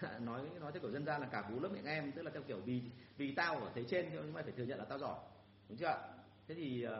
nói 0.20 0.42
nói 0.60 0.72
theo 0.72 0.82
kiểu 0.82 0.90
dân 0.90 1.04
gian 1.04 1.20
là 1.20 1.26
cả 1.26 1.42
bú 1.50 1.60
lớp 1.60 1.68
miệng 1.68 1.84
em 1.84 2.12
tức 2.12 2.22
là 2.22 2.30
theo 2.30 2.42
kiểu 2.42 2.60
vì 2.64 2.82
vì 3.16 3.34
tao 3.34 3.56
ở 3.56 3.70
thế 3.74 3.84
trên 3.84 4.08
nhưng 4.12 4.32
mà 4.32 4.42
phải 4.42 4.52
thừa 4.52 4.64
nhận 4.64 4.78
là 4.78 4.84
tao 4.84 4.98
giỏi. 4.98 5.18
Đúng 5.68 5.78
chưa 5.78 5.98
thế 6.48 6.54
thì 6.54 6.86
uh, 6.86 6.92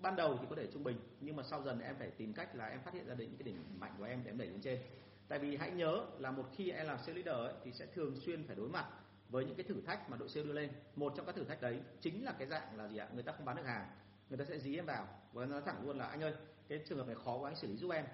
ban 0.00 0.16
đầu 0.16 0.38
thì 0.40 0.46
có 0.50 0.56
thể 0.56 0.66
trung 0.72 0.84
bình 0.84 0.96
nhưng 1.20 1.36
mà 1.36 1.42
sau 1.42 1.62
dần 1.62 1.80
em 1.80 1.96
phải 1.98 2.10
tìm 2.10 2.32
cách 2.32 2.56
là 2.56 2.66
em 2.66 2.80
phát 2.84 2.94
hiện 2.94 3.06
ra 3.06 3.14
được 3.14 3.24
những 3.24 3.36
cái 3.36 3.44
đỉnh 3.44 3.80
mạnh 3.80 3.94
của 3.98 4.04
em 4.04 4.20
để 4.24 4.30
em 4.30 4.38
đẩy 4.38 4.48
lên 4.48 4.60
trên. 4.60 4.80
Tại 5.28 5.38
vì 5.38 5.56
hãy 5.56 5.70
nhớ 5.70 6.06
là 6.18 6.30
một 6.30 6.44
khi 6.56 6.70
em 6.70 6.86
làm 6.86 6.98
sales 6.98 7.26
leader 7.26 7.34
ấy, 7.34 7.54
thì 7.64 7.72
sẽ 7.72 7.86
thường 7.86 8.16
xuyên 8.20 8.46
phải 8.46 8.56
đối 8.56 8.68
mặt 8.68 8.86
với 9.32 9.44
những 9.44 9.56
cái 9.56 9.64
thử 9.64 9.80
thách 9.86 10.10
mà 10.10 10.16
đội 10.16 10.28
sale 10.28 10.46
đưa 10.46 10.52
lên. 10.52 10.70
Một 10.96 11.12
trong 11.16 11.26
các 11.26 11.34
thử 11.34 11.44
thách 11.44 11.62
đấy 11.62 11.80
chính 12.00 12.24
là 12.24 12.32
cái 12.38 12.48
dạng 12.48 12.76
là 12.76 12.88
gì 12.88 12.96
ạ? 12.96 13.08
Người 13.14 13.22
ta 13.22 13.32
không 13.32 13.44
bán 13.44 13.56
được 13.56 13.66
hàng, 13.66 13.88
người 14.28 14.38
ta 14.38 14.44
sẽ 14.44 14.58
dí 14.58 14.76
em 14.76 14.86
vào 14.86 15.08
và 15.32 15.46
nó 15.46 15.60
thẳng 15.60 15.86
luôn 15.86 15.98
là, 15.98 16.06
anh 16.06 16.22
ơi, 16.22 16.34
cái 16.68 16.82
trường 16.88 16.98
hợp 16.98 17.06
này 17.06 17.16
khó 17.24 17.38
quá, 17.38 17.50
anh 17.50 17.56
xử 17.56 17.68
lý 17.68 17.76
giúp 17.76 17.90
em. 17.90 18.04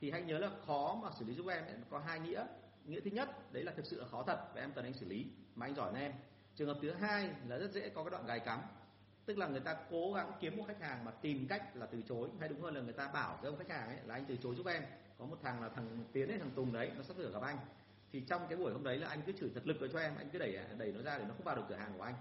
Thì 0.00 0.10
hãy 0.10 0.22
nhớ 0.22 0.38
là 0.38 0.50
khó 0.66 0.98
mà 1.02 1.08
xử 1.18 1.24
lý 1.24 1.34
giúp 1.34 1.46
em 1.48 1.64
có 1.90 1.98
hai 1.98 2.20
nghĩa. 2.20 2.46
Nghĩa 2.84 3.00
thứ 3.00 3.10
nhất, 3.10 3.52
đấy 3.52 3.64
là 3.64 3.72
thực 3.72 3.86
sự 3.86 4.00
là 4.00 4.06
khó 4.06 4.22
thật 4.22 4.48
và 4.54 4.60
em 4.60 4.72
cần 4.72 4.84
anh 4.84 4.94
xử 4.94 5.06
lý 5.06 5.26
mà 5.54 5.66
anh 5.66 5.74
giỏi 5.74 5.92
hơn 5.92 6.00
em. 6.00 6.12
Trường 6.56 6.68
hợp 6.68 6.78
thứ 6.82 6.90
hai 6.90 7.30
là 7.48 7.58
rất 7.58 7.72
dễ 7.72 7.88
có 7.88 8.04
cái 8.04 8.10
đoạn 8.10 8.26
gài 8.26 8.40
cắm. 8.40 8.60
Tức 9.26 9.38
là 9.38 9.46
người 9.46 9.60
ta 9.60 9.76
cố 9.90 10.12
gắng 10.12 10.32
kiếm 10.40 10.56
một 10.56 10.64
khách 10.68 10.80
hàng 10.80 11.04
mà 11.04 11.10
tìm 11.10 11.46
cách 11.48 11.76
là 11.76 11.86
từ 11.86 12.02
chối, 12.08 12.28
hay 12.40 12.48
đúng 12.48 12.62
hơn 12.62 12.74
là 12.74 12.80
người 12.80 12.92
ta 12.92 13.08
bảo 13.08 13.38
với 13.40 13.50
ông 13.50 13.58
khách 13.58 13.70
hàng 13.70 13.88
ấy 13.88 13.98
là 14.06 14.14
anh 14.14 14.24
từ 14.28 14.36
chối 14.36 14.54
giúp 14.54 14.66
em. 14.66 14.82
Có 15.18 15.24
một 15.24 15.36
thằng 15.42 15.62
là 15.62 15.68
thằng 15.68 16.04
tiến 16.12 16.28
hay 16.28 16.38
thằng 16.38 16.50
tùng 16.50 16.72
đấy, 16.72 16.90
nó 16.96 17.02
sắp 17.02 17.16
sửa 17.16 17.32
gặp 17.32 17.42
anh 17.42 17.58
thì 18.12 18.20
trong 18.20 18.46
cái 18.48 18.58
buổi 18.58 18.72
hôm 18.72 18.84
đấy 18.84 18.98
là 18.98 19.08
anh 19.08 19.22
cứ 19.26 19.32
chửi 19.32 19.50
thật 19.54 19.66
lực 19.66 19.76
vào 19.80 19.88
cho 19.92 19.98
em 19.98 20.16
anh 20.16 20.30
cứ 20.32 20.38
đẩy 20.38 20.56
à, 20.56 20.66
đẩy 20.78 20.92
nó 20.92 21.02
ra 21.02 21.18
để 21.18 21.24
nó 21.24 21.34
không 21.34 21.44
vào 21.44 21.56
được 21.56 21.62
cửa 21.68 21.74
hàng 21.74 21.92
của 21.98 22.02
anh. 22.02 22.14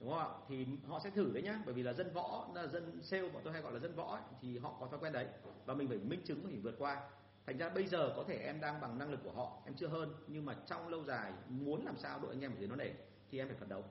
Đúng 0.00 0.10
không 0.10 0.18
ạ? 0.18 0.28
Thì 0.48 0.66
họ 0.86 1.00
sẽ 1.04 1.10
thử 1.10 1.30
đấy 1.32 1.42
nhá 1.42 1.62
bởi 1.64 1.74
vì 1.74 1.82
là 1.82 1.92
dân 1.92 2.12
võ 2.12 2.48
là 2.54 2.66
dân 2.66 3.02
sale 3.02 3.28
bọn 3.28 3.42
tôi 3.44 3.52
hay 3.52 3.62
gọi 3.62 3.72
là 3.72 3.78
dân 3.78 3.94
võ 3.94 4.12
ấy, 4.12 4.22
thì 4.40 4.58
họ 4.58 4.76
có 4.80 4.86
thói 4.86 4.98
quen 4.98 5.12
đấy. 5.12 5.26
Và 5.66 5.74
mình 5.74 5.88
phải 5.88 5.98
minh 5.98 6.22
chứng 6.24 6.42
phải 6.44 6.56
vượt 6.56 6.74
qua. 6.78 7.10
Thành 7.46 7.58
ra 7.58 7.68
bây 7.68 7.86
giờ 7.86 8.12
có 8.16 8.24
thể 8.28 8.38
em 8.38 8.60
đang 8.60 8.80
bằng 8.80 8.98
năng 8.98 9.10
lực 9.10 9.20
của 9.24 9.32
họ 9.32 9.62
em 9.64 9.74
chưa 9.74 9.88
hơn 9.88 10.14
nhưng 10.26 10.44
mà 10.44 10.56
trong 10.66 10.88
lâu 10.88 11.04
dài 11.04 11.32
muốn 11.48 11.84
làm 11.84 11.96
sao 11.96 12.20
đội 12.20 12.30
anh 12.30 12.40
em 12.40 12.52
ở 12.52 12.58
dưới 12.58 12.68
nó 12.68 12.76
để 12.76 12.94
thì 13.30 13.38
em 13.38 13.48
phải 13.48 13.56
phấn 13.56 13.68
đấu. 13.68 13.84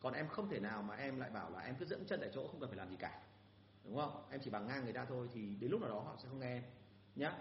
Còn 0.00 0.14
em 0.14 0.28
không 0.28 0.48
thể 0.48 0.60
nào 0.60 0.82
mà 0.82 0.94
em 0.94 1.20
lại 1.20 1.30
bảo 1.30 1.50
là 1.50 1.60
em 1.60 1.74
cứ 1.78 1.84
dẫm 1.84 2.04
chân 2.04 2.20
tại 2.20 2.30
chỗ 2.34 2.48
không 2.48 2.60
cần 2.60 2.68
phải 2.68 2.78
làm 2.78 2.90
gì 2.90 2.96
cả. 2.96 3.20
Đúng 3.84 3.96
không? 3.96 4.22
Em 4.30 4.40
chỉ 4.44 4.50
bằng 4.50 4.66
ngang 4.66 4.84
người 4.84 4.92
ta 4.92 5.04
thôi 5.04 5.28
thì 5.34 5.56
đến 5.60 5.70
lúc 5.70 5.80
nào 5.80 5.90
đó 5.90 6.00
họ 6.00 6.16
sẽ 6.22 6.28
không 6.28 6.40
nghe 6.40 6.54
em 6.54 6.62
nhá 7.16 7.32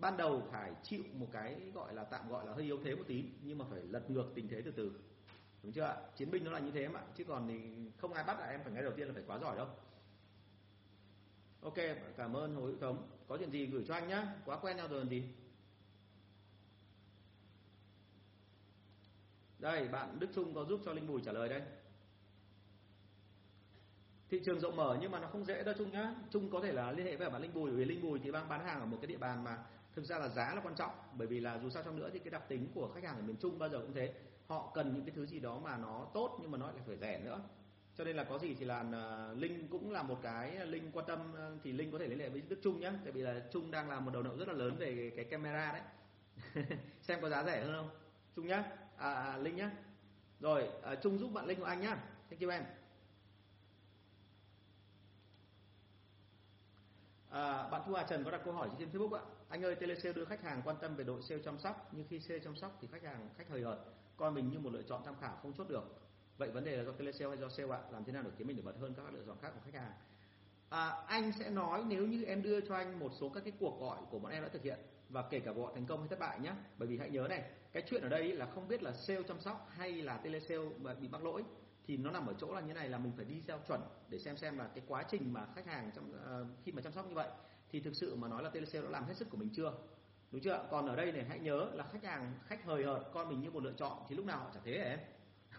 ban 0.00 0.16
đầu 0.16 0.42
phải 0.50 0.72
chịu 0.82 1.02
một 1.14 1.28
cái 1.32 1.70
gọi 1.74 1.94
là 1.94 2.04
tạm 2.04 2.28
gọi 2.28 2.46
là 2.46 2.52
hơi 2.52 2.64
yếu 2.64 2.78
thế 2.84 2.94
một 2.94 3.04
tí 3.06 3.24
nhưng 3.42 3.58
mà 3.58 3.64
phải 3.70 3.80
lật 3.82 4.10
ngược 4.10 4.32
tình 4.34 4.48
thế 4.48 4.62
từ 4.64 4.70
từ. 4.70 4.92
Đúng 5.62 5.72
chưa 5.72 5.82
ạ? 5.82 5.96
Chiến 6.16 6.30
binh 6.30 6.44
nó 6.44 6.50
là 6.50 6.58
như 6.58 6.70
thế 6.70 6.88
mà, 6.88 7.00
chứ 7.16 7.24
còn 7.24 7.48
thì 7.48 7.60
không 7.96 8.12
ai 8.12 8.24
bắt 8.24 8.40
là 8.40 8.46
em, 8.46 8.60
phải 8.62 8.72
ngay 8.72 8.82
đầu 8.82 8.92
tiên 8.96 9.06
là 9.08 9.14
phải 9.14 9.22
quá 9.26 9.38
giỏi 9.38 9.56
đâu. 9.56 9.68
Ok, 11.60 11.74
cảm 12.16 12.36
ơn 12.36 12.54
hồ 12.54 12.62
hữu 12.62 12.78
thống. 12.80 13.10
Có 13.28 13.36
chuyện 13.36 13.50
gì 13.50 13.66
gửi 13.66 13.84
cho 13.88 13.94
anh 13.94 14.08
nhá. 14.08 14.34
Quá 14.44 14.58
quen 14.58 14.76
nhau 14.76 14.88
rồi 14.88 15.06
gì. 15.08 15.24
Đây, 19.58 19.88
bạn 19.88 20.18
đức 20.18 20.28
trung 20.34 20.54
có 20.54 20.64
giúp 20.64 20.80
cho 20.84 20.92
linh 20.92 21.06
bùi 21.06 21.20
trả 21.24 21.32
lời 21.32 21.48
đây. 21.48 21.62
Thị 24.30 24.40
trường 24.44 24.60
rộng 24.60 24.76
mở 24.76 24.98
nhưng 25.00 25.10
mà 25.10 25.20
nó 25.20 25.28
không 25.28 25.44
dễ 25.44 25.62
đâu 25.62 25.74
trung 25.78 25.90
nhá. 25.90 26.14
Trung 26.30 26.50
có 26.50 26.60
thể 26.60 26.72
là 26.72 26.92
liên 26.92 27.06
hệ 27.06 27.16
với 27.16 27.30
bạn 27.30 27.42
linh 27.42 27.54
bùi 27.54 27.70
vì 27.70 27.84
linh 27.84 28.02
bùi 28.02 28.18
thì 28.18 28.32
đang 28.32 28.48
bán 28.48 28.64
hàng 28.64 28.80
ở 28.80 28.86
một 28.86 28.98
cái 29.00 29.06
địa 29.06 29.18
bàn 29.18 29.44
mà 29.44 29.64
thực 29.94 30.04
ra 30.04 30.18
là 30.18 30.28
giá 30.28 30.54
là 30.54 30.60
quan 30.60 30.74
trọng 30.74 30.90
bởi 31.16 31.26
vì 31.26 31.40
là 31.40 31.58
dù 31.62 31.70
sao 31.70 31.82
trong 31.82 31.98
nữa 31.98 32.10
thì 32.12 32.18
cái 32.18 32.30
đặc 32.30 32.42
tính 32.48 32.68
của 32.74 32.90
khách 32.94 33.04
hàng 33.04 33.16
ở 33.16 33.22
miền 33.22 33.36
trung 33.36 33.58
bao 33.58 33.68
giờ 33.68 33.78
cũng 33.80 33.94
thế. 33.94 34.14
Họ 34.46 34.72
cần 34.74 34.94
những 34.94 35.04
cái 35.04 35.14
thứ 35.16 35.26
gì 35.26 35.40
đó 35.40 35.58
mà 35.58 35.76
nó 35.76 36.06
tốt 36.14 36.38
nhưng 36.42 36.50
mà 36.50 36.58
nó 36.58 36.66
lại 36.66 36.82
phải 36.86 36.96
rẻ 36.96 37.20
nữa. 37.24 37.40
Cho 37.94 38.04
nên 38.04 38.16
là 38.16 38.24
có 38.24 38.38
gì 38.38 38.54
thì 38.54 38.64
là 38.64 38.84
à, 38.92 39.32
linh 39.32 39.68
cũng 39.68 39.90
là 39.90 40.02
một 40.02 40.18
cái 40.22 40.56
à, 40.56 40.64
linh 40.64 40.90
quan 40.92 41.06
tâm 41.06 41.34
à, 41.36 41.50
thì 41.64 41.72
linh 41.72 41.92
có 41.92 41.98
thể 41.98 42.06
liên 42.08 42.18
hệ 42.18 42.28
với 42.28 42.40
đức 42.48 42.58
trung 42.62 42.80
nhé 42.80 42.92
tại 43.04 43.12
vì 43.12 43.22
là 43.22 43.42
trung 43.52 43.70
đang 43.70 43.88
làm 43.88 44.04
một 44.04 44.10
đầu 44.10 44.22
nậu 44.22 44.36
rất 44.36 44.48
là 44.48 44.54
lớn 44.54 44.76
về 44.78 45.12
cái 45.16 45.24
camera 45.24 45.72
đấy. 45.72 45.82
Xem 47.02 47.18
có 47.22 47.28
giá 47.28 47.44
rẻ 47.44 47.64
hơn 47.64 47.72
không? 47.72 47.90
Trung 48.36 48.46
nhá. 48.46 48.64
À, 48.96 49.36
linh 49.36 49.56
nhá. 49.56 49.70
Rồi 50.40 50.68
trung 51.02 51.18
giúp 51.18 51.32
bạn 51.32 51.46
linh 51.46 51.58
của 51.58 51.64
anh 51.64 51.80
nhá. 51.80 51.96
Thank 52.30 52.42
you 52.42 52.50
em. 52.50 52.79
À, 57.40 57.68
bạn 57.68 57.82
Thu 57.86 57.94
Hà 57.94 58.02
Trần 58.02 58.24
có 58.24 58.30
đặt 58.30 58.40
câu 58.44 58.54
hỏi 58.54 58.68
trên 58.78 58.88
Facebook 58.92 59.12
ạ. 59.12 59.22
Anh 59.48 59.64
ơi, 59.64 59.74
telesale 59.74 60.12
đưa 60.12 60.24
khách 60.24 60.42
hàng 60.42 60.62
quan 60.64 60.76
tâm 60.80 60.96
về 60.96 61.04
đội 61.04 61.22
sale 61.22 61.42
chăm 61.44 61.58
sóc, 61.58 61.88
nhưng 61.92 62.04
khi 62.08 62.20
sale 62.20 62.40
chăm 62.40 62.56
sóc 62.56 62.78
thì 62.80 62.88
khách 62.92 63.02
hàng 63.02 63.28
khách 63.36 63.48
hời 63.48 63.62
hợt, 63.62 63.78
coi 64.16 64.30
mình 64.30 64.50
như 64.50 64.58
một 64.58 64.72
lựa 64.72 64.82
chọn 64.82 65.02
tham 65.04 65.14
khảo 65.20 65.38
không 65.42 65.52
chốt 65.52 65.68
được. 65.68 66.00
Vậy 66.38 66.50
vấn 66.50 66.64
đề 66.64 66.76
là 66.76 66.84
do 66.84 66.92
telesale 66.92 67.28
hay 67.28 67.38
do 67.38 67.48
sale 67.48 67.72
ạ? 67.72 67.80
Làm 67.92 68.04
thế 68.04 68.12
nào 68.12 68.22
để 68.22 68.30
kiếm 68.38 68.46
mình 68.46 68.56
nổi 68.56 68.64
bật 68.64 68.80
hơn 68.80 68.94
các 68.96 69.14
lựa 69.14 69.22
chọn 69.26 69.36
khác 69.42 69.50
của 69.54 69.60
khách 69.64 69.80
hàng? 69.80 69.92
À, 70.68 70.88
anh 71.06 71.32
sẽ 71.32 71.50
nói 71.50 71.84
nếu 71.86 72.06
như 72.06 72.24
em 72.24 72.42
đưa 72.42 72.60
cho 72.60 72.74
anh 72.74 72.98
một 72.98 73.12
số 73.20 73.28
các 73.28 73.44
cái 73.44 73.52
cuộc 73.60 73.80
gọi 73.80 73.98
của 74.10 74.18
bọn 74.18 74.32
em 74.32 74.42
đã 74.42 74.48
thực 74.48 74.62
hiện 74.62 74.78
và 75.08 75.22
kể 75.30 75.40
cả 75.40 75.52
gọi 75.52 75.72
thành 75.74 75.86
công 75.86 76.00
hay 76.00 76.08
thất 76.08 76.18
bại 76.18 76.40
nhé. 76.40 76.52
Bởi 76.78 76.88
vì 76.88 76.98
hãy 76.98 77.10
nhớ 77.10 77.26
này, 77.28 77.44
cái 77.72 77.82
chuyện 77.86 78.02
ở 78.02 78.08
đây 78.08 78.32
là 78.32 78.46
không 78.54 78.68
biết 78.68 78.82
là 78.82 78.92
sale 78.92 79.22
chăm 79.22 79.40
sóc 79.40 79.68
hay 79.70 79.92
là 79.92 80.16
telesale 80.16 80.68
mà 80.78 80.94
bị 80.94 81.08
mắc 81.08 81.24
lỗi 81.24 81.44
thì 81.90 81.96
nó 81.96 82.10
nằm 82.10 82.26
ở 82.26 82.34
chỗ 82.38 82.54
là 82.54 82.60
như 82.60 82.74
này 82.74 82.88
là 82.88 82.98
mình 82.98 83.12
phải 83.16 83.24
đi 83.24 83.42
theo 83.46 83.58
chuẩn 83.68 83.80
để 84.08 84.18
xem 84.18 84.36
xem 84.36 84.58
là 84.58 84.68
cái 84.74 84.84
quá 84.88 85.04
trình 85.10 85.32
mà 85.32 85.46
khách 85.54 85.66
hàng 85.66 85.90
trong 85.94 86.10
uh, 86.10 86.24
ờ, 86.24 86.46
khi 86.64 86.72
mà 86.72 86.82
chăm 86.82 86.92
sóc 86.92 87.08
như 87.08 87.14
vậy. 87.14 87.28
Thì 87.70 87.80
thực 87.80 87.96
sự 87.96 88.16
mà 88.16 88.28
nói 88.28 88.42
là 88.42 88.50
TLC 88.50 88.74
đã 88.74 88.90
làm 88.90 89.04
hết 89.04 89.16
sức 89.16 89.30
của 89.30 89.36
mình 89.36 89.48
chưa? 89.52 89.72
Đúng 90.30 90.40
chưa 90.42 90.66
còn 90.70 90.86
ở 90.86 90.96
đây 90.96 91.12
này 91.12 91.24
hãy 91.28 91.38
nhớ 91.38 91.70
là 91.72 91.84
khách 91.92 92.04
hàng 92.04 92.34
khách 92.46 92.64
hời 92.64 92.84
hợt 92.84 93.02
coi 93.12 93.26
mình 93.26 93.40
như 93.40 93.50
một 93.50 93.62
lựa 93.62 93.72
chọn 93.72 93.98
thì 94.08 94.16
lúc 94.16 94.26
nào 94.26 94.38
họ 94.38 94.50
chả 94.54 94.60
thế 94.64 94.72
em? 94.72 94.98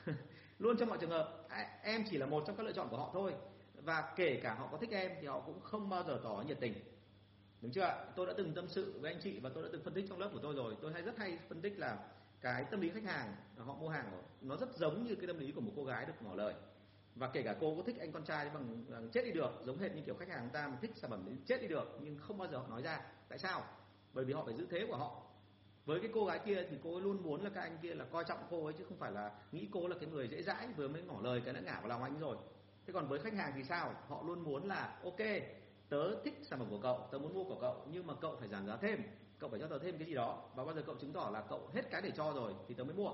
Luôn 0.60 0.78
trong 0.78 0.90
mọi 0.90 0.98
trường 1.02 1.10
hợp 1.10 1.46
à, 1.50 1.80
em 1.84 2.04
chỉ 2.10 2.18
là 2.18 2.26
một 2.26 2.44
trong 2.48 2.56
các 2.56 2.64
lựa 2.66 2.74
chọn 2.74 2.90
của 2.90 2.98
họ 2.98 3.10
thôi. 3.14 3.34
Và 3.74 4.14
kể 4.16 4.40
cả 4.44 4.54
họ 4.54 4.68
có 4.72 4.78
thích 4.78 4.92
em 4.92 5.12
thì 5.22 5.28
họ 5.28 5.40
cũng 5.40 5.60
không 5.60 5.90
bao 5.90 6.04
giờ 6.04 6.20
tỏ 6.24 6.44
nhiệt 6.48 6.58
tình. 6.60 6.74
Đúng 7.62 7.72
chưa 7.72 7.82
ạ? 7.82 8.06
Tôi 8.16 8.26
đã 8.28 8.34
từng 8.38 8.54
tâm 8.54 8.68
sự 8.68 9.00
với 9.02 9.14
anh 9.14 9.22
chị 9.24 9.40
và 9.40 9.50
tôi 9.54 9.64
đã 9.64 9.70
từng 9.72 9.84
phân 9.84 9.94
tích 9.94 10.06
trong 10.10 10.20
lớp 10.20 10.30
của 10.34 10.40
tôi 10.40 10.56
rồi. 10.56 10.76
Tôi 10.82 10.94
hay 10.94 11.02
rất 11.02 11.18
hay 11.18 11.40
phân 11.50 11.62
tích 11.62 11.80
là 11.80 11.98
cái 12.42 12.66
tâm 12.72 12.82
lý 12.82 12.90
khách 12.90 13.04
hàng 13.04 13.36
họ 13.58 13.76
mua 13.76 13.90
hàng 13.90 14.22
nó 14.42 14.58
rất 14.58 14.76
giống 14.76 15.04
như 15.04 15.16
cái 15.16 15.28
tâm 15.28 15.40
lý 15.40 15.52
của 15.52 15.62
một 15.62 15.72
cô 15.76 15.84
gái 15.84 16.06
được 16.06 16.14
ngỏ 16.22 16.36
lời. 16.36 16.54
Và 17.16 17.30
kể 17.34 17.42
cả 17.44 17.56
cô 17.62 17.76
có 17.76 17.84
thích 17.84 17.98
anh 18.00 18.12
con 18.12 18.24
trai 18.24 18.50
bằng, 18.50 18.86
bằng 18.90 19.10
chết 19.10 19.26
đi 19.26 19.32
được 19.32 19.52
giống 19.66 19.78
hệt 19.80 19.96
như 19.96 20.02
kiểu 20.06 20.16
khách 20.16 20.30
hàng 20.30 20.50
ta 20.50 20.68
mà 20.68 20.78
thích 20.82 20.92
sản 20.96 21.12
phẩm 21.12 21.26
đến 21.26 21.38
chết 21.46 21.62
đi 21.62 21.68
được 21.68 21.98
nhưng 22.02 22.18
không 22.18 22.38
bao 22.38 22.48
giờ 22.48 22.58
họ 22.58 22.68
nói 22.68 22.82
ra. 22.82 23.02
Tại 23.30 23.40
sao? 23.40 23.64
Bởi 24.14 24.26
vì 24.26 24.34
họ 24.34 24.44
phải 24.46 24.54
giữ 24.54 24.68
thế 24.70 24.86
của 24.88 24.98
họ. 24.98 25.22
Với 25.86 26.00
cái 26.00 26.10
cô 26.14 26.26
gái 26.26 26.40
kia 26.46 26.68
thì 26.70 26.78
cô 26.84 26.94
ấy 26.94 27.02
luôn 27.02 27.24
muốn 27.24 27.44
là 27.44 27.50
các 27.50 27.62
anh 27.62 27.78
kia 27.82 27.94
là 27.94 28.06
coi 28.12 28.24
trọng 28.24 28.40
cô 28.50 28.66
ấy 28.66 28.74
chứ 28.74 28.84
không 28.84 28.98
phải 28.98 29.12
là 29.12 29.32
nghĩ 29.52 29.68
cô 29.72 29.88
là 29.88 29.96
cái 30.00 30.10
người 30.10 30.28
dễ 30.28 30.42
dãi 30.42 30.68
vừa 30.68 30.88
mới 30.88 31.02
ngỏ 31.02 31.20
lời 31.22 31.42
cái 31.46 31.54
đã 31.54 31.60
ngả 31.60 31.80
vào 31.80 31.90
lòng 31.90 32.04
anh 32.04 32.20
rồi. 32.20 32.38
Thế 32.88 32.94
còn 32.94 33.08
với 33.08 33.20
khách 33.20 33.34
hàng 33.34 33.52
thì 33.56 33.64
sao? 33.64 33.94
Họ 34.08 34.24
luôn 34.26 34.44
muốn 34.44 34.68
là 34.68 35.00
ok 35.04 35.20
tớ 35.90 36.24
thích 36.24 36.40
sản 36.44 36.60
phẩm 36.60 36.68
của 36.70 36.80
cậu 36.82 37.08
tớ 37.12 37.18
muốn 37.18 37.34
mua 37.34 37.44
của 37.44 37.58
cậu 37.62 37.88
nhưng 37.92 38.08
mà 38.08 38.14
cậu 38.22 38.36
phải 38.40 38.48
giảm 38.48 38.68
giá 38.68 38.78
thêm 38.78 39.04
cậu 39.42 39.50
phải 39.50 39.60
cho 39.60 39.68
tớ 39.68 39.80
thêm 39.80 39.98
cái 39.98 40.08
gì 40.08 40.14
đó. 40.14 40.50
Và 40.56 40.66
bao 40.66 40.76
giờ 40.76 40.84
cậu 40.86 40.96
chứng 40.96 41.14
tỏ 41.14 41.30
là 41.34 41.42
cậu 41.42 41.70
hết 41.74 41.92
cái 41.92 42.02
để 42.02 42.12
cho 42.16 42.34
rồi, 42.34 42.54
thì 42.68 42.74
tớ 42.74 42.84
mới 42.84 42.96
mua. 42.96 43.12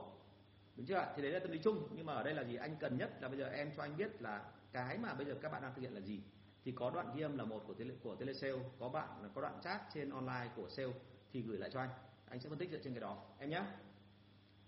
Đúng 0.76 0.86
chưa 0.86 1.14
thì 1.16 1.22
đấy 1.22 1.32
là 1.32 1.40
tâm 1.40 1.52
lý 1.52 1.60
chung. 1.64 1.88
Nhưng 1.96 2.06
mà 2.06 2.14
ở 2.14 2.24
đây 2.24 2.34
là 2.34 2.44
gì? 2.44 2.56
Anh 2.56 2.76
cần 2.80 2.98
nhất 2.98 3.22
là 3.22 3.28
bây 3.28 3.38
giờ 3.38 3.50
em 3.50 3.72
cho 3.78 3.84
anh 3.84 3.98
biết 3.98 4.22
là 4.22 4.46
cái 4.72 4.98
mà 4.98 5.14
bây 5.14 5.26
giờ 5.26 5.36
các 5.42 5.52
bạn 5.52 5.62
đang 5.62 5.74
thực 5.76 5.82
hiện 5.82 5.94
là 5.94 6.02
gì. 6.02 6.22
Thì 6.66 6.72
có 6.72 6.90
đoạn 6.90 7.12
ghi 7.16 7.22
âm 7.22 7.38
là 7.38 7.46
một 7.46 7.64
của 7.68 7.74
tele, 7.74 7.94
của 8.04 8.16
telesale. 8.16 8.60
Có 8.80 8.90
bạn 8.90 9.24
là 9.24 9.30
có 9.36 9.42
đoạn 9.42 9.60
chat 9.64 9.82
trên 9.94 10.10
online 10.10 10.50
của 10.56 10.70
sale. 10.70 10.94
Thì 11.34 11.42
gửi 11.42 11.58
lại 11.58 11.70
cho 11.74 11.80
anh. 11.80 11.90
Anh 12.30 12.40
sẽ 12.40 12.50
phân 12.50 12.58
tích 12.58 12.72
dựa 12.72 12.80
trên 12.84 12.94
cái 12.94 13.02
đó. 13.02 13.18
Em 13.40 13.50
nhé. 13.50 13.64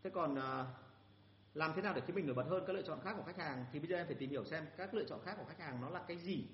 Thế 0.03 0.09
còn 0.09 0.35
à, 0.35 0.65
làm 1.53 1.71
thế 1.75 1.81
nào 1.81 1.93
để 1.93 2.01
khiến 2.07 2.15
mình 2.15 2.25
nổi 2.25 2.35
bật 2.35 2.45
hơn 2.49 2.63
các 2.67 2.73
lựa 2.73 2.81
chọn 2.81 2.99
khác 3.03 3.13
của 3.17 3.23
khách 3.23 3.37
hàng? 3.37 3.65
Thì 3.71 3.79
bây 3.79 3.89
giờ 3.89 3.97
em 3.97 4.05
phải 4.05 4.15
tìm 4.15 4.29
hiểu 4.29 4.45
xem 4.45 4.65
các 4.77 4.93
lựa 4.93 5.03
chọn 5.03 5.19
khác 5.25 5.35
của 5.39 5.45
khách 5.45 5.59
hàng 5.59 5.81
nó 5.81 5.89
là 5.89 6.03
cái 6.07 6.17
gì 6.17 6.47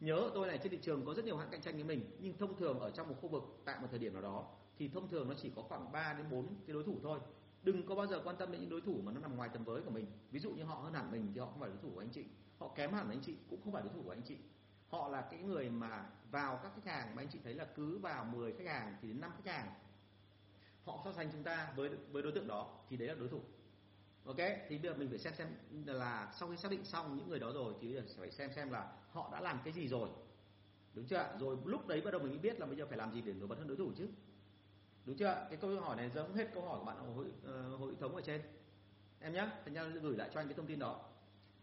nhớ, 0.00 0.30
tôi 0.34 0.46
này 0.46 0.58
trên 0.58 0.72
thị 0.72 0.78
trường 0.82 1.04
có 1.04 1.14
rất 1.14 1.24
nhiều 1.24 1.36
hãng 1.36 1.48
cạnh 1.50 1.62
tranh 1.62 1.74
với 1.74 1.84
mình, 1.84 2.16
nhưng 2.20 2.38
thông 2.38 2.56
thường 2.56 2.80
ở 2.80 2.90
trong 2.90 3.08
một 3.08 3.14
khu 3.20 3.28
vực 3.28 3.42
tại 3.64 3.80
một 3.80 3.86
thời 3.90 3.98
điểm 3.98 4.12
nào 4.12 4.22
đó, 4.22 4.46
thì 4.78 4.88
thông 4.88 5.08
thường 5.08 5.28
nó 5.28 5.34
chỉ 5.34 5.52
có 5.56 5.62
khoảng 5.62 5.92
3 5.92 6.12
đến 6.12 6.26
4 6.30 6.46
cái 6.66 6.74
đối 6.74 6.84
thủ 6.84 6.98
thôi. 7.02 7.18
Đừng 7.62 7.86
có 7.86 7.94
bao 7.94 8.06
giờ 8.06 8.20
quan 8.24 8.36
tâm 8.36 8.52
đến 8.52 8.60
những 8.60 8.70
đối 8.70 8.80
thủ 8.80 9.00
mà 9.04 9.12
nó 9.12 9.20
nằm 9.20 9.36
ngoài 9.36 9.50
tầm 9.52 9.64
với 9.64 9.82
của 9.82 9.90
mình. 9.90 10.06
Ví 10.30 10.40
dụ 10.40 10.50
như 10.50 10.64
họ 10.64 10.74
hơn 10.74 10.92
hẳn 10.92 11.10
mình 11.10 11.30
thì 11.34 11.40
họ 11.40 11.46
không 11.46 11.60
phải 11.60 11.68
đối 11.68 11.78
thủ 11.78 11.90
của 11.94 12.00
anh 12.00 12.10
chị. 12.10 12.24
Họ 12.58 12.68
kém 12.68 12.92
hẳn 12.92 13.10
anh 13.10 13.20
chị 13.20 13.36
cũng 13.50 13.60
không 13.62 13.72
phải 13.72 13.82
đối 13.82 13.92
thủ 13.92 14.02
của 14.04 14.10
anh 14.10 14.22
chị. 14.22 14.36
Họ 14.88 15.08
là 15.08 15.20
cái 15.20 15.40
người 15.40 15.70
mà 15.70 16.06
vào 16.30 16.60
các 16.62 16.72
khách 16.74 16.92
hàng 16.92 17.14
mà 17.14 17.22
anh 17.22 17.28
chị 17.28 17.38
thấy 17.44 17.54
là 17.54 17.64
cứ 17.64 17.98
vào 17.98 18.24
10 18.24 18.52
khách 18.52 18.66
hàng 18.66 18.96
thì 19.02 19.08
đến 19.08 19.20
5 19.20 19.30
khách 19.36 19.52
hàng. 19.52 19.72
Họ 20.84 21.00
so 21.04 21.12
sánh 21.12 21.32
chúng 21.32 21.42
ta 21.42 21.72
với 21.76 21.90
với 22.12 22.22
đối 22.22 22.32
tượng 22.32 22.48
đó 22.48 22.78
thì 22.88 22.96
đấy 22.96 23.08
là 23.08 23.14
đối 23.14 23.28
thủ 23.28 23.40
ok 24.24 24.36
thì 24.36 24.78
bây 24.78 24.90
giờ 24.90 24.94
mình 24.94 25.08
phải 25.08 25.18
xem 25.18 25.34
xem 25.34 25.48
là 25.86 26.32
sau 26.38 26.48
khi 26.48 26.56
xác 26.56 26.70
định 26.70 26.84
xong 26.84 27.16
những 27.16 27.28
người 27.28 27.38
đó 27.38 27.52
rồi 27.52 27.74
thì 27.80 27.86
bây 27.86 27.96
giờ 27.96 28.02
phải 28.18 28.30
xem 28.30 28.50
xem 28.56 28.70
là 28.70 28.92
họ 29.10 29.28
đã 29.32 29.40
làm 29.40 29.60
cái 29.64 29.72
gì 29.72 29.88
rồi. 29.88 30.08
Đúng 30.94 31.06
chưa 31.06 31.36
rồi 31.40 31.56
lúc 31.64 31.86
đấy 31.86 32.00
bắt 32.00 32.10
đầu 32.10 32.20
mình 32.20 32.42
biết 32.42 32.60
là 32.60 32.66
bây 32.66 32.76
giờ 32.76 32.86
phải 32.86 32.98
làm 32.98 33.12
gì 33.12 33.20
để 33.20 33.32
nổi 33.32 33.48
bật 33.48 33.58
hơn 33.58 33.68
đối 33.68 33.76
thủ 33.76 33.92
chứ. 33.96 34.08
Đúng 35.04 35.16
chưa 35.16 35.46
cái 35.50 35.56
câu 35.60 35.80
hỏi 35.80 35.96
này 35.96 36.10
giống 36.14 36.34
hết 36.34 36.48
câu 36.54 36.62
hỏi 36.62 36.78
của 36.78 36.84
bạn 36.84 37.14
hội 37.14 37.26
uh, 37.26 37.80
hội 37.80 37.94
thống 38.00 38.16
ở 38.16 38.22
trên. 38.22 38.42
Em 39.20 39.32
nhé 39.32 39.48
thành 39.64 39.74
ra 39.74 39.84
gửi 39.84 40.16
lại 40.16 40.30
cho 40.34 40.40
anh 40.40 40.48
cái 40.48 40.54
thông 40.54 40.66
tin 40.66 40.78
đó. 40.78 41.04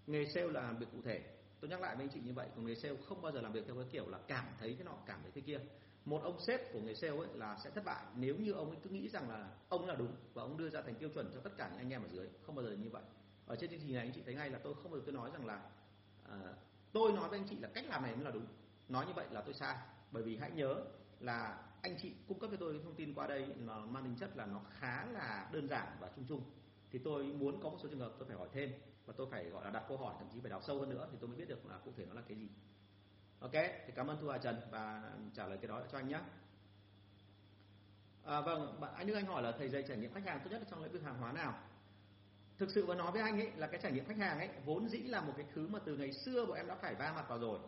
Nghề 0.08 0.26
sale 0.26 0.48
là 0.48 0.62
làm 0.62 0.78
việc 0.78 0.88
cụ 0.92 1.02
thể. 1.04 1.22
Tôi 1.60 1.70
nhắc 1.70 1.82
lại 1.82 1.96
với 1.96 2.06
anh 2.06 2.10
chị 2.14 2.20
như 2.20 2.34
vậy 2.34 2.48
còn 2.56 2.66
nghề 2.66 2.76
sale 2.76 2.96
không 3.10 3.22
bao 3.22 3.32
giờ 3.32 3.42
làm 3.42 3.52
việc 3.52 3.66
theo 3.66 3.76
cái 3.76 3.86
kiểu 3.92 4.10
là 4.10 4.20
cảm 4.28 4.46
thấy 4.60 4.76
thế 4.78 4.84
nọ 4.84 4.98
cảm 5.06 5.20
thấy 5.22 5.32
thế 5.32 5.42
kia 5.42 5.60
một 6.06 6.22
ông 6.24 6.40
sếp 6.40 6.74
của 6.74 6.80
người 6.80 6.96
sale 6.96 7.18
ấy 7.18 7.28
là 7.34 7.58
sẽ 7.64 7.70
thất 7.70 7.86
bại. 7.86 8.06
Nếu 8.16 8.36
như 8.36 8.52
ông 8.52 8.70
ấy 8.70 8.78
cứ 8.84 8.90
nghĩ 8.90 9.10
rằng 9.10 9.30
là 9.30 9.50
ông 9.70 9.86
là 9.88 9.96
đúng 9.96 10.16
và 10.34 10.42
ông 10.42 10.58
đưa 10.58 10.70
ra 10.70 10.82
thành 10.82 10.96
tiêu 10.96 11.10
chuẩn 11.10 11.32
cho 11.34 11.40
tất 11.40 11.52
cả 11.58 11.70
những 11.70 11.78
anh 11.78 11.90
em 11.90 12.04
ở 12.04 12.08
dưới 12.08 12.28
không 12.46 12.56
bao 12.56 12.66
giờ 12.66 12.72
như 12.72 12.90
vậy. 12.90 13.04
Ở 13.46 13.56
trên 13.56 13.70
chương 13.70 13.80
trình 13.80 13.94
này 13.94 14.04
anh 14.06 14.12
chị 14.16 14.22
thấy 14.26 14.36
ngay 14.36 14.50
là 14.50 14.60
tôi 14.64 14.74
không 14.74 14.92
bao 14.92 15.00
giờ 15.00 15.04
tôi 15.06 15.16
nói 15.16 15.30
rằng 15.34 15.46
là 15.46 15.70
uh, 16.26 16.58
tôi 16.92 17.14
nói 17.14 17.30
với 17.30 17.40
anh 17.40 17.48
chị 17.50 17.60
là 17.60 17.70
cách 17.74 17.86
làm 17.88 18.04
này 18.04 18.16
mới 18.16 18.26
là 18.26 18.32
đúng. 18.32 18.46
Nói 18.90 19.06
như 19.06 19.14
vậy 19.16 19.26
là 19.32 19.42
tôi 19.42 19.54
sai. 19.54 19.78
Bởi 20.12 20.24
vì 20.24 20.38
hãy 20.38 20.52
nhớ 20.52 20.84
là 21.20 21.64
anh 21.82 21.98
chị 22.02 22.14
cung 22.28 22.40
cấp 22.40 22.50
cho 22.52 22.58
tôi 22.58 22.80
thông 22.84 22.96
tin 22.96 23.14
qua 23.14 23.28
đây 23.28 23.46
là 23.46 23.78
mang 23.78 24.04
tính 24.04 24.16
chất 24.20 24.38
là 24.38 24.46
nó 24.46 24.62
khá 24.80 25.06
là 25.06 25.50
đơn 25.54 25.68
giản 25.68 25.98
và 26.00 26.10
chung 26.16 26.26
chung. 26.30 26.42
Thì 26.92 27.00
tôi 27.00 27.24
muốn 27.24 27.62
có 27.64 27.70
một 27.70 27.78
số 27.84 27.90
trường 27.90 28.00
hợp 28.00 28.14
tôi 28.20 28.28
phải 28.28 28.38
hỏi 28.38 28.48
thêm 28.52 28.74
và 29.06 29.14
tôi 29.18 29.28
phải 29.32 29.50
gọi 29.50 29.66
là 29.66 29.72
đặt 29.72 29.86
câu 29.88 29.98
hỏi 29.98 30.16
thậm 30.20 30.28
chí 30.34 30.40
phải 30.40 30.50
đào 30.50 30.62
sâu 30.62 30.80
hơn 30.80 30.90
nữa 30.90 31.08
thì 31.12 31.18
tôi 31.22 31.28
mới 31.28 31.38
biết 31.38 31.48
được 31.48 31.66
là 31.66 31.78
cụ 31.78 31.92
thể 31.98 32.06
nó 32.06 32.14
là 32.14 32.22
cái 32.28 32.38
gì 32.38 32.50
ok 33.40 33.52
thì 33.54 33.94
cảm 33.96 34.08
ơn 34.08 34.18
thu 34.22 34.28
hà 34.30 34.38
trần 34.38 34.62
và 34.72 35.12
trả 35.34 35.48
lời 35.48 35.58
cái 35.62 35.68
đó 35.68 35.82
cho 35.92 35.98
anh 35.98 36.08
nhé. 36.08 36.20
À, 38.24 38.42
vâng 38.42 38.80
bạn 38.80 38.94
anh 38.96 39.08
đức 39.08 39.14
anh 39.14 39.26
hỏi 39.26 39.44
là 39.44 39.52
thầy 39.52 39.70
dạy 39.70 39.84
trải 39.88 39.98
nghiệm 39.98 40.14
khách 40.14 40.26
hàng 40.26 40.40
tốt 40.44 40.50
nhất 40.52 40.62
trong 40.72 40.84
lĩnh 40.84 40.92
vực 40.92 41.04
hàng 41.04 41.18
hóa 41.18 41.32
nào? 41.32 41.60
Thực 42.58 42.70
sự 42.70 42.86
mà 42.86 42.96
nói 42.96 43.12
với 43.12 43.22
anh 43.22 43.40
ấy 43.40 43.52
là 43.56 43.68
cái 43.68 43.80
trải 43.84 43.92
nghiệm 43.92 44.06
khách 44.06 44.18
hàng 44.18 44.40
ấy 44.40 44.50
vốn 44.66 44.90
dĩ 44.90 44.98
là 44.98 45.22
một 45.22 45.34
cái 45.38 45.46
thứ 45.56 45.68
mà 45.68 45.80
từ 45.86 45.98
ngày 45.98 46.14
xưa 46.14 46.46
bọn 46.46 46.58
em 46.58 46.68
đã 46.68 46.76
phải 46.76 46.96
va 46.96 47.14
mặt 47.16 47.30
vào 47.30 47.40
rồi. 47.40 47.60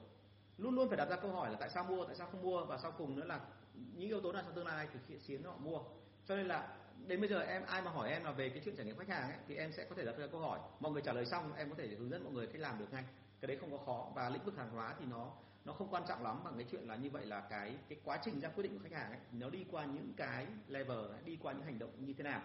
Luôn 0.57 0.75
luôn 0.75 0.89
phải 0.89 0.97
đặt 0.97 1.09
ra 1.09 1.15
câu 1.15 1.31
hỏi 1.31 1.51
là 1.51 1.57
tại 1.59 1.69
sao 1.69 1.83
mua 1.83 2.05
tại 2.05 2.15
sao 2.15 2.27
không 2.31 2.41
mua 2.41 2.65
và 2.65 2.77
sau 2.77 2.91
cùng 2.91 3.15
nữa 3.15 3.25
là 3.25 3.39
những 3.73 4.09
yếu 4.09 4.21
tố 4.21 4.31
nào 4.31 4.43
trong 4.43 4.55
tương 4.55 4.67
lai 4.67 4.87
thì 5.07 5.19
khiến 5.19 5.43
họ 5.43 5.57
mua. 5.57 5.79
Cho 6.25 6.35
nên 6.35 6.47
là 6.47 6.77
đến 7.07 7.21
bây 7.21 7.29
giờ 7.29 7.39
em 7.39 7.63
ai 7.65 7.81
mà 7.81 7.91
hỏi 7.91 8.09
em 8.09 8.23
là 8.23 8.31
về 8.31 8.49
cái 8.49 8.61
chuyện 8.65 8.75
trải 8.75 8.85
nghiệm 8.85 8.97
khách 8.97 9.09
hàng 9.09 9.29
ấy 9.29 9.37
thì 9.47 9.55
em 9.55 9.71
sẽ 9.71 9.85
có 9.89 9.95
thể 9.95 10.05
đặt 10.05 10.17
ra 10.17 10.27
câu 10.27 10.41
hỏi. 10.41 10.59
Mọi 10.79 10.91
người 10.91 11.01
trả 11.01 11.13
lời 11.13 11.25
xong 11.25 11.53
em 11.53 11.69
có 11.69 11.75
thể 11.77 11.87
hướng 11.87 12.09
dẫn 12.09 12.23
mọi 12.23 12.33
người 12.33 12.47
cách 12.47 12.61
làm 12.61 12.79
được 12.79 12.87
ngay. 12.91 13.03
Cái 13.41 13.47
đấy 13.47 13.57
không 13.61 13.71
có 13.71 13.85
khó 13.85 14.11
và 14.15 14.29
lĩnh 14.29 14.43
vực 14.43 14.57
hàng 14.57 14.69
hóa 14.69 14.95
thì 14.99 15.05
nó 15.05 15.31
nó 15.67 15.73
không 15.73 15.87
quan 15.91 16.03
trọng 16.07 16.23
lắm 16.23 16.43
bằng 16.43 16.53
cái 16.57 16.65
chuyện 16.71 16.87
là 16.87 16.95
như 16.95 17.09
vậy 17.09 17.25
là 17.25 17.41
cái 17.49 17.75
cái 17.89 17.99
quá 18.03 18.19
trình 18.25 18.39
ra 18.39 18.49
quyết 18.49 18.63
định 18.63 18.73
của 18.77 18.83
khách 18.83 18.97
hàng 18.97 19.11
ấy 19.11 19.19
nó 19.31 19.49
đi 19.49 19.65
qua 19.71 19.85
những 19.85 20.13
cái 20.17 20.47
level 20.67 20.99
đi 21.25 21.37
qua 21.41 21.53
những 21.53 21.63
hành 21.63 21.79
động 21.79 22.05
như 22.05 22.13
thế 22.13 22.23
nào. 22.23 22.41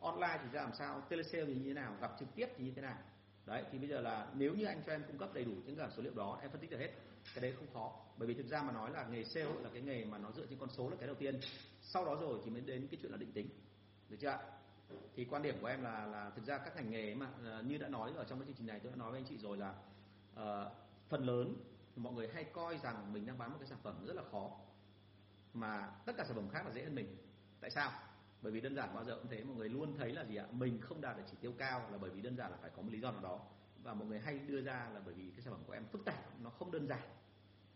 Online 0.00 0.38
thì 0.42 0.48
ra 0.52 0.62
làm 0.62 0.74
sao 0.74 1.00
telesale 1.00 1.44
thì 1.44 1.54
như 1.54 1.64
thế 1.64 1.74
nào 1.74 1.96
gặp 2.00 2.12
trực 2.20 2.28
tiếp 2.34 2.48
thì 2.56 2.64
như 2.64 2.72
thế 2.76 2.82
nào. 2.82 2.98
Đấy 3.46 3.64
thì 3.72 3.78
bây 3.78 3.88
giờ 3.88 4.00
là 4.00 4.26
nếu 4.34 4.54
như 4.54 4.64
anh 4.64 4.82
cho 4.86 4.92
em 4.92 5.02
cung 5.06 5.18
cấp 5.18 5.30
đầy 5.34 5.44
đủ 5.44 5.52
những 5.66 5.76
cả 5.76 5.88
số 5.96 6.02
liệu 6.02 6.14
đó 6.14 6.38
em 6.42 6.50
phân 6.50 6.60
tích 6.60 6.70
được 6.70 6.78
hết 6.78 6.90
cái 7.34 7.42
đấy 7.42 7.54
không 7.56 7.66
khó. 7.74 7.92
Bởi 8.16 8.28
vì 8.28 8.34
thực 8.34 8.46
ra 8.46 8.62
mà 8.62 8.72
nói 8.72 8.90
là 8.90 9.04
nghề 9.04 9.24
sale 9.24 9.52
là 9.62 9.70
cái 9.72 9.82
nghề 9.82 10.04
mà 10.04 10.18
nó 10.18 10.32
dựa 10.32 10.46
trên 10.46 10.58
con 10.58 10.70
số 10.70 10.90
là 10.90 10.96
cái 10.96 11.06
đầu 11.06 11.16
tiên. 11.16 11.40
Sau 11.82 12.04
đó 12.04 12.14
rồi 12.20 12.40
thì 12.44 12.50
mới 12.50 12.60
đến 12.60 12.88
cái 12.90 12.98
chuyện 13.02 13.12
là 13.12 13.16
định 13.16 13.32
tính. 13.32 13.48
Được 14.08 14.16
chưa 14.20 14.28
ạ? 14.28 14.38
Thì 15.16 15.24
quan 15.24 15.42
điểm 15.42 15.54
của 15.60 15.66
em 15.66 15.82
là 15.82 16.06
là 16.06 16.30
thực 16.30 16.44
ra 16.44 16.58
các 16.58 16.76
ngành 16.76 16.90
nghề 16.90 17.14
mà 17.14 17.28
ờ, 17.44 17.62
như 17.62 17.78
đã 17.78 17.88
nói 17.88 18.12
ở 18.16 18.24
trong 18.24 18.38
cái 18.38 18.46
chương 18.46 18.56
trình 18.56 18.66
này 18.66 18.80
tôi 18.82 18.92
đã 18.92 18.96
nói 18.96 19.10
với 19.10 19.20
anh 19.20 19.26
chị 19.28 19.38
rồi 19.38 19.58
là 19.58 19.74
uh, 20.32 20.72
phần 21.08 21.26
lớn 21.26 21.54
mọi 21.96 22.12
người 22.12 22.28
hay 22.34 22.44
coi 22.44 22.78
rằng 22.78 23.12
mình 23.12 23.26
đang 23.26 23.38
bán 23.38 23.50
một 23.50 23.56
cái 23.60 23.68
sản 23.68 23.78
phẩm 23.82 24.04
rất 24.06 24.16
là 24.16 24.22
khó. 24.32 24.50
Mà 25.54 25.92
tất 26.06 26.12
cả 26.16 26.24
sản 26.24 26.36
phẩm 26.36 26.48
khác 26.48 26.66
là 26.66 26.72
dễ 26.72 26.84
hơn 26.84 26.94
mình. 26.94 27.16
Tại 27.60 27.70
sao? 27.70 27.92
Bởi 28.42 28.52
vì 28.52 28.60
đơn 28.60 28.74
giản 28.74 28.94
bao 28.94 29.04
giờ 29.04 29.16
cũng 29.16 29.30
thế. 29.30 29.44
Mọi 29.44 29.56
người 29.56 29.68
luôn 29.68 29.96
thấy 29.98 30.12
là 30.12 30.24
gì 30.24 30.36
ạ? 30.36 30.46
Mình 30.50 30.80
không 30.80 31.00
đạt 31.00 31.16
được 31.16 31.22
chỉ 31.30 31.36
tiêu 31.40 31.52
cao 31.58 31.90
là 31.90 31.98
bởi 31.98 32.10
vì 32.10 32.22
đơn 32.22 32.36
giản 32.36 32.50
là 32.50 32.56
phải 32.56 32.70
có 32.76 32.82
một 32.82 32.92
lý 32.92 33.00
do 33.00 33.12
nào 33.12 33.22
đó. 33.22 33.40
Và 33.82 33.94
mọi 33.94 34.08
người 34.08 34.20
hay 34.20 34.38
đưa 34.38 34.62
ra 34.62 34.90
là 34.94 35.00
bởi 35.04 35.14
vì 35.14 35.30
cái 35.30 35.40
sản 35.40 35.52
phẩm 35.52 35.62
của 35.66 35.72
em 35.72 35.84
phức 35.84 36.04
tạp 36.04 36.40
nó 36.40 36.50
không 36.50 36.70
đơn 36.70 36.86
giản. 36.86 37.08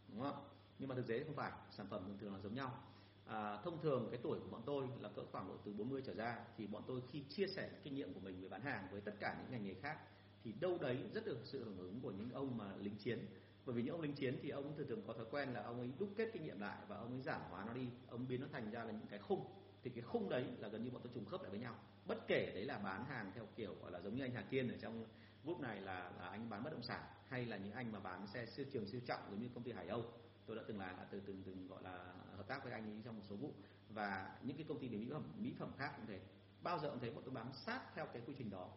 Đúng 0.08 0.20
không? 0.20 0.48
Nhưng 0.78 0.88
mà 0.88 0.94
thực 0.94 1.06
tế 1.06 1.24
không 1.24 1.34
phải. 1.34 1.52
Sản 1.70 1.86
phẩm 1.90 2.04
thường 2.06 2.18
thường 2.18 2.34
là 2.34 2.40
giống 2.40 2.54
nhau. 2.54 2.82
À, 3.28 3.60
thông 3.64 3.82
thường 3.82 4.08
cái 4.10 4.20
tuổi 4.22 4.38
của 4.40 4.50
bọn 4.50 4.62
tôi 4.66 4.88
là 5.00 5.08
cỡ 5.08 5.22
khoảng 5.32 5.48
độ 5.48 5.56
từ 5.64 5.72
40 5.72 6.02
trở 6.06 6.14
ra 6.14 6.38
thì 6.56 6.66
bọn 6.66 6.82
tôi 6.86 7.02
khi 7.10 7.24
chia 7.28 7.46
sẻ 7.46 7.70
kinh 7.82 7.94
nghiệm 7.94 8.14
của 8.14 8.20
mình 8.20 8.40
về 8.40 8.48
bán 8.48 8.62
hàng 8.62 8.88
với 8.90 9.00
tất 9.00 9.12
cả 9.20 9.36
những 9.38 9.50
ngành 9.50 9.64
nghề 9.64 9.74
khác 9.74 9.98
thì 10.44 10.52
đâu 10.60 10.78
đấy 10.80 10.98
rất 11.14 11.26
được 11.26 11.38
sự 11.44 11.64
hưởng 11.64 11.78
ứng 11.78 12.00
của 12.00 12.10
những 12.10 12.30
ông 12.30 12.56
mà 12.56 12.76
lính 12.78 12.96
chiến 12.96 13.26
bởi 13.68 13.76
vì 13.76 13.82
những 13.82 13.94
ông 13.94 14.00
lính 14.00 14.14
chiến 14.14 14.38
thì 14.42 14.50
ông 14.50 14.76
thường 14.76 14.88
thường 14.88 15.02
có 15.06 15.12
thói 15.12 15.24
quen 15.30 15.52
là 15.52 15.62
ông 15.62 15.80
ấy 15.80 15.90
đúc 15.98 16.08
kết 16.16 16.30
kinh 16.32 16.44
nghiệm 16.44 16.60
lại 16.60 16.78
và 16.88 16.96
ông 16.96 17.12
ấy 17.12 17.20
giản 17.20 17.40
hóa 17.50 17.64
nó 17.64 17.72
đi. 17.72 17.88
Ông 18.08 18.28
biến 18.28 18.40
nó 18.40 18.46
thành 18.52 18.70
ra 18.70 18.84
là 18.84 18.92
những 18.92 19.06
cái 19.06 19.18
khung. 19.18 19.46
Thì 19.82 19.90
cái 19.90 20.02
khung 20.02 20.28
đấy 20.28 20.44
là 20.58 20.68
gần 20.68 20.84
như 20.84 20.90
bọn 20.90 21.02
tôi 21.04 21.12
trùng 21.14 21.24
khớp 21.24 21.42
lại 21.42 21.50
với 21.50 21.60
nhau. 21.60 21.76
Bất 22.06 22.18
kể 22.28 22.52
đấy 22.54 22.64
là 22.64 22.78
bán 22.78 23.04
hàng 23.04 23.32
theo 23.34 23.46
kiểu 23.56 23.74
gọi 23.82 23.90
là 23.92 24.00
giống 24.00 24.14
như 24.14 24.24
anh 24.24 24.32
Hà 24.32 24.42
Kiên 24.42 24.68
ở 24.68 24.76
trong 24.80 25.06
group 25.44 25.60
này 25.60 25.80
là 25.80 26.12
là 26.18 26.28
anh 26.28 26.50
bán 26.50 26.64
bất 26.64 26.72
động 26.72 26.82
sản, 26.82 27.02
hay 27.28 27.46
là 27.46 27.56
những 27.56 27.72
anh 27.72 27.92
mà 27.92 28.00
bán 28.00 28.26
xe 28.26 28.46
siêu 28.46 28.66
trường, 28.72 28.86
siêu 28.86 29.00
trọng 29.06 29.20
giống 29.30 29.42
như 29.42 29.48
công 29.54 29.64
ty 29.64 29.72
Hải 29.72 29.88
Âu. 29.88 30.04
Tôi 30.46 30.56
đã 30.56 30.62
từng 30.68 30.78
là 30.78 31.06
từ 31.10 31.20
từng 31.20 31.42
từng 31.46 31.68
gọi 31.68 31.82
là 31.82 32.14
hợp 32.36 32.48
tác 32.48 32.64
với 32.64 32.72
anh 32.72 32.84
ấy 32.84 33.00
trong 33.04 33.16
một 33.16 33.24
số 33.30 33.36
vụ. 33.36 33.52
Và 33.88 34.38
những 34.42 34.56
cái 34.56 34.66
công 34.68 34.78
ty 34.78 34.88
về 34.88 34.98
mỹ 34.98 35.08
phẩm 35.12 35.22
mỹ 35.38 35.54
phẩm 35.58 35.72
khác 35.78 35.92
cũng 35.96 36.06
thế. 36.06 36.20
Bao 36.62 36.78
giờ 36.78 36.90
cũng 36.90 37.00
thấy 37.00 37.10
bọn 37.10 37.22
tôi 37.24 37.34
bám 37.34 37.52
sát 37.52 37.80
theo 37.94 38.06
cái 38.06 38.22
quy 38.26 38.34
trình 38.38 38.50
đó 38.50 38.68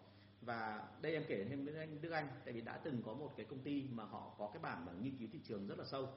và 0.42 0.88
đây 1.02 1.14
em 1.14 1.24
kể 1.28 1.46
thêm 1.50 1.66
với 1.66 1.76
anh 1.78 2.02
Đức 2.02 2.12
Anh, 2.12 2.28
tại 2.46 2.54
vì 2.54 2.62
đã 2.62 2.78
từng 2.78 3.02
có 3.06 3.14
một 3.14 3.34
cái 3.38 3.46
công 3.46 3.60
ty 3.60 3.88
mà 3.92 4.04
họ 4.04 4.36
có 4.38 4.50
cái 4.54 4.62
bản 4.64 4.86
mà 4.86 4.92
nghiên 5.02 5.18
cứu 5.18 5.28
thị 5.32 5.40
trường 5.44 5.68
rất 5.68 5.78
là 5.78 5.86
sâu. 5.86 6.10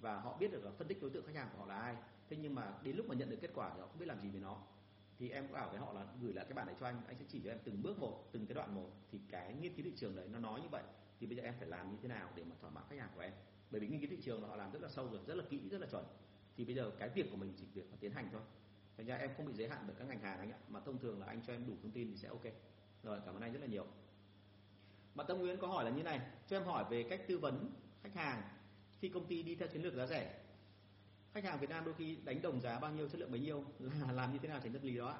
Và 0.00 0.20
họ 0.20 0.36
biết 0.36 0.52
được 0.52 0.64
là 0.64 0.70
phân 0.70 0.88
tích 0.88 1.02
đối 1.02 1.10
tượng 1.10 1.26
khách 1.26 1.36
hàng 1.36 1.48
của 1.52 1.58
họ 1.58 1.66
là 1.66 1.78
ai. 1.78 1.96
Thế 2.28 2.36
nhưng 2.36 2.54
mà 2.54 2.74
đến 2.82 2.96
lúc 2.96 3.06
mà 3.06 3.14
nhận 3.14 3.30
được 3.30 3.38
kết 3.40 3.50
quả 3.54 3.70
thì 3.74 3.80
họ 3.80 3.86
không 3.86 3.98
biết 3.98 4.06
làm 4.06 4.20
gì 4.20 4.30
với 4.30 4.40
nó. 4.40 4.62
Thì 5.18 5.30
em 5.30 5.52
bảo 5.52 5.70
với 5.70 5.78
họ 5.78 5.92
là 5.92 6.06
gửi 6.20 6.32
lại 6.32 6.44
cái 6.44 6.54
bản 6.54 6.66
này 6.66 6.76
cho 6.80 6.86
anh 6.86 7.02
anh 7.06 7.16
sẽ 7.18 7.24
chỉ 7.28 7.40
cho 7.44 7.50
em 7.50 7.58
từng 7.64 7.82
bước 7.82 7.98
một, 7.98 8.28
từng 8.32 8.46
cái 8.46 8.54
đoạn 8.54 8.74
một. 8.74 8.90
Thì 9.12 9.20
cái 9.30 9.54
nghiên 9.54 9.74
cứu 9.74 9.84
thị 9.84 9.92
trường 9.96 10.16
đấy 10.16 10.28
nó 10.32 10.38
nói 10.38 10.60
như 10.60 10.68
vậy. 10.68 10.82
Thì 11.20 11.26
bây 11.26 11.36
giờ 11.36 11.42
em 11.42 11.54
phải 11.58 11.68
làm 11.68 11.90
như 11.90 11.96
thế 12.02 12.08
nào 12.08 12.30
để 12.34 12.44
mà 12.44 12.56
thỏa 12.60 12.70
mãn 12.70 12.84
khách 12.90 12.98
hàng 12.98 13.10
của 13.14 13.20
em? 13.20 13.32
Bởi 13.70 13.80
vì 13.80 13.88
nghiên 13.88 14.00
cứu 14.00 14.10
thị 14.10 14.18
trường 14.22 14.42
là 14.42 14.48
họ 14.48 14.56
làm 14.56 14.72
rất 14.72 14.82
là 14.82 14.88
sâu 14.88 15.08
rồi, 15.08 15.20
rất 15.26 15.34
là 15.34 15.44
kỹ, 15.50 15.68
rất 15.70 15.80
là 15.80 15.86
chuẩn. 15.86 16.04
Thì 16.56 16.64
bây 16.64 16.74
giờ 16.74 16.90
cái 16.98 17.08
việc 17.08 17.30
của 17.30 17.36
mình 17.36 17.52
chỉ 17.56 17.64
việc 17.74 17.90
là 17.90 17.96
tiến 18.00 18.12
hành 18.12 18.28
thôi. 18.32 18.42
Thành 18.96 19.06
ra 19.06 19.16
em 19.16 19.30
không 19.36 19.46
bị 19.46 19.52
giới 19.54 19.68
hạn 19.68 19.84
bởi 19.86 19.96
các 19.98 20.04
ngành 20.04 20.20
hàng 20.20 20.38
anh 20.38 20.50
ạ. 20.50 20.58
Mà 20.68 20.80
thông 20.80 20.98
thường 20.98 21.20
là 21.20 21.26
anh 21.26 21.42
cho 21.46 21.52
em 21.52 21.66
đủ 21.66 21.74
thông 21.82 21.90
tin 21.90 22.10
thì 22.10 22.16
sẽ 22.16 22.28
ok 22.28 22.44
rồi 23.04 23.20
cảm 23.26 23.34
ơn 23.34 23.42
anh 23.42 23.52
rất 23.52 23.60
là 23.60 23.66
nhiều. 23.66 23.86
Bạn 25.14 25.26
Tâm 25.26 25.38
Nguyễn 25.38 25.58
có 25.58 25.66
hỏi 25.66 25.84
là 25.84 25.90
như 25.90 26.02
này 26.02 26.20
cho 26.48 26.56
em 26.56 26.64
hỏi 26.64 26.84
về 26.90 27.02
cách 27.02 27.20
tư 27.28 27.38
vấn 27.38 27.70
khách 28.02 28.14
hàng 28.14 28.42
khi 29.00 29.08
công 29.08 29.26
ty 29.26 29.42
đi 29.42 29.54
theo 29.54 29.68
chiến 29.68 29.82
lược 29.82 29.94
giá 29.94 30.06
rẻ. 30.06 30.34
Khách 31.32 31.44
hàng 31.44 31.58
Việt 31.60 31.70
Nam 31.70 31.84
đôi 31.84 31.94
khi 31.94 32.16
đánh 32.24 32.42
đồng 32.42 32.60
giá 32.60 32.78
bao 32.78 32.92
nhiêu 32.92 33.08
chất 33.08 33.20
lượng 33.20 33.30
bấy 33.30 33.40
nhiêu 33.40 33.64
là 33.78 34.12
làm 34.12 34.32
như 34.32 34.38
thế 34.38 34.48
nào 34.48 34.60
tránh 34.64 34.72
tâm 34.72 34.82
lý 34.82 34.96
đó 34.96 35.08
ạ? 35.08 35.18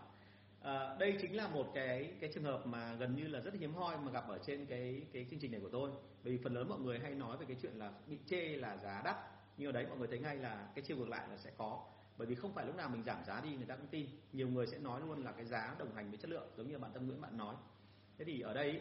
À, 0.60 0.96
đây 0.98 1.18
chính 1.20 1.36
là 1.36 1.48
một 1.48 1.70
cái 1.74 2.14
cái 2.20 2.30
trường 2.34 2.44
hợp 2.44 2.66
mà 2.66 2.94
gần 2.94 3.16
như 3.16 3.28
là 3.28 3.40
rất 3.40 3.54
hiếm 3.54 3.74
hoi 3.74 3.98
mà 3.98 4.12
gặp 4.12 4.28
ở 4.28 4.38
trên 4.46 4.66
cái 4.66 5.06
cái 5.12 5.26
chương 5.30 5.40
trình 5.40 5.52
này 5.52 5.60
của 5.60 5.68
tôi. 5.68 5.90
Bởi 6.24 6.32
vì 6.32 6.42
phần 6.44 6.54
lớn 6.54 6.68
mọi 6.68 6.80
người 6.80 6.98
hay 6.98 7.14
nói 7.14 7.36
về 7.36 7.46
cái 7.48 7.56
chuyện 7.62 7.72
là 7.76 7.92
bị 8.06 8.18
chê 8.26 8.48
là 8.56 8.76
giá 8.76 9.02
đắt 9.04 9.16
nhưng 9.56 9.68
ở 9.68 9.72
đấy 9.72 9.86
mọi 9.88 9.98
người 9.98 10.08
thấy 10.08 10.18
ngay 10.18 10.36
là 10.36 10.68
cái 10.74 10.84
chiều 10.84 10.96
ngược 10.96 11.08
lại 11.08 11.28
là 11.28 11.36
sẽ 11.36 11.50
có. 11.56 11.84
Bởi 12.16 12.26
vì 12.26 12.34
không 12.34 12.54
phải 12.54 12.66
lúc 12.66 12.76
nào 12.76 12.88
mình 12.88 13.02
giảm 13.02 13.24
giá 13.24 13.40
đi 13.40 13.56
người 13.56 13.66
ta 13.66 13.76
cũng 13.76 13.86
tin. 13.86 14.06
Nhiều 14.32 14.48
người 14.48 14.66
sẽ 14.66 14.78
nói 14.78 15.00
luôn 15.00 15.24
là 15.24 15.32
cái 15.32 15.44
giá 15.44 15.76
đồng 15.78 15.94
hành 15.94 16.10
với 16.10 16.18
chất 16.18 16.30
lượng 16.30 16.48
giống 16.56 16.68
như 16.68 16.78
bạn 16.78 16.90
Tâm 16.94 17.06
Nguyễn 17.06 17.20
bạn 17.20 17.36
nói 17.36 17.54
thế 18.18 18.24
thì 18.24 18.40
ở 18.40 18.54
đây 18.54 18.80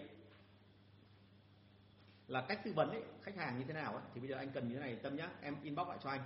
là 2.27 2.41
cách 2.41 2.59
tư 2.65 2.73
vấn 2.73 2.89
ấy, 2.89 3.03
khách 3.23 3.35
hàng 3.35 3.59
như 3.59 3.65
thế 3.67 3.73
nào 3.73 3.93
ấy, 3.93 4.03
thì 4.13 4.19
bây 4.19 4.29
giờ 4.29 4.35
anh 4.35 4.51
cần 4.53 4.67
như 4.67 4.75
thế 4.75 4.81
này 4.81 4.95
tâm 4.95 5.15
nhá 5.15 5.29
em 5.41 5.55
inbox 5.63 5.87
lại 5.87 5.97
cho 6.03 6.09
anh. 6.09 6.21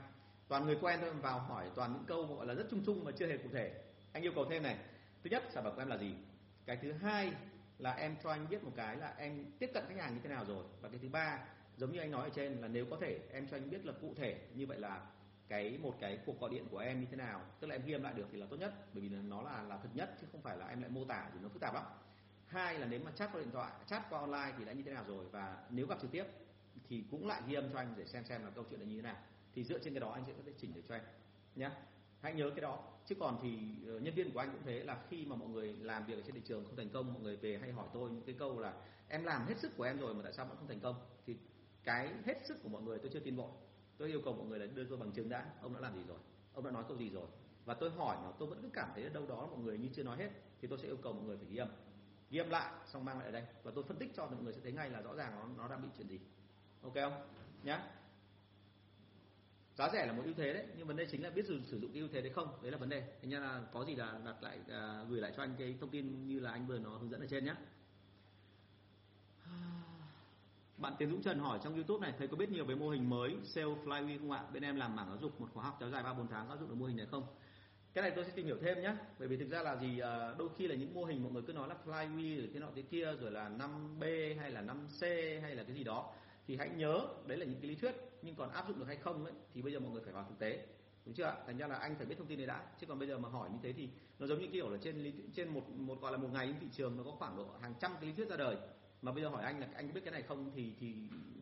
Toàn 0.48 0.66
người 0.66 0.78
quen 0.82 1.00
thôi 1.02 1.12
vào 1.12 1.40
hỏi 1.40 1.70
toàn 1.76 1.94
những 1.94 2.06
câu 2.08 2.26
gọi 2.26 2.46
là 2.46 2.54
rất 2.54 2.68
chung 2.72 2.84
chung 2.86 3.04
mà 3.04 3.12
chưa 3.12 3.28
hề 3.28 3.38
cụ 3.38 3.50
thể. 3.54 3.82
Anh 4.14 4.24
yêu 4.24 4.32
cầu 4.36 4.46
thêm 4.50 4.64
này 4.64 4.78
thứ 5.24 5.30
nhất 5.30 5.44
sản 5.50 5.64
phẩm 5.64 5.76
của 5.76 5.82
em 5.82 5.88
là 5.88 5.98
gì? 5.98 6.16
Cái 6.66 6.78
thứ 6.82 6.92
hai 6.92 7.34
là 7.78 7.92
em 7.92 8.16
cho 8.24 8.30
anh 8.30 8.50
biết 8.50 8.64
một 8.64 8.72
cái 8.76 8.98
là 8.98 9.14
em 9.18 9.46
tiếp 9.60 9.72
cận 9.74 9.84
khách 9.88 9.98
hàng 9.98 10.14
như 10.14 10.20
thế 10.24 10.30
nào 10.30 10.46
rồi. 10.46 10.66
Và 10.82 10.90
cái 10.90 11.00
thứ 11.02 11.10
ba 11.10 11.40
giống 11.78 11.92
như 11.92 12.00
anh 12.00 12.12
nói 12.12 12.24
ở 12.24 12.30
trên 12.30 12.54
là 12.54 12.68
nếu 12.68 12.86
có 12.90 12.98
thể 13.02 13.20
em 13.32 13.48
cho 13.48 13.58
anh 13.58 13.70
biết 13.70 13.86
là 13.86 13.94
cụ 14.02 14.14
thể 14.18 14.40
như 14.54 14.68
vậy 14.68 14.80
là 14.80 15.06
cái 15.48 15.78
một 15.78 15.98
cái 16.00 16.20
cuộc 16.26 16.40
gọi 16.40 16.50
điện 16.50 16.68
của 16.72 16.78
em 16.78 17.00
như 17.00 17.08
thế 17.12 17.18
nào 17.18 17.42
tức 17.60 17.68
là 17.68 17.76
em 17.76 17.86
ghi 17.86 17.94
âm 17.94 18.04
lại 18.04 18.14
được 18.14 18.28
thì 18.32 18.38
là 18.38 18.46
tốt 18.50 18.58
nhất. 18.58 18.94
Bởi 18.94 19.02
vì 19.02 19.10
nó 19.10 19.42
là 19.42 19.62
là 19.62 19.78
thực 19.78 19.96
nhất 19.96 20.16
chứ 20.22 20.28
không 20.32 20.42
phải 20.42 20.58
là 20.58 20.68
em 20.68 20.82
lại 20.82 20.90
mô 20.90 21.06
tả 21.06 21.30
thì 21.34 21.40
nó 21.42 21.50
phức 21.50 21.62
tạp 21.62 21.74
lắm 21.74 21.84
hai 22.48 22.80
là 22.80 22.88
nếu 22.90 23.00
mà 23.06 23.12
chat 23.12 23.30
qua 23.34 23.40
điện 23.40 23.52
thoại, 23.52 23.72
chat 23.88 24.10
qua 24.10 24.20
online 24.20 24.54
thì 24.58 24.66
đã 24.66 24.74
như 24.74 24.84
thế 24.84 24.92
nào 24.92 25.04
rồi? 25.08 25.26
Và 25.32 25.64
nếu 25.70 25.88
gặp 25.88 25.98
trực 26.02 26.12
tiếp 26.12 26.26
thì 26.90 27.04
cũng 27.12 27.28
lại 27.28 27.42
ghi 27.48 27.54
âm 27.56 27.74
cho 27.74 27.80
anh 27.80 27.94
để 27.98 28.06
xem 28.06 28.26
xem 28.26 28.44
là 28.44 28.50
câu 28.50 28.64
chuyện 28.70 28.80
là 28.80 28.86
như 28.86 28.96
thế 28.96 29.02
nào. 29.02 29.18
Thì 29.54 29.64
dựa 29.64 29.80
trên 29.80 29.94
cái 29.94 30.00
đó 30.00 30.12
anh 30.12 30.24
sẽ 30.28 30.34
có 30.34 30.44
thể 30.46 30.52
chỉnh 30.58 30.74
được 30.74 30.82
cho 30.88 30.96
em 30.96 31.04
nhé 31.56 31.70
hãy 32.22 32.34
nhớ 32.34 32.50
cái 32.50 32.62
đó. 32.62 32.84
Chứ 33.06 33.16
còn 33.16 33.40
thì 33.42 33.60
ờ, 33.88 34.00
nhân 34.00 34.14
viên 34.14 34.32
của 34.32 34.40
anh 34.40 34.52
cũng 34.52 34.62
thế, 34.66 34.84
là 34.84 34.98
khi 35.10 35.26
mà 35.26 35.36
mọi 35.36 35.50
người 35.50 35.74
làm 35.74 36.06
việc 36.06 36.14
ở 36.14 36.22
trên 36.22 36.36
thị 36.36 36.42
trường 36.46 36.66
không 36.66 36.76
thành 36.76 36.90
công, 36.90 37.14
mọi 37.14 37.24
người 37.24 37.36
về 37.36 37.58
hay 37.58 37.72
hỏi 37.72 37.88
tôi 37.94 38.12
những 38.12 38.24
cái 38.26 38.36
câu 38.40 38.60
là 38.60 38.74
em 39.08 39.24
làm 39.24 39.48
hết 39.48 39.58
sức 39.58 39.78
của 39.78 39.84
em 39.84 40.00
rồi 40.00 40.14
mà 40.14 40.22
tại 40.24 40.34
sao 40.34 40.46
vẫn 40.46 40.58
không 40.58 40.68
thành 40.68 40.80
công? 40.80 40.96
Thì 41.26 41.36
cái 41.84 42.14
hết 42.26 42.46
sức 42.46 42.64
của 42.64 42.70
mọi 42.70 42.82
người 42.82 43.00
tôi 43.00 43.10
chưa 43.14 43.20
tin 43.20 43.36
vội 43.36 43.52
tôi 43.98 44.10
yêu 44.10 44.22
cầu 44.26 44.34
mọi 44.34 44.46
người 44.46 44.60
là 44.60 44.66
đưa 44.66 44.86
tôi 44.86 44.98
bằng 44.98 45.12
chứng 45.12 45.30
đã, 45.30 45.46
ông 45.62 45.74
đã 45.74 45.80
làm 45.80 45.96
gì 45.96 46.02
rồi? 46.08 46.18
Ông 46.54 46.66
đã 46.66 46.72
nói 46.72 46.84
câu 46.88 46.98
gì 46.98 47.10
rồi? 47.10 47.28
Và 47.66 47.74
tôi 47.74 47.90
hỏi 47.90 48.18
mà 48.24 48.32
tôi 48.40 48.50
vẫn 48.50 48.60
cứ 48.62 48.70
cảm 48.74 48.90
thấy 48.94 49.04
ở 49.04 49.10
đâu 49.10 49.28
đó 49.28 49.48
mọi 49.52 49.60
người 49.60 49.78
như 49.78 49.90
chưa 49.94 50.04
nói 50.04 50.18
hết, 50.18 50.30
thì 50.62 50.68
tôi 50.68 50.80
sẽ 50.80 50.88
yêu 50.88 50.98
cầu 50.98 51.14
mọi 51.14 51.24
người 51.24 51.38
phải 51.38 51.48
ghi 51.50 51.58
âm 51.58 51.70
ghi 52.30 52.40
âm 52.40 52.50
lại 52.50 52.72
xong 52.86 53.06
mang 53.06 53.18
lại 53.18 53.26
ở 53.26 53.32
đây. 53.32 53.44
Và 53.64 53.72
tôi 53.76 53.84
phân 53.84 53.98
tích 53.98 54.12
cho 54.16 54.26
mọi 54.26 54.44
người 54.44 54.54
sẽ 54.54 54.60
thấy 54.64 54.72
ngay 54.72 54.90
là 54.90 55.02
rõ 55.02 55.16
ràng 55.16 55.32
nó 55.36 55.64
nó 55.64 55.68
đang 55.68 55.82
bị 55.82 55.88
chuyện 55.98 56.08
gì. 56.08 56.20
Ok 56.82 56.94
không? 56.94 57.14
Nhá. 57.64 57.82
Giá 59.78 59.90
rẻ 59.94 60.06
là 60.06 60.14
một 60.14 60.24
ưu 60.26 60.34
thế 60.34 60.54
đấy 60.54 60.66
nhưng 60.78 60.88
vấn 60.88 60.96
đề 60.96 61.06
chính 61.12 61.24
là 61.24 61.30
biết 61.30 61.46
sử, 61.48 61.62
sử 61.66 61.80
dụng 61.80 61.92
cái 61.94 62.00
ưu 62.00 62.10
thế 62.14 62.22
đấy 62.22 62.32
không? 62.36 62.60
Đấy 62.62 62.72
là 62.72 62.78
vấn 62.78 62.90
đề. 62.90 63.02
Thế 63.02 63.28
nên 63.28 63.42
là 63.42 63.62
có 63.74 63.86
gì 63.86 63.96
là 63.96 64.20
đặt 64.26 64.44
lại 64.44 64.60
à, 64.70 65.04
gửi 65.10 65.22
lại 65.22 65.34
cho 65.38 65.44
anh 65.44 65.56
cái 65.58 65.76
thông 65.82 65.90
tin 65.90 66.28
như 66.28 66.40
là 66.40 66.52
anh 66.52 66.68
vừa 66.68 66.80
nó 66.80 66.90
hướng 66.90 67.10
dẫn 67.10 67.22
ở 67.22 67.28
trên 67.30 67.46
nhé 67.46 67.56
bạn 70.78 70.94
Tiến 71.00 71.12
Dũng 71.12 71.22
Trần 71.22 71.40
hỏi 71.40 71.60
trong 71.64 71.76
YouTube 71.76 72.08
này 72.08 72.18
thầy 72.18 72.28
có 72.28 72.38
biết 72.38 72.50
nhiều 72.50 72.66
về 72.66 72.76
mô 72.76 72.90
hình 72.90 73.10
mới 73.10 73.38
sale 73.44 73.68
flywheel 73.68 74.20
không 74.20 74.32
ạ? 74.32 74.44
Bên 74.54 74.64
em 74.64 74.76
làm 74.76 74.96
mảng 74.96 75.08
giáo 75.08 75.18
dục 75.18 75.42
một 75.42 75.48
khóa 75.54 75.64
học 75.64 75.78
kéo 75.80 75.90
dài 75.90 76.04
ba 76.04 76.14
bốn 76.14 76.28
tháng 76.28 76.50
áp 76.50 76.60
dụng 76.60 76.70
được 76.70 76.76
mô 76.76 76.86
hình 76.86 76.98
này 76.98 77.06
không? 77.06 77.24
Cái 77.98 78.02
này 78.02 78.12
tôi 78.16 78.26
sẽ 78.26 78.32
tìm 78.36 78.46
hiểu 78.46 78.58
thêm 78.62 78.82
nhé 78.82 78.96
bởi 79.20 79.28
vì 79.28 79.38
thực 79.38 79.50
ra 79.50 79.64
là 79.64 79.76
gì 79.76 80.00
à, 80.00 80.34
đôi 80.38 80.50
khi 80.58 80.68
là 80.68 80.76
những 80.76 80.94
mô 80.94 81.04
hình 81.04 81.24
mọi 81.24 81.32
người 81.32 81.42
cứ 81.48 81.54
nói 81.54 81.68
là 81.68 81.76
flywheel 81.86 82.38
rồi 82.40 82.50
thế 82.54 82.60
nọ 82.60 82.68
thế 82.76 82.82
kia 82.82 83.14
rồi 83.22 83.32
là 83.32 83.50
5B 83.50 84.38
hay 84.40 84.52
là 84.52 84.62
5C 84.62 85.42
hay 85.42 85.56
là 85.56 85.64
cái 85.64 85.76
gì 85.76 85.84
đó 85.84 86.14
thì 86.48 86.56
hãy 86.56 86.70
nhớ 86.76 87.08
đấy 87.26 87.38
là 87.38 87.46
những 87.46 87.60
cái 87.62 87.70
lý 87.70 87.76
thuyết 87.76 87.96
nhưng 88.22 88.36
còn 88.36 88.50
áp 88.50 88.68
dụng 88.68 88.80
được 88.80 88.86
hay 88.88 88.96
không 88.96 89.26
ấy 89.26 89.34
thì 89.54 89.62
bây 89.62 89.74
giờ 89.74 89.80
mọi 89.80 89.92
người 89.92 90.02
phải 90.04 90.14
vào 90.14 90.26
thực 90.30 90.40
tế. 90.40 90.66
Đúng 91.06 91.16
chưa 91.16 91.36
thành 91.46 91.58
ra 91.58 91.68
là 91.68 91.76
anh 91.76 91.96
phải 91.96 92.06
biết 92.06 92.16
thông 92.18 92.28
tin 92.28 92.38
này 92.38 92.48
đã. 92.48 92.66
Chứ 92.80 92.88
còn 92.88 93.00
bây 93.00 93.08
giờ 93.08 93.18
mà 93.18 93.30
hỏi 93.30 93.50
như 93.50 93.58
thế 93.64 93.74
thì 93.74 93.90
nó 94.20 94.28
giống 94.28 94.40
như 94.40 94.48
kiểu 94.52 94.70
là 94.70 94.78
trên 94.82 94.98
lý 94.98 95.14
trên 95.36 95.50
một 95.50 95.70
một 95.70 96.02
gọi 96.02 96.12
là 96.12 96.18
một 96.18 96.30
ngày 96.34 96.56
thị 96.62 96.68
trường 96.72 96.98
nó 96.98 97.04
có 97.04 97.12
khoảng 97.12 97.38
độ 97.38 97.46
hàng 97.62 97.74
trăm 97.80 97.92
cái 97.94 98.06
lý 98.06 98.14
thuyết 98.16 98.30
ra 98.30 98.38
đời. 98.38 98.56
Mà 99.02 99.12
bây 99.12 99.24
giờ 99.24 99.30
hỏi 99.30 99.44
anh 99.44 99.60
là 99.60 99.68
anh 99.76 99.94
biết 99.94 100.02
cái 100.04 100.12
này 100.12 100.22
không 100.22 100.52
thì 100.56 100.74
thì 100.80 100.96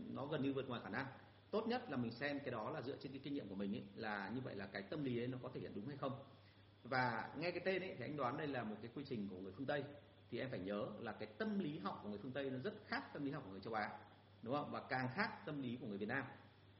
nó 0.09 0.25
gần 0.25 0.43
như 0.43 0.53
vượt 0.53 0.69
ngoài 0.69 0.81
khả 0.83 0.89
năng. 0.89 1.05
Tốt 1.51 1.67
nhất 1.67 1.91
là 1.91 1.97
mình 1.97 2.11
xem 2.11 2.39
cái 2.39 2.51
đó 2.51 2.69
là 2.69 2.81
dựa 2.81 2.95
trên 3.01 3.11
cái 3.11 3.21
kinh 3.23 3.33
nghiệm 3.33 3.49
của 3.49 3.55
mình 3.55 3.75
ấy, 3.75 3.83
là 3.95 4.31
như 4.35 4.41
vậy 4.41 4.55
là 4.55 4.65
cái 4.65 4.81
tâm 4.81 5.03
lý 5.03 5.19
ấy 5.19 5.27
nó 5.27 5.37
có 5.43 5.49
thể 5.53 5.59
hiện 5.59 5.71
đúng 5.75 5.87
hay 5.87 5.97
không 5.97 6.11
và 6.89 7.29
nghe 7.37 7.51
cái 7.51 7.61
tên 7.65 7.81
ấy 7.81 7.95
thì 7.97 8.05
anh 8.05 8.17
đoán 8.17 8.37
đây 8.37 8.47
là 8.47 8.63
một 8.63 8.75
cái 8.81 8.91
quy 8.95 9.03
trình 9.09 9.27
của 9.29 9.37
người 9.37 9.51
phương 9.57 9.65
tây. 9.65 9.83
Thì 10.31 10.39
em 10.39 10.49
phải 10.49 10.59
nhớ 10.59 10.87
là 10.99 11.11
cái 11.11 11.27
tâm 11.37 11.59
lý 11.59 11.79
học 11.79 11.99
của 12.03 12.09
người 12.09 12.19
phương 12.21 12.31
tây 12.31 12.49
nó 12.49 12.57
rất 12.57 12.73
khác 12.87 13.13
tâm 13.13 13.25
lý 13.25 13.31
học 13.31 13.43
của 13.45 13.51
người 13.51 13.61
châu 13.61 13.73
á 13.73 13.89
đúng 14.41 14.53
không? 14.53 14.71
Và 14.71 14.81
càng 14.89 15.09
khác 15.15 15.45
tâm 15.45 15.61
lý 15.61 15.77
của 15.81 15.87
người 15.87 15.97
việt 15.97 16.05
nam. 16.09 16.25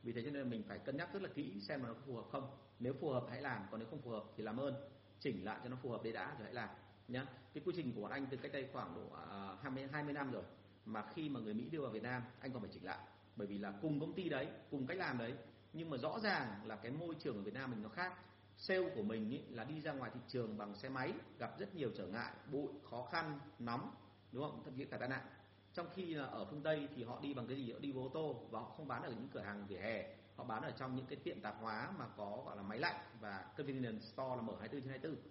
Vì 0.04 0.12
thế 0.12 0.22
cho 0.26 0.32
nên 0.32 0.50
mình 0.50 0.64
phải 0.68 0.80
cân 0.80 0.98
nhắc 0.98 1.14
rất 1.14 1.22
là 1.22 1.30
kỹ 1.36 1.60
xem 1.62 1.84
là 1.84 1.88
nó 1.88 1.96
phù 2.06 2.16
hợp 2.16 2.26
không. 2.32 2.58
Nếu 2.80 2.94
phù 2.94 3.10
hợp 3.10 3.26
hãy 3.30 3.42
làm 3.42 3.66
còn 3.72 3.80
nếu 3.80 3.90
không 3.90 4.02
phù 4.02 4.10
hợp 4.10 4.24
thì 4.38 4.44
làm 4.44 4.58
ơn. 4.58 4.76
Chỉnh 5.20 5.46
lại 5.46 5.60
cho 5.64 5.70
nó 5.70 5.78
phù 5.82 5.90
hợp 5.90 6.04
đấy 6.04 6.14
đã 6.14 6.26
rồi 6.26 6.44
hãy 6.44 6.54
làm 6.54 6.70
nhá. 7.08 7.26
Cái 7.54 7.64
quy 7.66 7.74
trình 7.76 7.92
của 7.96 8.06
anh 8.06 8.28
từ 8.32 8.38
cách 8.38 8.52
đây 8.52 8.70
khoảng 8.74 8.96
độ 8.96 9.02
uh, 9.02 9.62
20 9.62 9.88
20 9.92 10.14
năm 10.14 10.32
rồi 10.32 10.44
mà 10.86 11.04
khi 11.14 11.30
mà 11.30 11.40
người 11.40 11.54
Mỹ 11.54 11.70
đưa 11.72 11.82
vào 11.82 11.92
Việt 11.92 12.04
Nam 12.04 12.24
anh 12.40 12.54
còn 12.54 12.62
phải 12.62 12.72
chỉnh 12.74 12.86
lại. 12.86 12.98
Bởi 13.36 13.48
vì 13.48 13.58
là 13.58 13.74
cùng 13.82 14.00
công 14.00 14.14
ty 14.14 14.30
đấy 14.30 14.48
cùng 14.72 14.88
cách 14.88 14.98
làm 14.98 15.18
đấy 15.18 15.34
nhưng 15.74 15.90
mà 15.90 15.98
rõ 15.98 16.20
ràng 16.20 16.68
là 16.68 16.76
cái 16.76 16.92
môi 16.92 17.16
trường 17.20 17.36
ở 17.36 17.42
Việt 17.42 17.54
Nam 17.54 17.72
mình 17.72 17.82
nó 17.82 17.90
khác 17.90 18.14
sale 18.58 18.90
của 18.96 19.04
mình 19.04 19.30
ý, 19.30 19.42
là 19.50 19.64
đi 19.64 19.82
ra 19.82 19.94
ngoài 19.94 20.12
thị 20.14 20.20
trường 20.28 20.58
bằng 20.58 20.76
xe 20.76 20.90
máy 20.90 21.14
gặp 21.40 21.60
rất 21.60 21.76
nhiều 21.76 21.92
trở 21.98 22.08
ngại 22.08 22.34
bụi 22.52 22.70
khó 22.90 23.08
khăn 23.12 23.40
nóng 23.60 23.92
đúng 24.32 24.44
không? 24.44 24.62
Thậm 24.66 24.74
chí 24.78 24.86
cả 24.86 24.98
tai 24.98 25.10
nạn. 25.10 25.26
Trong 25.74 25.88
khi 25.94 26.14
là 26.14 26.26
ở 26.26 26.46
phương 26.46 26.62
tây 26.64 26.88
thì 26.96 27.04
họ 27.04 27.20
đi 27.22 27.34
bằng 27.34 27.48
cái 27.48 27.58
gì? 27.58 27.72
Họ 27.72 27.80
đi 27.80 27.92
với 27.92 28.04
ô 28.04 28.10
tô 28.14 28.48
và 28.50 28.60
họ 28.60 28.66
không 28.78 28.88
bán 28.88 29.04
ở 29.04 29.10
những 29.10 29.28
cửa 29.34 29.40
hàng 29.40 29.66
vỉa 29.68 29.78
hè. 29.78 30.16
Họ 30.36 30.44
bán 30.44 30.64
ở 30.64 30.72
trong 30.72 30.96
những 30.96 31.06
cái 31.06 31.16
tiệm 31.24 31.42
tạp 31.42 31.56
hóa 31.62 31.92
mà 32.00 32.08
có 32.18 32.44
gọi 32.46 32.58
là 32.58 32.64
máy 32.64 32.80
lạnh 32.80 32.96
và 33.20 33.46
convenience 33.58 34.06
store 34.06 34.36
là 34.36 34.42
mở 34.42 34.54
24 34.60 34.82
trên 34.82 34.90
24 34.90 35.22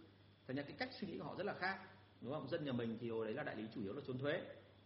thành 0.47 0.57
ra 0.57 0.62
cái 0.62 0.72
cách 0.79 0.89
suy 0.93 1.09
nghĩ 1.09 1.18
của 1.18 1.25
họ 1.25 1.35
rất 1.39 1.47
là 1.47 1.55
khác 1.55 1.79
đúng 2.20 2.33
không? 2.33 2.49
Dân 2.49 2.64
nhà 2.64 2.72
mình 2.72 2.99
thì 3.01 3.11
hồi 3.11 3.27
đấy 3.27 3.35
là 3.35 3.43
đại 3.43 3.57
lý 3.57 3.68
chủ 3.75 3.83
yếu 3.83 3.93
là 3.93 4.01
trốn 4.07 4.18
thuế 4.18 4.41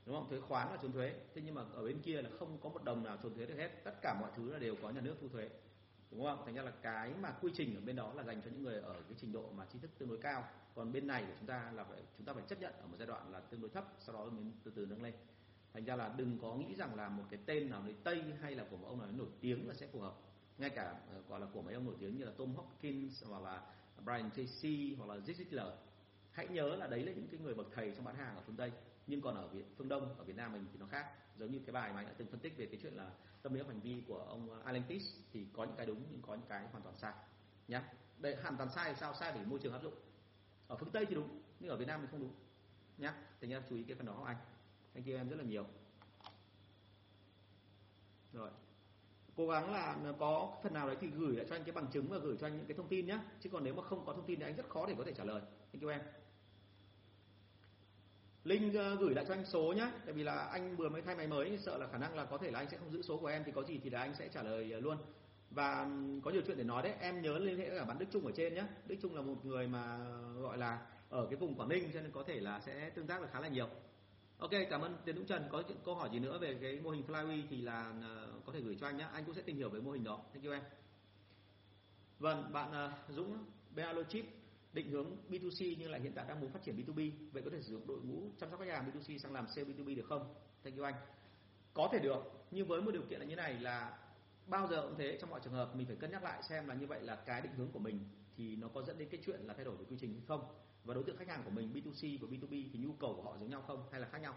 đúng 0.07 0.15
không? 0.15 0.29
Thuế 0.31 0.41
khoán 0.41 0.69
là 0.71 0.77
trốn 0.83 0.93
thuế. 0.93 1.15
Thế 1.35 1.43
nhưng 1.45 1.55
mà 1.55 1.63
ở 1.75 1.83
bên 1.85 2.03
kia 2.03 2.23
là 2.23 2.31
không 2.39 2.59
có 2.61 2.69
một 2.69 2.85
đồng 2.85 3.05
nào 3.05 3.17
trốn 3.23 3.35
thuế 3.35 3.47
được 3.47 3.57
hết. 3.59 3.69
Tất 3.85 3.95
cả 4.03 4.17
mọi 4.21 4.31
thứ 4.37 4.53
là 4.53 4.59
đều 4.59 4.75
có 4.83 4.91
nhà 4.91 5.01
nước 5.01 5.15
thu 5.21 5.29
thuế 5.29 5.49
đúng 6.11 6.25
không? 6.25 6.43
Thành 6.45 6.55
ra 6.55 6.63
là 6.63 6.71
cái 6.71 7.15
mà 7.21 7.31
quy 7.41 7.51
trình 7.55 7.77
ở 7.77 7.81
bên 7.81 7.97
đó 7.97 8.15
là 8.15 8.23
dành 8.23 8.43
cho 8.45 8.51
những 8.51 8.63
người 8.63 8.81
ở 8.81 8.95
cái 8.95 9.15
trình 9.21 9.33
độ 9.33 9.51
mà 9.57 9.65
trí 9.73 9.79
thức 9.79 9.91
tương 9.99 10.09
đối 10.09 10.19
cao. 10.19 10.49
Còn 10.75 10.93
bên 10.93 11.07
này 11.07 11.25
của 11.27 11.33
chúng 11.39 11.49
ta 11.49 11.71
là 11.75 11.85
phải, 11.85 12.03
chúng 12.17 12.27
ta 12.27 12.33
phải 12.33 12.43
chấp 12.49 12.61
nhận 12.61 12.73
ở 12.81 12.87
một 12.87 12.97
giai 12.99 13.07
đoạn 13.07 13.33
là 13.33 13.41
tương 13.41 13.61
đối 13.61 13.71
thấp, 13.71 13.85
sau 13.99 14.15
đó 14.15 14.25
mới 14.25 14.45
từ 14.65 14.71
từ 14.71 14.87
nâng 14.87 15.03
lên. 15.03 15.15
Thành 15.73 15.85
ra 15.85 15.97
là 15.97 16.15
đừng 16.17 16.39
có 16.43 16.55
nghĩ 16.55 16.75
rằng 16.75 16.95
là 16.95 17.09
một 17.09 17.25
cái 17.31 17.41
tên 17.47 17.71
nào 17.71 17.83
đấy 17.83 17.95
tây 18.05 18.25
hay 18.41 18.55
là 18.55 18.65
của 18.71 18.77
một 18.77 18.87
ông 18.89 18.99
nào 18.99 19.09
nổi 19.13 19.29
tiếng 19.41 19.69
là 19.69 19.75
sẽ 19.75 19.87
phù 19.87 20.01
hợp. 20.01 20.15
Ngay 20.59 20.71
cả 20.71 21.01
ờ, 21.11 21.23
gọi 21.29 21.41
là 21.41 21.47
của 21.53 21.63
mấy 21.63 21.75
ông 21.75 21.85
nổi 21.85 21.95
tiếng 22.01 22.19
như 22.19 22.25
là 22.25 22.33
Tom 22.39 22.55
Hopkins 22.55 23.25
hoặc 23.25 23.43
là 23.43 23.63
Brian 24.05 24.31
Tracy 24.31 24.95
hoặc 24.99 25.15
là 25.15 25.17
Zig 25.17 25.35
Ziglar 25.35 25.71
hãy 26.39 26.49
nhớ 26.49 26.77
là 26.77 26.87
đấy 26.87 27.03
là 27.03 27.13
những 27.13 27.27
cái 27.31 27.41
người 27.41 27.55
bậc 27.55 27.67
thầy 27.75 27.93
trong 27.97 28.05
bán 28.05 28.17
hàng 28.17 28.37
ở 28.37 28.43
phương 28.47 28.57
Tây 28.57 28.73
nhưng 29.09 29.21
còn 29.21 29.35
ở 29.35 29.49
Việt, 29.49 29.65
phương 29.77 29.89
Đông, 29.89 30.19
ở 30.19 30.25
Việt 30.25 30.37
Nam 30.37 30.53
mình 30.53 30.67
thì 30.73 30.79
nó 30.79 30.87
khác. 30.87 31.13
Giống 31.39 31.53
như 31.53 31.59
cái 31.67 31.73
bài 31.73 31.93
mà 31.93 32.01
anh 32.01 32.07
đã 32.07 32.13
từng 32.19 32.29
phân 32.29 32.41
tích 32.41 32.57
về 32.57 32.67
cái 32.67 32.81
chuyện 32.83 32.93
là 32.95 33.11
tâm 33.43 33.55
lý 33.55 33.63
hành 33.63 33.81
vi 33.81 34.03
của 34.09 34.19
ông 34.19 34.51
ờ, 34.51 34.61
Alentis 34.65 35.17
thì 35.33 35.47
có 35.53 35.65
những 35.65 35.77
cái 35.77 35.87
đúng, 35.87 36.03
nhưng 36.11 36.23
có 36.23 36.35
những 36.35 36.47
cái 36.49 36.67
hoàn 36.73 36.83
toàn 36.83 36.97
sai, 36.97 37.13
nhá. 37.69 37.93
Đây, 38.19 38.37
hoàn 38.37 38.57
toàn 38.57 38.71
sai 38.71 38.95
sao? 38.95 39.15
Sai 39.15 39.33
vì 39.33 39.45
môi 39.45 39.59
trường 39.59 39.73
áp 39.73 39.83
dụng. 39.83 39.95
Ở 40.69 40.77
phương 40.77 40.91
Tây 40.91 41.07
thì 41.07 41.15
đúng, 41.15 41.43
nhưng 41.61 41.71
ở 41.71 41.77
Việt 41.77 41.89
Nam 41.89 42.01
thì 42.01 42.07
không 42.11 42.21
đúng, 42.21 42.35
nhá. 42.99 43.15
Thành 43.41 43.51
ra 43.51 43.63
chú 43.69 43.77
ý 43.77 43.83
cái 43.83 43.97
phần 43.97 44.07
đó 44.07 44.25
anh. 44.27 44.37
Anh 44.95 45.03
kia 45.05 45.17
em 45.17 45.29
rất 45.29 45.37
là 45.37 45.45
nhiều. 45.45 45.67
Rồi. 48.33 48.51
Cố 49.37 49.49
gắng 49.49 49.73
là 49.73 49.97
có 50.19 50.59
phần 50.63 50.75
nào 50.75 50.87
đấy 50.87 50.97
thì 51.01 51.07
gửi 51.07 51.37
lại 51.37 51.47
cho 51.49 51.57
anh 51.57 51.65
cái 51.65 51.73
bằng 51.73 51.87
chứng 51.93 52.09
và 52.09 52.19
gửi 52.19 52.37
cho 52.41 52.47
anh 52.47 52.57
những 52.57 52.67
cái 52.67 52.77
thông 52.77 52.89
tin 52.89 53.07
nhé 53.07 53.19
chứ 53.41 53.51
còn 53.51 53.65
nếu 53.65 53.75
mà 53.75 53.83
không 53.83 54.07
có 54.07 54.13
thông 54.13 54.27
tin 54.27 54.39
thì 54.39 54.47
anh 54.47 54.57
rất 54.57 54.69
khó 54.69 54.87
để 54.87 54.95
có 54.99 55.05
thể 55.05 55.13
trả 55.13 55.25
lời. 55.25 55.43
Anh 55.73 55.81
kêu 55.81 55.91
em. 55.91 56.01
Linh 58.49 58.75
ờ, 58.75 58.95
gửi 58.95 59.15
lại 59.15 59.25
cho 59.29 59.35
anh 59.35 59.45
số 59.47 59.73
nhé 59.77 59.91
tại 60.05 60.15
vì 60.15 60.23
là 60.23 60.35
anh 60.35 60.77
vừa 60.77 60.89
mới 60.89 61.03
thay 61.03 61.15
máy 61.15 61.27
mới 61.27 61.59
sợ 61.59 61.79
là 61.79 61.87
khả 61.87 61.99
năng 61.99 62.15
là 62.17 62.25
có 62.25 62.39
thể 62.39 62.51
là 62.51 62.59
anh 62.59 62.69
sẽ 62.71 62.77
không 62.77 62.93
giữ 62.93 63.03
số 63.03 63.17
của 63.17 63.27
em 63.27 63.43
thì 63.47 63.53
có 63.53 63.63
gì 63.63 63.81
thì 63.85 63.91
là 63.91 64.01
anh 64.01 64.15
sẽ 64.15 64.29
trả 64.29 64.43
lời 64.43 64.73
ờ, 64.73 64.81
luôn 64.81 64.97
và 65.51 65.89
có 66.25 66.31
nhiều 66.31 66.43
chuyện 66.47 66.59
để 66.59 66.65
nói 66.65 66.83
đấy 66.83 66.93
em 67.01 67.23
nhớ 67.23 67.39
liên 67.39 67.59
hệ 67.59 67.69
với 67.69 67.79
cả 67.79 67.85
bạn 67.85 67.99
Đức 67.99 68.07
Trung 68.13 68.27
ở 68.27 68.33
trên 68.37 68.55
nhé 68.55 68.65
Đức 68.87 68.97
Trung 69.03 69.15
là 69.15 69.23
một 69.23 69.45
người 69.45 69.67
mà 69.67 69.97
ờ, 69.97 70.41
gọi 70.41 70.59
là 70.59 70.87
ở 71.11 71.27
cái 71.31 71.37
vùng 71.37 71.55
Quảng 71.55 71.69
Ninh 71.69 71.91
cho 71.95 72.01
nên 72.01 72.11
có 72.11 72.23
thể 72.27 72.41
là 72.41 72.61
sẽ 72.61 72.91
tương 72.91 73.07
tác 73.07 73.21
được 73.21 73.29
khá 73.33 73.41
là 73.41 73.49
nhiều 73.49 73.69
Ok, 74.39 74.51
cảm 74.71 74.81
ơn 74.81 74.97
Tiến 75.05 75.17
Dũng 75.17 75.27
Trần. 75.27 75.49
Có 75.51 75.63
câu 75.85 75.95
hỏi 75.95 76.11
gì 76.13 76.19
nữa 76.19 76.39
về 76.39 76.59
cái 76.63 76.81
mô 76.81 76.91
hình 76.91 77.03
Flyway 77.07 77.43
thì 77.51 77.61
là 77.61 77.93
có 78.47 78.53
thể 78.53 78.61
gửi 78.61 78.77
cho 78.81 78.87
anh 78.87 78.97
nhé. 78.97 79.07
Anh 79.13 79.25
cũng 79.25 79.35
sẽ 79.35 79.43
tìm 79.43 79.57
hiểu 79.57 79.69
về 79.69 79.81
mô 79.81 79.91
hình 79.91 80.05
đó. 80.05 80.21
Thank 80.33 80.45
you 80.45 80.53
em. 80.53 80.63
Vâng, 82.19 82.53
bạn 82.53 82.93
Dũng 83.09 83.39
Bealochip 83.75 84.25
định 84.73 84.91
hướng 84.91 85.17
B2C 85.31 85.77
nhưng 85.79 85.91
lại 85.91 86.01
hiện 86.01 86.13
tại 86.15 86.25
đang 86.29 86.41
muốn 86.41 86.51
phát 86.51 86.63
triển 86.63 86.77
B2B. 86.77 87.11
Vậy 87.33 87.43
có 87.43 87.51
thể 87.51 87.63
sử 87.63 87.73
dụng 87.73 87.87
đội 87.87 88.01
ngũ 88.01 88.31
chăm 88.39 88.51
sóc 88.51 88.61
khách 88.61 88.69
hàng 88.69 88.93
B2C 88.93 89.19
sang 89.19 89.33
làm 89.33 89.47
sale 89.49 89.69
B2B 89.69 89.97
được 89.97 90.07
không? 90.09 90.35
Thank 90.65 90.77
you 90.77 90.85
anh. 90.85 90.95
Có 91.75 91.89
thể 91.93 91.99
được, 91.99 92.47
nhưng 92.51 92.69
với 92.69 92.83
một 92.83 92.91
điều 92.91 93.03
kiện 93.03 93.21
là 93.21 93.27
như 93.27 93.37
này 93.37 93.61
là 93.61 93.99
bao 94.47 94.69
giờ 94.69 94.83
cũng 94.83 94.99
thế 94.99 95.19
trong 95.21 95.31
mọi 95.31 95.41
trường 95.45 95.53
hợp 95.53 95.77
mình 95.77 95.87
phải 95.87 95.97
cân 95.97 96.11
nhắc 96.11 96.23
lại 96.25 96.43
xem 96.43 96.69
là 96.69 96.75
như 96.75 96.87
vậy 96.87 97.03
là 97.03 97.17
cái 97.17 97.43
định 97.43 97.53
hướng 97.57 97.71
của 97.71 97.79
mình 97.79 98.01
thì 98.37 98.57
nó 98.57 98.69
có 98.69 98.83
dẫn 98.83 98.99
đến 98.99 99.09
cái 99.09 99.21
chuyện 99.27 99.41
là 99.41 99.55
thay 99.55 99.65
đổi 99.65 99.77
về 99.77 99.85
quy 99.91 99.97
trình 100.01 100.13
hay 100.13 100.23
không 100.29 100.49
và 100.85 100.95
đối 100.95 101.05
tượng 101.05 101.17
khách 101.17 101.29
hàng 101.29 101.43
của 101.45 101.51
mình 101.51 101.73
B2C 101.75 102.19
và 102.21 102.29
B2B 102.29 102.69
thì 102.73 102.79
nhu 102.79 102.93
cầu 102.93 103.15
của 103.15 103.23
họ 103.23 103.37
giống 103.41 103.51
nhau 103.51 103.63
không 103.67 103.89
hay 103.93 104.01
là 104.01 104.09
khác 104.09 104.19
nhau 104.19 104.35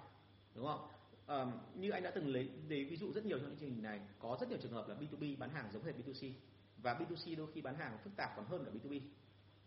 đúng 0.55 0.65
không 0.65 0.87
à, 1.27 1.45
như 1.75 1.89
anh 1.89 2.03
đã 2.03 2.11
từng 2.11 2.27
lấy 2.27 2.49
lấy 2.69 2.85
ví 2.85 2.97
dụ 2.97 3.11
rất 3.13 3.25
nhiều 3.25 3.39
trong 3.39 3.49
chương 3.49 3.69
trình 3.69 3.83
này 3.83 4.01
có 4.19 4.37
rất 4.41 4.49
nhiều 4.49 4.57
trường 4.61 4.71
hợp 4.71 4.87
là 4.89 4.95
B2B 4.95 5.37
bán 5.37 5.49
hàng 5.49 5.71
giống 5.71 5.83
hệt 5.83 5.95
B2C 5.95 6.31
và 6.77 6.93
B2C 6.93 7.37
đôi 7.37 7.47
khi 7.53 7.61
bán 7.61 7.75
hàng 7.75 7.97
phức 8.03 8.15
tạp 8.15 8.31
còn 8.35 8.45
hơn 8.45 8.65
cả 8.65 8.71
B2B 8.71 9.01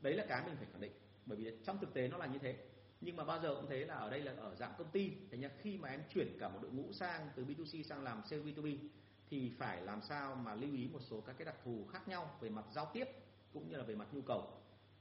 đấy 0.04 0.14
là 0.14 0.24
cái 0.28 0.42
mình 0.46 0.56
phải 0.56 0.66
khẳng 0.72 0.80
định. 0.80 0.92
Bởi 1.26 1.38
vì 1.38 1.52
trong 1.64 1.78
thực 1.78 1.94
tế 1.94 2.08
nó 2.08 2.16
là 2.16 2.26
như 2.26 2.38
thế. 2.38 2.56
Nhưng 3.00 3.16
mà 3.16 3.24
bao 3.24 3.40
giờ 3.42 3.54
cũng 3.54 3.66
thế 3.68 3.84
là 3.84 3.94
ở 3.94 4.10
đây 4.10 4.20
là 4.20 4.32
ở 4.32 4.54
dạng 4.54 4.72
công 4.78 4.90
ty. 4.90 5.12
Thế 5.30 5.38
nhá 5.38 5.50
khi 5.58 5.76
mà 5.76 5.88
em 5.88 6.02
chuyển 6.14 6.36
cả 6.40 6.48
một 6.48 6.58
đội 6.62 6.72
ngũ 6.72 6.92
sang 6.92 7.28
từ 7.36 7.44
B2C 7.44 7.82
sang 7.82 8.02
làm 8.02 8.22
sale 8.30 8.42
B2B 8.42 8.76
thì 9.30 9.52
phải 9.58 9.82
làm 9.82 10.02
sao 10.02 10.34
mà 10.34 10.54
lưu 10.54 10.72
ý 10.74 10.88
một 10.92 11.00
số 11.02 11.20
các 11.20 11.32
cái 11.38 11.44
đặc 11.44 11.56
thù 11.64 11.86
khác 11.92 12.08
nhau 12.08 12.36
về 12.40 12.48
mặt 12.50 12.64
giao 12.74 12.90
tiếp 12.92 13.08
cũng 13.52 13.68
như 13.68 13.76
là 13.76 13.84
về 13.84 13.94
mặt 13.94 14.08
nhu 14.12 14.20
cầu. 14.22 14.50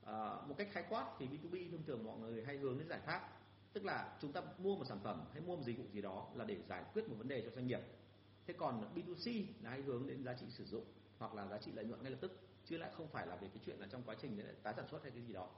À, 0.05 0.35
một 0.47 0.55
cách 0.57 0.67
khái 0.71 0.83
quát 0.89 1.05
thì 1.19 1.27
B2B 1.27 1.71
thông 1.71 1.83
thường 1.83 2.03
mọi 2.03 2.19
người 2.19 2.43
hay 2.45 2.57
hướng 2.57 2.77
đến 2.77 2.87
giải 2.87 2.99
pháp 3.05 3.29
tức 3.73 3.85
là 3.85 4.17
chúng 4.21 4.31
ta 4.31 4.41
mua 4.57 4.75
một 4.75 4.85
sản 4.85 4.99
phẩm 5.03 5.25
hay 5.31 5.41
mua 5.41 5.55
một 5.55 5.63
dịch 5.65 5.77
vụ 5.77 5.83
gì 5.93 6.01
đó 6.01 6.27
là 6.35 6.45
để 6.45 6.57
giải 6.69 6.83
quyết 6.93 7.09
một 7.09 7.15
vấn 7.17 7.27
đề 7.27 7.41
cho 7.41 7.49
doanh 7.55 7.67
nghiệp. 7.67 7.79
Thế 8.47 8.53
còn 8.53 8.93
B2C 8.95 9.45
là 9.63 9.69
hay 9.69 9.81
hướng 9.81 10.07
đến 10.07 10.23
giá 10.23 10.33
trị 10.33 10.45
sử 10.49 10.65
dụng 10.65 10.85
hoặc 11.17 11.33
là 11.33 11.47
giá 11.47 11.57
trị 11.57 11.71
lợi 11.71 11.85
nhuận 11.85 12.03
ngay 12.03 12.11
lập 12.11 12.17
tức 12.21 12.39
chứ 12.65 12.77
lại 12.77 12.91
không 12.93 13.07
phải 13.07 13.27
là 13.27 13.35
về 13.35 13.47
cái 13.47 13.63
chuyện 13.65 13.79
là 13.79 13.87
trong 13.91 14.03
quá 14.05 14.15
trình 14.21 14.39
tái 14.63 14.73
sản 14.77 14.87
xuất 14.91 15.03
hay 15.03 15.11
cái 15.11 15.21
gì 15.21 15.33
đó. 15.33 15.49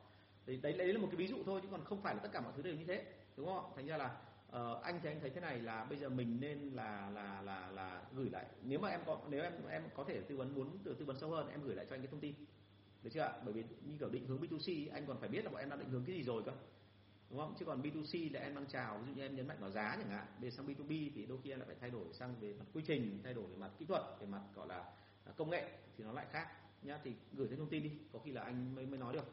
Đấy, 0.45 0.60
đấy 0.64 0.74
đấy 0.74 0.93
là 0.93 0.99
một 0.99 1.08
cái 1.12 1.16
ví 1.16 1.28
dụ 1.28 1.43
thôi 1.45 1.60
chứ 1.64 1.68
còn 1.72 1.84
không 1.86 2.01
phải 2.01 2.16
là 2.16 2.22
tất 2.22 2.30
cả 2.32 2.41
mọi 2.41 2.53
thứ 2.56 2.62
đều 2.62 2.76
như 2.76 2.86
thế 2.86 3.06
đúng 3.38 3.45
không 3.45 3.72
thành 3.76 3.86
ra 3.88 3.97
là 3.97 4.18
uh, 4.51 4.84
anh 4.84 4.99
thì 5.03 5.10
anh 5.10 5.20
thấy 5.20 5.30
thế 5.30 5.41
này 5.41 5.60
là 5.60 5.86
bây 5.86 5.97
giờ 5.97 6.10
mình 6.10 6.38
nên 6.39 6.60
là 6.74 7.10
là 7.10 7.41
là 7.41 7.72
là 7.72 8.03
gửi 8.14 8.30
lại. 8.30 8.45
Nếu 8.62 8.80
mà 8.80 8.89
em 8.89 8.99
có 9.06 9.20
nếu 9.30 9.43
em 9.43 9.53
em 9.70 9.84
có 9.95 10.03
thể 10.03 10.22
tư 10.22 10.38
vấn 10.38 10.56
muốn 10.56 10.78
từ 10.84 10.93
tư 10.93 11.06
vấn 11.06 11.20
sâu 11.20 11.30
hơn 11.30 11.49
em 11.49 11.64
gửi 11.64 11.76
lại 11.76 11.86
cho 11.89 11.95
anh 11.95 12.01
cái 12.01 12.12
thông 12.12 12.20
tin. 12.20 12.36
Được 13.03 13.10
chưa 13.14 13.22
ạ? 13.22 13.34
Bởi 13.45 13.53
vì 13.53 13.64
như 13.86 13.97
kiểu 13.99 14.10
định 14.10 14.28
hướng 14.28 14.41
B2C 14.41 14.93
anh 14.93 15.06
còn 15.08 15.20
phải 15.20 15.30
biết 15.30 15.45
là 15.45 15.51
bọn 15.51 15.60
em 15.60 15.70
đang 15.70 15.80
định 15.80 15.89
hướng 15.89 16.06
cái 16.06 16.16
gì 16.16 16.24
rồi 16.24 16.43
cơ 16.45 16.51
đúng 17.30 17.39
không? 17.39 17.56
Chứ 17.60 17.66
còn 17.66 17.82
B2C 17.82 18.34
là 18.34 18.39
em 18.39 18.56
đang 18.56 18.66
chào 18.66 18.97
ví 18.97 19.08
dụ 19.08 19.16
như 19.16 19.22
em 19.22 19.36
nhấn 19.36 19.47
mạnh 19.47 19.58
vào 19.60 19.72
giá 19.72 19.95
chẳng 19.99 20.10
hạn 20.10 20.26
về 20.39 20.51
sang 20.51 20.68
B2B 20.68 21.12
thì 21.16 21.26
đôi 21.26 21.38
khi 21.43 21.49
em 21.49 21.60
lại 21.60 21.68
phải 21.68 21.78
thay 21.82 21.89
đổi 21.89 22.14
sang 22.14 22.36
về 22.39 22.53
mặt 22.53 22.66
quy 22.74 22.84
trình 22.88 23.20
thay 23.24 23.34
đổi 23.34 23.45
về 23.47 23.56
mặt 23.58 23.72
kỹ 23.80 23.86
thuật 23.86 24.01
về 24.20 24.28
mặt 24.28 24.41
gọi 24.56 24.68
là 24.68 24.78
à, 25.26 25.34
công 25.38 25.49
nghệ 25.49 25.72
thì 25.97 26.03
nó 26.03 26.12
lại 26.12 26.26
khác 26.32 26.47
nhá, 26.86 26.99
thì 27.03 27.11
gửi 27.33 27.47
thêm 27.47 27.59
thông 27.59 27.69
tin 27.69 27.83
đi, 27.83 27.91
có 28.13 28.19
khi 28.25 28.31
là 28.31 28.41
anh 28.41 28.75
mới 28.75 28.86
mới 28.86 28.99
nói 28.99 29.13
được. 29.13 29.25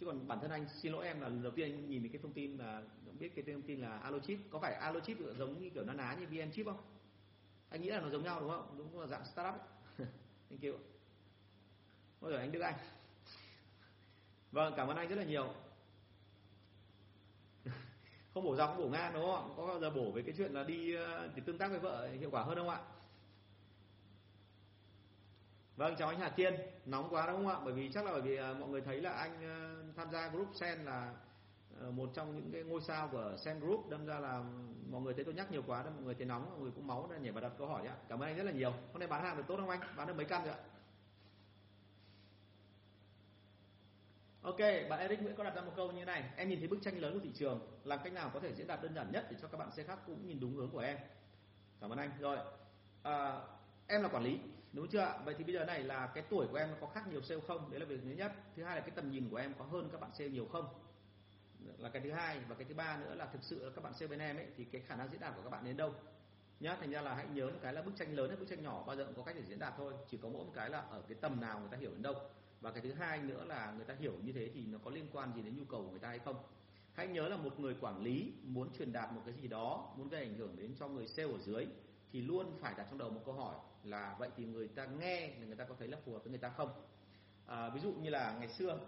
Chứ 0.00 0.06
còn 0.06 0.28
bản 0.28 0.38
thân 0.40 0.50
anh, 0.50 0.66
xin 0.68 0.92
lỗi 0.92 1.06
em 1.06 1.20
là 1.20 1.28
lần 1.28 1.42
đầu 1.42 1.52
tiên 1.52 1.72
anh 1.72 1.90
nhìn 1.90 2.02
thấy 2.02 2.08
cái 2.08 2.22
thông 2.22 2.32
tin 2.32 2.56
là 2.58 2.82
biết 3.18 3.32
cái 3.34 3.44
thông 3.44 3.62
tin 3.62 3.80
là 3.80 3.98
alochip 3.98 4.38
có 4.50 4.58
phải 4.58 4.74
alochip 4.74 5.18
giống 5.38 5.62
như 5.62 5.70
kiểu 5.70 5.84
na 5.84 5.92
ná 5.92 6.16
như 6.20 6.26
vn 6.26 6.52
chip 6.52 6.66
không? 6.66 6.80
Anh 7.68 7.82
nghĩ 7.82 7.88
là 7.88 8.00
nó 8.00 8.10
giống 8.10 8.24
nhau, 8.24 8.40
đúng 8.40 8.50
không? 8.50 8.74
Đúng 8.78 9.00
là 9.00 9.06
dạng 9.06 9.24
startup 9.24 9.54
anh 10.50 10.58
kêu 10.60 10.78
ôi 12.20 12.30
rồi 12.30 12.40
anh 12.40 12.52
đức 12.52 12.60
anh. 12.60 12.74
Vâng 14.52 14.74
cảm 14.76 14.88
ơn 14.88 14.96
anh 14.96 15.08
rất 15.08 15.16
là 15.16 15.24
nhiều. 15.24 15.54
Không 18.34 18.44
bổ 18.44 18.56
dọc, 18.56 18.70
không 18.70 18.82
bổ 18.82 18.88
ngang, 18.88 19.12
đúng 19.14 19.24
không 19.24 19.54
có 19.56 19.66
bao 19.66 19.80
giờ 19.80 19.90
bổ 19.90 20.10
về 20.10 20.22
cái 20.22 20.34
chuyện 20.38 20.52
là 20.52 20.64
đi 20.64 20.94
ờ, 20.94 21.30
để 21.36 21.42
tương 21.46 21.58
tác 21.58 21.68
với 21.68 21.78
vợ 21.78 22.08
hiệu 22.08 22.30
quả 22.30 22.42
hơn 22.42 22.58
không 22.58 22.68
ạ? 22.68 22.80
Vâng 25.76 25.94
chào 25.98 26.08
anh 26.08 26.20
Hà 26.20 26.28
Tiên 26.28 26.54
Nóng 26.86 27.08
quá 27.10 27.26
đúng 27.26 27.36
không 27.36 27.48
ạ? 27.48 27.56
Bởi 27.64 27.74
vì 27.74 27.92
chắc 27.92 28.04
là 28.04 28.12
bởi 28.12 28.20
vì 28.20 28.36
à, 28.36 28.54
mọi 28.60 28.68
người 28.68 28.80
thấy 28.80 29.00
là 29.00 29.10
anh 29.10 29.42
à, 29.44 29.74
tham 29.96 30.10
gia 30.10 30.28
group 30.28 30.48
Sen 30.54 30.84
là 30.84 31.14
à, 31.80 31.86
một 31.90 32.10
trong 32.14 32.36
những 32.36 32.52
cái 32.52 32.62
ngôi 32.62 32.80
sao 32.80 33.08
của 33.12 33.36
Sen 33.38 33.60
Group. 33.60 33.88
Đâm 33.88 34.06
ra 34.06 34.18
là 34.18 34.44
mọi 34.90 35.00
người 35.00 35.14
thấy 35.14 35.24
tôi 35.24 35.34
nhắc 35.34 35.50
nhiều 35.50 35.62
quá 35.66 35.82
nên 35.84 35.94
mọi 35.94 36.02
người 36.02 36.14
thấy 36.14 36.26
nóng 36.26 36.50
mọi 36.50 36.60
người 36.60 36.70
cũng 36.74 36.86
máu 36.86 37.08
nên 37.10 37.22
nhảy 37.22 37.32
vào 37.32 37.42
đặt 37.42 37.52
câu 37.58 37.66
hỏi 37.66 37.86
ạ. 37.86 37.96
Cảm 38.08 38.22
ơn 38.22 38.28
anh 38.28 38.36
rất 38.36 38.42
là 38.42 38.52
nhiều. 38.52 38.70
Hôm 38.70 38.98
nay 38.98 39.08
bán 39.08 39.22
hàng 39.22 39.36
được 39.36 39.42
tốt 39.48 39.56
không 39.56 39.68
anh? 39.68 39.80
Bán 39.96 40.06
được 40.06 40.16
mấy 40.16 40.24
căn 40.24 40.44
rồi 40.44 40.54
ạ? 40.54 40.60
Ok, 44.42 44.58
bạn 44.90 45.00
Eric 45.00 45.22
Nguyễn 45.22 45.36
có 45.36 45.44
đặt 45.44 45.54
ra 45.54 45.62
một 45.62 45.72
câu 45.76 45.92
như 45.92 46.04
này. 46.04 46.24
Em 46.36 46.48
nhìn 46.48 46.58
thấy 46.58 46.68
bức 46.68 46.78
tranh 46.82 46.98
lớn 46.98 47.14
của 47.14 47.24
thị 47.24 47.30
trường 47.34 47.60
Làm 47.84 47.98
cách 48.04 48.12
nào 48.12 48.30
có 48.34 48.40
thể 48.40 48.54
diễn 48.54 48.66
đạt 48.66 48.82
đơn 48.82 48.94
giản 48.94 49.12
nhất 49.12 49.26
Để 49.30 49.36
cho 49.42 49.48
các 49.48 49.58
bạn 49.58 49.70
xe 49.70 49.82
khác 49.82 49.98
cũng 50.06 50.26
nhìn 50.26 50.40
đúng 50.40 50.54
hướng 50.54 50.70
của 50.70 50.78
em? 50.78 50.98
Cảm 51.80 51.90
ơn 51.90 51.98
anh. 51.98 52.10
Rồi, 52.20 52.38
à, 53.02 53.40
em 53.86 54.02
là 54.02 54.08
quản 54.08 54.22
lý. 54.22 54.38
Đúng 54.72 54.88
chưa 54.88 54.98
ạ? 55.00 55.18
Vậy 55.24 55.34
thì 55.38 55.44
bây 55.44 55.54
giờ 55.54 55.64
này 55.64 55.82
là 55.82 56.06
cái 56.06 56.24
tuổi 56.30 56.46
của 56.46 56.56
em 56.56 56.68
có 56.80 56.86
khác 56.86 57.08
nhiều 57.08 57.22
sale 57.22 57.40
không? 57.48 57.70
Đấy 57.70 57.80
là 57.80 57.86
việc 57.86 58.00
thứ 58.04 58.10
nhất. 58.10 58.32
Thứ 58.56 58.64
hai 58.64 58.76
là 58.76 58.80
cái 58.80 58.90
tầm 58.90 59.10
nhìn 59.10 59.28
của 59.30 59.36
em 59.36 59.54
có 59.58 59.64
hơn 59.64 59.88
các 59.92 60.00
bạn 60.00 60.10
sale 60.14 60.30
nhiều 60.30 60.46
không? 60.52 60.66
Là 61.78 61.88
cái 61.88 62.02
thứ 62.02 62.10
hai. 62.12 62.40
Và 62.48 62.54
cái 62.54 62.64
thứ 62.64 62.74
ba 62.74 62.96
nữa 62.96 63.14
là 63.14 63.26
thực 63.26 63.42
sự 63.42 63.64
là 63.64 63.70
các 63.74 63.84
bạn 63.84 63.94
sale 63.94 64.06
bên 64.06 64.18
em 64.18 64.36
ấy, 64.36 64.46
Thì 64.56 64.64
cái 64.64 64.80
khả 64.80 64.96
năng 64.96 65.08
diễn 65.10 65.20
đạt 65.20 65.36
của 65.36 65.42
các 65.42 65.50
bạn 65.50 65.64
đến 65.64 65.76
đâu? 65.76 65.94
Nhá, 66.60 66.76
thành 66.80 66.90
ra 66.90 67.02
là 67.02 67.14
hãy 67.14 67.26
nhớ 67.34 67.46
một 67.46 67.58
cái 67.62 67.72
là 67.72 67.82
bức 67.82 67.96
tranh 67.96 68.14
lớn 68.14 68.28
hay 68.28 68.36
bức 68.36 68.48
tranh 68.48 68.62
nhỏ 68.62 68.84
bao 68.86 68.96
giờ 68.96 69.04
cũng 69.04 69.14
có 69.14 69.22
cách 69.22 69.36
để 69.38 69.42
diễn 69.48 69.58
đạt 69.58 69.74
thôi. 69.76 69.94
Chỉ 70.10 70.16
có 70.16 70.28
mỗi 70.28 70.44
một 70.44 70.52
cái 70.54 70.70
là 70.70 70.78
ở 70.78 71.02
cái 71.08 71.18
tầm 71.20 71.40
nào 71.40 71.60
người 71.60 71.68
ta 71.70 71.76
hiểu 71.76 71.90
đến 71.90 72.02
đâu. 72.02 72.14
Và 72.60 72.70
cái 72.70 72.82
thứ 72.82 72.92
hai 72.92 73.18
nữa 73.18 73.44
là 73.44 73.72
người 73.76 73.84
ta 73.84 73.94
hiểu 73.98 74.12
như 74.22 74.32
thế 74.32 74.50
thì 74.54 74.66
nó 74.66 74.78
có 74.84 74.90
liên 74.90 75.06
quan 75.12 75.32
gì 75.34 75.42
đến 75.42 75.56
nhu 75.56 75.64
cầu 75.64 75.82
của 75.82 75.90
người 75.90 76.00
ta 76.00 76.08
hay 76.08 76.18
không? 76.18 76.36
Hãy 76.92 77.06
nhớ 77.06 77.28
là 77.28 77.36
một 77.36 77.60
người 77.60 77.76
quản 77.80 78.02
lý 78.02 78.32
muốn 78.42 78.72
truyền 78.78 78.92
đạt 78.92 79.12
một 79.12 79.22
cái 79.26 79.34
gì 79.34 79.48
đó, 79.48 79.94
muốn 79.96 80.08
gây 80.08 80.20
ảnh 80.20 80.34
hưởng 80.34 80.56
đến 80.56 80.74
cho 80.78 80.88
người 80.88 81.08
sale 81.08 81.32
ở 81.32 81.38
dưới, 81.38 81.66
thì 82.12 82.22
luôn 82.22 82.58
phải 82.60 82.74
đặt 82.76 82.86
trong 82.90 82.98
đầu 82.98 83.10
một 83.10 83.22
câu 83.24 83.34
hỏi 83.34 83.54
là 83.84 84.16
vậy 84.18 84.28
thì 84.36 84.44
người 84.44 84.68
ta 84.68 84.86
nghe 84.86 85.30
thì 85.38 85.46
người 85.46 85.56
ta 85.56 85.64
có 85.64 85.74
thấy 85.78 85.88
là 85.88 85.98
phù 86.04 86.12
hợp 86.12 86.18
với 86.18 86.30
người 86.30 86.38
ta 86.38 86.48
không? 86.48 86.86
À, 87.46 87.68
ví 87.68 87.80
dụ 87.80 87.92
như 87.92 88.10
là 88.10 88.36
ngày 88.38 88.48
xưa 88.48 88.78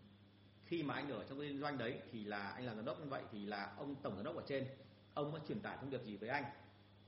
khi 0.66 0.82
mà 0.82 0.94
anh 0.94 1.10
ở 1.10 1.24
trong 1.28 1.40
kinh 1.40 1.60
doanh 1.60 1.78
đấy 1.78 2.00
thì 2.12 2.24
là 2.24 2.50
anh 2.50 2.66
là 2.66 2.74
giám 2.74 2.84
đốc 2.84 3.00
như 3.00 3.06
vậy 3.06 3.22
thì 3.32 3.46
là 3.46 3.74
ông 3.78 3.94
tổng 4.02 4.16
giám 4.16 4.24
đốc 4.24 4.36
ở 4.36 4.42
trên 4.46 4.66
ông 5.14 5.32
có 5.32 5.38
truyền 5.48 5.60
tải 5.60 5.76
thông 5.80 5.90
điệp 5.90 6.04
gì 6.04 6.16
với 6.16 6.28
anh? 6.28 6.44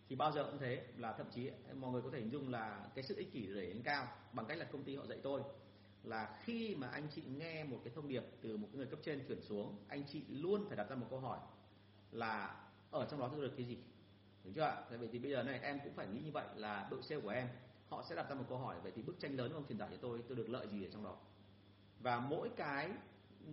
Thì 0.08 0.16
bao 0.16 0.32
giờ 0.32 0.44
cũng 0.44 0.58
thế 0.58 0.86
là 0.96 1.12
thậm 1.12 1.26
chí 1.34 1.50
mọi 1.74 1.92
người 1.92 2.02
có 2.02 2.10
thể 2.12 2.18
hình 2.18 2.30
dung 2.30 2.50
là 2.50 2.86
cái 2.94 3.04
sự 3.04 3.16
ích 3.16 3.32
kỷ 3.32 3.46
để 3.46 3.54
lên 3.54 3.82
cao 3.82 4.08
bằng 4.32 4.46
cách 4.46 4.58
là 4.58 4.64
công 4.64 4.84
ty 4.84 4.96
họ 4.96 5.06
dạy 5.06 5.18
tôi. 5.22 5.42
Là 6.02 6.38
khi 6.42 6.74
mà 6.74 6.88
anh 6.88 7.08
chị 7.14 7.22
nghe 7.38 7.64
một 7.64 7.80
cái 7.84 7.92
thông 7.94 8.08
điệp 8.08 8.22
từ 8.40 8.56
một 8.56 8.68
người 8.72 8.86
cấp 8.86 8.98
trên 9.02 9.24
chuyển 9.28 9.42
xuống 9.42 9.76
anh 9.88 10.02
chị 10.08 10.22
luôn 10.28 10.64
phải 10.68 10.76
đặt 10.76 10.90
ra 10.90 10.96
một 10.96 11.06
câu 11.10 11.20
hỏi 11.20 11.38
là 12.12 12.64
ở 12.90 13.06
trong 13.10 13.20
đó 13.20 13.28
tôi 13.32 13.40
được 13.40 13.52
cái 13.56 13.66
gì? 13.66 13.78
Đúng 14.44 14.54
chưa 14.54 14.62
ạ? 14.62 14.82
Vậy 14.90 15.08
thì 15.12 15.18
bây 15.18 15.30
giờ 15.30 15.42
này, 15.42 15.60
em 15.62 15.78
cũng 15.84 15.92
phải 15.94 16.06
nghĩ 16.06 16.20
như 16.20 16.30
vậy 16.32 16.46
là 16.56 16.88
đội 16.90 17.02
sale 17.02 17.20
của 17.20 17.28
em, 17.28 17.48
họ 17.88 18.04
sẽ 18.08 18.14
đặt 18.14 18.28
ra 18.28 18.34
một 18.34 18.44
câu 18.48 18.58
hỏi, 18.58 18.76
vậy 18.82 18.92
thì 18.96 19.02
bức 19.02 19.20
tranh 19.20 19.36
lớn 19.36 19.52
ông 19.52 19.66
truyền 19.68 19.78
tải 19.78 19.88
cho 19.90 19.96
tôi 19.96 20.22
tôi 20.28 20.36
được 20.36 20.48
lợi 20.48 20.68
gì 20.68 20.84
ở 20.84 20.88
trong 20.92 21.04
đó? 21.04 21.16
Và 22.00 22.20
mỗi 22.20 22.50
cái 22.56 22.90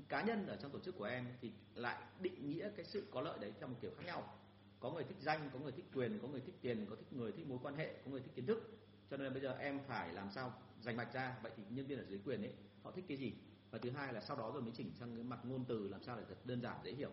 cá 0.09 0.21
nhân 0.21 0.47
ở 0.47 0.55
trong 0.55 0.71
tổ 0.71 0.79
chức 0.79 0.97
của 0.97 1.05
em 1.05 1.27
thì 1.41 1.51
lại 1.75 2.03
định 2.19 2.49
nghĩa 2.49 2.69
cái 2.75 2.85
sự 2.85 3.07
có 3.11 3.21
lợi 3.21 3.39
đấy 3.39 3.53
theo 3.59 3.67
một 3.67 3.75
kiểu 3.81 3.91
khác 3.97 4.03
nhau. 4.05 4.33
Có 4.79 4.91
người 4.91 5.03
thích 5.03 5.17
danh, 5.19 5.49
có 5.53 5.59
người 5.59 5.71
thích 5.71 5.85
quyền, 5.93 6.19
có 6.21 6.27
người 6.27 6.41
thích 6.41 6.55
tiền, 6.61 6.85
có 6.89 6.95
thích 6.95 7.13
người, 7.13 7.31
thích 7.31 7.47
mối 7.47 7.59
quan 7.61 7.75
hệ, 7.75 7.93
có 8.05 8.11
người 8.11 8.21
thích 8.21 8.31
kiến 8.35 8.45
thức. 8.45 8.79
Cho 9.09 9.17
nên 9.17 9.33
bây 9.33 9.41
giờ 9.41 9.57
em 9.59 9.79
phải 9.87 10.13
làm 10.13 10.31
sao 10.31 10.53
dành 10.81 10.97
mạch 10.97 11.13
ra? 11.13 11.35
Vậy 11.43 11.51
thì 11.57 11.63
nhân 11.69 11.87
viên 11.87 11.99
ở 11.99 12.05
dưới 12.09 12.19
quyền 12.25 12.41
ấy, 12.41 12.53
họ 12.83 12.91
thích 12.91 13.05
cái 13.07 13.17
gì? 13.17 13.33
Và 13.71 13.79
thứ 13.79 13.89
hai 13.91 14.13
là 14.13 14.21
sau 14.21 14.37
đó 14.37 14.51
rồi 14.51 14.61
mới 14.61 14.71
chỉnh 14.75 14.91
sang 14.99 15.15
cái 15.15 15.23
mặt 15.23 15.39
ngôn 15.43 15.65
từ 15.65 15.87
làm 15.87 16.03
sao 16.03 16.17
để 16.17 16.23
thật 16.29 16.45
đơn 16.45 16.61
giản, 16.61 16.77
dễ 16.83 16.91
hiểu. 16.91 17.11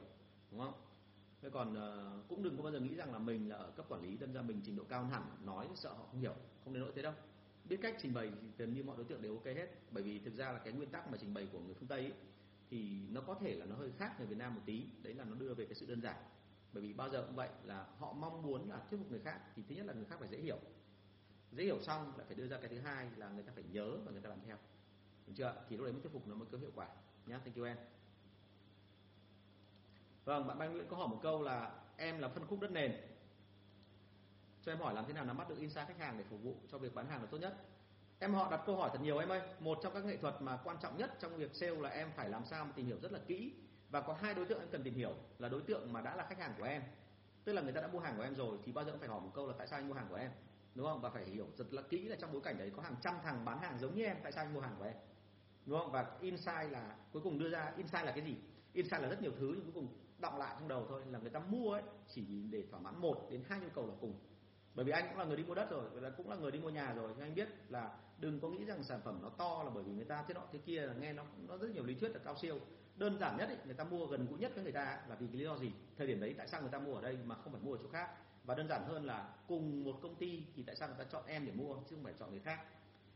Đúng 0.51 0.61
không? 0.61 0.75
Thế 1.43 1.51
còn 1.51 1.73
uh, 1.73 2.29
cũng 2.29 2.43
đừng 2.43 2.57
có 2.57 2.63
bao 2.63 2.73
giờ 2.73 2.81
nghĩ 2.81 2.95
rằng 2.95 3.13
là 3.13 3.19
mình 3.19 3.49
là 3.49 3.57
ở 3.57 3.71
cấp 3.71 3.87
quản 3.89 4.03
lý 4.03 4.17
đâm 4.17 4.33
ra 4.33 4.43
mình 4.43 4.61
trình 4.65 4.77
độ 4.77 4.85
cao 4.89 5.05
hẳn 5.05 5.23
nói 5.45 5.69
sợ 5.75 5.93
họ 5.93 6.07
không 6.11 6.21
hiểu 6.21 6.35
không 6.65 6.75
đến 6.75 6.83
nỗi 6.83 6.93
thế 6.97 7.03
đâu. 7.03 7.13
Biết 7.65 7.79
cách 7.83 7.97
trình 8.03 8.15
bày 8.15 8.33
thì 8.43 8.49
gần 8.59 8.75
như 8.75 8.83
mọi 8.83 8.97
đối 8.97 9.05
tượng 9.05 9.23
đều 9.23 9.35
ok 9.35 9.45
hết 9.45 9.69
bởi 9.91 10.03
vì 10.03 10.19
thực 10.19 10.35
ra 10.35 10.53
là 10.53 10.59
cái 10.59 10.73
nguyên 10.73 10.91
tắc 10.91 11.11
mà 11.11 11.19
trình 11.21 11.35
bày 11.35 11.49
của 11.53 11.61
người 11.61 11.75
phương 11.75 11.89
tây 11.89 12.01
ấy, 12.01 12.13
thì 12.71 13.07
nó 13.11 13.21
có 13.21 13.35
thể 13.35 13.55
là 13.55 13.67
nó 13.67 13.77
hơi 13.77 13.93
khác 13.99 14.15
người 14.19 14.27
việt 14.27 14.39
nam 14.39 14.55
một 14.55 14.61
tí 14.67 14.87
đấy 15.03 15.15
là 15.15 15.25
nó 15.25 15.35
đưa 15.35 15.55
về 15.55 15.65
cái 15.65 15.75
sự 15.75 15.87
đơn 15.87 16.01
giản. 16.03 16.17
Bởi 16.73 16.83
vì 16.83 16.93
bao 16.93 17.11
giờ 17.11 17.23
cũng 17.27 17.37
vậy 17.37 17.49
là 17.65 17.87
họ 17.99 18.13
mong 18.13 18.43
muốn 18.43 18.71
là 18.71 18.83
thuyết 18.91 18.99
phục 18.99 19.11
người 19.11 19.21
khác 19.21 19.41
thì 19.57 19.63
thứ 19.69 19.75
nhất 19.75 19.87
là 19.87 19.93
người 19.93 20.05
khác 20.05 20.17
phải 20.19 20.29
dễ 20.29 20.39
hiểu. 20.39 20.59
Dễ 21.53 21.65
hiểu 21.65 21.81
xong 21.83 22.13
lại 22.17 22.27
phải 22.27 22.37
đưa 22.37 22.47
ra 22.47 22.59
cái 22.59 22.69
thứ 22.69 22.79
hai 22.79 23.09
là 23.17 23.29
người 23.29 23.43
ta 23.43 23.53
phải 23.55 23.65
nhớ 23.73 23.99
và 24.05 24.13
người 24.13 24.21
ta 24.21 24.29
làm 24.29 24.39
theo. 24.47 24.57
Đúng 25.27 25.35
chưa 25.35 25.65
thì 25.69 25.77
lúc 25.77 25.85
đấy 25.85 25.93
mới 25.93 26.03
thuyết 26.03 26.13
phục 26.13 26.29
nó 26.29 26.35
mới 26.35 26.49
có 26.53 26.59
hiệu 26.59 26.71
quả. 26.75 26.89
Nhá 27.27 27.39
thank 27.39 27.57
you 27.57 27.65
em 27.65 27.77
vâng 30.25 30.47
bạn 30.47 30.59
Ban 30.59 30.73
Nguyễn 30.73 30.87
có 30.89 30.97
hỏi 30.97 31.09
một 31.09 31.19
câu 31.23 31.43
là 31.43 31.71
em 31.97 32.19
là 32.19 32.29
phân 32.29 32.47
khúc 32.47 32.61
đất 32.61 32.71
nền. 32.71 32.93
Cho 34.63 34.73
em 34.73 34.79
hỏi 34.79 34.95
làm 34.95 35.05
thế 35.07 35.13
nào 35.13 35.25
nắm 35.25 35.39
bắt 35.39 35.49
được 35.49 35.59
insight 35.59 35.89
khách 35.89 35.99
hàng 35.99 36.19
để 36.19 36.25
phục 36.31 36.43
vụ 36.43 36.57
cho 36.69 36.79
việc 36.79 36.95
bán 36.95 37.07
hàng 37.07 37.21
là 37.21 37.27
tốt 37.27 37.39
nhất? 37.39 37.57
Em 38.19 38.35
họ 38.35 38.51
đặt 38.51 38.61
câu 38.67 38.77
hỏi 38.77 38.91
thật 38.93 39.01
nhiều 39.03 39.19
em 39.19 39.29
ơi. 39.29 39.41
Một 39.61 39.79
trong 39.83 39.95
các 39.95 40.05
nghệ 40.05 40.17
thuật 40.17 40.43
mà 40.43 40.59
quan 40.65 40.77
trọng 40.83 40.97
nhất 40.97 41.15
trong 41.21 41.37
việc 41.37 41.55
sale 41.55 41.77
là 41.77 41.89
em 41.89 42.11
phải 42.17 42.29
làm 42.29 42.45
sao 42.45 42.65
mà 42.65 42.73
tìm 42.77 42.87
hiểu 42.87 42.99
rất 43.03 43.13
là 43.13 43.19
kỹ 43.27 43.53
và 43.91 44.01
có 44.01 44.15
hai 44.15 44.35
đối 44.35 44.45
tượng 44.45 44.61
em 44.61 44.69
cần 44.73 44.83
tìm 44.83 44.95
hiểu, 44.95 45.15
là 45.39 45.49
đối 45.49 45.63
tượng 45.63 45.93
mà 45.93 46.01
đã 46.01 46.17
là 46.17 46.27
khách 46.29 46.39
hàng 46.39 46.55
của 46.59 46.65
em. 46.65 46.83
Tức 47.45 47.53
là 47.53 47.63
người 47.63 47.73
ta 47.73 47.81
đã 47.81 47.89
mua 47.89 47.99
hàng 47.99 48.17
của 48.17 48.23
em 48.23 48.35
rồi 48.35 48.59
thì 48.65 48.73
bao 48.73 48.85
giờ 48.85 48.91
cũng 48.91 49.01
phải 49.01 49.09
hỏi 49.09 49.21
một 49.21 49.31
câu 49.35 49.47
là 49.47 49.55
tại 49.59 49.67
sao 49.67 49.79
anh 49.79 49.89
mua 49.89 49.95
hàng 49.95 50.07
của 50.09 50.15
em, 50.15 50.31
đúng 50.75 50.87
không? 50.87 51.01
Và 51.01 51.11
phải 51.11 51.25
hiểu 51.25 51.47
rất 51.57 51.73
là 51.73 51.83
kỹ 51.83 52.09
là 52.09 52.17
trong 52.17 52.33
bối 52.33 52.41
cảnh 52.45 52.59
đấy 52.59 52.73
có 52.77 52.83
hàng 52.83 52.97
trăm 53.01 53.15
thằng 53.23 53.45
bán 53.45 53.59
hàng 53.59 53.79
giống 53.79 53.95
như 53.95 54.05
em, 54.05 54.17
tại 54.23 54.33
sao 54.33 54.45
anh 54.45 54.55
mua 54.55 54.61
hàng 54.61 54.75
của 54.79 54.85
em, 54.85 54.95
đúng 55.67 55.79
không? 55.79 55.93
Và 55.93 56.07
insight 56.21 56.71
là, 56.71 56.97
cuối 57.13 57.23
cùng 57.23 57.39
đưa 57.39 57.51
ra 57.51 57.73
insight 57.77 58.05
là 58.05 58.13
cái 58.13 58.25
gì? 58.25 58.37
Insight 58.73 59.03
là 59.03 59.09
rất 59.09 59.23
nhiều 59.23 59.33
thứ 59.39 59.53
nhưng 59.57 59.65
cuối 59.65 59.73
cùng 59.75 59.89
đọng 60.23 60.39
lại 60.39 60.57
trong 60.59 60.69
đầu 60.69 60.87
thôi 60.89 61.03
là 61.11 61.19
người 61.19 61.31
ta 61.31 61.41
mua 61.41 61.73
ấy 61.73 61.83
chỉ 62.09 62.43
để 62.51 62.65
thỏa 62.71 62.81
mãn 62.81 63.01
một 63.01 63.29
đến 63.31 63.43
hai 63.49 63.61
nhu 63.61 63.69
cầu 63.75 63.87
là 63.87 63.95
cùng. 64.01 64.15
Bởi 64.75 64.85
vì 64.85 64.93
anh 64.93 65.05
cũng 65.09 65.19
là 65.19 65.25
người 65.25 65.37
đi 65.37 65.45
mua 65.45 65.55
đất 65.55 65.71
rồi 65.71 65.91
và 65.91 66.11
cũng 66.11 66.31
là 66.31 66.37
người 66.37 66.51
đi 66.51 66.59
mua 66.59 66.71
nhà 66.71 66.93
rồi 66.93 67.13
nhưng 67.17 67.27
anh 67.27 67.35
biết 67.35 67.49
là 67.69 67.99
đừng 68.19 68.41
có 68.41 68.49
nghĩ 68.49 68.65
rằng 68.65 68.83
sản 68.83 69.01
phẩm 69.05 69.19
nó 69.23 69.29
to 69.29 69.63
là 69.65 69.71
bởi 69.71 69.83
vì 69.85 69.93
người 69.93 70.05
ta 70.05 70.25
thế 70.29 70.35
nọ 70.35 70.41
thế 70.53 70.59
kia 70.59 70.87
là 70.87 70.95
nghe 70.95 71.13
nó 71.13 71.25
nó 71.49 71.57
rất 71.57 71.71
nhiều 71.71 71.85
lý 71.85 71.95
thuyết 71.95 72.09
là 72.13 72.19
cao 72.25 72.37
siêu. 72.37 72.61
Đơn 72.97 73.19
giản 73.19 73.37
nhất 73.37 73.49
ấy, 73.49 73.57
người 73.65 73.75
ta 73.75 73.85
mua 73.85 74.07
gần 74.07 74.27
gũi 74.27 74.39
nhất 74.39 74.53
với 74.55 74.65
người 74.65 74.73
ta 74.73 75.03
là 75.09 75.15
vì 75.15 75.27
cái 75.27 75.37
lý 75.37 75.45
do 75.45 75.57
gì? 75.57 75.73
Thời 75.99 76.07
điểm 76.07 76.21
đấy 76.21 76.35
tại 76.39 76.49
sao 76.49 76.61
người 76.61 76.71
ta 76.71 76.79
mua 76.79 76.95
ở 76.95 77.03
đây 77.03 77.19
mà 77.25 77.35
không 77.35 77.53
phải 77.53 77.63
mua 77.63 77.73
ở 77.73 77.79
chỗ 77.83 77.89
khác? 77.89 78.11
Và 78.45 78.55
đơn 78.55 78.69
giản 78.69 78.85
hơn 78.87 79.05
là 79.05 79.35
cùng 79.49 79.85
một 79.85 79.99
công 80.03 80.15
ty 80.15 80.43
thì 80.57 80.63
tại 80.63 80.77
sao 80.77 80.89
người 80.89 80.97
ta 80.99 81.05
chọn 81.05 81.27
em 81.27 81.47
để 81.47 81.53
mua 81.53 81.75
chứ 81.75 81.97
không 81.97 82.05
phải 82.05 82.15
chọn 82.19 82.31
người 82.31 82.41
khác? 82.41 82.61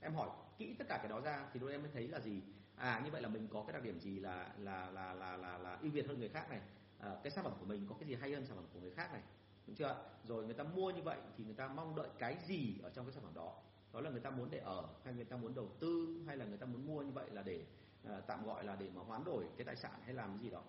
Em 0.00 0.14
hỏi 0.14 0.28
kỹ 0.58 0.74
tất 0.78 0.84
cả 0.88 0.98
cái 0.98 1.08
đó 1.08 1.20
ra 1.20 1.48
thì 1.52 1.60
đôi 1.60 1.72
em 1.72 1.82
mới 1.82 1.90
thấy 1.94 2.08
là 2.08 2.20
gì? 2.20 2.42
À 2.76 3.02
như 3.04 3.10
vậy 3.10 3.22
là 3.22 3.28
mình 3.28 3.48
có 3.52 3.64
cái 3.66 3.72
đặc 3.72 3.82
điểm 3.82 4.00
gì 4.00 4.18
là 4.20 4.50
là 4.58 4.90
là 4.90 5.12
là 5.12 5.36
là, 5.36 5.58
là 5.58 5.78
ưu 5.82 5.90
việt 5.90 6.08
hơn 6.08 6.18
người 6.18 6.28
khác 6.28 6.50
này? 6.50 6.60
À, 7.00 7.16
cái 7.22 7.30
sản 7.30 7.44
phẩm 7.44 7.52
của 7.60 7.66
mình 7.66 7.86
có 7.88 7.94
cái 8.00 8.08
gì 8.08 8.14
hay 8.14 8.32
hơn 8.32 8.46
sản 8.46 8.56
phẩm 8.56 8.66
của 8.74 8.80
người 8.80 8.90
khác 8.90 9.12
này. 9.12 9.22
Đúng 9.66 9.76
chưa 9.76 9.96
rồi 10.24 10.44
người 10.44 10.54
ta 10.54 10.64
mua 10.64 10.90
như 10.90 11.02
vậy 11.02 11.18
thì 11.36 11.44
người 11.44 11.54
ta 11.54 11.68
mong 11.68 11.96
đợi 11.96 12.08
cái 12.18 12.36
gì 12.46 12.78
ở 12.82 12.90
trong 12.90 13.04
cái 13.04 13.12
sản 13.12 13.22
phẩm 13.22 13.34
đó? 13.34 13.52
Đó 13.92 14.00
là 14.00 14.10
người 14.10 14.20
ta 14.20 14.30
muốn 14.30 14.50
để 14.50 14.58
ở 14.58 14.88
hay 15.04 15.14
người 15.14 15.24
ta 15.24 15.36
muốn 15.36 15.54
đầu 15.54 15.68
tư 15.80 16.22
hay 16.26 16.36
là 16.36 16.44
người 16.44 16.58
ta 16.58 16.66
muốn 16.66 16.86
mua 16.86 17.02
như 17.02 17.12
vậy 17.12 17.30
là 17.30 17.42
để 17.42 17.64
à, 18.04 18.20
tạm 18.26 18.46
gọi 18.46 18.64
là 18.64 18.76
để 18.76 18.90
mà 18.94 19.02
hoán 19.02 19.24
đổi 19.24 19.44
cái 19.56 19.64
tài 19.64 19.76
sản 19.76 20.00
hay 20.04 20.14
làm 20.14 20.30
cái 20.30 20.38
gì 20.38 20.50
đó? 20.50 20.62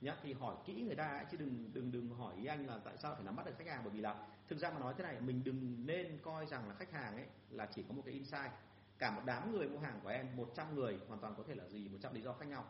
Nhá 0.00 0.16
thì 0.22 0.32
hỏi 0.32 0.56
kỹ 0.64 0.82
người 0.82 0.96
ta 0.96 1.08
ấy, 1.08 1.24
chứ 1.30 1.36
đừng 1.36 1.70
đừng 1.72 1.92
đừng 1.92 2.10
hỏi 2.10 2.34
ý 2.36 2.46
anh 2.46 2.66
là 2.66 2.78
tại 2.84 2.96
sao 2.96 3.14
phải 3.14 3.24
nắm 3.24 3.36
bắt 3.36 3.46
được 3.46 3.52
khách 3.58 3.66
hàng? 3.66 3.80
Bởi 3.84 3.92
vì 3.92 4.00
là 4.00 4.26
thực 4.48 4.58
ra 4.58 4.70
mà 4.70 4.78
nói 4.78 4.94
thế 4.98 5.04
này 5.04 5.20
mình 5.20 5.44
đừng 5.44 5.86
nên 5.86 6.18
coi 6.22 6.46
rằng 6.46 6.68
là 6.68 6.74
khách 6.74 6.92
hàng 6.92 7.16
ấy 7.16 7.26
là 7.50 7.66
chỉ 7.66 7.82
có 7.88 7.94
một 7.94 8.02
cái 8.04 8.14
insight. 8.14 8.50
Cả 8.98 9.10
một 9.10 9.22
đám 9.24 9.52
người 9.52 9.68
mua 9.68 9.78
hàng 9.78 10.00
của 10.02 10.08
em 10.08 10.36
100 10.36 10.74
người 10.74 10.98
hoàn 11.08 11.20
toàn 11.20 11.34
có 11.36 11.42
thể 11.46 11.54
là 11.54 11.68
gì? 11.68 11.88
100 11.88 12.14
lý 12.14 12.20
do 12.20 12.32
khác 12.32 12.48
nhau. 12.48 12.64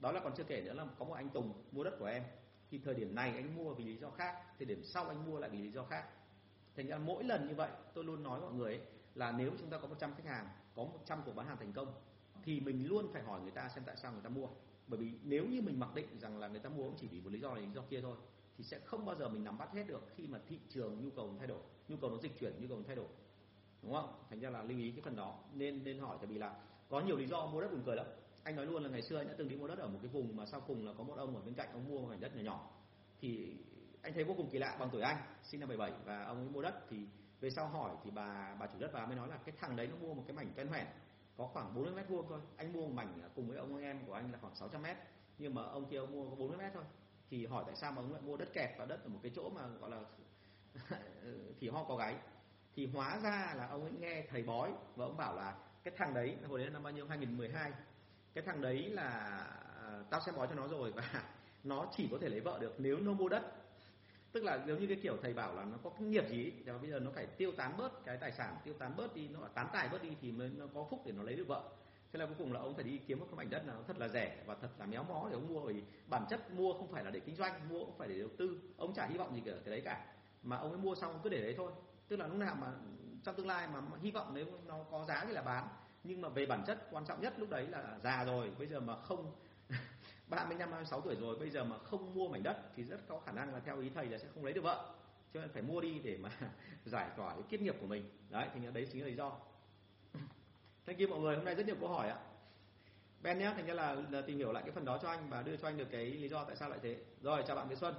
Đó 0.00 0.12
là 0.12 0.20
còn 0.20 0.34
chưa 0.36 0.44
kể 0.44 0.62
nữa 0.62 0.74
là 0.74 0.86
có 0.98 1.04
một 1.04 1.14
anh 1.14 1.28
Tùng 1.28 1.52
mua 1.72 1.84
đất 1.84 1.96
của 1.98 2.06
em 2.06 2.22
thì 2.72 2.78
thời 2.84 2.94
điểm 2.94 3.14
này 3.14 3.30
anh 3.30 3.56
mua 3.56 3.74
vì 3.74 3.84
lý 3.84 3.96
do 3.96 4.10
khác 4.10 4.36
thời 4.58 4.66
điểm 4.66 4.82
sau 4.84 5.08
anh 5.08 5.30
mua 5.30 5.38
lại 5.38 5.50
vì 5.50 5.58
lý 5.58 5.70
do 5.70 5.84
khác. 5.84 6.04
Thành 6.76 6.86
ra 6.86 6.98
mỗi 6.98 7.24
lần 7.24 7.48
như 7.48 7.54
vậy 7.54 7.70
tôi 7.94 8.04
luôn 8.04 8.22
nói 8.22 8.40
mọi 8.40 8.52
người 8.52 8.76
ấy, 8.76 8.86
là 9.14 9.32
nếu 9.32 9.50
chúng 9.58 9.70
ta 9.70 9.78
có 9.78 9.88
100 9.88 10.14
khách 10.14 10.24
hàng 10.24 10.48
có 10.74 10.84
100 10.84 11.22
cuộc 11.24 11.32
bán 11.32 11.46
hàng 11.46 11.56
thành 11.56 11.72
công 11.72 11.94
thì 12.42 12.60
mình 12.60 12.88
luôn 12.88 13.12
phải 13.12 13.22
hỏi 13.22 13.40
người 13.40 13.50
ta 13.50 13.68
xem 13.68 13.84
tại 13.86 13.96
sao 13.96 14.12
người 14.12 14.22
ta 14.22 14.28
mua. 14.28 14.48
Bởi 14.86 15.00
vì 15.00 15.12
nếu 15.22 15.46
như 15.46 15.62
mình 15.62 15.80
mặc 15.80 15.94
định 15.94 16.18
rằng 16.20 16.38
là 16.38 16.48
người 16.48 16.60
ta 16.60 16.68
mua 16.68 16.84
cũng 16.84 16.96
chỉ 17.00 17.08
vì 17.08 17.20
một 17.20 17.32
lý 17.32 17.40
do 17.40 17.54
này 17.54 17.62
lý 17.62 17.72
do 17.72 17.82
kia 17.90 18.00
thôi 18.00 18.16
thì 18.56 18.64
sẽ 18.64 18.80
không 18.84 19.06
bao 19.06 19.16
giờ 19.16 19.28
mình 19.28 19.44
nắm 19.44 19.58
bắt 19.58 19.72
hết 19.72 19.84
được 19.86 20.02
khi 20.16 20.26
mà 20.26 20.40
thị 20.48 20.58
trường 20.68 21.04
nhu 21.04 21.10
cầu 21.10 21.34
thay 21.38 21.46
đổi 21.46 21.60
nhu 21.88 21.96
cầu 21.96 22.10
nó 22.10 22.16
dịch 22.22 22.38
chuyển 22.38 22.52
nhu 22.60 22.68
cầu 22.68 22.78
nó 22.78 22.84
thay 22.86 22.96
đổi. 22.96 23.08
Đúng 23.82 23.92
không? 23.92 24.24
Thành 24.30 24.40
ra 24.40 24.50
là 24.50 24.62
lưu 24.62 24.78
ý 24.78 24.90
cái 24.90 25.00
phần 25.04 25.16
đó. 25.16 25.38
Nên 25.54 25.84
nên 25.84 25.98
hỏi 25.98 26.16
tại 26.20 26.26
vì 26.26 26.38
là 26.38 26.60
có 26.88 27.00
nhiều 27.00 27.16
lý 27.16 27.26
do 27.26 27.46
mua 27.46 27.60
đất 27.60 27.72
buồn 27.72 27.82
cười 27.86 27.96
lắm 27.96 28.06
anh 28.44 28.56
nói 28.56 28.66
luôn 28.66 28.82
là 28.82 28.88
ngày 28.88 29.02
xưa 29.02 29.18
anh 29.18 29.28
đã 29.28 29.34
từng 29.38 29.48
đi 29.48 29.56
mua 29.56 29.68
đất 29.68 29.78
ở 29.78 29.88
một 29.88 29.98
cái 30.02 30.08
vùng 30.08 30.36
mà 30.36 30.46
sau 30.46 30.60
cùng 30.60 30.86
là 30.86 30.92
có 30.98 31.04
một 31.04 31.14
ông 31.16 31.36
ở 31.36 31.42
bên 31.42 31.54
cạnh 31.54 31.72
ông 31.72 31.88
mua 31.88 31.98
một 32.00 32.08
mảnh 32.08 32.20
đất 32.20 32.36
nhỏ 32.36 32.42
nhỏ. 32.42 32.70
Thì 33.20 33.56
anh 34.02 34.12
thấy 34.14 34.24
vô 34.24 34.34
cùng 34.36 34.50
kỳ 34.50 34.58
lạ 34.58 34.76
bằng 34.80 34.88
tuổi 34.92 35.02
anh, 35.02 35.16
sinh 35.42 35.60
năm 35.60 35.68
77 35.68 36.00
và 36.04 36.24
ông 36.24 36.36
ấy 36.36 36.48
mua 36.48 36.62
đất. 36.62 36.74
Thì 36.90 37.06
về 37.40 37.50
sau 37.50 37.68
hỏi 37.68 37.96
thì 38.04 38.10
bà 38.10 38.56
bà 38.60 38.66
chủ 38.66 38.78
đất 38.78 38.90
bà 38.92 39.06
mới 39.06 39.16
nói 39.16 39.28
là 39.28 39.36
cái 39.36 39.54
thằng 39.60 39.76
đấy 39.76 39.86
nó 39.86 39.96
mua 39.96 40.14
một 40.14 40.24
cái 40.26 40.36
mảnh 40.36 40.52
căn 40.56 40.68
hoẻn 40.68 40.86
có 41.36 41.46
khoảng 41.46 41.74
40 41.74 41.92
mét 41.94 42.08
vuông 42.08 42.26
thôi. 42.28 42.40
Anh 42.56 42.72
mua 42.72 42.86
một 42.86 42.92
mảnh 42.94 43.20
cùng 43.34 43.48
với 43.48 43.58
ông 43.58 43.78
em 43.78 44.06
của 44.06 44.12
anh 44.12 44.32
là 44.32 44.38
khoảng 44.38 44.54
600 44.54 44.82
mét, 44.82 44.96
nhưng 45.38 45.54
mà 45.54 45.62
ông 45.62 45.88
kia 45.90 45.96
ông 45.96 46.12
mua 46.12 46.30
có 46.30 46.36
40 46.36 46.58
mét 46.58 46.72
thôi. 46.74 46.84
Thì 47.30 47.46
hỏi 47.46 47.64
tại 47.66 47.76
sao 47.76 47.92
mà 47.92 48.02
ông 48.02 48.12
lại 48.12 48.22
mua 48.22 48.36
đất 48.36 48.52
kẹt 48.52 48.70
và 48.78 48.86
đất 48.86 49.02
ở 49.04 49.08
một 49.08 49.18
cái 49.22 49.32
chỗ 49.34 49.50
mà 49.50 49.66
gọi 49.66 49.90
là 49.90 50.00
thì 51.60 51.68
ho 51.68 51.84
có 51.84 51.96
gáy. 51.96 52.16
Thì 52.74 52.86
hóa 52.86 53.20
ra 53.22 53.54
là 53.56 53.66
ông 53.66 53.82
ấy 53.82 53.92
nghe 53.92 54.26
thầy 54.30 54.42
bói 54.42 54.72
và 54.96 55.04
ông 55.04 55.16
bảo 55.16 55.36
là 55.36 55.56
cái 55.84 55.94
thằng 55.96 56.14
đấy 56.14 56.36
hồi 56.48 56.58
đấy 56.58 56.66
là 56.66 56.72
năm 56.72 56.82
bao 56.82 56.92
nhiêu? 56.92 57.06
2012 57.06 57.72
cái 58.34 58.44
thằng 58.44 58.60
đấy 58.60 58.88
là 58.88 59.08
à, 59.82 60.02
tao 60.10 60.20
xem 60.20 60.34
bói 60.36 60.46
cho 60.50 60.54
nó 60.54 60.68
rồi 60.68 60.92
và 60.92 61.02
nó 61.64 61.86
chỉ 61.96 62.08
có 62.10 62.18
thể 62.20 62.28
lấy 62.28 62.40
vợ 62.40 62.58
được 62.60 62.74
nếu 62.78 62.98
nó 63.00 63.12
mua 63.12 63.28
đất. 63.28 63.42
Tức 64.32 64.44
là 64.44 64.64
giống 64.66 64.80
như 64.80 64.86
cái 64.86 64.98
kiểu 65.02 65.16
thầy 65.22 65.34
bảo 65.34 65.54
là 65.54 65.64
nó 65.64 65.76
có 65.82 65.90
cái 65.90 66.02
nghiệp 66.02 66.28
gì 66.28 66.52
và 66.66 66.78
bây 66.78 66.90
giờ 66.90 67.00
nó 67.00 67.10
phải 67.14 67.26
tiêu 67.26 67.52
tán 67.56 67.76
bớt 67.76 68.04
cái 68.04 68.16
tài 68.16 68.32
sản 68.32 68.56
tiêu 68.64 68.74
tán 68.78 68.96
bớt 68.96 69.14
đi 69.14 69.28
nó 69.28 69.40
tán 69.54 69.68
tài 69.72 69.88
bớt 69.88 70.02
đi 70.02 70.16
thì 70.20 70.32
mới 70.32 70.50
nó 70.56 70.66
có 70.74 70.86
phúc 70.90 71.02
để 71.06 71.12
nó 71.12 71.22
lấy 71.22 71.34
được 71.34 71.48
vợ. 71.48 71.62
Thế 72.12 72.18
là 72.18 72.26
cuối 72.26 72.34
cùng 72.38 72.52
là 72.52 72.60
ông 72.60 72.74
phải 72.74 72.84
đi 72.84 72.98
kiếm 72.98 73.20
một 73.20 73.26
cái 73.30 73.36
mảnh 73.36 73.50
đất 73.50 73.66
nào 73.66 73.84
thật 73.86 73.98
là 73.98 74.08
rẻ 74.08 74.42
và 74.46 74.54
thật 74.54 74.68
là 74.78 74.86
méo 74.86 75.04
mó 75.04 75.28
để 75.28 75.34
ông 75.34 75.48
mua 75.48 75.60
vì 75.60 75.82
bản 76.06 76.26
chất 76.30 76.50
mua 76.50 76.72
không 76.72 76.92
phải 76.92 77.04
là 77.04 77.10
để 77.10 77.20
kinh 77.20 77.36
doanh 77.36 77.68
mua 77.68 77.84
cũng 77.84 77.98
phải 77.98 78.08
để 78.08 78.18
đầu 78.18 78.28
tư. 78.38 78.60
Ông 78.76 78.94
chả 78.94 79.06
hy 79.06 79.18
vọng 79.18 79.34
gì 79.34 79.42
cả 79.44 79.52
cái 79.64 79.70
đấy 79.70 79.80
cả. 79.80 80.06
Mà 80.42 80.56
ông 80.56 80.70
ấy 80.70 80.78
mua 80.78 80.94
xong 80.94 81.20
cứ 81.22 81.30
để 81.30 81.42
đấy 81.42 81.54
thôi. 81.56 81.72
Tức 82.08 82.16
là 82.16 82.26
lúc 82.26 82.36
nào 82.36 82.56
mà 82.60 82.72
trong 83.24 83.34
tương 83.34 83.46
lai 83.46 83.68
mà, 83.68 83.80
mà 83.80 83.96
hy 84.02 84.10
vọng 84.10 84.30
nếu 84.34 84.46
nó 84.66 84.84
có 84.90 85.04
giá 85.04 85.24
thì 85.26 85.32
là 85.32 85.42
bán 85.42 85.68
nhưng 86.04 86.20
mà 86.20 86.28
về 86.28 86.46
bản 86.46 86.64
chất 86.66 86.88
quan 86.90 87.04
trọng 87.04 87.20
nhất 87.20 87.34
lúc 87.38 87.50
đấy 87.50 87.66
là 87.66 87.98
già 88.02 88.24
rồi 88.24 88.50
bây 88.58 88.66
giờ 88.66 88.80
mà 88.80 88.96
không 88.96 89.32
35 90.28 90.70
26 90.70 91.00
tuổi 91.00 91.16
rồi 91.16 91.36
bây 91.38 91.50
giờ 91.50 91.64
mà 91.64 91.78
không 91.78 92.14
mua 92.14 92.28
mảnh 92.28 92.42
đất 92.42 92.56
thì 92.76 92.84
rất 92.84 93.00
có 93.08 93.20
khả 93.20 93.32
năng 93.32 93.54
là 93.54 93.60
theo 93.60 93.80
ý 93.80 93.90
thầy 93.94 94.06
là 94.06 94.18
sẽ 94.18 94.28
không 94.34 94.44
lấy 94.44 94.52
được 94.52 94.64
vợ. 94.64 94.94
Cho 95.34 95.40
nên 95.40 95.50
phải 95.50 95.62
mua 95.62 95.80
đi 95.80 95.98
để 95.98 96.16
mà 96.16 96.30
giải 96.84 97.10
tỏa 97.16 97.34
cái 97.34 97.42
kiết 97.42 97.60
nghiệp 97.60 97.76
của 97.80 97.86
mình. 97.86 98.10
Đấy 98.30 98.48
thì 98.54 98.60
đấy 98.74 98.88
chính 98.92 99.02
là 99.02 99.06
lý 99.08 99.14
do. 99.14 99.32
Thank 100.86 100.98
you 100.98 101.08
mọi 101.08 101.20
người 101.20 101.36
hôm 101.36 101.44
nay 101.44 101.54
rất 101.54 101.66
nhiều 101.66 101.76
câu 101.80 101.88
hỏi 101.88 102.08
ạ. 102.08 102.18
Ben 103.22 103.38
nhé 103.38 103.52
thành 103.56 103.66
ra 103.66 103.74
là, 103.74 103.96
là 104.10 104.22
tìm 104.22 104.38
hiểu 104.38 104.52
lại 104.52 104.62
cái 104.62 104.72
phần 104.72 104.84
đó 104.84 104.98
cho 105.02 105.08
anh 105.08 105.28
và 105.30 105.42
đưa 105.42 105.56
cho 105.56 105.68
anh 105.68 105.78
được 105.78 105.88
cái 105.90 106.04
lý 106.04 106.28
do 106.28 106.44
tại 106.44 106.56
sao 106.56 106.68
lại 106.68 106.78
thế. 106.82 106.96
Rồi 107.22 107.44
chào 107.46 107.56
bạn 107.56 107.68
Việt 107.68 107.78
Xuân. 107.78 107.94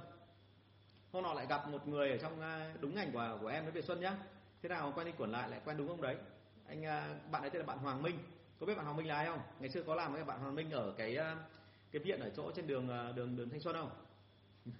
Hôm 1.12 1.22
nọ 1.22 1.34
lại 1.34 1.46
gặp 1.46 1.68
một 1.68 1.88
người 1.88 2.10
ở 2.10 2.16
trong 2.16 2.40
à, 2.40 2.74
đúng 2.80 2.94
ngành 2.94 3.12
của 3.12 3.38
của 3.40 3.46
em 3.46 3.64
với 3.64 3.72
Việt 3.72 3.84
Xuân 3.84 4.00
nhá 4.00 4.16
thế 4.62 4.68
nào 4.68 4.92
quay 4.94 5.06
đi 5.06 5.12
quẩn 5.18 5.32
lại 5.32 5.50
lại 5.50 5.60
quen 5.64 5.76
đúng 5.76 5.88
ông 5.88 6.02
đấy? 6.02 6.16
Anh 6.66 6.84
à, 6.84 7.18
bạn 7.30 7.42
ấy 7.42 7.50
tên 7.50 7.60
là 7.60 7.66
bạn 7.66 7.78
Hoàng 7.78 8.02
Minh. 8.02 8.18
Có 8.60 8.66
biết 8.66 8.74
bạn 8.74 8.84
Hoàng 8.84 8.96
Minh 8.96 9.06
là 9.06 9.16
ai 9.16 9.26
không? 9.26 9.40
Ngày 9.60 9.70
xưa 9.70 9.82
có 9.82 9.94
làm 9.94 10.12
với 10.12 10.24
bạn 10.24 10.40
Hoàng 10.40 10.54
Minh 10.54 10.70
ở 10.70 10.94
cái 10.98 11.16
à, 11.16 11.36
cái 11.92 12.02
viện 12.02 12.20
ở 12.20 12.30
chỗ 12.36 12.50
trên 12.50 12.66
đường 12.66 12.88
à, 12.88 13.12
đường 13.12 13.36
đường 13.36 13.50
Thanh 13.50 13.60
Xuân 13.60 13.76
không? 13.76 13.90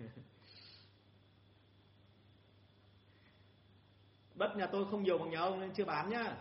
Đất 4.34 4.56
nhà 4.56 4.66
tôi 4.66 4.84
không 4.90 5.02
nhiều 5.02 5.18
bằng 5.18 5.30
nhà 5.30 5.40
ông 5.40 5.60
nên 5.60 5.70
chưa 5.74 5.84
bán 5.84 6.10
nhá. 6.10 6.36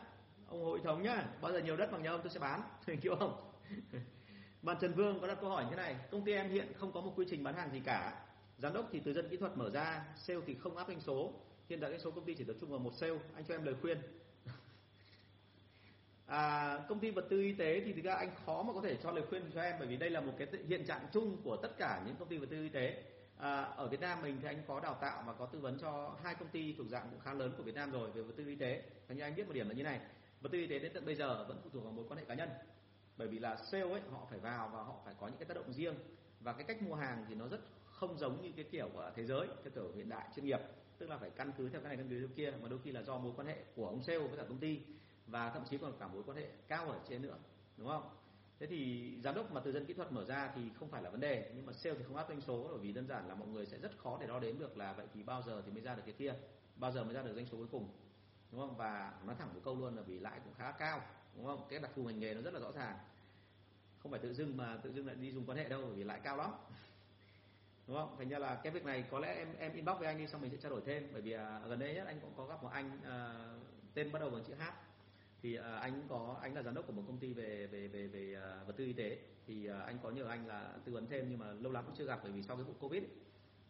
Ông 0.48 0.64
hội 0.64 0.80
thống 0.84 1.02
nhá. 1.02 1.26
Bao 1.42 1.52
giờ 1.52 1.60
nhiều 1.60 1.78
đất 1.78 1.92
bằng 1.92 2.04
nhà 2.04 2.12
ông 2.12 2.22
tôi 2.24 2.30
sẽ 2.30 2.40
bán. 2.40 2.62
Hiểu 3.02 3.16
không? 3.16 3.52
Bạn 4.62 4.78
Trần 4.82 4.94
Vương 4.94 5.20
có 5.20 5.28
đặt 5.28 5.38
câu 5.42 5.50
hỏi 5.50 5.64
như 5.64 5.70
thế 5.70 5.76
này. 5.76 5.96
Công 6.12 6.26
ty 6.26 6.32
em 6.32 6.50
hiện 6.50 6.74
không 6.80 6.92
có 6.92 7.02
một 7.02 7.14
quy 7.16 7.26
trình 7.30 7.44
bán 7.44 7.56
hàng 7.56 7.72
gì 7.72 7.80
cả. 7.86 8.26
Giám 8.58 8.74
đốc 8.74 8.90
thì 8.92 9.00
từ 9.00 9.14
dân 9.14 9.30
kỹ 9.30 9.38
thuật 9.38 9.58
mở 9.58 9.70
ra, 9.70 10.06
sale 10.16 10.40
thì 10.46 10.56
không 10.56 10.78
áp 10.78 10.88
doanh 10.88 11.02
số. 11.02 11.34
Hiện 11.70 11.80
tại 11.80 11.90
doanh 11.90 12.00
số 12.00 12.12
công 12.12 12.26
ty 12.26 12.34
chỉ 12.34 12.44
tập 12.44 12.56
trung 12.62 12.70
vào 12.70 12.80
một 12.80 12.94
sale. 12.94 13.20
Anh 13.36 13.46
cho 13.46 13.56
em 13.56 13.64
lời 13.64 13.76
khuyên 13.82 13.98
à, 16.34 16.78
công 16.90 17.00
ty 17.00 17.12
vật 17.12 17.26
tư 17.30 17.42
y 17.42 17.54
tế 17.54 17.82
thì 17.86 17.94
thực 17.94 18.06
ra 18.06 18.14
anh 18.16 18.30
khó 18.46 18.64
mà 18.64 18.74
có 18.74 18.82
thể 18.82 18.98
cho 19.04 19.12
lời 19.12 19.24
khuyên 19.30 19.52
cho 19.54 19.62
em 19.62 19.76
bởi 19.80 19.88
vì 19.88 19.98
đây 19.98 20.10
là 20.10 20.22
một 20.22 20.34
cái 20.38 20.48
hiện 20.68 20.86
trạng 20.86 21.08
chung 21.14 21.38
của 21.44 21.58
tất 21.58 21.78
cả 21.78 22.02
những 22.06 22.16
công 22.16 22.28
ty 22.28 22.38
vật 22.38 22.48
tư 22.50 22.64
y 22.64 22.70
tế. 22.70 23.04
À, 23.38 23.62
ở 23.62 23.88
Việt 23.88 24.02
Nam 24.02 24.22
mình 24.22 24.38
thì 24.42 24.48
anh 24.48 24.64
có 24.68 24.80
đào 24.80 24.98
tạo 25.02 25.24
và 25.28 25.34
có 25.34 25.46
tư 25.46 25.60
vấn 25.60 25.78
cho 25.82 26.16
hai 26.24 26.36
công 26.36 26.48
ty 26.48 26.74
thuộc 26.78 26.88
dạng 26.88 27.08
cũng 27.12 27.20
khá 27.20 27.34
lớn 27.34 27.54
của 27.58 27.64
Việt 27.64 27.76
Nam 27.76 27.92
rồi 27.92 28.12
về 28.12 28.22
vật 28.22 28.34
tư 28.38 28.48
y 28.48 28.56
tế. 28.56 28.82
Thế 29.08 29.16
nhưng 29.16 29.20
anh 29.20 29.36
biết 29.36 29.48
một 29.48 29.54
điểm 29.54 29.70
là 29.70 29.76
như 29.76 29.84
này 29.84 30.00
vật 30.42 30.50
tư 30.52 30.58
y 30.58 30.68
tế 30.68 30.80
đến 30.80 30.92
tận 30.94 31.06
bây 31.06 31.16
giờ 31.16 31.46
vẫn 31.48 31.60
phụ 31.64 31.70
thuộc 31.74 31.84
vào 31.84 31.92
mối 31.92 32.06
quan 32.10 32.20
hệ 32.20 32.26
cá 32.26 32.34
nhân. 32.34 32.50
Bởi 33.18 33.28
vì 33.28 33.40
là 33.40 33.56
sale 33.56 33.92
ấy 33.92 34.02
họ 34.12 34.28
phải 34.30 34.40
vào 34.40 34.70
và 34.74 34.84
họ 34.84 34.96
phải 35.06 35.14
có 35.20 35.28
những 35.28 35.38
cái 35.38 35.46
tác 35.46 35.54
động 35.54 35.74
riêng. 35.74 35.96
Và 36.40 36.54
cái 36.54 36.64
cách 36.64 36.82
mua 36.82 36.96
hàng 36.96 37.26
thì 37.30 37.36
nó 37.36 37.48
rất 37.48 37.60
không 37.86 38.18
giống 38.18 38.42
như 38.42 38.52
cái 38.56 38.66
kiểu 38.72 38.90
của 38.94 39.12
thế 39.16 39.26
giới 39.26 39.48
theo 39.48 39.72
kiểu 39.76 39.92
hiện 39.96 40.10
đại 40.10 40.28
chuyên 40.36 40.46
nghiệp. 40.46 40.60
Tức 40.98 41.10
là 41.10 41.18
phải 41.18 41.30
căn 41.30 41.52
cứ 41.58 41.70
theo 41.70 41.82
cái 41.82 41.90
này 41.90 41.98
căn 41.98 42.08
cứ 42.10 42.20
theo 42.20 42.30
kia. 42.36 42.54
Mà 42.62 42.68
đôi 42.70 42.80
khi 42.84 42.92
là 42.92 43.02
do 43.02 43.18
mối 43.18 43.34
quan 43.36 43.48
hệ 43.48 43.58
của 43.76 43.88
ông 43.88 44.04
sale 44.04 44.20
với 44.20 44.38
cả 44.38 44.44
công 44.50 44.58
ty 44.58 44.80
và 45.28 45.50
thậm 45.50 45.64
chí 45.70 45.78
còn 45.78 45.94
cả 46.00 46.08
mối 46.08 46.24
quan 46.26 46.38
hệ 46.38 46.48
cao 46.68 46.90
ở 46.90 47.00
trên 47.10 47.22
nữa 47.22 47.38
đúng 47.78 47.88
không? 47.88 48.10
Thế 48.60 48.68
thì 48.68 49.12
giám 49.24 49.36
đốc 49.36 49.52
mà 49.52 49.62
từ 49.66 49.72
dân 49.72 49.86
kỹ 49.86 49.94
thuật 49.94 50.12
mở 50.12 50.26
ra 50.26 50.52
thì 50.56 50.62
không 50.80 50.90
phải 50.90 51.02
là 51.02 51.10
vấn 51.10 51.20
đề 51.20 51.52
nhưng 51.56 51.66
mà 51.66 51.74
sale 51.74 51.96
thì 52.00 52.04
không 52.04 52.16
áp 52.16 52.26
doanh 52.30 52.42
số 52.42 52.68
bởi 52.70 52.80
vì 52.80 52.92
đơn 52.92 53.08
giản 53.08 53.28
là 53.28 53.36
mọi 53.36 53.48
người 53.48 53.66
sẽ 53.66 53.78
rất 53.80 53.98
khó 53.98 54.18
để 54.22 54.28
đo 54.28 54.40
đếm 54.40 54.60
được 54.60 54.78
là 54.78 54.94
vậy 54.94 55.06
thì 55.14 55.24
bao 55.24 55.42
giờ 55.42 55.62
thì 55.66 55.72
mới 55.72 55.82
ra 55.82 55.96
được 55.96 56.04
cái 56.06 56.14
kia 56.18 56.34
bao 56.76 56.92
giờ 56.92 57.04
mới 57.04 57.14
ra 57.14 57.22
được 57.22 57.36
doanh 57.36 57.46
số 57.46 57.58
cuối 57.58 57.68
cùng 57.72 57.90
đúng 58.52 58.62
không? 58.62 58.78
Và 58.78 59.14
nói 59.26 59.36
thẳng 59.40 59.54
một 59.54 59.60
câu 59.64 59.76
luôn 59.76 59.96
là 59.96 60.02
vì 60.02 60.20
lãi 60.20 60.40
cũng 60.44 60.54
khá 60.54 60.72
cao 60.72 61.02
đúng 61.36 61.46
không? 61.46 61.68
Cái 61.70 61.80
đặc 61.80 61.92
thù 61.96 62.04
ngành 62.04 62.20
nghề 62.20 62.34
nó 62.34 62.42
rất 62.42 62.54
là 62.54 62.60
rõ 62.60 62.72
ràng. 62.72 62.98
Không 64.00 64.12
phải 64.12 64.20
tự 64.20 64.34
dưng 64.34 64.58
mà 64.58 64.78
tự 64.84 64.92
dưng 64.94 65.08
lại 65.08 65.16
đi 65.16 65.32
dùng 65.32 65.46
quan 65.46 65.58
hệ 65.58 65.70
đâu 65.70 65.82
bởi 65.82 65.94
vì 65.94 66.04
lãi 66.04 66.20
cao 66.20 66.38
lắm 66.38 66.52
đúng 67.88 67.98
không? 67.98 68.16
Thành 68.18 68.30
ra 68.30 68.40
là 68.40 68.56
cái 68.64 68.74
việc 68.74 68.86
này 68.86 69.04
có 69.12 69.20
lẽ 69.20 69.36
em 69.36 69.56
em 69.60 69.74
inbox 69.74 69.98
với 70.00 70.08
anh 70.08 70.18
đi 70.18 70.28
xong 70.28 70.42
mình 70.42 70.52
sẽ 70.52 70.58
trao 70.58 70.72
đổi 70.72 70.82
thêm 70.86 71.08
bởi 71.14 71.22
vì 71.22 71.32
à, 71.32 71.62
gần 71.68 71.80
đây 71.80 71.94
nhất 71.94 72.08
anh 72.08 72.20
cũng 72.20 72.34
có 72.38 72.46
gặp 72.46 72.64
một 72.64 72.70
anh 72.74 73.00
à, 73.06 73.46
tên 73.94 74.12
bắt 74.12 74.20
đầu 74.20 74.30
bằng 74.30 74.44
chữ 74.44 74.54
H 74.54 74.64
thì 75.44 75.56
à, 75.56 75.76
anh 75.76 76.04
có 76.10 76.38
anh 76.42 76.56
là 76.56 76.64
giám 76.64 76.74
đốc 76.74 76.88
của 76.88 76.94
một 76.94 77.04
công 77.08 77.18
ty 77.18 77.34
về 77.34 77.68
về 77.68 77.88
về 77.88 78.08
về 78.08 78.36
à, 78.44 78.64
vật 78.68 78.74
tư 78.78 78.86
y 78.86 78.94
tế. 78.94 79.20
Thì 79.48 79.66
à, 79.66 79.80
anh 79.80 80.00
có 80.04 80.12
nhờ 80.12 80.28
anh 80.28 80.48
là 80.48 80.74
tư 80.86 80.94
vấn 80.94 81.08
thêm 81.08 81.30
nhưng 81.30 81.40
mà 81.40 81.52
lâu 81.52 81.72
lắm 81.72 81.86
cũng 81.86 81.96
chưa 81.98 82.06
gặp 82.06 82.20
bởi 82.24 82.32
vì 82.32 82.44
sau 82.44 82.56
cái 82.56 82.66
vụ 82.66 82.74
covid. 82.80 83.04
Ấy, 83.04 83.10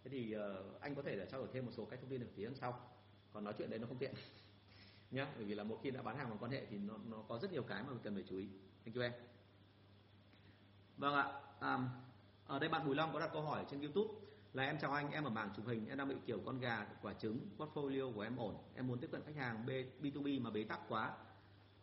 thế 0.04 0.10
thì 0.10 0.32
ờ, 0.32 0.64
anh 0.80 0.96
có 0.96 1.02
thể 1.02 1.16
là 1.16 1.26
trao 1.26 1.40
đổi 1.40 1.50
thêm 1.54 1.66
một 1.66 1.72
số 1.76 1.86
cái 1.86 2.00
thông 2.00 2.10
tin 2.10 2.22
được 2.22 2.30
phía 2.36 2.50
sau. 2.56 2.80
Còn 3.34 3.44
nói 3.44 3.54
chuyện 3.58 3.70
đấy 3.70 3.80
nó 3.80 3.88
không 3.88 3.98
tiện 3.98 4.14
nhá 5.12 5.28
bởi 5.36 5.46
vì 5.46 5.56
là 5.56 5.64
một 5.64 5.80
khi 5.84 5.92
đã 5.92 6.02
bán 6.02 6.18
hàng 6.18 6.30
bằng 6.30 6.38
quan 6.40 6.52
hệ 6.52 6.66
thì 6.66 6.78
nó 6.78 6.94
nó 7.10 7.24
có 7.28 7.40
rất 7.40 7.52
nhiều 7.52 7.64
cái 7.64 7.84
mà 7.84 7.94
cần 8.04 8.14
phải 8.14 8.24
chú 8.30 8.38
ý. 8.38 8.48
Thank 8.86 8.96
you 8.96 9.02
em. 9.02 9.12
Vâng 10.98 11.14
ạ 11.14 11.42
à, 11.60 11.80
ở 12.48 12.60
đây 12.60 12.70
bạn 12.70 12.86
Bùi 12.86 12.96
Long 12.96 13.14
có 13.14 13.20
đặt 13.20 13.30
câu 13.34 13.42
hỏi 13.42 13.66
trên 13.72 13.82
YouTube 13.82 14.14
là 14.54 14.64
em 14.64 14.78
chào 14.82 14.92
anh 14.92 15.12
em 15.12 15.24
ở 15.24 15.30
mảng 15.30 15.50
chụp 15.56 15.66
hình 15.68 15.88
em 15.88 15.98
đang 15.98 16.10
bị 16.10 16.16
kiểu 16.26 16.40
con 16.46 16.60
gà 16.60 16.88
quả 17.02 17.14
trứng 17.14 17.40
portfolio 17.58 18.14
của 18.14 18.22
em 18.22 18.38
ổn. 18.38 18.56
Em 18.76 18.88
muốn 18.88 19.00
tiếp 19.00 19.10
cận 19.12 19.22
khách 19.26 19.36
hàng 19.36 19.66
B, 19.66 19.70
B2B 20.02 20.42
mà 20.42 20.50
bế 20.50 20.64
tắc 20.64 20.80
quá 20.90 21.14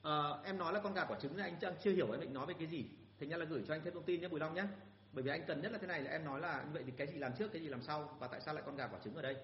à, 0.02 0.30
em 0.44 0.58
nói 0.58 0.72
là 0.72 0.80
con 0.80 0.94
gà 0.94 1.04
quả 1.04 1.18
trứng 1.20 1.36
này 1.36 1.50
anh 1.50 1.58
chẳng 1.60 1.74
chưa 1.82 1.90
hiểu 1.90 2.12
em 2.12 2.20
định 2.20 2.34
nói 2.34 2.46
về 2.46 2.54
cái 2.58 2.66
gì. 2.66 2.84
Thế 3.18 3.26
nhá 3.26 3.36
là 3.36 3.44
gửi 3.44 3.62
cho 3.68 3.74
anh 3.74 3.80
thêm 3.84 3.94
thông 3.94 4.02
tin 4.02 4.20
nhé 4.20 4.28
Bùi 4.28 4.40
Long 4.40 4.54
nhé. 4.54 4.64
Bởi 5.12 5.24
vì 5.24 5.30
anh 5.30 5.44
cần 5.46 5.62
nhất 5.62 5.72
là 5.72 5.78
thế 5.78 5.86
này 5.86 6.02
là 6.02 6.10
em 6.10 6.24
nói 6.24 6.40
là 6.40 6.62
như 6.62 6.70
vậy 6.72 6.82
thì 6.86 6.92
cái 6.96 7.06
gì 7.06 7.18
làm 7.18 7.32
trước 7.38 7.52
cái 7.52 7.62
gì 7.62 7.68
làm 7.68 7.82
sau 7.82 8.16
và 8.18 8.28
tại 8.28 8.40
sao 8.40 8.54
lại 8.54 8.62
con 8.66 8.76
gà 8.76 8.86
quả 8.86 8.98
trứng 9.04 9.14
ở 9.14 9.22
đây? 9.22 9.36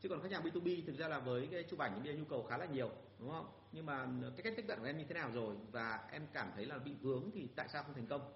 Chứ 0.00 0.08
còn 0.08 0.22
khách 0.22 0.32
hàng 0.32 0.42
B2B 0.42 0.86
thực 0.86 0.96
ra 0.96 1.08
là 1.08 1.18
với 1.18 1.48
cái 1.52 1.62
chụp 1.62 1.78
ảnh 1.78 1.92
thì 1.94 2.00
bây 2.00 2.12
giờ 2.12 2.18
nhu 2.18 2.24
cầu 2.24 2.42
khá 2.42 2.56
là 2.56 2.66
nhiều 2.66 2.90
đúng 3.18 3.30
không? 3.30 3.46
Nhưng 3.72 3.86
mà 3.86 4.06
cái 4.36 4.42
cách 4.42 4.52
tiếp 4.56 4.64
cận 4.68 4.78
của 4.78 4.86
em 4.86 4.98
như 4.98 5.04
thế 5.08 5.14
nào 5.14 5.30
rồi? 5.34 5.54
Và 5.72 6.08
em 6.12 6.26
cảm 6.32 6.52
thấy 6.54 6.66
là 6.66 6.78
bị 6.78 6.92
vướng 7.00 7.30
thì 7.34 7.48
tại 7.56 7.68
sao 7.68 7.82
không 7.82 7.94
thành 7.94 8.06
công? 8.06 8.32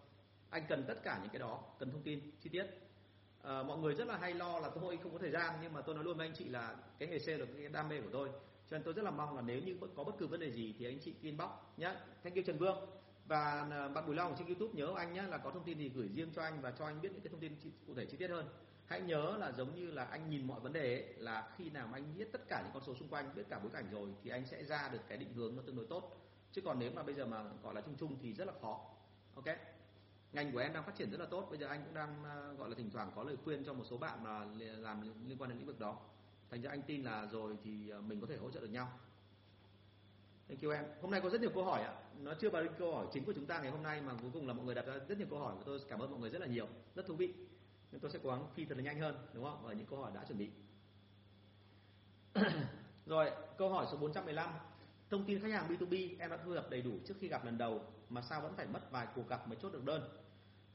Anh 0.50 0.62
cần 0.68 0.84
tất 0.88 0.94
cả 1.02 1.18
những 1.22 1.30
cái 1.30 1.38
đó 1.38 1.60
cần 1.78 1.90
thông 1.92 2.02
tin 2.02 2.20
chi 2.40 2.50
tiết. 2.50 2.66
À, 3.42 3.62
mọi 3.62 3.78
người 3.78 3.94
rất 3.94 4.08
là 4.08 4.16
hay 4.16 4.34
lo 4.34 4.60
là 4.60 4.70
tôi 4.74 4.98
không 5.02 5.12
có 5.12 5.18
thời 5.18 5.30
gian 5.30 5.54
nhưng 5.62 5.72
mà 5.72 5.80
tôi 5.80 5.94
nói 5.94 6.04
luôn 6.04 6.16
với 6.16 6.26
anh 6.26 6.34
chị 6.34 6.44
là 6.44 6.76
cái 6.98 7.08
nghề 7.08 7.18
sale 7.18 7.38
là 7.38 7.46
cái 7.58 7.68
đam 7.68 7.88
mê 7.88 8.00
của 8.00 8.10
tôi 8.12 8.28
cho 8.70 8.76
nên 8.76 8.84
tôi 8.84 8.94
rất 8.94 9.02
là 9.02 9.10
mong 9.10 9.36
là 9.36 9.42
nếu 9.42 9.60
như 9.60 9.76
có 9.96 10.04
bất 10.04 10.12
cứ 10.18 10.26
vấn 10.26 10.40
đề 10.40 10.52
gì 10.52 10.74
thì 10.78 10.86
anh 10.86 10.98
chị 11.00 11.14
inbox 11.22 11.50
nhé 11.76 11.94
thank 12.22 12.36
you 12.36 12.42
Trần 12.46 12.58
Vương. 12.58 12.78
Và 13.26 13.66
à, 13.70 13.88
bạn 13.88 14.06
Bùi 14.06 14.16
Long 14.16 14.34
trên 14.38 14.46
YouTube 14.46 14.72
nhớ 14.74 14.94
anh 14.96 15.12
nhé 15.12 15.22
là 15.22 15.38
có 15.38 15.50
thông 15.50 15.64
tin 15.64 15.78
thì 15.78 15.88
gửi 15.88 16.08
riêng 16.14 16.30
cho 16.34 16.42
anh 16.42 16.60
và 16.60 16.70
cho 16.70 16.84
anh 16.84 17.00
biết 17.00 17.08
những 17.12 17.20
cái 17.20 17.30
thông 17.30 17.40
tin 17.40 17.56
cụ 17.86 17.94
thể 17.94 18.06
chi 18.06 18.16
tiết 18.16 18.30
hơn. 18.30 18.48
Hãy 18.86 19.00
nhớ 19.00 19.36
là 19.38 19.52
giống 19.52 19.74
như 19.74 19.90
là 19.90 20.04
anh 20.04 20.30
nhìn 20.30 20.46
mọi 20.46 20.60
vấn 20.60 20.72
đề 20.72 20.94
ấy, 20.94 21.14
là 21.16 21.50
khi 21.56 21.70
nào 21.70 21.86
mà 21.86 21.98
anh 21.98 22.18
biết 22.18 22.32
tất 22.32 22.48
cả 22.48 22.62
những 22.62 22.72
con 22.74 22.82
số 22.86 22.94
xung 22.94 23.08
quanh 23.08 23.34
biết 23.34 23.42
cả 23.48 23.58
bối 23.58 23.70
cảnh 23.72 23.84
rồi 23.92 24.08
thì 24.24 24.30
anh 24.30 24.46
sẽ 24.46 24.64
ra 24.64 24.88
được 24.92 24.98
cái 25.08 25.18
định 25.18 25.32
hướng 25.34 25.56
nó 25.56 25.62
tương 25.66 25.76
đối 25.76 25.86
tốt. 25.86 26.16
Chứ 26.52 26.60
còn 26.60 26.78
nếu 26.78 26.90
mà 26.92 27.02
bây 27.02 27.14
giờ 27.14 27.26
mà 27.26 27.44
gọi 27.62 27.74
là 27.74 27.80
chung 27.80 27.94
chung 27.98 28.16
thì 28.22 28.32
rất 28.32 28.44
là 28.44 28.52
khó. 28.62 28.80
Ok? 29.34 29.46
Ngành 30.32 30.52
của 30.52 30.58
em 30.58 30.72
đang 30.72 30.84
phát 30.84 30.96
triển 30.96 31.10
rất 31.10 31.20
là 31.20 31.26
tốt. 31.26 31.46
Bây 31.50 31.58
giờ 31.58 31.66
anh 31.66 31.82
cũng 31.84 31.94
đang 31.94 32.24
à, 32.24 32.52
gọi 32.58 32.68
là 32.68 32.74
thỉnh 32.74 32.90
thoảng 32.90 33.12
có 33.16 33.22
lời 33.24 33.36
khuyên 33.44 33.64
cho 33.64 33.74
một 33.74 33.84
số 33.84 33.98
bạn 33.98 34.22
mà 34.22 34.44
làm 34.58 35.02
liên 35.28 35.38
quan 35.38 35.50
đến 35.50 35.58
lĩnh 35.58 35.66
vực 35.66 35.80
đó 35.80 35.98
thành 36.50 36.62
ra 36.62 36.70
anh 36.70 36.82
tin 36.82 37.02
là 37.02 37.26
rồi 37.26 37.56
thì 37.64 37.88
ờ, 37.88 38.00
mình 38.00 38.20
có 38.20 38.26
thể 38.26 38.36
hỗ 38.36 38.50
trợ 38.50 38.60
được 38.60 38.70
nhau 38.70 38.88
Thank 40.50 40.62
you 40.62 40.70
em. 40.70 40.84
Hôm 41.00 41.10
nay 41.10 41.20
có 41.20 41.30
rất 41.30 41.40
nhiều 41.40 41.50
câu 41.54 41.64
hỏi 41.64 41.82
ạ. 41.82 41.94
Nó 42.18 42.34
chưa 42.40 42.50
vào 42.50 42.64
câu 42.78 42.94
hỏi 42.94 43.06
chính 43.12 43.24
của 43.24 43.32
chúng 43.32 43.46
ta 43.46 43.60
ngày 43.60 43.70
hôm 43.70 43.82
nay 43.82 44.00
mà 44.00 44.12
cuối 44.22 44.30
cùng 44.32 44.48
là 44.48 44.54
mọi 44.54 44.64
người 44.64 44.74
đặt 44.74 44.86
ra 44.86 44.94
rất 45.08 45.18
nhiều 45.18 45.26
câu 45.30 45.38
hỏi 45.38 45.54
và 45.56 45.62
tôi 45.66 45.80
cảm 45.88 45.98
ơn 45.98 46.10
mọi 46.10 46.20
người 46.20 46.30
rất 46.30 46.38
là 46.38 46.46
nhiều, 46.46 46.66
rất 46.94 47.06
thú 47.06 47.14
vị. 47.14 47.34
Nhưng 47.92 48.00
tôi 48.00 48.10
sẽ 48.10 48.18
cố 48.22 48.30
gắng 48.30 48.46
phi 48.54 48.64
thật 48.64 48.74
là 48.76 48.82
nhanh 48.84 49.00
hơn, 49.00 49.14
đúng 49.34 49.44
không? 49.44 49.66
Ở 49.66 49.72
những 49.72 49.86
câu 49.86 49.98
hỏi 49.98 50.12
đã 50.14 50.24
chuẩn 50.24 50.38
bị. 50.38 50.50
Rồi, 53.06 53.30
câu 53.58 53.70
hỏi 53.70 53.86
số 53.90 53.96
415. 53.96 54.50
Thông 55.10 55.24
tin 55.24 55.42
khách 55.42 55.52
hàng 55.52 55.68
B2B 55.68 56.16
em 56.18 56.30
đã 56.30 56.36
thu 56.44 56.54
thập 56.54 56.70
đầy 56.70 56.82
đủ 56.82 56.92
trước 57.06 57.14
khi 57.20 57.28
gặp 57.28 57.44
lần 57.44 57.58
đầu 57.58 57.84
mà 58.08 58.22
sao 58.22 58.40
vẫn 58.40 58.54
phải 58.56 58.66
mất 58.66 58.90
vài 58.90 59.06
cuộc 59.14 59.28
gặp 59.28 59.48
mới 59.48 59.58
chốt 59.62 59.72
được 59.72 59.84
đơn. 59.84 60.02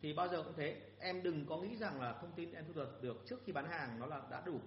Thì 0.02 0.14
bao 0.14 0.28
giờ 0.28 0.44
cũng 0.44 0.54
thế, 0.58 0.82
em 1.00 1.24
đừng 1.24 1.46
có 1.46 1.58
nghĩ 1.58 1.76
rằng 1.76 2.02
là 2.02 2.14
thông 2.22 2.32
tin 2.36 2.54
em 2.54 2.66
thu 2.68 2.74
thập 2.74 3.02
được 3.02 3.24
trước 3.26 3.40
khi 3.46 3.52
bán 3.52 3.70
hàng 3.70 4.00
nó 4.00 4.06
là 4.06 4.22
đã 4.32 4.44
đủ. 4.46 4.60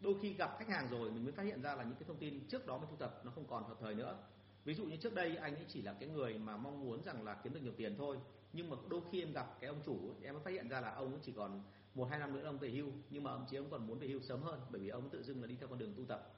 Đôi 0.00 0.14
khi 0.22 0.34
gặp 0.34 0.56
khách 0.58 0.68
hàng 0.68 0.88
rồi 0.90 1.10
mình 1.10 1.24
mới 1.24 1.32
phát 1.32 1.42
hiện 1.42 1.62
ra 1.62 1.74
là 1.74 1.84
những 1.84 1.94
cái 1.94 2.04
thông 2.06 2.16
tin 2.16 2.48
trước 2.48 2.66
đó 2.66 2.78
mình 2.78 2.88
thu 2.90 2.96
thập 2.96 3.24
nó 3.24 3.30
không 3.34 3.46
còn 3.46 3.64
hợp 3.64 3.76
thời 3.80 3.94
nữa. 3.94 4.18
Ví 4.64 4.74
dụ 4.74 4.84
như 4.84 4.96
trước 4.96 5.14
đây 5.14 5.36
anh 5.36 5.54
ấy 5.54 5.64
chỉ 5.68 5.82
là 5.82 5.92
cái 6.00 6.08
người 6.08 6.38
mà 6.38 6.56
mong 6.56 6.80
muốn 6.80 7.02
rằng 7.02 7.24
là 7.24 7.34
kiếm 7.34 7.54
được 7.54 7.60
nhiều 7.62 7.74
tiền 7.76 7.94
thôi, 7.98 8.16
nhưng 8.52 8.70
mà 8.70 8.76
đôi 8.88 9.00
khi 9.12 9.22
em 9.22 9.32
gặp 9.32 9.56
cái 9.60 9.68
ông 9.68 9.80
chủ 9.84 10.14
em 10.22 10.34
mới 10.34 10.42
phát 10.44 10.50
hiện 10.50 10.68
ra 10.68 10.80
là 10.80 10.90
ông 10.94 11.10
ấy 11.10 11.20
chỉ 11.22 11.32
còn 11.32 11.62
một 11.94 12.04
hai 12.10 12.18
năm 12.18 12.32
nữa 12.32 12.44
ông 12.44 12.58
về 12.58 12.70
hưu, 12.70 12.88
nhưng 13.10 13.22
mà 13.22 13.30
ông 13.30 13.46
chí 13.50 13.56
ông 13.56 13.70
còn 13.70 13.86
muốn 13.86 13.98
về 13.98 14.08
hưu 14.08 14.20
sớm 14.20 14.42
hơn 14.42 14.60
bởi 14.70 14.80
vì 14.80 14.88
ông 14.88 15.10
tự 15.10 15.22
dưng 15.22 15.40
là 15.40 15.46
đi 15.46 15.56
theo 15.60 15.68
con 15.68 15.78
đường 15.78 15.94
tu 15.96 16.04
tập. 16.04 16.32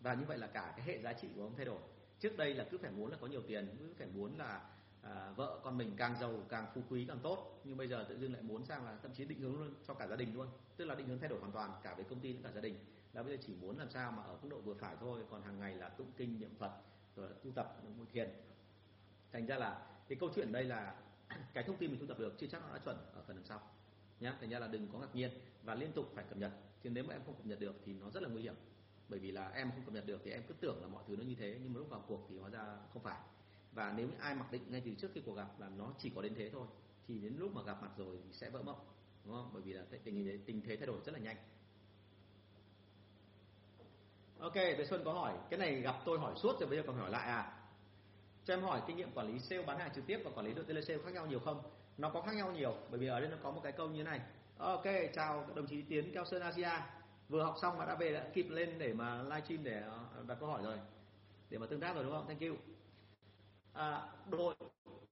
Và 0.00 0.14
như 0.14 0.24
vậy 0.28 0.38
là 0.38 0.46
cả 0.46 0.74
cái 0.76 0.86
hệ 0.86 1.02
giá 1.02 1.12
trị 1.12 1.28
của 1.36 1.42
ông 1.42 1.54
thay 1.56 1.64
đổi 1.64 1.78
trước 2.22 2.36
đây 2.36 2.54
là 2.54 2.66
cứ 2.70 2.78
phải 2.78 2.90
muốn 2.90 3.10
là 3.10 3.16
có 3.20 3.26
nhiều 3.26 3.42
tiền 3.48 3.76
cứ 3.78 3.94
phải 3.98 4.06
muốn 4.14 4.38
là 4.38 4.70
à, 5.02 5.32
vợ 5.36 5.60
con 5.64 5.78
mình 5.78 5.94
càng 5.96 6.14
giàu 6.20 6.40
càng 6.48 6.66
phú 6.74 6.82
quý 6.90 7.04
càng 7.08 7.18
tốt 7.22 7.60
nhưng 7.64 7.76
bây 7.76 7.88
giờ 7.88 8.06
tự 8.08 8.18
dưng 8.18 8.32
lại 8.32 8.42
muốn 8.42 8.64
sang 8.64 8.84
là 8.84 8.98
thậm 9.02 9.10
chí 9.14 9.24
định 9.24 9.40
hướng 9.40 9.58
luôn 9.58 9.74
cho 9.86 9.94
cả 9.94 10.06
gia 10.06 10.16
đình 10.16 10.34
luôn 10.34 10.46
tức 10.76 10.84
là 10.84 10.94
định 10.94 11.08
hướng 11.08 11.18
thay 11.18 11.28
đổi 11.28 11.40
hoàn 11.40 11.52
toàn 11.52 11.70
cả 11.82 11.94
về 11.94 12.04
công 12.04 12.20
ty 12.20 12.32
cả 12.42 12.50
gia 12.54 12.60
đình 12.60 12.78
là 13.12 13.22
bây 13.22 13.36
giờ 13.36 13.42
chỉ 13.46 13.54
muốn 13.54 13.78
làm 13.78 13.90
sao 13.90 14.12
mà 14.12 14.22
ở 14.22 14.38
mức 14.42 14.48
độ 14.50 14.60
vừa 14.60 14.74
phải 14.74 14.96
thôi, 15.00 15.20
còn 15.30 15.42
hàng 15.42 15.60
ngày 15.60 15.74
là 15.74 15.88
tụng 15.88 16.10
kinh, 16.16 16.40
niệm 16.40 16.54
phật, 16.58 16.72
rồi 17.16 17.30
là 17.30 17.36
tu 17.44 17.50
tập 17.50 17.76
ngồi 17.96 18.06
thiền. 18.12 18.30
Thành 19.32 19.46
ra 19.46 19.56
là 19.56 19.86
cái 20.08 20.18
câu 20.20 20.30
chuyện 20.34 20.52
đây 20.52 20.64
là 20.64 20.94
cái 21.54 21.64
thông 21.64 21.76
tin 21.76 21.90
mình 21.90 22.00
thu 22.00 22.06
thập 22.06 22.18
được 22.18 22.34
chưa 22.38 22.46
chắc 22.46 22.62
nó 22.62 22.72
đã 22.74 22.78
chuẩn 22.84 22.96
ở 23.14 23.22
phần 23.26 23.36
đằng 23.36 23.44
sau, 23.44 23.60
nhá. 24.20 24.36
Thành 24.40 24.50
ra 24.50 24.58
là 24.58 24.66
đừng 24.66 24.88
có 24.92 24.98
ngạc 24.98 25.14
nhiên 25.14 25.30
và 25.62 25.74
liên 25.74 25.92
tục 25.92 26.06
phải 26.14 26.24
cập 26.28 26.38
nhật, 26.38 26.52
chứ 26.82 26.90
nếu 26.90 27.04
mà 27.04 27.14
em 27.14 27.22
không 27.26 27.34
cập 27.34 27.46
nhật 27.46 27.60
được 27.60 27.74
thì 27.84 27.94
nó 27.94 28.10
rất 28.10 28.22
là 28.22 28.28
nguy 28.28 28.42
hiểm. 28.42 28.54
Bởi 29.08 29.20
vì 29.20 29.30
là 29.30 29.48
em 29.48 29.70
không 29.70 29.84
cập 29.84 29.94
nhật 29.94 30.06
được 30.06 30.20
thì 30.24 30.30
em 30.30 30.42
cứ 30.48 30.54
tưởng 30.60 30.82
là 30.82 30.88
mọi 30.88 31.04
thứ 31.08 31.16
nó 31.16 31.24
như 31.24 31.34
thế, 31.34 31.58
nhưng 31.62 31.72
mà 31.72 31.78
lúc 31.78 31.88
vào 31.90 32.04
cuộc 32.08 32.26
thì 32.28 32.38
hóa 32.38 32.50
ra 32.50 32.76
không 32.92 33.02
phải. 33.02 33.20
Và 33.72 33.94
nếu 33.96 34.08
ai 34.18 34.34
mặc 34.34 34.52
định 34.52 34.62
ngay 34.68 34.82
từ 34.84 34.94
trước 34.94 35.10
khi 35.14 35.20
cuộc 35.26 35.34
gặp 35.34 35.60
là 35.60 35.68
nó 35.68 35.92
chỉ 35.98 36.12
có 36.14 36.22
đến 36.22 36.34
thế 36.34 36.50
thôi, 36.50 36.66
thì 37.06 37.18
đến 37.18 37.36
lúc 37.38 37.52
mà 37.54 37.62
gặp 37.62 37.82
mặt 37.82 37.90
rồi 37.96 38.18
thì 38.24 38.32
sẽ 38.32 38.50
vỡ 38.50 38.62
mộng, 38.62 38.80
đúng 39.24 39.34
không? 39.34 39.50
Bởi 39.52 39.62
vì 39.62 39.72
là 39.72 39.84
tình 40.04 40.14
hình 40.14 40.44
tình 40.46 40.62
thế 40.62 40.76
thay 40.76 40.86
đổi 40.86 41.00
rất 41.04 41.12
là 41.12 41.18
nhanh 41.18 41.36
ok 44.42 44.54
Thế 44.54 44.84
Xuân 44.90 45.02
có 45.04 45.12
hỏi 45.12 45.32
cái 45.50 45.58
này 45.58 45.80
gặp 45.80 45.94
tôi 46.04 46.18
hỏi 46.18 46.34
suốt 46.36 46.60
rồi 46.60 46.68
bây 46.68 46.78
giờ 46.78 46.84
còn 46.86 46.96
hỏi 46.96 47.10
lại 47.10 47.28
à? 47.28 47.52
Cho 48.44 48.54
em 48.54 48.62
hỏi 48.62 48.82
kinh 48.86 48.96
nghiệm 48.96 49.12
quản 49.14 49.26
lý 49.26 49.38
sale 49.38 49.62
bán 49.62 49.78
hàng 49.78 49.90
trực 49.94 50.06
tiếp 50.06 50.20
và 50.24 50.30
quản 50.34 50.46
lý 50.46 50.54
đội 50.54 50.64
telesale 50.64 51.02
khác 51.04 51.10
nhau 51.14 51.26
nhiều 51.26 51.40
không? 51.40 51.62
Nó 51.98 52.10
có 52.10 52.20
khác 52.20 52.34
nhau 52.36 52.52
nhiều 52.52 52.74
bởi 52.90 53.00
vì 53.00 53.06
ở 53.06 53.20
đây 53.20 53.30
nó 53.30 53.36
có 53.42 53.50
một 53.50 53.60
cái 53.62 53.72
câu 53.72 53.88
như 53.88 53.98
thế 53.98 54.04
này. 54.04 54.20
Ok 54.58 54.84
chào 55.14 55.46
đồng 55.54 55.66
chí 55.66 55.82
tiến 55.82 56.12
cao 56.14 56.24
sơn 56.24 56.42
asia. 56.42 56.70
Vừa 57.28 57.42
học 57.42 57.54
xong 57.62 57.78
mà 57.78 57.84
đã 57.84 57.94
về 57.94 58.12
đã 58.12 58.26
kịp 58.34 58.46
lên 58.50 58.78
để 58.78 58.92
mà 58.92 59.22
livestream 59.22 59.64
để 59.64 59.82
ờ, 59.82 60.24
đặt 60.26 60.36
câu 60.40 60.48
hỏi 60.48 60.62
rồi. 60.62 60.78
Để 61.50 61.58
mà 61.58 61.66
tương 61.66 61.80
tác 61.80 61.94
rồi 61.94 62.04
đúng 62.04 62.12
không? 62.12 62.26
Thank 62.26 62.40
you. 62.40 62.56
À, 63.72 64.02
đội 64.30 64.54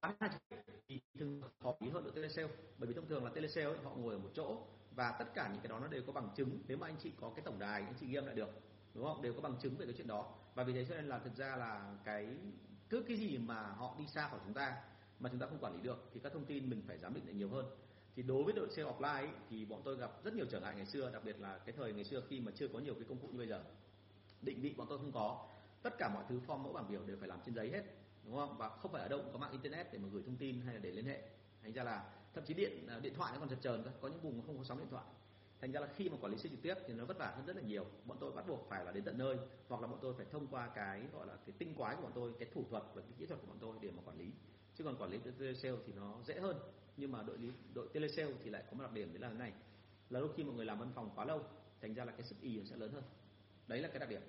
bán 0.00 0.14
hàng 0.20 0.30
trực 0.32 0.40
tiếp 0.48 0.72
thì 0.88 1.00
thường 1.18 1.42
khó 1.62 1.74
ý 1.80 1.90
hơn 1.90 2.04
đội 2.04 2.12
telesale 2.12 2.48
bởi 2.78 2.88
vì 2.88 2.94
thông 2.94 3.08
thường 3.08 3.24
là 3.24 3.30
telesale 3.34 3.76
họ 3.84 3.90
ngồi 3.96 4.14
ở 4.14 4.18
một 4.18 4.30
chỗ 4.34 4.56
và 4.96 5.16
tất 5.18 5.34
cả 5.34 5.48
những 5.52 5.62
cái 5.62 5.68
đó 5.68 5.78
nó 5.78 5.86
đều 5.86 6.02
có 6.06 6.12
bằng 6.12 6.28
chứng. 6.36 6.58
Nếu 6.68 6.76
mà 6.78 6.86
anh 6.86 6.96
chị 7.02 7.12
có 7.20 7.30
cái 7.36 7.44
tổng 7.44 7.58
đài 7.58 7.82
anh 7.82 7.94
chị 8.00 8.06
ghi 8.06 8.14
âm 8.14 8.26
lại 8.26 8.34
được 8.34 8.69
đúng 8.94 9.04
không? 9.04 9.22
Đều 9.22 9.34
có 9.34 9.40
bằng 9.40 9.56
chứng 9.62 9.76
về 9.76 9.86
cái 9.86 9.94
chuyện 9.96 10.06
đó. 10.06 10.34
Và 10.54 10.64
vì 10.64 10.72
thế 10.72 10.84
cho 10.88 10.94
nên 10.94 11.08
là 11.08 11.18
thực 11.18 11.36
ra 11.36 11.56
là 11.56 11.94
cái 12.04 12.36
cứ 12.90 13.04
cái 13.08 13.16
gì 13.16 13.38
mà 13.38 13.62
họ 13.62 13.94
đi 13.98 14.06
xa 14.06 14.28
khỏi 14.28 14.40
chúng 14.44 14.54
ta 14.54 14.76
mà 15.20 15.30
chúng 15.30 15.38
ta 15.38 15.46
không 15.46 15.58
quản 15.58 15.74
lý 15.74 15.80
được 15.82 16.10
thì 16.14 16.20
các 16.20 16.32
thông 16.32 16.44
tin 16.44 16.70
mình 16.70 16.82
phải 16.86 16.98
giám 16.98 17.14
định 17.14 17.24
lại 17.26 17.34
nhiều 17.34 17.48
hơn. 17.48 17.66
Thì 18.16 18.22
đối 18.22 18.44
với 18.44 18.52
đội 18.52 18.68
sale 18.70 18.90
offline 18.90 19.14
ấy, 19.14 19.28
thì 19.50 19.64
bọn 19.64 19.82
tôi 19.84 19.96
gặp 19.96 20.10
rất 20.24 20.34
nhiều 20.34 20.46
trở 20.50 20.60
ngại 20.60 20.74
ngày 20.76 20.86
xưa 20.86 21.10
đặc 21.10 21.24
biệt 21.24 21.40
là 21.40 21.58
cái 21.58 21.74
thời 21.78 21.92
ngày 21.92 22.04
xưa 22.04 22.22
khi 22.28 22.40
mà 22.40 22.52
chưa 22.54 22.68
có 22.68 22.78
nhiều 22.78 22.94
cái 22.94 23.04
công 23.08 23.18
cụ 23.18 23.28
như 23.28 23.38
bây 23.38 23.48
giờ. 23.48 23.64
Định 24.42 24.60
vị 24.60 24.74
bọn 24.76 24.86
tôi 24.90 24.98
không 24.98 25.12
có. 25.12 25.46
Tất 25.82 25.98
cả 25.98 26.08
mọi 26.14 26.24
thứ 26.28 26.40
form 26.46 26.58
mẫu 26.58 26.72
bảng 26.72 26.90
biểu 26.90 27.04
đều 27.06 27.16
phải 27.16 27.28
làm 27.28 27.38
trên 27.46 27.54
giấy 27.54 27.70
hết 27.70 27.82
đúng 28.24 28.36
không? 28.36 28.56
Và 28.58 28.68
không 28.68 28.92
phải 28.92 29.02
ở 29.02 29.08
đâu 29.08 29.20
cũng 29.22 29.32
có 29.32 29.38
mạng 29.38 29.52
internet 29.52 29.92
để 29.92 29.98
mà 29.98 30.08
gửi 30.12 30.22
thông 30.26 30.36
tin 30.36 30.60
hay 30.60 30.74
là 30.74 30.80
để 30.80 30.90
liên 30.90 31.04
hệ. 31.04 31.22
Thành 31.62 31.72
ra 31.72 31.84
là 31.84 32.10
thậm 32.34 32.44
chí 32.44 32.54
điện 32.54 32.86
à, 32.88 32.98
điện 33.02 33.14
thoại 33.14 33.32
nó 33.34 33.40
còn 33.40 33.48
chật 33.48 33.58
chờn 33.62 33.82
cơ. 33.82 33.90
Có 34.00 34.08
những 34.08 34.20
vùng 34.20 34.42
không 34.46 34.58
có 34.58 34.64
sóng 34.64 34.78
điện 34.78 34.88
thoại 34.90 35.04
thành 35.60 35.72
ra 35.72 35.80
là 35.80 35.88
khi 35.96 36.08
mà 36.08 36.16
quản 36.20 36.32
lý 36.32 36.38
sale 36.38 36.50
trực 36.50 36.62
tiếp 36.62 36.74
thì 36.86 36.94
nó 36.94 37.04
vất 37.04 37.18
vả 37.18 37.32
hơn 37.36 37.46
rất 37.46 37.56
là 37.56 37.62
nhiều. 37.62 37.86
Bọn 38.04 38.16
tôi 38.20 38.32
bắt 38.32 38.44
buộc 38.48 38.66
phải 38.68 38.84
là 38.84 38.92
đến 38.92 39.04
tận 39.04 39.18
nơi, 39.18 39.36
hoặc 39.68 39.80
là 39.80 39.86
bọn 39.86 39.98
tôi 40.02 40.14
phải 40.14 40.26
thông 40.30 40.46
qua 40.46 40.68
cái, 40.74 41.02
gọi 41.12 41.26
là, 41.26 41.36
cái 41.46 41.54
tinh 41.58 41.74
quái 41.74 41.96
của 41.96 42.02
bọn 42.02 42.12
tôi, 42.14 42.32
cái 42.38 42.48
thủ 42.54 42.64
thuật 42.70 42.82
và 42.94 43.02
cái 43.02 43.12
kỹ 43.18 43.26
thuật 43.26 43.40
của 43.40 43.46
bọn 43.46 43.56
tôi 43.60 43.76
để 43.80 43.90
mà 43.90 44.02
quản 44.04 44.18
lý. 44.18 44.32
Chứ 44.74 44.84
còn 44.84 44.96
quản 44.96 45.10
lý 45.10 45.18
telesale 45.38 45.76
thì 45.86 45.92
nó 45.92 46.18
dễ 46.24 46.40
hơn. 46.40 46.56
Nhưng 46.96 47.12
mà 47.12 47.22
đội 47.22 47.38
lý, 47.38 47.52
đội 47.74 47.88
telesale 47.92 48.32
thì 48.44 48.50
lại 48.50 48.64
có 48.70 48.76
một 48.76 48.82
đặc 48.82 48.92
điểm 48.92 49.12
đấy 49.12 49.20
là 49.20 49.28
thế 49.28 49.38
này. 49.38 49.52
Là 50.10 50.20
lúc 50.20 50.32
khi 50.36 50.44
mọi 50.44 50.54
người 50.54 50.66
làm 50.66 50.78
văn 50.78 50.92
phòng 50.94 51.10
quá 51.14 51.24
lâu, 51.24 51.44
thành 51.80 51.94
ra 51.94 52.04
là 52.04 52.12
cái 52.12 52.22
sức 52.22 52.36
y 52.40 52.58
nó 52.58 52.64
sẽ 52.64 52.76
lớn 52.76 52.92
hơn. 52.92 53.04
Đấy 53.66 53.80
là 53.80 53.88
cái 53.88 53.98
đặc 53.98 54.08
điểm. 54.08 54.22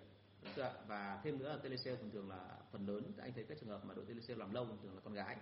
Và 0.88 1.22
thêm 1.24 1.40
nữa 1.40 1.50
là 1.50 1.58
telesale 1.58 1.98
thường 1.98 2.12
thường 2.12 2.30
là 2.30 2.58
phần 2.72 2.88
lớn, 2.88 3.12
anh 3.18 3.34
thấy 3.34 3.44
các 3.44 3.58
trường 3.60 3.70
hợp 3.70 3.86
mà 3.86 3.94
đội 3.94 4.06
telesale 4.06 4.40
làm 4.40 4.54
lâu 4.54 4.68
thường 4.84 4.96
là 4.96 5.02
con 5.04 5.14
gái. 5.14 5.38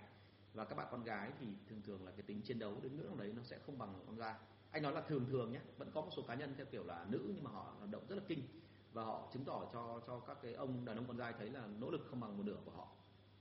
Và 0.54 0.64
các 0.64 0.74
bạn 0.74 0.88
con 0.90 1.04
gái 1.04 1.32
thì 1.40 1.46
thường 1.68 1.82
thường 1.82 2.04
là 2.04 2.10
cái 2.10 2.22
tính 2.22 2.42
chiến 2.42 2.58
đấu 2.58 2.80
đến 2.82 2.96
ngưỡng 2.96 3.16
đấy 3.18 3.32
nó 3.36 3.42
sẽ 3.42 3.58
không 3.66 3.78
bằng 3.78 4.02
con 4.06 4.18
trai 4.18 4.34
anh 4.70 4.82
nói 4.82 4.92
là 4.92 5.00
thường 5.00 5.26
thường 5.30 5.52
nhé 5.52 5.60
vẫn 5.78 5.90
có 5.94 6.00
một 6.00 6.10
số 6.16 6.22
cá 6.22 6.34
nhân 6.34 6.54
theo 6.56 6.66
kiểu 6.66 6.84
là 6.84 7.06
nữ 7.08 7.30
nhưng 7.34 7.44
mà 7.44 7.50
họ 7.50 7.74
hoạt 7.78 7.90
động 7.90 8.02
rất 8.08 8.16
là 8.16 8.22
kinh 8.28 8.42
và 8.92 9.04
họ 9.04 9.30
chứng 9.32 9.44
tỏ 9.44 9.70
cho 9.72 10.00
cho 10.06 10.20
các 10.20 10.38
cái 10.42 10.54
ông 10.54 10.84
đàn 10.84 10.96
ông 10.96 11.06
con 11.06 11.18
trai 11.18 11.32
thấy 11.38 11.50
là 11.50 11.66
nỗ 11.78 11.90
lực 11.90 12.06
không 12.10 12.20
bằng 12.20 12.36
một 12.36 12.42
nửa 12.46 12.56
của 12.64 12.70
họ. 12.70 12.88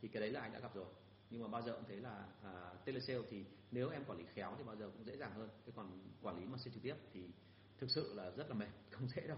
Thì 0.01 0.07
cái 0.07 0.21
đấy 0.21 0.31
là 0.31 0.41
anh 0.41 0.53
đã 0.53 0.59
gặp 0.59 0.75
rồi. 0.75 0.85
Nhưng 1.29 1.41
mà 1.41 1.47
bao 1.47 1.61
giờ 1.61 1.73
cũng 1.73 1.85
thấy 1.87 1.97
là 1.97 2.27
à, 2.43 2.73
telesale 2.85 3.21
thì 3.29 3.45
nếu 3.71 3.89
em 3.89 4.03
quản 4.05 4.17
lý 4.17 4.25
khéo 4.33 4.53
thì 4.57 4.63
bao 4.63 4.75
giờ 4.75 4.89
cũng 4.93 5.05
dễ 5.05 5.17
dàng 5.17 5.33
hơn. 5.33 5.49
Thế 5.65 5.71
còn 5.75 5.99
quản 6.21 6.39
lý 6.39 6.45
mà 6.45 6.57
sale 6.57 6.73
trực 6.73 6.83
tiếp 6.83 6.95
thì 7.13 7.23
thực 7.77 7.89
sự 7.89 8.13
là 8.13 8.31
rất 8.31 8.49
là 8.49 8.53
mệt 8.53 8.69
không 8.91 9.07
dễ 9.07 9.27
đâu. 9.27 9.37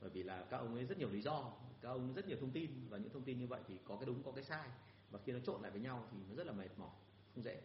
Bởi 0.00 0.10
vì 0.10 0.22
là 0.22 0.46
các 0.50 0.56
ông 0.56 0.74
ấy 0.74 0.84
rất 0.84 0.98
nhiều 0.98 1.10
lý 1.10 1.20
do 1.20 1.52
các 1.80 1.88
ông 1.88 2.14
rất 2.14 2.28
nhiều 2.28 2.36
thông 2.40 2.50
tin 2.50 2.70
và 2.88 2.98
những 2.98 3.10
thông 3.12 3.22
tin 3.22 3.38
như 3.38 3.46
vậy 3.46 3.60
thì 3.68 3.78
có 3.84 3.96
cái 3.96 4.06
đúng 4.06 4.22
có 4.22 4.32
cái 4.32 4.44
sai 4.44 4.68
và 5.10 5.18
khi 5.24 5.32
nó 5.32 5.38
trộn 5.46 5.62
lại 5.62 5.70
với 5.70 5.80
nhau 5.80 6.08
thì 6.12 6.18
nó 6.28 6.34
rất 6.34 6.46
là 6.46 6.52
mệt 6.52 6.68
mỏi 6.78 6.90
không 7.34 7.44
dễ 7.44 7.60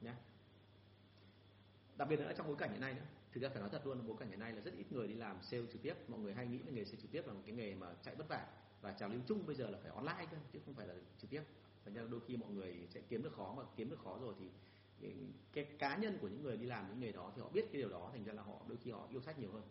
nhé 0.00 0.12
đặc 1.96 2.08
biệt 2.08 2.20
là 2.20 2.32
trong 2.32 2.46
bối 2.46 2.56
cảnh 2.56 2.70
hiện 2.72 2.80
nay 2.80 2.94
nữa. 2.94 3.02
Thực 3.32 3.40
ra 3.40 3.48
phải 3.48 3.60
nói 3.60 3.68
thật 3.72 3.86
luôn 3.86 4.06
bối 4.06 4.16
cảnh 4.20 4.28
hiện 4.28 4.40
nay 4.40 4.52
là 4.52 4.60
rất 4.60 4.74
ít 4.76 4.92
người 4.92 5.08
đi 5.08 5.14
làm 5.14 5.42
sale 5.42 5.62
trực 5.72 5.82
tiếp. 5.82 5.94
Mọi 6.08 6.20
người 6.20 6.34
hay 6.34 6.46
nghĩ 6.46 6.58
là 6.58 6.70
nghề 6.70 6.84
sale 6.84 7.00
trực 7.02 7.10
tiếp 7.10 7.26
là 7.26 7.32
một 7.32 7.40
cái 7.46 7.54
nghề 7.54 7.74
mà 7.74 7.94
chạy 8.02 8.14
vất 8.14 8.28
vả. 8.28 8.46
Và 8.80 8.92
trào 8.92 9.08
lưu 9.08 9.20
chung 9.28 9.46
bây 9.46 9.54
giờ 9.54 9.70
là 9.70 9.78
phải 9.82 9.90
online 9.90 10.26
cơ 10.30 10.36
chứ 10.52 10.58
không 10.64 10.74
phải 10.74 10.86
là 10.86 10.94
trực 11.18 11.30
tiếp. 11.30 11.42
Thành 11.84 11.94
ra 11.94 12.02
đôi 12.10 12.20
khi 12.26 12.36
mọi 12.36 12.50
người 12.50 12.86
sẽ 12.90 13.00
kiếm 13.08 13.22
được 13.22 13.32
khó 13.36 13.54
mà 13.56 13.62
kiếm 13.76 13.90
được 13.90 13.98
khó 14.04 14.18
rồi 14.20 14.34
thì 14.38 14.48
cái 15.52 15.64
cá 15.64 15.96
nhân 15.96 16.18
của 16.20 16.28
những 16.28 16.42
người 16.42 16.56
đi 16.56 16.66
làm 16.66 16.88
những 16.88 17.00
nghề 17.00 17.12
đó 17.12 17.32
thì 17.36 17.42
họ 17.42 17.48
biết 17.48 17.64
cái 17.72 17.80
điều 17.80 17.88
đó 17.88 18.10
thành 18.12 18.24
ra 18.24 18.32
là 18.32 18.42
họ 18.42 18.54
đôi 18.68 18.78
khi 18.82 18.90
họ 18.90 19.06
yêu 19.10 19.20
sách 19.20 19.38
nhiều 19.38 19.52
hơn. 19.52 19.62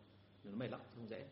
Nó 0.44 0.56
mệt 0.56 0.68
lắm 0.72 0.82
không 0.96 1.10
dễ. 1.10 1.28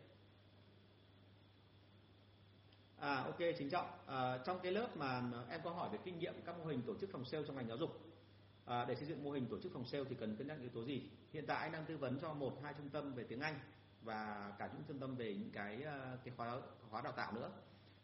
À, 2.96 3.16
ok 3.16 3.38
chính 3.58 3.70
trọng. 3.70 3.86
À, 4.06 4.38
trong 4.46 4.60
cái 4.62 4.72
lớp 4.72 4.96
mà 4.96 5.22
em 5.50 5.60
có 5.64 5.70
hỏi 5.70 5.88
về 5.92 5.98
kinh 6.04 6.18
nghiệm 6.18 6.34
các 6.44 6.58
mô 6.58 6.64
hình 6.64 6.82
tổ 6.82 6.94
chức 7.00 7.10
phòng 7.12 7.24
sale 7.24 7.44
trong 7.46 7.56
ngành 7.56 7.68
giáo 7.68 7.76
dục 7.76 8.09
à, 8.70 8.84
để 8.84 8.94
xây 8.94 9.06
dựng 9.08 9.24
mô 9.24 9.30
hình 9.30 9.46
tổ 9.46 9.58
chức 9.60 9.72
phòng 9.72 9.84
sale 9.84 10.04
thì 10.08 10.16
cần 10.20 10.36
cân 10.36 10.46
nhắc 10.46 10.60
yếu 10.60 10.68
tố 10.68 10.84
gì? 10.84 11.02
Hiện 11.32 11.44
tại 11.46 11.58
anh 11.58 11.72
đang 11.72 11.84
tư 11.84 11.96
vấn 11.96 12.18
cho 12.20 12.34
một 12.34 12.58
hai 12.62 12.74
trung 12.78 12.88
tâm 12.88 13.14
về 13.14 13.24
tiếng 13.24 13.40
Anh 13.40 13.54
và 14.02 14.52
cả 14.58 14.70
những 14.74 14.82
trung 14.88 14.98
tâm 14.98 15.16
về 15.16 15.34
những 15.34 15.50
cái 15.50 15.82
à, 15.82 16.16
cái 16.24 16.34
khóa 16.36 16.60
khóa 16.90 17.00
đào 17.02 17.12
tạo 17.12 17.32
nữa. 17.32 17.50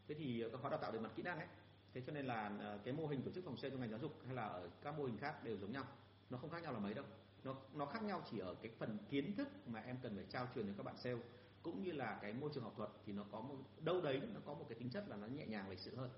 Thế 0.08 0.14
thì 0.14 0.42
à, 0.42 0.48
các 0.52 0.60
khóa 0.60 0.70
đào 0.70 0.80
tạo 0.80 0.92
về 0.92 0.98
mặt 0.98 1.10
kỹ 1.16 1.22
năng 1.22 1.38
ấy 1.38 1.48
thế 1.94 2.02
cho 2.06 2.12
nên 2.12 2.26
là 2.26 2.52
à, 2.60 2.78
cái 2.84 2.94
mô 2.94 3.06
hình 3.06 3.22
tổ 3.22 3.30
chức 3.30 3.44
phòng 3.44 3.56
sale 3.56 3.70
trong 3.70 3.80
ngành 3.80 3.90
giáo 3.90 3.98
dục 3.98 4.12
hay 4.26 4.34
là 4.34 4.42
ở 4.42 4.70
các 4.82 4.98
mô 4.98 5.04
hình 5.04 5.18
khác 5.18 5.44
đều 5.44 5.56
giống 5.58 5.72
nhau. 5.72 5.84
Nó 6.30 6.38
không 6.38 6.50
khác 6.50 6.62
nhau 6.62 6.72
là 6.72 6.78
mấy 6.78 6.94
đâu. 6.94 7.04
Nó 7.44 7.56
nó 7.74 7.86
khác 7.86 8.02
nhau 8.02 8.22
chỉ 8.30 8.38
ở 8.38 8.54
cái 8.54 8.72
phần 8.78 8.98
kiến 9.10 9.36
thức 9.36 9.48
mà 9.66 9.80
em 9.80 9.96
cần 10.02 10.16
phải 10.16 10.24
trao 10.30 10.48
truyền 10.54 10.66
đến 10.66 10.74
các 10.76 10.82
bạn 10.82 10.96
sale 10.96 11.18
cũng 11.62 11.82
như 11.82 11.92
là 11.92 12.18
cái 12.22 12.32
môi 12.32 12.50
trường 12.54 12.64
học 12.64 12.74
thuật 12.76 12.90
thì 13.06 13.12
nó 13.12 13.24
có 13.32 13.40
một 13.40 13.54
đâu 13.80 14.00
đấy 14.00 14.22
nó 14.34 14.40
có 14.46 14.54
một 14.54 14.66
cái 14.68 14.78
tính 14.78 14.90
chất 14.90 15.08
là 15.08 15.16
nó 15.16 15.26
nhẹ 15.26 15.46
nhàng 15.46 15.70
lịch 15.70 15.78
sự 15.78 15.96
hơn 15.96 16.10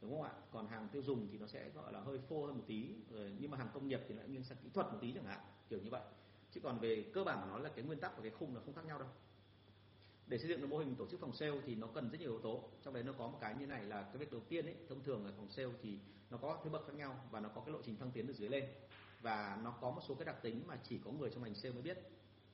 đúng 0.00 0.10
không 0.10 0.22
ạ? 0.22 0.32
Còn 0.50 0.66
hàng 0.66 0.88
tiêu 0.92 1.02
dùng 1.02 1.28
thì 1.32 1.38
nó 1.38 1.46
sẽ, 1.46 1.70
gọi 1.74 1.92
là, 1.92 2.00
hơi 2.00 2.18
phô 2.28 2.46
hơn 2.46 2.56
một 2.56 2.64
tí. 2.66 2.94
Rồi, 3.10 3.32
nhưng 3.40 3.50
mà 3.50 3.58
hàng 3.58 3.68
công 3.74 3.88
nghiệp 3.88 4.00
thì 4.08 4.14
lại 4.14 4.28
nghiêng 4.28 4.44
sang 4.44 4.58
kỹ 4.62 4.68
thuật 4.74 4.86
một 4.92 4.98
tí 5.00 5.12
chẳng 5.12 5.24
hạn, 5.24 5.40
kiểu 5.68 5.80
như 5.80 5.90
vậy. 5.90 6.02
Chứ 6.52 6.60
còn 6.60 6.78
về 6.78 7.10
cơ 7.14 7.24
bản 7.24 7.48
nó 7.48 7.58
là 7.58 7.68
cái 7.68 7.84
nguyên 7.84 8.00
tắc 8.00 8.16
và 8.16 8.22
cái 8.22 8.30
khung 8.30 8.54
là 8.54 8.60
không 8.64 8.74
khác 8.74 8.84
nhau 8.84 8.98
đâu. 8.98 9.08
Để 10.26 10.38
xây 10.38 10.48
dựng 10.48 10.60
được 10.60 10.66
mô 10.66 10.78
hình 10.78 10.94
tổ 10.94 11.06
chức 11.06 11.20
phòng 11.20 11.32
sale 11.32 11.60
thì 11.66 11.74
nó 11.74 11.86
cần 11.86 12.10
rất 12.10 12.20
nhiều 12.20 12.30
yếu 12.30 12.40
tố. 12.40 12.70
Trong 12.82 12.94
đấy 12.94 13.02
nó 13.02 13.12
có 13.12 13.28
một 13.28 13.38
cái 13.40 13.54
như 13.58 13.66
này 13.66 13.84
là 13.84 14.02
cái 14.02 14.16
việc 14.16 14.32
đầu 14.32 14.40
tiên 14.48 14.66
ấy, 14.66 14.76
thông 14.88 15.02
thường 15.02 15.26
là 15.26 15.32
phòng 15.36 15.48
sale 15.50 15.68
thì 15.82 15.98
nó 16.30 16.36
có 16.36 16.60
thứ 16.64 16.70
bậc 16.70 16.86
khác 16.86 16.94
nhau 16.94 17.24
và 17.30 17.40
nó 17.40 17.48
có 17.48 17.60
cái 17.60 17.72
lộ 17.72 17.82
trình 17.82 17.96
thăng 17.96 18.10
tiến 18.10 18.26
từ 18.26 18.32
dưới 18.32 18.48
lên. 18.48 18.64
Và 19.20 19.60
nó 19.64 19.70
có 19.80 19.90
một 19.90 20.00
số 20.08 20.14
cái 20.14 20.24
đặc 20.24 20.42
tính 20.42 20.62
mà 20.66 20.78
chỉ 20.84 20.98
có 21.04 21.10
người 21.10 21.30
trong 21.30 21.42
ngành 21.42 21.54
sale 21.54 21.72
mới 21.72 21.82
biết. 21.82 21.98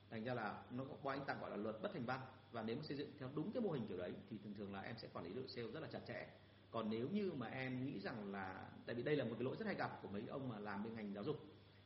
Thành 0.09 0.23
ra 0.23 0.33
là 0.33 0.63
nó 0.71 0.85
có 1.03 1.11
anh 1.11 1.25
tặng 1.25 1.37
gọi 1.41 1.49
là 1.49 1.55
luật 1.55 1.81
bất 1.81 1.93
thành 1.93 2.05
văn. 2.05 2.19
Và 2.51 2.63
nếu 2.63 2.75
mà 2.75 2.83
xây 2.83 2.97
dựng 2.97 3.11
theo 3.19 3.29
đúng 3.35 3.51
cái 3.51 3.61
mô 3.61 3.71
hình 3.71 3.87
kiểu 3.87 3.97
đấy 3.97 4.13
thì 4.29 4.37
thường 4.43 4.53
thường 4.53 4.73
là 4.73 4.81
em 4.81 4.95
sẽ 4.97 5.07
quản 5.13 5.25
lý 5.25 5.33
đội 5.33 5.47
sale 5.47 5.67
rất 5.67 5.79
là 5.79 5.87
chặt 5.91 6.01
chẽ 6.07 6.27
còn 6.75 6.89
nếu 6.89 7.07
như 7.09 7.31
mà 7.37 7.47
em 7.47 7.85
nghĩ 7.85 7.99
rằng 7.99 8.31
là 8.31 8.69
tại 8.85 8.95
vì 8.95 9.03
đây 9.03 9.15
là 9.15 9.23
một 9.23 9.31
cái 9.33 9.43
lỗi 9.43 9.55
rất 9.59 9.65
hay 9.65 9.75
gặp 9.75 9.99
của 10.01 10.07
mấy 10.07 10.23
ông 10.27 10.49
mà 10.49 10.59
làm 10.59 10.83
bên 10.83 10.95
ngành 10.95 11.13
giáo 11.13 11.23
dục. 11.23 11.37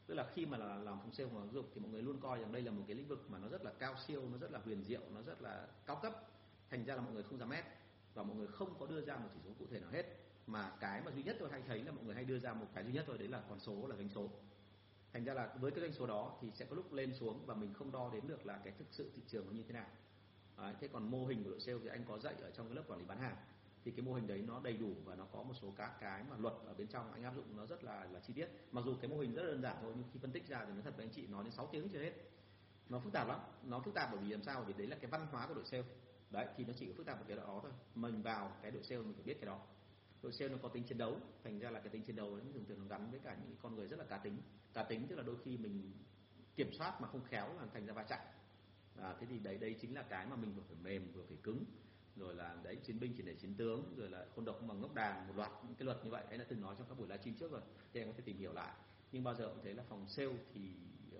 Tức 0.08 0.14
là 0.16 0.28
khi 0.34 0.46
mà 0.46 0.58
là 0.58 0.76
làm 0.76 1.00
phòng 1.00 1.12
sale 1.12 1.30
phòng 1.30 1.44
giáo 1.44 1.54
dục 1.54 1.72
thì 1.74 1.82
mọi 1.82 1.92
người 1.92 2.02
luôn 2.02 2.20
coi 2.22 2.40
rằng 2.40 2.52
đây 2.52 2.62
là 2.62 2.72
một 2.72 2.84
cái 2.88 2.96
lĩnh 2.96 3.08
vực 3.08 3.26
mà 3.30 3.38
nó 3.40 3.48
rất 3.48 3.66
là 3.66 3.72
cao 3.80 3.96
siêu 4.08 4.30
nó 4.32 4.38
rất 4.38 4.52
là 4.52 4.60
huyền 4.60 4.84
diệu 4.84 5.02
nó 5.14 5.22
rất 5.22 5.42
là 5.42 5.68
cao 5.86 6.00
cấp. 6.02 6.14
Thành 6.70 6.86
ra 6.86 6.96
là 6.96 7.02
mọi 7.02 7.14
người 7.14 7.24
không 7.24 7.40
dám 7.40 7.50
ép 7.50 7.66
và 8.14 8.24
mọi 8.24 8.36
người 8.38 8.48
không 8.48 8.80
có 8.80 8.86
đưa 8.86 9.02
ra 9.02 9.18
một 9.18 9.30
chỉ 9.34 9.40
số 9.46 9.52
cụ 9.60 9.66
thể 9.72 9.80
nào 9.80 9.90
hết. 9.92 10.04
Mà 10.48 10.72
cái 10.80 11.02
mà 11.06 11.12
duy 11.12 11.24
nhất 11.24 11.36
tôi 11.40 11.50
hay 11.52 11.62
thấy 11.68 11.84
là 11.84 11.92
mọi 11.92 12.04
người 12.06 12.16
hay 12.16 12.26
đưa 12.26 12.40
ra 12.40 12.54
một 12.54 12.68
cái 12.74 12.84
duy 12.84 12.94
nhất 12.94 13.04
thôi 13.08 13.18
đấy 13.18 13.28
là 13.28 13.44
con 13.50 13.60
số 13.60 13.88
là 13.88 13.96
doanh 13.96 14.10
số. 14.10 14.30
Thành 15.14 15.24
ra 15.24 15.34
là 15.34 15.54
với 15.60 15.72
cái 15.72 15.82
doanh 15.82 15.94
số 15.94 16.08
đó 16.08 16.38
thì 16.42 16.52
sẽ 16.52 16.66
có 16.66 16.76
lúc 16.76 16.94
lên 16.94 17.14
xuống 17.14 17.46
và 17.46 17.56
mình 17.56 17.74
không 17.74 17.92
đo 17.92 18.10
đến 18.14 18.28
được 18.28 18.46
là 18.46 18.58
cái 18.64 18.74
thực 18.78 18.88
sự 18.92 19.12
thị 19.16 19.22
trường 19.28 19.46
nó 19.46 19.52
như 19.52 19.64
thế 19.64 19.74
nào. 19.74 19.88
Đấy, 20.58 20.74
thế 20.80 20.88
còn 20.88 21.12
mô 21.12 21.26
hình 21.26 21.44
của 21.44 21.50
đội 21.50 21.60
sale 21.60 21.78
thì 21.84 21.88
anh 21.90 22.04
có 22.08 22.20
dạy 22.20 22.34
ở 22.42 22.52
trong 22.52 22.68
cái 22.68 22.76
lớp 22.76 22.84
quản 22.88 23.00
lý 23.00 23.06
bán 23.06 23.20
hàng 23.20 23.36
thì 23.84 23.92
cái 23.92 24.06
mô 24.06 24.14
hình 24.14 24.28
đấy 24.28 24.44
nó 24.48 24.60
đầy 24.64 24.78
đủ 24.78 24.94
và 25.06 25.16
nó 25.16 25.26
có 25.26 25.44
một 25.44 25.54
số 25.62 25.74
các 25.78 25.92
cái 26.00 26.24
mà 26.30 26.38
luật 26.38 26.54
ở 26.66 26.74
bên 26.74 26.88
trong 26.88 27.12
anh 27.14 27.24
áp 27.24 27.36
dụng 27.36 27.58
nó 27.58 27.66
rất 27.66 27.84
là 27.84 28.06
là 28.12 28.20
chi 28.20 28.34
tiết. 28.34 28.48
Mặc 28.72 28.82
dù 28.86 28.96
cái 29.02 29.12
mô 29.12 29.18
hình 29.20 29.34
rất 29.34 29.44
đơn 29.44 29.62
giản 29.62 29.78
thôi 29.82 29.94
nhưng 29.96 30.06
khi 30.14 30.20
phân 30.20 30.32
tích 30.32 30.48
ra 30.48 30.66
thì 30.66 30.72
nó 30.76 30.82
thật 30.82 30.94
với 30.98 31.06
anh 31.06 31.14
chị 31.14 31.28
nói 31.28 31.44
đến 31.44 31.54
6 31.54 31.70
tiếng 31.72 31.90
chưa 31.90 32.00
hết. 32.00 32.14
Nó 32.90 33.00
phức 33.00 33.14
tạp 33.14 33.28
lắm. 33.28 33.40
Nó 33.64 33.80
phức 33.80 33.94
tạp 33.94 34.10
bởi 34.12 34.22
vì 34.22 34.30
làm 34.30 34.44
sao? 34.44 34.64
Vì 34.64 34.74
đấy 34.74 34.88
là 34.88 34.98
cái 35.02 35.12
văn 35.12 35.28
hóa 35.32 35.48
của 35.48 35.54
đội 35.54 35.66
sale. 35.66 35.84
Đấy 36.30 36.48
thì 36.58 36.66
nó 36.66 36.74
chỉ 36.78 36.88
có 36.88 36.94
phức 36.98 37.06
tạp 37.06 37.18
một 37.20 37.26
cái 37.28 37.38
đó 37.38 37.60
thôi. 37.64 37.72
Mình 37.96 38.22
vào 38.22 38.58
cái 38.62 38.72
đội 38.72 38.84
sale 38.84 39.02
mình 39.02 39.14
phải 39.14 39.24
biết 39.24 39.34
cái 39.34 39.46
đó. 39.46 39.60
Đội 40.22 40.32
sale 40.32 40.52
nó 40.52 40.58
có 40.62 40.70
tính 40.70 40.84
chiến 40.84 40.98
đấu. 40.98 41.18
Thành 41.44 41.60
ra 41.60 41.72
là 41.72 41.80
cái 41.80 41.90
tính 41.90 42.04
chiến 42.04 42.16
đấu 42.16 42.36
nó 42.36 42.44
thường 42.54 42.66
thường 42.66 42.80
nó 42.82 42.88
gắn 42.88 43.12
với 43.12 43.20
cả 43.20 43.38
những 43.44 43.56
con 43.62 43.76
người 43.76 43.88
rất 43.88 44.00
là 44.00 44.06
cá 44.06 44.18
tính. 44.18 44.38
Cá 44.74 44.84
tính 44.84 45.08
tức 45.08 45.16
là 45.16 45.24
đôi 45.24 45.36
khi 45.44 45.58
mình 45.58 45.94
kiểm 46.56 46.74
soát 46.74 47.02
mà 47.02 47.08
không 47.08 47.24
khéo 47.24 47.54
là 47.54 47.66
thành 47.74 47.86
ra 47.86 47.94
va 47.94 48.04
chạm. 48.04 48.20
À, 49.02 49.16
thế 49.20 49.28
thì 49.30 49.40
đấy 49.40 49.58
đây 49.58 49.76
chính 49.82 49.96
là 49.96 50.04
cái 50.04 50.26
mà 50.26 50.36
mình 50.36 50.54
vừa 50.56 50.64
phải 50.68 50.78
mềm 50.84 51.12
vừa 51.14 51.24
phải 51.28 51.38
cứng 51.44 51.66
rồi 52.20 52.36
là 52.36 52.58
đấy, 52.64 52.76
chiến 52.76 53.00
binh 53.00 53.14
chỉ 53.18 53.24
để 53.24 53.34
chiến 53.34 53.54
tướng, 53.56 53.94
rồi 53.98 54.10
là 54.10 54.26
khôn 54.36 54.46
độc 54.46 54.56
không 54.60 54.68
bằng 54.68 54.82
ngốc 54.82 54.94
đàn, 54.94 55.28
một 55.28 55.34
loạt 55.38 55.52
những 55.68 55.76
cái 55.76 55.86
luật 55.86 56.06
như 56.06 56.12
vậy. 56.12 56.24
Anh 56.30 56.40
đã 56.40 56.46
từng 56.50 56.62
nói 56.62 56.76
trong 56.78 56.88
các 56.90 56.98
buổi 56.98 57.08
livestream 57.08 57.38
trước 57.38 57.52
rồi, 57.52 57.62
thì 57.94 58.02
em 58.02 58.08
có 58.08 58.14
thể 58.18 58.24
tìm 58.26 58.38
hiểu 58.38 58.54
lại. 58.54 58.74
Nhưng 59.12 59.24
bao 59.24 59.36
giờ 59.36 59.48
cũng 59.48 59.64
thấy 59.64 59.74
là 59.74 59.84
phòng 59.90 60.08
sale 60.08 60.34
thì 60.54 60.62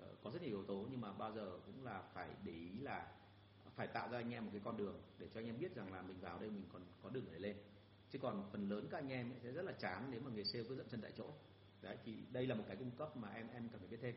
ờ, 0.00 0.14
có 0.22 0.30
rất 0.30 0.42
nhiều 0.42 0.50
yếu 0.50 0.64
tố, 0.64 0.86
nhưng 0.90 1.00
mà 1.00 1.12
bao 1.12 1.32
giờ 1.32 1.58
cũng 1.66 1.84
là 1.84 2.02
phải 2.14 2.28
để 2.44 2.52
ý 2.52 2.78
là 2.80 3.12
phải 3.76 3.86
tạo 3.86 4.08
ra 4.10 4.18
anh 4.18 4.30
em 4.30 4.44
một 4.44 4.50
cái 4.52 4.60
con 4.64 4.76
đường 4.76 5.00
để 5.18 5.28
cho 5.34 5.40
anh 5.40 5.46
em 5.46 5.58
biết 5.58 5.74
rằng 5.74 5.92
là 5.92 6.02
mình 6.02 6.20
vào 6.20 6.38
đây 6.38 6.50
mình 6.50 6.64
còn 6.72 6.82
có 7.02 7.10
đường 7.10 7.24
để 7.32 7.38
lên. 7.38 7.56
Chứ 8.10 8.18
còn 8.18 8.48
phần 8.52 8.68
lớn 8.68 8.88
các 8.90 8.98
anh 8.98 9.08
em 9.08 9.32
sẽ 9.42 9.52
rất 9.52 9.62
là 9.62 9.72
chán 9.72 10.08
nếu 10.10 10.20
mà 10.20 10.30
người 10.30 10.44
sale 10.44 10.64
cứ 10.68 10.76
dậm 10.76 10.88
chân 10.88 11.00
tại 11.00 11.12
chỗ. 11.16 11.30
Đấy, 11.82 11.96
thì 12.04 12.16
đây 12.32 12.46
là 12.46 12.54
một 12.54 12.64
cái 12.68 12.76
cung 12.76 12.90
cấp 12.90 13.16
mà 13.16 13.28
em 13.28 13.48
em 13.48 13.68
cần 13.68 13.80
phải 13.80 13.88
biết 13.88 13.98
thêm 14.02 14.14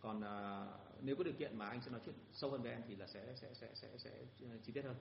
còn 0.00 0.20
à, 0.24 0.66
nếu 1.02 1.16
có 1.16 1.24
điều 1.24 1.34
kiện 1.34 1.58
mà 1.58 1.68
anh 1.68 1.80
sẽ 1.82 1.90
nói 1.90 2.00
chuyện 2.04 2.14
sâu 2.32 2.50
hơn 2.50 2.62
với 2.62 2.72
em 2.72 2.82
thì 2.88 2.96
là 2.96 3.06
sẽ 3.06 3.20
sẽ 3.36 3.48
sẽ 3.54 3.68
sẽ, 3.74 3.88
sẽ 3.98 4.10
ờ, 4.42 4.56
chi 4.64 4.72
tiết 4.72 4.84
hơn. 4.84 4.96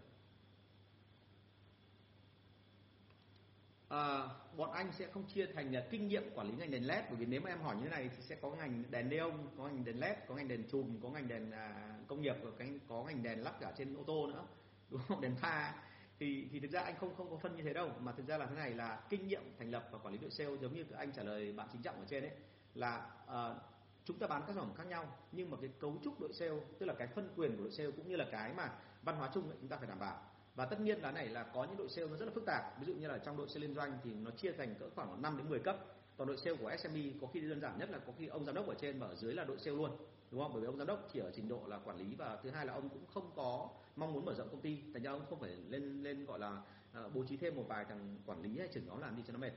À, 3.89 4.27
bọn 4.57 4.71
anh 4.71 4.91
sẽ 4.91 5.07
không 5.07 5.23
chia 5.27 5.45
thành 5.45 5.73
là 5.73 5.87
kinh 5.89 6.07
nghiệm 6.07 6.23
quản 6.35 6.47
lý 6.47 6.53
ngành 6.57 6.71
đèn 6.71 6.87
led 6.87 7.03
bởi 7.07 7.15
vì 7.15 7.25
nếu 7.25 7.41
mà 7.41 7.49
em 7.49 7.61
hỏi 7.61 7.75
như 7.75 7.83
thế 7.83 7.89
này 7.89 8.09
thì 8.17 8.23
sẽ 8.23 8.35
có 8.35 8.51
ngành 8.51 8.83
đèn 8.89 9.09
neon 9.09 9.31
có 9.57 9.63
ngành 9.63 9.85
đèn 9.85 9.99
led 9.99 10.17
có 10.27 10.35
ngành 10.35 10.47
đèn 10.47 10.63
chùm 10.71 10.99
có 11.01 11.09
ngành 11.09 11.27
đèn 11.27 11.51
à, 11.51 11.95
công 12.07 12.21
nghiệp 12.21 12.35
và 12.41 12.51
cái 12.57 12.79
có 12.87 13.03
ngành 13.03 13.23
đèn 13.23 13.43
lắp 13.43 13.59
cả 13.59 13.73
trên 13.77 13.97
ô 13.97 14.03
tô 14.03 14.27
nữa 14.27 14.45
đúng 14.89 15.01
không? 15.07 15.21
Đèn 15.21 15.35
pha 15.35 15.75
thì 16.19 16.47
thì 16.51 16.59
thực 16.59 16.71
ra 16.71 16.81
anh 16.81 16.95
không 16.99 17.15
không 17.15 17.29
có 17.29 17.37
phân 17.37 17.55
như 17.55 17.63
thế 17.63 17.73
đâu 17.73 17.91
mà 17.99 18.11
thực 18.11 18.27
ra 18.27 18.37
là 18.37 18.45
thế 18.45 18.55
này 18.55 18.73
là 18.73 19.03
kinh 19.09 19.27
nghiệm 19.27 19.43
thành 19.59 19.71
lập 19.71 19.89
và 19.91 19.99
quản 19.99 20.13
lý 20.13 20.19
đội 20.19 20.31
sale 20.31 20.57
giống 20.61 20.73
như 20.73 20.85
anh 20.97 21.11
trả 21.11 21.23
lời 21.23 21.53
bạn 21.53 21.67
chính 21.71 21.81
trọng 21.81 21.95
ở 21.95 22.05
trên 22.09 22.23
ấy 22.23 22.31
là 22.75 23.11
uh, 23.25 23.68
chúng 24.09 24.19
ta 24.19 24.27
bán 24.27 24.41
các 24.47 24.53
sản 24.53 24.65
phẩm 24.65 24.73
khác 24.75 24.87
nhau 24.87 25.17
nhưng 25.31 25.51
mà 25.51 25.57
cái 25.61 25.69
cấu 25.79 25.97
trúc 26.03 26.19
đội 26.19 26.33
sale 26.33 26.59
tức 26.79 26.85
là 26.85 26.93
cái 26.93 27.07
phân 27.07 27.29
quyền 27.35 27.57
của 27.57 27.63
đội 27.63 27.71
sale 27.71 27.91
cũng 27.91 28.09
như 28.09 28.15
là 28.15 28.25
cái 28.31 28.53
mà 28.53 28.71
văn 29.03 29.15
hóa 29.15 29.29
chung 29.33 29.49
ấy, 29.49 29.57
chúng 29.61 29.69
ta 29.69 29.77
phải 29.77 29.87
đảm 29.87 29.99
bảo. 29.99 30.21
Và 30.55 30.65
tất 30.65 30.81
nhiên 30.81 31.01
là 31.01 31.11
này 31.11 31.27
là 31.27 31.43
có 31.43 31.63
những 31.63 31.77
đội 31.77 31.89
sale 31.89 32.07
nó 32.07 32.17
rất 32.17 32.25
là 32.25 32.31
phức 32.31 32.45
tạp. 32.45 32.79
Ví 32.79 32.85
dụ 32.85 32.93
như 32.93 33.07
là 33.07 33.17
trong 33.17 33.37
đội 33.37 33.49
sale 33.49 33.67
liên 33.67 33.75
doanh 33.75 33.97
thì 34.03 34.13
nó 34.13 34.31
chia 34.31 34.51
thành 34.51 34.75
cỡ 34.79 34.89
khoảng 34.95 35.21
5 35.21 35.37
đến 35.37 35.49
10 35.49 35.59
cấp. 35.59 35.77
Còn 36.17 36.27
đội 36.27 36.37
sale 36.37 36.57
của 36.57 36.71
SME 36.77 37.01
có 37.21 37.27
khi 37.33 37.39
đơn 37.39 37.61
giản 37.61 37.79
nhất 37.79 37.89
là 37.89 37.99
có 37.99 38.13
khi 38.17 38.27
ông 38.27 38.45
giám 38.45 38.55
đốc 38.55 38.67
ở 38.67 38.75
trên 38.81 38.99
và 38.99 39.07
ở 39.07 39.15
dưới 39.15 39.33
là 39.33 39.43
đội 39.43 39.59
sale 39.59 39.77
luôn 39.77 39.91
đúng 40.31 40.41
không? 40.41 40.51
Bởi 40.53 40.61
vì 40.61 40.65
ông 40.65 40.77
giám 40.77 40.87
đốc 40.87 41.09
chỉ 41.13 41.19
ở 41.19 41.31
trình 41.35 41.49
độ 41.49 41.61
là 41.67 41.79
quản 41.85 41.97
lý 41.97 42.15
và 42.15 42.39
thứ 42.43 42.49
hai 42.49 42.65
là 42.65 42.73
ông 42.73 42.89
cũng 42.89 43.05
không 43.13 43.31
có 43.35 43.69
mong 43.95 44.13
muốn 44.13 44.25
mở 44.25 44.33
rộng 44.33 44.49
công 44.49 44.61
ty. 44.61 44.77
Thành 44.93 45.03
ra 45.03 45.11
ông 45.11 45.25
không 45.29 45.39
phải 45.39 45.49
lên 45.69 46.03
lên 46.03 46.25
gọi 46.25 46.39
là 46.39 46.61
uh, 47.05 47.13
bố 47.13 47.23
trí 47.23 47.37
thêm 47.37 47.55
một 47.55 47.65
vài 47.67 47.85
thằng 47.85 48.17
quản 48.25 48.41
lý 48.41 48.59
hay 48.59 48.67
trưởng 48.67 48.85
nhóm 48.85 49.01
làm 49.01 49.17
đi 49.17 49.23
cho 49.27 49.33
nó 49.33 49.39
mệt 49.39 49.51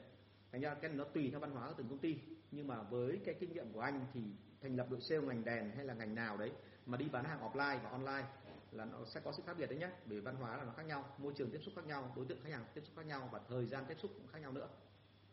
thành 0.52 0.60
ra 0.60 0.74
cái 0.74 0.88
này 0.88 0.98
nó 0.98 1.04
tùy 1.04 1.30
theo 1.30 1.40
văn 1.40 1.50
hóa 1.50 1.68
của 1.68 1.74
từng 1.78 1.88
công 1.88 1.98
ty. 1.98 2.16
Nhưng 2.50 2.66
mà 2.66 2.82
với 2.82 3.20
cái 3.24 3.34
kinh 3.40 3.52
nghiệm 3.52 3.72
của 3.72 3.80
anh 3.80 4.06
thì 4.14 4.20
thành 4.60 4.76
lập 4.76 4.86
đội 4.90 5.00
sale 5.00 5.20
ngành 5.20 5.44
đèn 5.44 5.70
hay 5.76 5.84
là 5.84 5.94
ngành 5.94 6.14
nào 6.14 6.36
đấy 6.36 6.52
mà 6.86 6.96
đi 6.96 7.08
bán 7.12 7.24
hàng 7.24 7.40
offline 7.40 7.78
và 7.82 7.90
online 7.90 8.28
là 8.72 8.84
nó 8.84 9.04
sẽ 9.04 9.20
có 9.20 9.32
sự 9.32 9.42
khác 9.46 9.56
biệt 9.58 9.66
đấy 9.66 9.78
nhé 9.78 9.90
bởi 10.06 10.20
văn 10.20 10.36
hóa 10.36 10.56
là 10.56 10.64
nó 10.64 10.72
khác 10.72 10.86
nhau, 10.86 11.04
môi 11.18 11.32
trường 11.36 11.50
tiếp 11.50 11.60
xúc 11.62 11.74
khác 11.76 11.86
nhau, 11.86 12.12
đối 12.16 12.24
tượng 12.24 12.38
khách 12.42 12.52
hàng 12.52 12.64
tiếp 12.74 12.80
xúc 12.84 12.96
khác 12.96 13.06
nhau 13.06 13.28
và 13.32 13.40
thời 13.48 13.66
gian 13.66 13.84
tiếp 13.88 13.96
xúc 13.98 14.10
cũng 14.14 14.26
khác 14.32 14.38
nhau 14.38 14.52
nữa. 14.52 14.68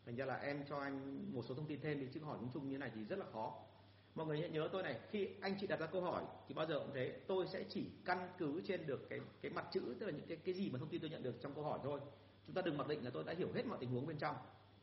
Thành 0.06 0.16
ra 0.16 0.24
là 0.24 0.34
em 0.34 0.64
cho 0.68 0.78
anh 0.78 1.26
một 1.34 1.42
số 1.48 1.54
thông 1.54 1.66
tin 1.66 1.80
thêm 1.80 2.00
thì 2.00 2.06
chứ 2.14 2.20
hỏi 2.20 2.38
chung 2.40 2.50
chung 2.54 2.68
như 2.68 2.78
này 2.78 2.90
thì 2.94 3.04
rất 3.04 3.18
là 3.18 3.26
khó. 3.32 3.54
Mọi 4.14 4.26
người 4.26 4.48
nhớ 4.48 4.68
tôi 4.72 4.82
này, 4.82 5.00
khi 5.10 5.28
anh 5.40 5.56
chị 5.60 5.66
đặt 5.66 5.80
ra 5.80 5.86
câu 5.86 6.02
hỏi 6.02 6.24
thì 6.48 6.54
bao 6.54 6.66
giờ 6.66 6.78
cũng 6.78 6.90
thế, 6.94 7.20
tôi 7.26 7.46
sẽ 7.46 7.64
chỉ 7.68 7.90
căn 8.04 8.28
cứ 8.38 8.60
trên 8.66 8.86
được 8.86 9.08
cái 9.10 9.20
cái 9.40 9.52
mặt 9.52 9.66
chữ, 9.72 9.96
tức 10.00 10.06
là 10.06 10.12
những 10.12 10.26
cái 10.26 10.36
cái 10.36 10.54
gì 10.54 10.70
mà 10.70 10.78
thông 10.78 10.88
tin 10.88 11.00
tôi 11.00 11.10
nhận 11.10 11.22
được 11.22 11.34
trong 11.40 11.54
câu 11.54 11.64
hỏi 11.64 11.78
thôi. 11.82 12.00
Chúng 12.46 12.54
ta 12.54 12.62
đừng 12.62 12.78
mặc 12.78 12.88
định 12.88 13.04
là 13.04 13.10
tôi 13.10 13.24
đã 13.24 13.32
hiểu 13.32 13.48
hết 13.54 13.66
mọi 13.66 13.78
tình 13.80 13.90
huống 13.90 14.06
bên 14.06 14.18
trong 14.18 14.36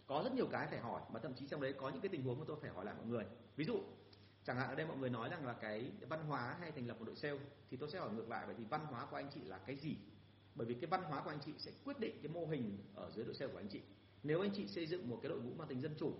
có 0.07 0.21
rất 0.23 0.33
nhiều 0.33 0.47
cái 0.51 0.67
phải 0.67 0.79
hỏi, 0.79 1.01
mà 1.13 1.19
thậm 1.19 1.33
chí 1.33 1.47
trong 1.47 1.61
đấy 1.61 1.73
có 1.73 1.89
những 1.89 2.01
cái 2.01 2.09
tình 2.09 2.23
huống 2.23 2.39
mà 2.39 2.45
tôi 2.47 2.57
phải 2.61 2.71
hỏi 2.71 2.85
lại 2.85 2.95
mọi 2.97 3.05
người. 3.05 3.25
Ví 3.55 3.65
dụ, 3.65 3.79
chẳng 4.43 4.57
hạn 4.57 4.69
ở 4.69 4.75
đây 4.75 4.85
mọi 4.85 4.97
người 4.97 5.09
nói 5.09 5.29
rằng 5.29 5.45
là 5.45 5.53
cái 5.53 5.91
văn 6.09 6.25
hóa 6.27 6.57
hay 6.59 6.71
thành 6.71 6.87
lập 6.87 6.95
một 6.99 7.05
đội 7.05 7.15
sale 7.15 7.39
thì 7.69 7.77
tôi 7.77 7.89
sẽ 7.89 7.99
hỏi 7.99 8.13
ngược 8.13 8.29
lại, 8.29 8.45
vậy 8.45 8.55
thì 8.57 8.63
văn 8.69 8.85
hóa 8.85 9.07
của 9.11 9.15
anh 9.15 9.29
chị 9.33 9.41
là 9.41 9.57
cái 9.57 9.75
gì? 9.75 9.97
Bởi 10.55 10.67
vì 10.67 10.73
cái 10.73 10.87
văn 10.89 11.03
hóa 11.03 11.21
của 11.23 11.29
anh 11.29 11.39
chị 11.45 11.53
sẽ 11.57 11.71
quyết 11.85 11.99
định 11.99 12.19
cái 12.23 12.31
mô 12.33 12.45
hình 12.45 12.77
ở 12.95 13.11
dưới 13.11 13.25
đội 13.25 13.35
sale 13.35 13.51
của 13.51 13.59
anh 13.59 13.67
chị. 13.67 13.81
Nếu 14.23 14.41
anh 14.41 14.51
chị 14.55 14.67
xây 14.67 14.87
dựng 14.87 15.09
một 15.09 15.19
cái 15.21 15.29
đội 15.29 15.41
ngũ 15.41 15.53
mang 15.53 15.67
tính 15.67 15.81
dân 15.81 15.95
chủ, 15.99 16.13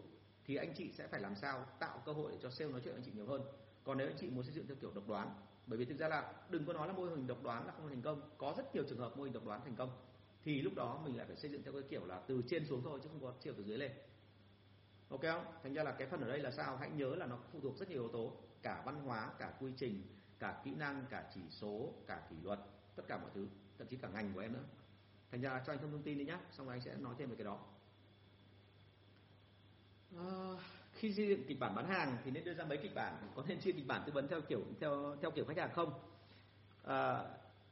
thì 0.45 0.55
anh 0.55 0.73
chị 0.75 0.91
sẽ 0.91 1.07
phải 1.07 1.21
làm 1.21 1.35
sao 1.35 1.65
tạo 1.79 2.01
cơ 2.05 2.13
hội 2.13 2.31
để 2.31 2.38
cho 2.41 2.49
sale 2.49 2.71
nói 2.71 2.81
chuyện 2.83 2.93
với 2.93 3.01
anh 3.01 3.05
chị 3.05 3.11
nhiều 3.15 3.25
hơn? 3.25 3.41
Còn 3.83 3.97
nếu 3.97 4.07
anh 4.07 4.17
chị 4.19 4.29
muốn 4.29 4.43
xây 4.43 4.53
dựng 4.53 4.67
theo 4.67 4.75
kiểu 4.81 4.91
độc 4.95 5.07
đoán, 5.07 5.35
bởi 5.67 5.79
vì 5.79 5.85
thực 5.85 5.97
ra 5.97 6.07
là 6.07 6.33
đừng 6.49 6.65
có 6.65 6.73
nói 6.73 6.88
là 6.88 6.93
mô 6.93 7.05
hình 7.05 7.27
độc 7.27 7.43
đoán 7.43 7.67
là 7.67 7.73
không 7.73 7.89
thành 7.89 8.01
công. 8.01 8.21
Có 8.38 8.53
rất 8.57 8.75
nhiều 8.75 8.83
trường 8.89 8.99
hợp 8.99 9.17
mô 9.17 9.23
hình 9.23 9.33
độc 9.33 9.45
đoán 9.45 9.61
thành 9.63 9.75
công 9.75 9.89
thì 10.48 10.62
lúc 10.62 10.74
đó 10.76 11.02
mình 11.04 11.18
lại 11.18 11.26
phải 11.28 11.36
xây 11.36 11.52
dựng 11.52 11.64
theo 11.64 11.74
cái 11.74 11.82
kiểu 11.89 12.06
là 12.06 12.20
từ 12.28 12.41
trên 12.48 12.66
xuống 12.66 12.82
thôi 12.84 13.00
chứ 13.04 13.10
không 13.10 13.22
có 13.22 13.34
chiều 13.41 13.54
từ 13.58 13.64
dưới 13.64 13.78
lên. 13.78 13.91
Ok 15.10 15.22
không? 15.22 15.45
Thành 15.64 15.74
ra 15.74 15.84
là 15.84 15.91
cái 15.91 16.08
phần 16.08 16.22
ở 16.22 16.28
đây 16.28 16.39
là 16.39 16.52
sao? 16.52 16.78
Hãy 16.78 16.89
nhớ 16.89 17.16
là 17.16 17.26
nó 17.26 17.38
phụ 17.52 17.60
thuộc 17.62 17.78
rất 17.78 17.89
nhiều 17.89 18.02
yếu 18.02 18.12
tố 18.12 18.34
cả 18.62 18.84
văn 18.86 19.02
hóa 19.02 19.32
cả 19.39 19.54
quy 19.60 19.72
trình 19.78 20.04
cả 20.39 20.62
kỹ 20.66 20.72
năng 20.76 21.06
cả 21.10 21.32
chỉ 21.34 21.41
số 21.50 21.93
cả 22.08 22.22
kỷ 22.30 22.36
luật 22.43 22.60
tất 22.95 23.04
cả 23.08 23.18
mọi 23.18 23.30
thứ 23.34 23.48
thậm 23.78 23.88
chí 23.88 23.98
cả 23.98 24.08
ngành 24.14 24.34
của 24.34 24.39
em 24.39 24.54
nữa. 24.54 24.64
Thành 25.32 25.41
ra 25.41 25.64
cho 25.66 25.74
anh 25.74 25.80
thông 25.80 25.91
thông 25.91 26.04
tin 26.04 26.18
đi 26.18 26.26
nhé 26.26 26.38
xong 26.52 26.66
rồi 26.66 26.76
anh 26.76 26.82
sẽ 26.82 26.95
nói 26.95 27.16
thêm 27.18 27.30
về 27.30 27.36
cái 27.36 27.45
đó. 27.45 27.60
À, 30.18 30.52
khi 30.93 31.14
xây 31.14 31.28
dựng 31.28 31.43
kịch 31.48 31.60
bản 31.60 31.76
bán 31.76 31.88
hàng 31.88 32.18
thì 32.26 32.32
nên 32.32 32.43
đưa 32.43 32.54
ra 32.54 32.66
mấy 32.66 32.78
kịch 32.78 32.95
bản 32.95 33.32
có 33.36 33.43
nên 33.48 33.60
chia 33.60 33.72
kịch 33.72 33.88
bản 33.88 34.04
tư 34.06 34.12
vấn 34.12 34.28
theo 34.28 34.41
kiểu 34.41 34.62
theo 34.80 35.16
theo 35.22 35.32
kiểu 35.32 35.45
khách 35.45 35.58
hàng 35.58 35.72
không? 35.74 35.93
À, 36.84 37.24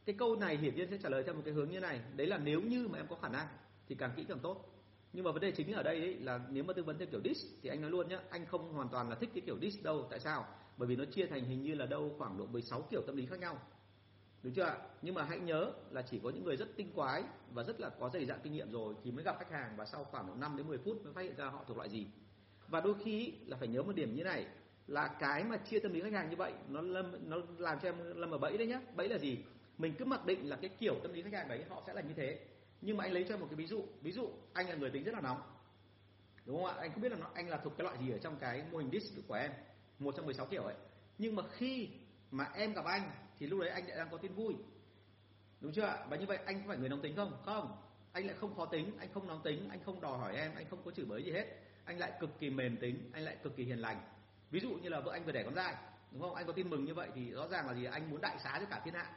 cái 0.06 0.16
câu 0.20 0.36
này 0.36 0.58
hiển 0.58 0.76
nhiên 0.76 0.88
sẽ 0.92 0.98
trả 0.98 1.10
lời 1.10 1.24
theo 1.24 1.34
một 1.34 1.42
cái 1.46 1.54
hướng 1.54 1.70
như 1.70 1.80
này. 1.80 2.02
Đấy 2.16 2.28
là 2.28 2.38
nếu 2.38 2.62
như 2.62 2.88
mà 2.88 3.00
em 3.00 3.08
có 3.10 3.16
khả 3.16 3.30
năng 3.30 3.48
thì 3.88 3.96
càng 3.96 4.12
kỹ 4.16 4.26
càng 4.28 4.40
tốt. 4.40 4.72
Nhưng 5.14 5.26
mà 5.26 5.32
vấn 5.32 5.42
đề 5.42 5.52
chính 5.52 5.74
ở 5.74 5.84
đây 5.84 6.00
ấy 6.00 6.16
là 6.16 6.40
nếu 6.50 6.64
mà 6.64 6.74
tư 6.74 6.84
vấn 6.84 6.98
theo 6.98 7.08
kiểu 7.12 7.22
dis 7.24 7.46
thì 7.62 7.70
anh 7.70 7.82
nói 7.82 7.92
luôn 7.92 8.08
nhá, 8.08 8.20
anh 8.30 8.46
không 8.46 8.74
hoàn 8.74 8.90
toàn 8.90 9.10
là 9.10 9.16
thích 9.16 9.30
cái 9.34 9.42
kiểu 9.46 9.58
dis 9.62 9.84
đâu. 9.84 10.08
Tại 10.10 10.20
sao? 10.20 10.46
Bởi 10.78 10.88
vì 10.88 10.96
nó 10.96 11.06
chia 11.06 11.26
thành 11.26 11.46
hình 11.46 11.64
như 11.64 11.76
là 11.76 11.86
đâu 11.86 12.16
khoảng 12.18 12.38
độ 12.38 12.46
16 12.46 12.82
kiểu 12.82 13.02
tâm 13.02 13.16
lý 13.16 13.26
khác 13.26 13.40
nhau. 13.40 13.60
Đúng 14.44 14.54
chưa 14.54 14.64
ạ? 14.64 14.78
Nhưng 15.02 15.16
mà 15.16 15.24
hãy 15.24 15.40
nhớ 15.40 15.72
là 15.92 16.02
chỉ 16.02 16.20
có 16.24 16.30
những 16.30 16.44
người 16.44 16.58
rất 16.58 16.68
tinh 16.76 16.92
quái 16.96 17.24
và 17.52 17.64
rất 17.64 17.80
là 17.80 17.90
có 17.90 18.10
dày 18.10 18.26
dạn 18.26 18.40
kinh 18.44 18.54
nghiệm 18.54 18.72
rồi 18.72 18.94
thì 19.04 19.12
mới 19.12 19.24
gặp 19.24 19.36
khách 19.40 19.52
hàng 19.52 19.74
và 19.78 19.86
sau 19.86 20.04
khoảng 20.04 20.28
độ 20.28 20.34
5 20.36 20.58
đến 20.58 20.68
10 20.68 20.78
phút 20.78 21.04
mới 21.04 21.14
phát 21.14 21.22
hiện 21.22 21.36
ra 21.36 21.46
họ 21.46 21.64
thuộc 21.68 21.78
loại 21.78 21.90
gì. 21.90 22.08
Và 22.68 22.82
đôi 22.82 22.94
khi 23.04 23.34
là 23.46 23.58
phải 23.58 23.68
nhớ 23.68 23.84
một 23.84 23.96
điểm 23.96 24.16
như 24.16 24.24
này, 24.24 24.46
là 24.88 25.08
cái 25.08 25.44
mà 25.44 25.58
chia 25.58 25.80
tâm 25.80 25.94
lý 25.94 26.02
khách 26.02 26.14
hàng 26.14 26.30
như 26.30 26.36
vậy, 26.36 26.54
nó 26.70 26.82
lâm, 26.82 27.30
nó 27.30 27.38
làm 27.58 27.80
cho 27.80 27.90
em 27.90 27.96
lâm 28.16 28.32
ở 28.32 28.38
bẫy 28.38 28.58
đấy 28.58 28.68
nhá. 28.68 28.82
Bẫy 28.96 29.10
là 29.10 29.18
gì? 29.18 29.38
Mình 29.78 29.96
cứ 29.98 30.06
mặc 30.06 30.26
định 30.26 30.50
là 30.50 30.56
cái 30.62 30.70
kiểu 30.80 30.96
tâm 31.04 31.14
lý 31.14 31.22
khách 31.22 31.34
hàng 31.34 31.48
đấy 31.48 31.64
họ 31.70 31.84
sẽ 31.88 31.94
là 31.94 32.02
như 32.02 32.14
thế. 32.14 32.40
Nhưng 32.82 32.98
mà 32.98 33.04
anh 33.04 33.14
lấy 33.14 33.26
cho 33.30 33.38
một 33.38 33.46
cái 33.50 33.56
ví 33.56 33.68
dụ. 33.68 33.86
Ví 34.02 34.12
dụ, 34.12 34.30
anh 34.54 34.70
là 34.70 34.76
người 34.76 34.90
tính 34.90 35.04
rất 35.04 35.14
là 35.14 35.22
nóng. 35.22 35.42
Đúng 36.46 36.58
không 36.58 36.66
ạ? 36.66 36.76
Anh 36.80 36.92
không 36.92 37.02
biết 37.02 37.12
là 37.12 37.18
nó, 37.18 37.30
anh 37.34 37.50
là 37.50 37.58
thuộc 37.58 37.78
cái 37.78 37.84
loại 37.84 37.98
gì 37.98 38.12
ở 38.12 38.18
trong 38.18 38.36
cái 38.40 38.64
mô 38.72 38.78
hình 38.78 38.90
disk 38.92 39.28
của 39.28 39.34
em. 39.34 39.52
Một 40.00 40.14
trong 40.18 40.26
16 40.26 40.46
kiểu 40.46 40.64
ấy. 40.64 40.76
Nhưng 41.18 41.36
mà 41.36 41.44
khi 41.58 41.90
mà 42.32 42.52
em 42.56 42.74
gặp 42.74 42.86
anh, 42.86 43.12
thì 43.40 43.48
lúc 43.48 43.60
đấy 43.60 43.70
anh 43.70 43.88
lại 43.88 43.98
đang 43.98 44.10
có 44.12 44.18
tin 44.18 44.34
vui. 44.34 44.54
Đúng 45.62 45.74
chưa 45.74 45.82
ạ? 45.82 46.06
Và 46.10 46.18
như 46.18 46.26
vậy 46.26 46.38
anh 46.46 46.62
có 46.62 46.68
phải 46.68 46.78
người 46.78 46.90
nóng 46.90 47.02
tính 47.02 47.16
không? 47.16 47.38
Không. 47.46 47.78
Anh 48.12 48.28
lại 48.28 48.36
không 48.40 48.56
khó 48.56 48.66
tính, 48.66 48.92
anh 49.00 49.10
không 49.14 49.28
nóng 49.28 49.42
tính, 49.44 49.70
anh 49.70 49.80
không 49.86 50.02
đòi 50.02 50.18
hỏi 50.18 50.36
em, 50.36 50.52
anh 50.56 50.66
không 50.70 50.82
có 50.86 50.92
chửi 50.92 51.06
bới 51.06 51.24
gì 51.24 51.32
hết. 51.32 51.46
Anh 51.86 52.00
lại 52.00 52.12
cực 52.20 52.40
kỳ 52.40 52.50
mềm 52.50 52.78
tính, 52.78 53.10
anh 53.14 53.24
lại 53.24 53.38
cực 53.44 53.56
kỳ 53.56 53.64
hiền 53.64 53.80
lành. 53.80 54.02
Ví 54.52 54.60
dụ 54.60 54.70
như 54.70 54.90
là 54.90 55.00
vợ 55.00 55.12
anh 55.12 55.26
vừa 55.26 55.32
đẻ 55.32 55.44
con 55.44 55.56
trai, 55.56 55.76
đúng 56.12 56.22
không? 56.22 56.36
Anh 56.36 56.48
có 56.48 56.54
tin 56.54 56.70
mừng 56.70 56.86
như 56.86 56.94
vậy 56.94 57.10
thì 57.16 57.32
rõ 57.32 57.48
ràng 57.48 57.68
là 57.68 57.74
gì? 57.74 57.86
Anh 57.86 58.10
muốn 58.10 58.22
đại 58.22 58.40
xá 58.40 58.58
cho 58.60 58.66
cả 58.66 58.82
thiên 58.86 58.94
hạ 58.94 59.14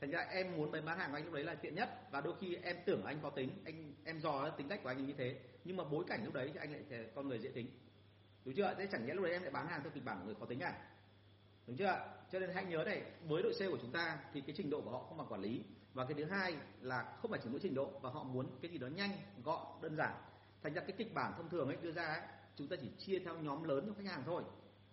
thành 0.00 0.10
ra 0.10 0.20
em 0.20 0.56
muốn 0.56 0.72
bán 0.72 0.98
hàng 0.98 1.10
của 1.10 1.16
anh 1.16 1.24
lúc 1.24 1.34
đấy 1.34 1.44
là 1.44 1.54
tiện 1.54 1.74
nhất. 1.74 2.10
Và 2.10 2.20
đôi 2.20 2.34
khi 2.40 2.56
em 2.62 2.76
tưởng 2.86 3.04
anh 3.04 3.18
có 3.22 3.30
tính. 3.30 3.50
Anh 3.64 3.94
em 4.04 4.20
dò 4.20 4.50
tính 4.50 4.68
cách 4.68 4.80
của 4.82 4.88
anh 4.88 5.06
như 5.06 5.14
thế. 5.18 5.40
Nhưng 5.64 5.76
mà 5.76 5.84
bối 5.84 6.04
cảnh 6.08 6.24
lúc 6.24 6.34
đấy 6.34 6.50
thì 6.52 6.58
anh 6.58 6.72
lại 6.72 7.06
con 7.14 7.28
người 7.28 7.38
dễ 7.38 7.50
tính. 7.50 7.66
Đúng 8.44 8.54
chưa? 8.54 8.74
Thế 8.78 8.88
chẳng 8.92 9.06
nhẽ 9.06 9.14
lúc 9.14 9.24
đấy 9.24 9.32
em 9.32 9.42
lại 9.42 9.50
bán 9.50 9.66
hàng 9.66 9.82
theo 9.82 9.90
kịch 9.94 10.04
bản 10.04 10.18
của 10.18 10.26
người 10.26 10.34
khó 10.34 10.46
tính 10.46 10.60
à? 10.60 10.74
Đúng 11.66 11.76
chưa? 11.76 12.14
Cho 12.32 12.38
nên 12.38 12.50
hãy 12.54 12.64
nhớ 12.64 12.84
này 12.84 13.02
với 13.28 13.42
đội 13.42 13.54
sale 13.54 13.70
của 13.70 13.78
chúng 13.82 13.92
ta 13.92 14.18
thì 14.32 14.40
cái 14.40 14.54
trình 14.56 14.70
độ 14.70 14.80
của 14.80 14.90
họ 14.90 14.98
không 15.08 15.18
bằng 15.18 15.26
quản 15.30 15.40
lý. 15.40 15.62
Và 15.94 16.04
cái 16.04 16.14
thứ 16.14 16.24
hai 16.24 16.56
là 16.80 17.16
không 17.22 17.30
phải 17.30 17.40
chỉ 17.42 17.50
mỗi 17.50 17.60
trình 17.62 17.74
độ 17.74 17.98
và 18.02 18.10
họ 18.10 18.24
muốn 18.24 18.46
cái 18.62 18.70
gì 18.70 18.78
đó 18.78 18.86
nhanh 18.86 19.10
gọn 19.44 19.82
đơn 19.82 19.96
giản. 19.96 20.14
Thành 20.62 20.74
ra 20.74 20.80
cái 20.80 20.92
kịch 20.98 21.14
bản 21.14 21.32
thông 21.36 21.48
thường 21.48 21.68
ấy 21.68 21.76
đưa 21.82 21.92
ra 21.92 22.06
ấy, 22.06 22.20
chúng 22.56 22.68
ta 22.68 22.76
chỉ 22.80 22.90
chia 22.98 23.18
theo 23.18 23.34
nhóm 23.38 23.62
lớn 23.64 23.84
cho 23.86 23.94
khách 23.94 24.10
hàng 24.10 24.22
thôi. 24.26 24.42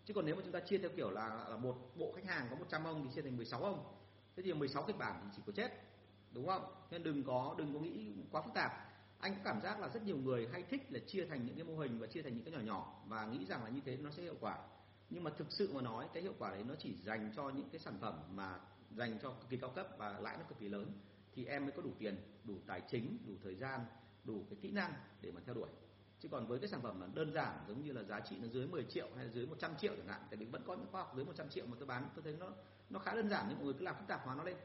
Chứ 0.06 0.14
còn 0.14 0.26
nếu 0.26 0.36
mà 0.36 0.42
chúng 0.44 0.52
ta 0.52 0.60
chia 0.60 0.78
theo 0.78 0.90
kiểu 0.98 1.12
là, 1.12 1.46
là 1.50 1.58
một 1.58 1.76
bộ 1.96 2.14
khách 2.16 2.26
hàng 2.26 2.48
có 2.50 2.56
100 2.56 2.84
ông 2.84 3.04
thì 3.04 3.16
chia 3.16 3.22
thành 3.22 3.38
16 3.38 3.64
ông 3.64 3.84
thế 4.36 4.44
thì 4.44 4.54
16 4.54 4.84
kịch 4.88 4.98
bản 4.98 5.20
thì 5.24 5.30
chỉ 5.36 5.42
có 5.46 5.52
chết, 5.56 5.72
đúng 6.32 6.48
không? 6.48 6.66
Nên 6.92 7.04
đừng 7.04 7.24
có 7.24 7.56
đừng 7.58 7.74
có 7.74 7.80
nghĩ 7.80 8.14
quá 8.32 8.42
phức 8.42 8.54
tạp. 8.54 8.72
Anh 9.20 9.34
có 9.36 9.40
cảm 9.44 9.62
giác 9.62 9.80
là 9.80 9.90
rất 9.90 10.04
nhiều 10.04 10.18
người 10.18 10.48
hay 10.52 10.64
thích 10.64 10.92
là 10.92 11.00
chia 11.08 11.26
thành 11.26 11.46
những 11.46 11.56
cái 11.56 11.64
mô 11.64 11.78
hình 11.78 12.00
và 12.00 12.08
chia 12.08 12.22
thành 12.22 12.36
những 12.36 12.44
cái 12.44 12.54
nhỏ 12.54 12.60
nhỏ 12.60 13.04
và 13.08 13.26
nghĩ 13.26 13.46
rằng 13.46 13.64
là 13.64 13.70
như 13.70 13.82
thế 13.86 13.98
nó 13.98 14.10
sẽ 14.12 14.24
hiệu 14.24 14.36
quả. 14.40 14.58
Nhưng 15.10 15.24
mà 15.24 15.32
thực 15.38 15.52
sự 15.52 15.74
mà 15.74 15.82
nói, 15.82 16.08
cái 16.14 16.24
hiệu 16.24 16.34
quả 16.40 16.52
đấy 16.52 16.64
nó 16.64 16.76
chỉ 16.80 16.96
dành 16.96 17.32
cho 17.36 17.50
những 17.50 17.70
cái 17.70 17.80
sản 17.80 17.98
phẩm 18.02 18.14
mà 18.32 18.60
dành 18.92 19.20
cho 19.22 19.30
cực 19.30 19.50
kỳ 19.50 19.58
cao 19.58 19.70
cấp 19.70 19.88
và 19.98 20.20
lãi 20.20 20.38
nó 20.38 20.44
cực 20.44 20.60
kỳ 20.60 20.70
lớn, 20.70 20.92
thì 21.36 21.46
em 21.46 21.64
mới 21.66 21.72
có 21.72 21.82
đủ 21.82 21.92
tiền, 22.00 22.18
đủ 22.44 22.56
tài 22.68 22.82
chính, 22.82 23.18
đủ 23.28 23.34
thời 23.44 23.56
gian, 23.56 23.80
đủ 24.24 24.46
cái 24.50 24.60
kỹ 24.62 24.72
năng 24.72 24.94
để 25.22 25.32
mà 25.32 25.42
theo 25.46 25.56
đuổi 25.56 25.70
chứ 26.24 26.30
còn 26.30 26.48
với 26.48 26.60
cái 26.60 26.68
sản 26.68 26.82
phẩm 26.82 27.00
mà 27.00 27.08
đơn 27.14 27.34
giản, 27.34 27.66
giống 27.68 27.84
như 27.84 27.92
là 27.92 28.04
giá 28.04 28.20
trị 28.20 28.36
nó 28.42 28.48
dưới 28.48 28.68
10 28.68 28.84
triệu 28.84 29.08
hay 29.16 29.26
là 29.26 29.32
dưới 29.32 29.46
100 29.46 29.72
triệu 29.78 29.94
chẳng 29.98 30.08
hạn, 30.08 30.22
tại 30.30 30.38
vì 30.38 30.46
vẫn 30.46 30.62
có 30.68 30.76
những 30.76 30.88
khoa 30.92 31.02
học 31.02 31.14
dưới 31.16 31.26
100 31.26 31.50
triệu 31.50 31.66
mà 31.66 31.76
tôi 31.80 31.88
bán, 31.88 32.10
tôi 32.16 32.24
thấy 32.24 32.36
nó 32.40 32.50
nó 32.90 33.00
khá 33.00 33.16
đơn 33.16 33.30
giản, 33.30 33.46
nhưng 33.50 33.58
mọi 33.58 33.66
người 33.66 33.74
cứ 33.74 33.86
làm 33.86 33.96
phức 33.96 34.08
tạp 34.08 34.26
hóa 34.26 34.36
nó 34.36 34.44
lên. 34.44 34.58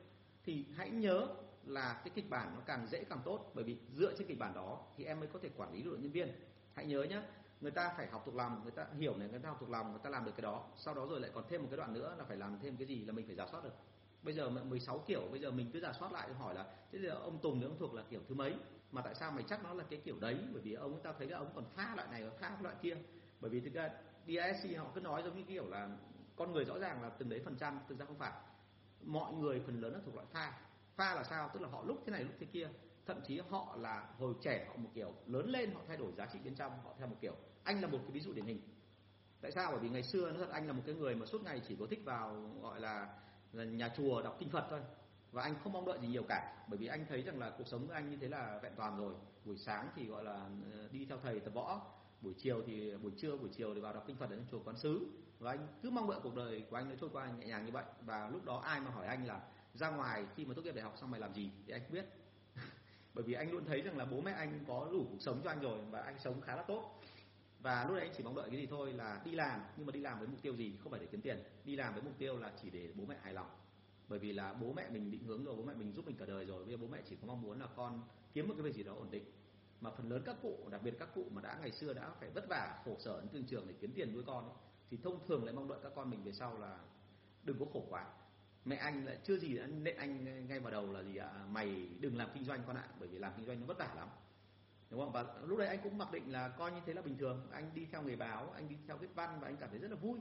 Thì 0.45 0.67
hãy 0.77 0.91
nhớ 0.91 1.29
là 1.65 2.01
cái 2.05 2.11
kịch 2.15 2.31
bản 2.31 2.55
nó 2.55 2.61
càng 2.67 2.87
dễ 2.87 3.05
càng 3.05 3.21
tốt, 3.25 3.53
bởi 3.55 3.65
vì 3.65 3.77
dựa 3.97 4.15
trên 4.19 4.29
kịch 4.29 4.39
bản 4.39 4.55
đó 4.55 4.87
thì 4.97 5.05
em 5.05 5.21
mới 5.21 5.29
có 5.33 5.39
thể 5.43 5.51
quản 5.57 5.73
lý 5.73 5.83
được 5.83 5.97
nhân 6.01 6.13
viên. 6.13 6.29
Hãy 6.75 6.87
nhớ 6.87 7.03
nhé 7.03 7.23
người 7.61 7.71
ta 7.71 7.95
phải 7.97 8.07
học 8.07 8.23
thuộc 8.27 8.35
lòng, 8.35 8.61
người 8.63 8.73
ta 8.73 8.87
hiểu 8.99 9.17
này, 9.17 9.29
người 9.29 9.39
ta 9.39 9.49
học 9.49 9.59
thuộc 9.61 9.71
lòng, 9.71 9.91
người 9.91 10.01
ta 10.05 10.11
làm 10.11 10.25
được 10.25 10.33
cái 10.37 10.43
đó. 10.43 10.65
Sau 10.77 10.95
đó 10.95 11.07
rồi 11.07 11.21
lại 11.21 11.31
còn 11.35 11.45
thêm 11.49 11.63
một 11.63 11.69
cái 11.71 11.77
đoạn 11.77 11.93
nữa 11.93 12.15
là 12.19 12.25
phải 12.25 12.37
làm 12.37 12.59
thêm 12.63 12.77
cái 12.77 12.87
gì 12.87 13.05
là 13.05 13.13
mình 13.13 13.27
phải 13.27 13.37
giả 13.37 13.47
soát 13.53 13.65
được. 13.65 13.75
Bây 14.23 14.35
giờ 14.35 14.51
16 14.51 14.99
kiểu, 14.99 15.23
bây 15.31 15.41
giờ 15.41 15.51
mình 15.51 15.71
cứ 15.73 15.81
giả 15.81 15.93
soát 15.93 16.13
lại 16.13 16.33
hỏi 16.33 16.55
là, 16.55 16.67
thế 16.93 16.99
giờ 16.99 17.11
ông 17.11 17.39
Tùng 17.39 17.61
thì 17.61 17.67
ông 17.67 17.79
thuộc 17.79 17.95
là 17.95 18.03
kiểu 18.11 18.21
thứ 18.29 18.35
mấy? 18.35 18.55
Mà 18.93 19.03
tại 19.03 19.15
sao 19.15 19.33
mày 19.33 19.45
chắc 19.49 19.65
nó 19.65 19.75
là 19.75 19.85
cái 19.91 20.01
kiểu 20.05 20.17
đấy? 20.21 20.39
Bởi 20.53 20.63
vì 20.63 20.73
ông 20.73 21.03
ta 21.03 21.13
thấy 21.19 21.29
là 21.29 21.39
ông 21.39 21.51
còn 21.55 21.65
pha 21.77 21.95
loại 21.97 22.09
này 22.11 22.25
và 22.25 22.31
pha 22.41 22.59
loại 22.63 22.75
kia. 22.83 22.97
Bởi 23.41 23.51
vì 23.51 23.61
thực 23.61 23.73
ra 23.75 23.91
DSC 24.27 24.79
họ 24.79 24.91
cứ 24.95 25.01
nói 25.01 25.23
giống 25.23 25.37
như 25.37 25.45
kiểu 25.49 25.69
là 25.69 25.97
con 26.37 26.53
người 26.53 26.65
rõ 26.65 26.79
ràng 26.79 27.03
là 27.03 27.09
từng 27.09 27.29
đấy 27.29 27.43
phần 27.45 27.57
trăm 27.57 27.81
thực 27.89 27.99
ra 27.99 28.07
không 28.07 28.19
phải. 28.19 28.33
Mọi 29.03 29.33
người 29.33 29.63
phần 29.67 29.81
lớn 29.81 29.93
là 29.93 30.01
thuộc 30.05 30.15
loại 30.15 30.27
pha 30.33 30.53
pha 30.97 31.15
là 31.15 31.25
sao? 31.25 31.51
Tức 31.55 31.61
là 31.63 31.69
họ 31.69 31.85
lúc 31.85 32.03
thế 32.07 32.13
này 32.13 32.25
lúc 32.25 32.35
thế 32.41 32.47
kia. 32.47 32.69
Thậm 33.07 33.21
chí 33.27 33.41
họ 33.51 33.77
là 33.79 34.09
hồi 34.19 34.35
trẻ 34.43 34.67
họ 34.69 34.77
một 34.77 34.91
kiểu 34.95 35.15
lớn 35.27 35.51
lên 35.51 35.73
họ 35.73 35.81
thay 35.89 35.97
đổi 35.97 36.13
giá 36.13 36.27
trị 36.27 36.39
bên 36.45 36.55
trong 36.55 36.73
họ 36.85 36.95
theo 36.99 37.07
một 37.07 37.17
kiểu. 37.21 37.35
Anh 37.65 37.81
là 37.81 37.89
một 37.89 37.99
cái 38.03 38.11
ví 38.11 38.21
dụ 38.21 38.33
điển 38.33 38.45
hình. 38.45 38.61
Tại 39.41 39.53
sao? 39.53 39.71
Bởi 39.71 39.81
vì 39.81 39.89
ngày 39.89 40.03
xưa 40.03 40.31
nó 40.33 40.39
thật 40.39 40.51
anh 40.53 40.67
là 40.67 40.73
một 40.73 40.83
cái 40.87 40.95
người 40.95 41.15
mà 41.15 41.27
suốt 41.27 41.43
ngày 41.43 41.63
chỉ 41.69 41.77
có 41.81 41.87
thích 41.91 42.01
vào 42.05 42.51
gọi 42.63 42.81
là, 42.81 43.19
là 43.53 43.65
nhà 43.65 43.89
chùa 43.97 44.23
đọc 44.23 44.37
kinh 44.39 44.51
phật 44.51 44.67
thôi 44.71 44.81
và 45.33 45.43
anh 45.43 45.55
không 45.63 45.73
mong 45.73 45.87
đợi 45.87 45.99
gì 46.03 46.09
nhiều 46.09 46.23
cả, 46.29 46.65
bởi 46.69 46.79
vì 46.79 46.87
anh 46.87 47.07
thấy 47.09 47.23
rằng 47.23 47.39
là 47.39 47.51
cuộc 47.59 47.67
sống 47.67 47.87
của 47.87 47.93
anh 47.93 48.11
như 48.11 48.17
thế 48.17 48.29
là 48.29 48.61
vẹn 48.63 48.73
toàn 48.77 48.99
rồi. 48.99 49.15
Buổi 49.45 49.59
sáng 49.59 49.89
thì 49.97 50.07
gọi 50.07 50.25
là 50.25 50.49
ờ, 50.73 50.89
đi 50.93 51.05
theo 51.05 51.19
thầy 51.23 51.41
tập 51.41 51.55
võ, 51.55 51.81
buổi 52.21 52.35
chiều 52.39 52.63
thì 52.67 52.91
ờ, 52.91 52.99
buổi 52.99 53.13
trưa, 53.17 53.37
buổi 53.37 53.49
chiều 53.57 53.75
thì 53.75 53.81
vào 53.81 53.95
đọc 53.95 54.05
kinh 54.07 54.17
phật 54.17 54.31
ở 54.31 54.37
chùa 54.51 54.61
quán 54.65 54.77
sứ 54.77 55.07
và 55.39 55.51
anh 55.51 55.67
cứ 55.83 55.91
mong 55.91 56.11
đợi 56.11 56.21
cuộc 56.23 56.35
đời 56.35 56.65
của 56.71 56.77
anh 56.77 56.89
nó 56.89 56.95
trôi 57.01 57.11
qua 57.13 57.31
nhẹ 57.31 57.47
nhàng 57.47 57.67
như 57.67 57.73
vậy. 57.73 57.85
Và 58.03 58.29
lúc 58.29 58.45
đó 58.45 58.59
ai 58.59 58.81
mà 58.81 58.91
hỏi 58.91 59.07
anh 59.07 59.27
là 59.27 59.41
ra 59.75 59.91
ngoài 59.91 60.25
khi 60.37 60.45
mà 60.45 60.55
tốt 60.55 60.63
nghiệp 60.63 60.75
đại 60.75 60.85
học 60.85 60.95
xong 61.01 61.11
mày 61.11 61.21
làm 61.21 61.35
gì? 61.35 61.51
thì 61.67 61.73
anh 61.73 61.83
biết. 61.91 62.05
Bởi 63.15 63.25
vì 63.25 63.35
anh 63.35 63.51
luôn 63.51 63.65
thấy 63.65 63.81
rằng 63.81 63.97
là 63.97 64.05
bố 64.05 64.21
mẹ 64.21 64.33
anh 64.33 64.65
có 64.69 64.89
đủ 64.93 65.07
cuộc 65.11 65.21
sống 65.21 65.41
cho 65.45 65.51
anh 65.51 65.61
rồi 65.61 65.79
và 65.91 66.01
anh 66.01 66.19
sống 66.19 66.41
khá 66.41 66.57
là 66.57 66.63
tốt. 66.63 67.01
Và 67.61 67.85
lúc 67.85 67.97
đấy 67.97 68.07
anh 68.07 68.15
chỉ 68.17 68.25
mong 68.25 68.37
đợi 68.37 68.51
cái 68.51 68.61
gì 68.61 68.67
thôi 68.67 68.93
là 68.93 69.21
đi 69.25 69.33
làm. 69.33 69.61
Nhưng 69.77 69.87
mà 69.87 69.93
đi 69.93 70.01
làm 70.01 70.19
với 70.19 70.29
mục 70.29 70.43
tiêu 70.43 70.57
gì? 70.57 70.77
Không 70.83 70.91
phải 70.91 71.01
để 71.01 71.07
kiếm 71.07 71.21
tiền. 71.21 71.43
Đi 71.65 71.77
làm 71.77 71.95
với 71.95 72.03
mục 72.03 72.15
tiêu 72.19 72.39
là 72.39 72.53
chỉ 72.63 72.71
để 72.71 72.93
bố 72.95 73.05
mẹ 73.09 73.17
hài 73.23 73.35
lòng 73.35 73.47
bởi 74.09 74.19
vì 74.19 74.33
là 74.33 74.53
bố 74.53 74.73
mẹ 74.73 74.91
mình 74.91 75.11
định 75.11 75.25
hướng 75.25 75.45
rồi 75.45 75.57
bố 75.57 75.63
mẹ 75.63 75.75
mình 75.75 75.93
giúp 75.93 76.07
mình 76.07 76.17
cả 76.17 76.27
đời 76.27 76.45
rồi. 76.45 76.65
Bây 76.65 76.75
giờ 76.75 76.77
bố 76.81 76.87
mẹ 76.87 76.99
chỉ 77.09 77.17
có 77.17 77.27
mong 77.27 77.43
muốn 77.43 77.61
là 77.61 77.67
con 77.77 78.03
kiếm 78.33 78.49
một 78.49 78.55
cái 78.55 78.63
việc 78.63 78.75
gì 78.75 78.83
đó 78.83 78.95
ổn 78.95 79.11
định. 79.11 79.25
Mà 79.81 79.91
phần 79.91 80.11
lớn 80.11 80.23
các 80.27 80.37
cụ 80.43 80.69
đặc 80.71 80.81
biệt 80.85 80.95
các 80.99 81.09
cụ 81.15 81.27
mà 81.31 81.41
đã 81.43 81.59
ngày 81.61 81.73
xưa 81.73 81.95
đã 81.95 82.11
phải 82.21 82.31
vất 82.31 82.45
vả 82.49 82.83
khổ 82.85 82.97
sở 82.99 83.21
đến 83.21 83.29
thương 83.33 83.45
trường 83.45 83.69
để 83.69 83.75
kiếm 83.81 83.93
tiền 83.95 84.13
nuôi 84.15 84.23
con 84.27 84.45
ấy, 84.45 84.57
thì 84.91 84.99
thông 85.03 85.27
thường 85.27 85.45
lại 85.45 85.55
mong 85.55 85.69
đợi 85.69 85.79
các 85.83 85.93
con 85.95 86.11
mình 86.11 86.25
về 86.25 86.33
sau 86.33 86.59
là 86.59 86.79
đừng 87.43 87.59
có 87.59 87.67
khổ 87.73 87.87
quá. 87.89 88.07
Mẹ 88.65 88.77
anh 88.77 89.05
lại 89.05 89.19
chưa 89.25 89.39
gì 89.39 89.59
đã 89.59 89.67
nện 89.67 89.97
anh 89.97 90.47
ngay 90.49 90.61
vào 90.61 90.73
đầu 90.73 90.93
là 90.93 91.03
gì 91.03 91.17
ạ? 91.17 91.29
À, 91.29 91.47
mày 91.51 91.89
đừng 92.01 92.17
làm 92.17 92.31
kinh 92.35 92.45
doanh 92.45 92.63
con 92.67 92.77
ạ 92.77 92.89
bởi 92.99 93.09
vì 93.09 93.19
làm 93.19 93.33
kinh 93.37 93.47
doanh 93.47 93.61
nó 93.61 93.67
vất 93.67 93.79
vả 93.79 93.95
lắm. 93.97 94.09
Đúng 94.91 95.01
không? 95.01 95.13
Và 95.13 95.25
lúc 95.47 95.59
đấy 95.59 95.69
anh 95.69 95.79
cũng 95.83 95.99
mặc 95.99 96.13
định 96.13 96.33
là 96.33 96.49
coi 96.49 96.73
như 96.73 96.81
thế 96.87 96.95
là 96.95 97.03
bình 97.03 97.19
thường. 97.19 97.47
Anh 97.51 97.71
đi 97.75 97.87
theo 97.93 98.03
người 98.03 98.17
báo 98.17 98.51
anh 98.51 98.69
đi 98.69 98.77
theo 98.87 98.97
viết 98.97 99.15
văn 99.15 99.41
và 99.41 99.49
anh 99.49 99.57
cảm 99.57 99.71
thấy 99.71 99.79
rất 99.79 99.91
là 99.91 99.97
vui 99.97 100.21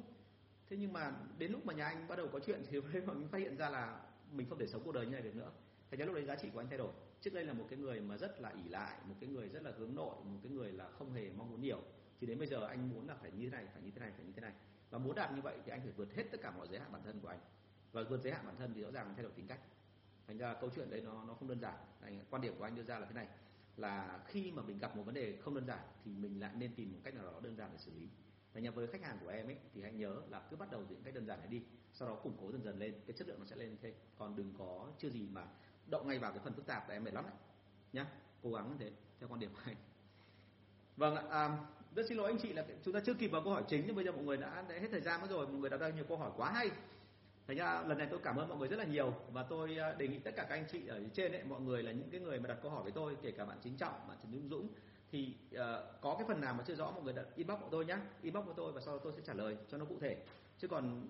thế 0.70 0.78
nhưng 0.78 0.94
mà 0.94 1.12
đến 1.38 1.52
lúc 1.52 1.66
mà 1.66 1.74
nhà 1.74 1.86
anh 1.86 2.08
bắt 2.08 2.16
đầu 2.16 2.28
có 2.34 2.40
chuyện 2.40 2.64
thì 2.70 2.82
mình 3.06 3.28
phát 3.32 3.38
hiện 3.38 3.58
ra 3.58 3.70
là 3.70 4.02
mình 4.32 4.50
không 4.50 4.60
thể 4.60 4.68
sống 4.68 4.82
cuộc 4.86 4.92
đời 4.92 5.06
như 5.06 5.12
này 5.12 5.22
được 5.22 5.36
nữa. 5.36 5.52
Thành 5.92 6.00
ra 6.00 6.06
lúc 6.06 6.16
đấy 6.16 6.26
giá 6.26 6.36
trị 6.36 6.50
của 6.54 6.60
anh 6.60 6.68
thay 6.70 6.78
đổi. 6.78 6.92
Trước 7.22 7.34
đây 7.34 7.46
là 7.46 7.54
một 7.54 7.66
cái 7.70 7.80
người 7.80 8.00
mà 8.00 8.18
rất 8.18 8.42
là 8.42 8.50
ỷ 8.50 8.70
lại 8.70 8.98
một 9.06 9.16
cái 9.20 9.30
người 9.30 9.50
rất 9.50 9.64
là 9.64 9.72
hướng 9.78 9.96
nội 9.96 10.16
một 10.24 10.40
cái 10.44 10.52
người 10.52 10.72
là 10.72 10.90
không 10.90 11.14
hề 11.14 11.30
mong 11.38 11.52
muốn 11.52 11.62
nhiều. 11.62 11.82
Thì 12.20 12.28
đến 12.28 12.40
bây 12.40 12.48
giờ 12.48 12.68
anh 12.68 12.90
muốn 12.90 13.08
là 13.08 13.16
phải 13.16 13.32
như 13.32 13.50
thế 13.50 13.52
này 13.52 13.68
phải 13.74 13.82
như 13.82 13.92
thế 13.92 14.00
này 14.00 14.12
phải 14.18 14.26
như 14.26 14.32
thế 14.36 14.42
này. 14.42 14.54
Và 14.90 14.98
muốn 14.98 15.16
đạt 15.16 15.34
như 15.34 15.42
vậy 15.42 15.58
thì 15.66 15.72
anh 15.72 15.82
phải 15.82 15.92
vượt 15.92 16.14
hết 16.16 16.24
tất 16.32 16.38
cả 16.42 16.52
mọi 16.52 16.68
giới 16.68 16.80
hạn 16.80 16.92
bản 16.92 17.02
thân 17.06 17.20
của 17.20 17.28
anh. 17.28 17.40
Và 17.92 18.04
vượt 18.10 18.22
giới 18.22 18.34
hạn 18.34 18.46
bản 18.46 18.56
thân 18.58 18.74
thì 18.76 18.82
rõ 18.82 18.92
ràng 18.92 19.14
thay 19.16 19.24
đổi 19.24 19.32
tính 19.36 19.48
cách. 19.48 19.60
Thành 20.28 20.38
ra 20.38 20.54
câu 20.54 20.70
chuyện 20.76 20.90
đấy 20.90 21.02
nó 21.02 21.24
nó 21.28 21.34
không 21.34 21.48
đơn 21.48 21.60
giản. 21.60 21.76
Anh, 22.02 22.20
quan 22.30 22.42
điểm 22.42 22.54
của 22.58 22.64
anh 22.64 22.76
đưa 22.76 22.84
ra 22.84 23.00
là 23.00 23.06
thế 23.06 23.14
này. 23.14 23.28
Là 23.78 24.24
khi 24.28 24.52
mà 24.52 24.62
mình 24.62 24.80
gặp 24.80 24.96
một 24.96 25.04
vấn 25.04 25.16
đề 25.16 25.38
không 25.42 25.56
đơn 25.56 25.66
giản 25.66 25.80
thì 26.06 26.12
mình 26.12 26.40
lại 26.40 26.52
nên 26.58 26.76
tìm 26.76 26.94
một 26.94 27.00
cách 27.04 27.14
nào 27.14 27.24
đó 27.24 27.40
đơn 27.44 27.56
giản 27.56 27.70
để 27.72 27.78
xử 27.78 27.92
lý 27.92 28.10
thành 28.58 28.64
ra 28.64 28.72
với 28.72 28.88
khách 28.88 29.02
hàng 29.02 29.18
của 29.22 29.30
em 29.30 29.48
ấy 29.48 29.56
thì 29.74 29.82
hãy 29.82 29.94
nhớ 29.94 30.16
là 30.30 30.42
cứ 30.50 30.58
bắt 30.58 30.72
đầu 30.72 30.84
từ 30.90 30.96
những 30.96 31.04
cách 31.04 31.14
đơn 31.14 31.26
giản 31.26 31.40
này 31.40 31.48
đi 31.48 31.62
sau 31.94 32.08
đó 32.08 32.16
củng 32.16 32.38
cố 32.42 32.52
dần 32.52 32.64
dần 32.64 32.80
lên 32.80 32.94
cái 33.08 33.16
chất 33.18 33.28
lượng 33.28 33.40
nó 33.40 33.46
sẽ 33.46 33.56
lên 33.56 33.78
thêm. 33.82 33.94
Còn 34.18 34.36
đừng 34.36 34.54
có 34.58 34.88
chưa 35.00 35.10
gì 35.10 35.28
mà 35.32 35.46
động 35.88 36.08
ngay 36.08 36.20
vào 36.20 36.32
cái 36.32 36.42
phần 36.44 36.54
phức 36.54 36.66
tạp 36.66 36.90
là 36.90 36.96
em 36.96 37.04
mệt 37.04 37.14
lắm 37.14 37.24
đấy 37.24 37.34
nhá. 37.94 38.06
Cố 38.44 38.54
gắng 38.54 38.70
như 38.70 38.76
thế 38.80 38.92
theo 39.20 39.30
quan 39.30 39.40
điểm 39.40 39.50
của 39.54 39.62
anh. 39.66 39.76
Vâng 40.98 41.16
ạ 41.16 41.24
à, 41.30 41.58
rất 41.96 42.06
xin 42.10 42.18
lỗi 42.18 42.32
anh 42.32 42.40
chị 42.40 42.54
là 42.54 42.66
chúng 42.84 42.94
ta 42.94 43.00
chưa 43.06 43.14
kịp 43.14 43.28
vào 43.28 43.44
câu 43.44 43.54
hỏi 43.54 43.64
chính 43.68 43.84
nhưng 43.88 43.96
bây 43.96 44.06
giờ 44.06 44.12
mọi 44.12 44.24
người 44.24 44.38
đã, 44.38 44.66
đã 44.70 44.76
hết 44.76 44.88
thời 44.92 45.02
gian 45.02 45.22
mất 45.22 45.28
rồi 45.30 45.48
mọi 45.48 45.56
người 45.56 45.70
đã 45.70 45.78
ra 45.78 45.90
nhiều 45.90 46.06
câu 46.08 46.18
hỏi 46.18 46.32
quá 46.38 46.52
hay. 46.52 46.70
Thành 47.48 47.58
ra 47.58 47.84
lần 47.88 47.98
này 47.98 48.08
tôi 48.12 48.20
cảm 48.24 48.36
ơn 48.36 48.50
mọi 48.50 48.58
người 48.58 48.68
rất 48.68 48.78
là 48.78 48.86
nhiều 48.86 49.14
và 49.32 49.44
tôi 49.44 49.78
à, 49.78 49.94
đề 49.94 50.08
nghị 50.08 50.20
tất 50.20 50.32
cả 50.36 50.44
các 50.44 50.56
anh 50.56 50.66
chị 50.72 50.88
ở 50.88 51.02
trên 51.14 51.32
ấy 51.32 51.44
mọi 51.44 51.62
người 51.62 51.84
là 51.84 51.92
những 51.92 52.10
cái 52.10 52.22
người 52.22 52.40
mà 52.40 52.48
đặt 52.48 52.58
câu 52.62 52.72
hỏi 52.72 52.84
với 52.84 52.92
tôi 52.92 53.18
kể 53.22 53.32
cả 53.32 53.46
bạn 53.46 53.58
chính 53.64 53.78
trọng 53.78 54.08
bạn 54.08 54.18
trần 54.24 54.32
dũng 54.32 54.50
dũng 54.50 54.68
thì 55.12 55.34
uh, 55.56 55.60
có 56.02 56.16
cái 56.20 56.28
phần 56.28 56.42
nào 56.42 56.54
mà 56.54 56.64
chưa 56.68 56.76
rõ 56.76 56.92
mọi 56.92 57.04
người 57.04 57.14
đã 57.14 57.24
inbox 57.36 57.60
của 57.60 57.68
tôi 57.72 57.86
nhé 57.86 57.98
inbox 58.22 58.46
của 58.46 58.54
tôi 58.54 58.72
và 58.72 58.82
sau 58.82 58.94
đó 58.94 59.02
tôi 59.04 59.14
sẽ 59.14 59.22
trả 59.26 59.34
lời 59.34 59.58
cho 59.70 59.78
nó 59.78 59.86
cụ 59.86 59.96
thể. 60.02 60.18
Chứ 60.58 60.68
còn 60.68 61.08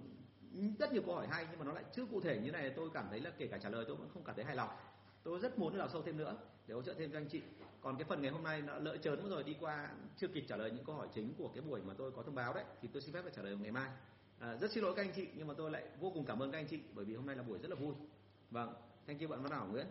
rất 0.79 0.93
nhiều 0.93 1.01
câu 1.05 1.15
hỏi 1.15 1.27
hay 1.27 1.47
nhưng 1.49 1.59
mà 1.59 1.65
nó 1.65 1.73
lại 1.73 1.83
chưa 1.93 2.05
cụ 2.05 2.21
thể 2.21 2.39
như 2.43 2.51
này 2.51 2.73
tôi 2.75 2.89
cảm 2.93 3.07
thấy 3.09 3.19
là 3.19 3.31
kể 3.37 3.47
cả 3.47 3.57
trả 3.57 3.69
lời 3.69 3.85
tôi 3.87 3.95
vẫn 3.95 4.09
không 4.13 4.23
cảm 4.23 4.35
thấy 4.35 4.45
hài 4.45 4.55
lòng. 4.55 4.69
Tôi 5.23 5.39
rất 5.39 5.59
muốn 5.59 5.77
đào 5.77 5.89
sâu 5.89 6.01
thêm 6.01 6.17
nữa 6.17 6.37
để 6.67 6.75
hỗ 6.75 6.81
trợ 6.81 6.93
thêm 6.93 7.11
cho 7.11 7.17
anh 7.17 7.29
chị. 7.29 7.41
Còn 7.81 7.97
cái 7.97 8.05
phần 8.05 8.21
ngày 8.21 8.31
hôm 8.31 8.43
nay 8.43 8.61
nó 8.61 8.75
lỡ 8.77 8.97
chớn 8.97 9.29
rồi 9.29 9.43
đi 9.43 9.55
qua 9.59 9.89
chưa 10.17 10.27
kịp 10.27 10.45
trả 10.47 10.55
lời 10.55 10.71
những 10.71 10.85
câu 10.85 10.95
hỏi 10.95 11.07
chính 11.13 11.33
của 11.37 11.47
cái 11.47 11.61
buổi 11.61 11.81
mà 11.81 11.93
tôi 11.97 12.11
có 12.11 12.23
thông 12.23 12.35
báo 12.35 12.53
đấy 12.53 12.63
thì 12.81 12.89
tôi 12.93 13.01
xin 13.01 13.13
phép 13.13 13.21
phải 13.21 13.31
trả 13.35 13.41
lời 13.41 13.55
vào 13.55 13.63
ngày 13.63 13.71
mai. 13.71 13.89
À, 14.39 14.55
rất 14.55 14.71
xin 14.71 14.83
lỗi 14.83 14.93
các 14.95 15.01
anh 15.01 15.11
chị 15.15 15.27
nhưng 15.35 15.47
mà 15.47 15.53
tôi 15.57 15.71
lại 15.71 15.83
vô 15.99 16.11
cùng 16.13 16.25
cảm 16.25 16.39
ơn 16.39 16.51
các 16.51 16.57
anh 16.57 16.67
chị 16.67 16.79
bởi 16.93 17.05
vì 17.05 17.15
hôm 17.15 17.25
nay 17.25 17.35
là 17.35 17.43
buổi 17.43 17.59
rất 17.59 17.69
là 17.69 17.75
vui. 17.75 17.93
Vâng 18.51 18.73
thank 19.07 19.21
you 19.21 19.29
bạn 19.29 19.43
văn 19.43 19.51
hảo 19.51 19.67
nguyễn 19.71 19.87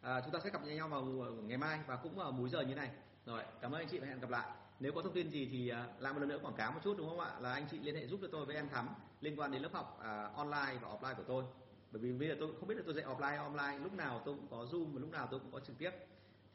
à, 0.00 0.20
chúng 0.20 0.32
ta 0.32 0.38
sẽ 0.44 0.50
gặp 0.50 0.64
nhau 0.64 0.88
vào 0.88 1.02
ngày 1.42 1.58
mai 1.58 1.80
và 1.86 1.96
cũng 1.96 2.16
vào 2.16 2.32
múi 2.32 2.48
giờ 2.48 2.60
như 2.60 2.74
này. 2.74 2.90
Rồi 3.26 3.42
cảm 3.60 3.72
ơn 3.72 3.80
anh 3.80 3.88
chị 3.88 3.98
và 3.98 4.06
hẹn 4.06 4.20
gặp 4.20 4.30
lại. 4.30 4.50
Nếu 4.80 4.92
có 4.92 5.02
thông 5.02 5.12
tin 5.12 5.30
gì 5.30 5.48
thì 5.52 5.68
à, 5.68 5.86
làm 5.98 6.14
một 6.14 6.20
lần 6.20 6.28
nữa 6.28 6.38
quảng 6.42 6.56
cáo 6.56 6.72
một 6.72 6.80
chút 6.84 6.94
đúng 6.98 7.08
không 7.08 7.20
ạ? 7.20 7.32
Là 7.40 7.52
anh 7.52 7.66
chị 7.70 7.78
liên 7.78 7.94
hệ 7.94 8.06
giúp 8.06 8.18
cho 8.22 8.28
tôi 8.32 8.46
với 8.46 8.56
em 8.56 8.68
thắm 8.68 8.88
liên 9.20 9.40
quan 9.40 9.52
đến 9.52 9.62
lớp 9.62 9.72
học 9.72 9.98
à, 10.02 10.30
online 10.34 10.78
và 10.82 10.88
offline 10.88 11.14
của 11.14 11.22
tôi. 11.22 11.44
Bởi 11.90 12.02
vì 12.02 12.12
bây 12.12 12.28
giờ 12.28 12.36
tôi 12.40 12.54
không 12.58 12.68
biết 12.68 12.74
là 12.74 12.82
tôi 12.84 12.94
dạy 12.94 13.04
offline 13.04 13.42
online 13.42 13.78
lúc 13.78 13.92
nào 13.92 14.22
tôi 14.24 14.34
cũng 14.34 14.46
có 14.50 14.56
zoom 14.56 14.84
và 14.92 15.00
lúc 15.00 15.10
nào 15.10 15.28
tôi 15.30 15.40
cũng 15.40 15.52
có 15.52 15.60
trực 15.60 15.78
tiếp. 15.78 15.90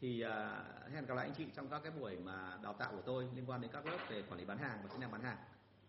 Thì 0.01 0.21
à, 0.21 0.63
hẹn 0.93 1.05
gặp 1.05 1.15
lại 1.15 1.25
anh 1.25 1.35
chị 1.35 1.45
trong 1.55 1.67
các 1.69 1.79
cái 1.83 1.91
buổi 1.91 2.17
mà 2.17 2.57
đào 2.63 2.73
tạo 2.73 2.91
của 2.91 3.01
tôi 3.05 3.27
liên 3.35 3.49
quan 3.49 3.61
đến 3.61 3.71
các 3.71 3.85
lớp 3.85 3.97
về 4.09 4.21
quản 4.21 4.39
lý 4.39 4.45
bán 4.45 4.57
hàng 4.57 4.79
và 4.83 4.89
kỹ 4.89 4.97
năng 4.99 5.11
bán 5.11 5.23
hàng. 5.23 5.37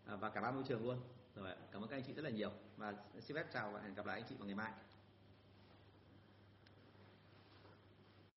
À, 0.07 0.17
và 0.17 0.31
cả 0.31 0.41
ba 0.41 0.51
môi 0.51 0.63
trường 0.69 0.85
luôn. 0.85 1.01
Rồi 1.37 1.55
cảm 1.73 1.83
ơn 1.83 1.89
các 1.89 1.97
anh 1.97 2.03
chị 2.07 2.13
rất 2.13 2.23
là 2.23 2.31
nhiều. 2.31 2.51
Và 2.77 2.95
xin 3.21 3.37
phép 3.37 3.47
chào 3.53 3.71
và 3.71 3.81
hẹn 3.81 3.95
gặp 3.95 4.07
lại 4.07 4.21
anh 4.21 4.29
chị 4.29 4.35
vào 4.39 4.47
ngày 4.47 4.55
mai. 4.55 4.73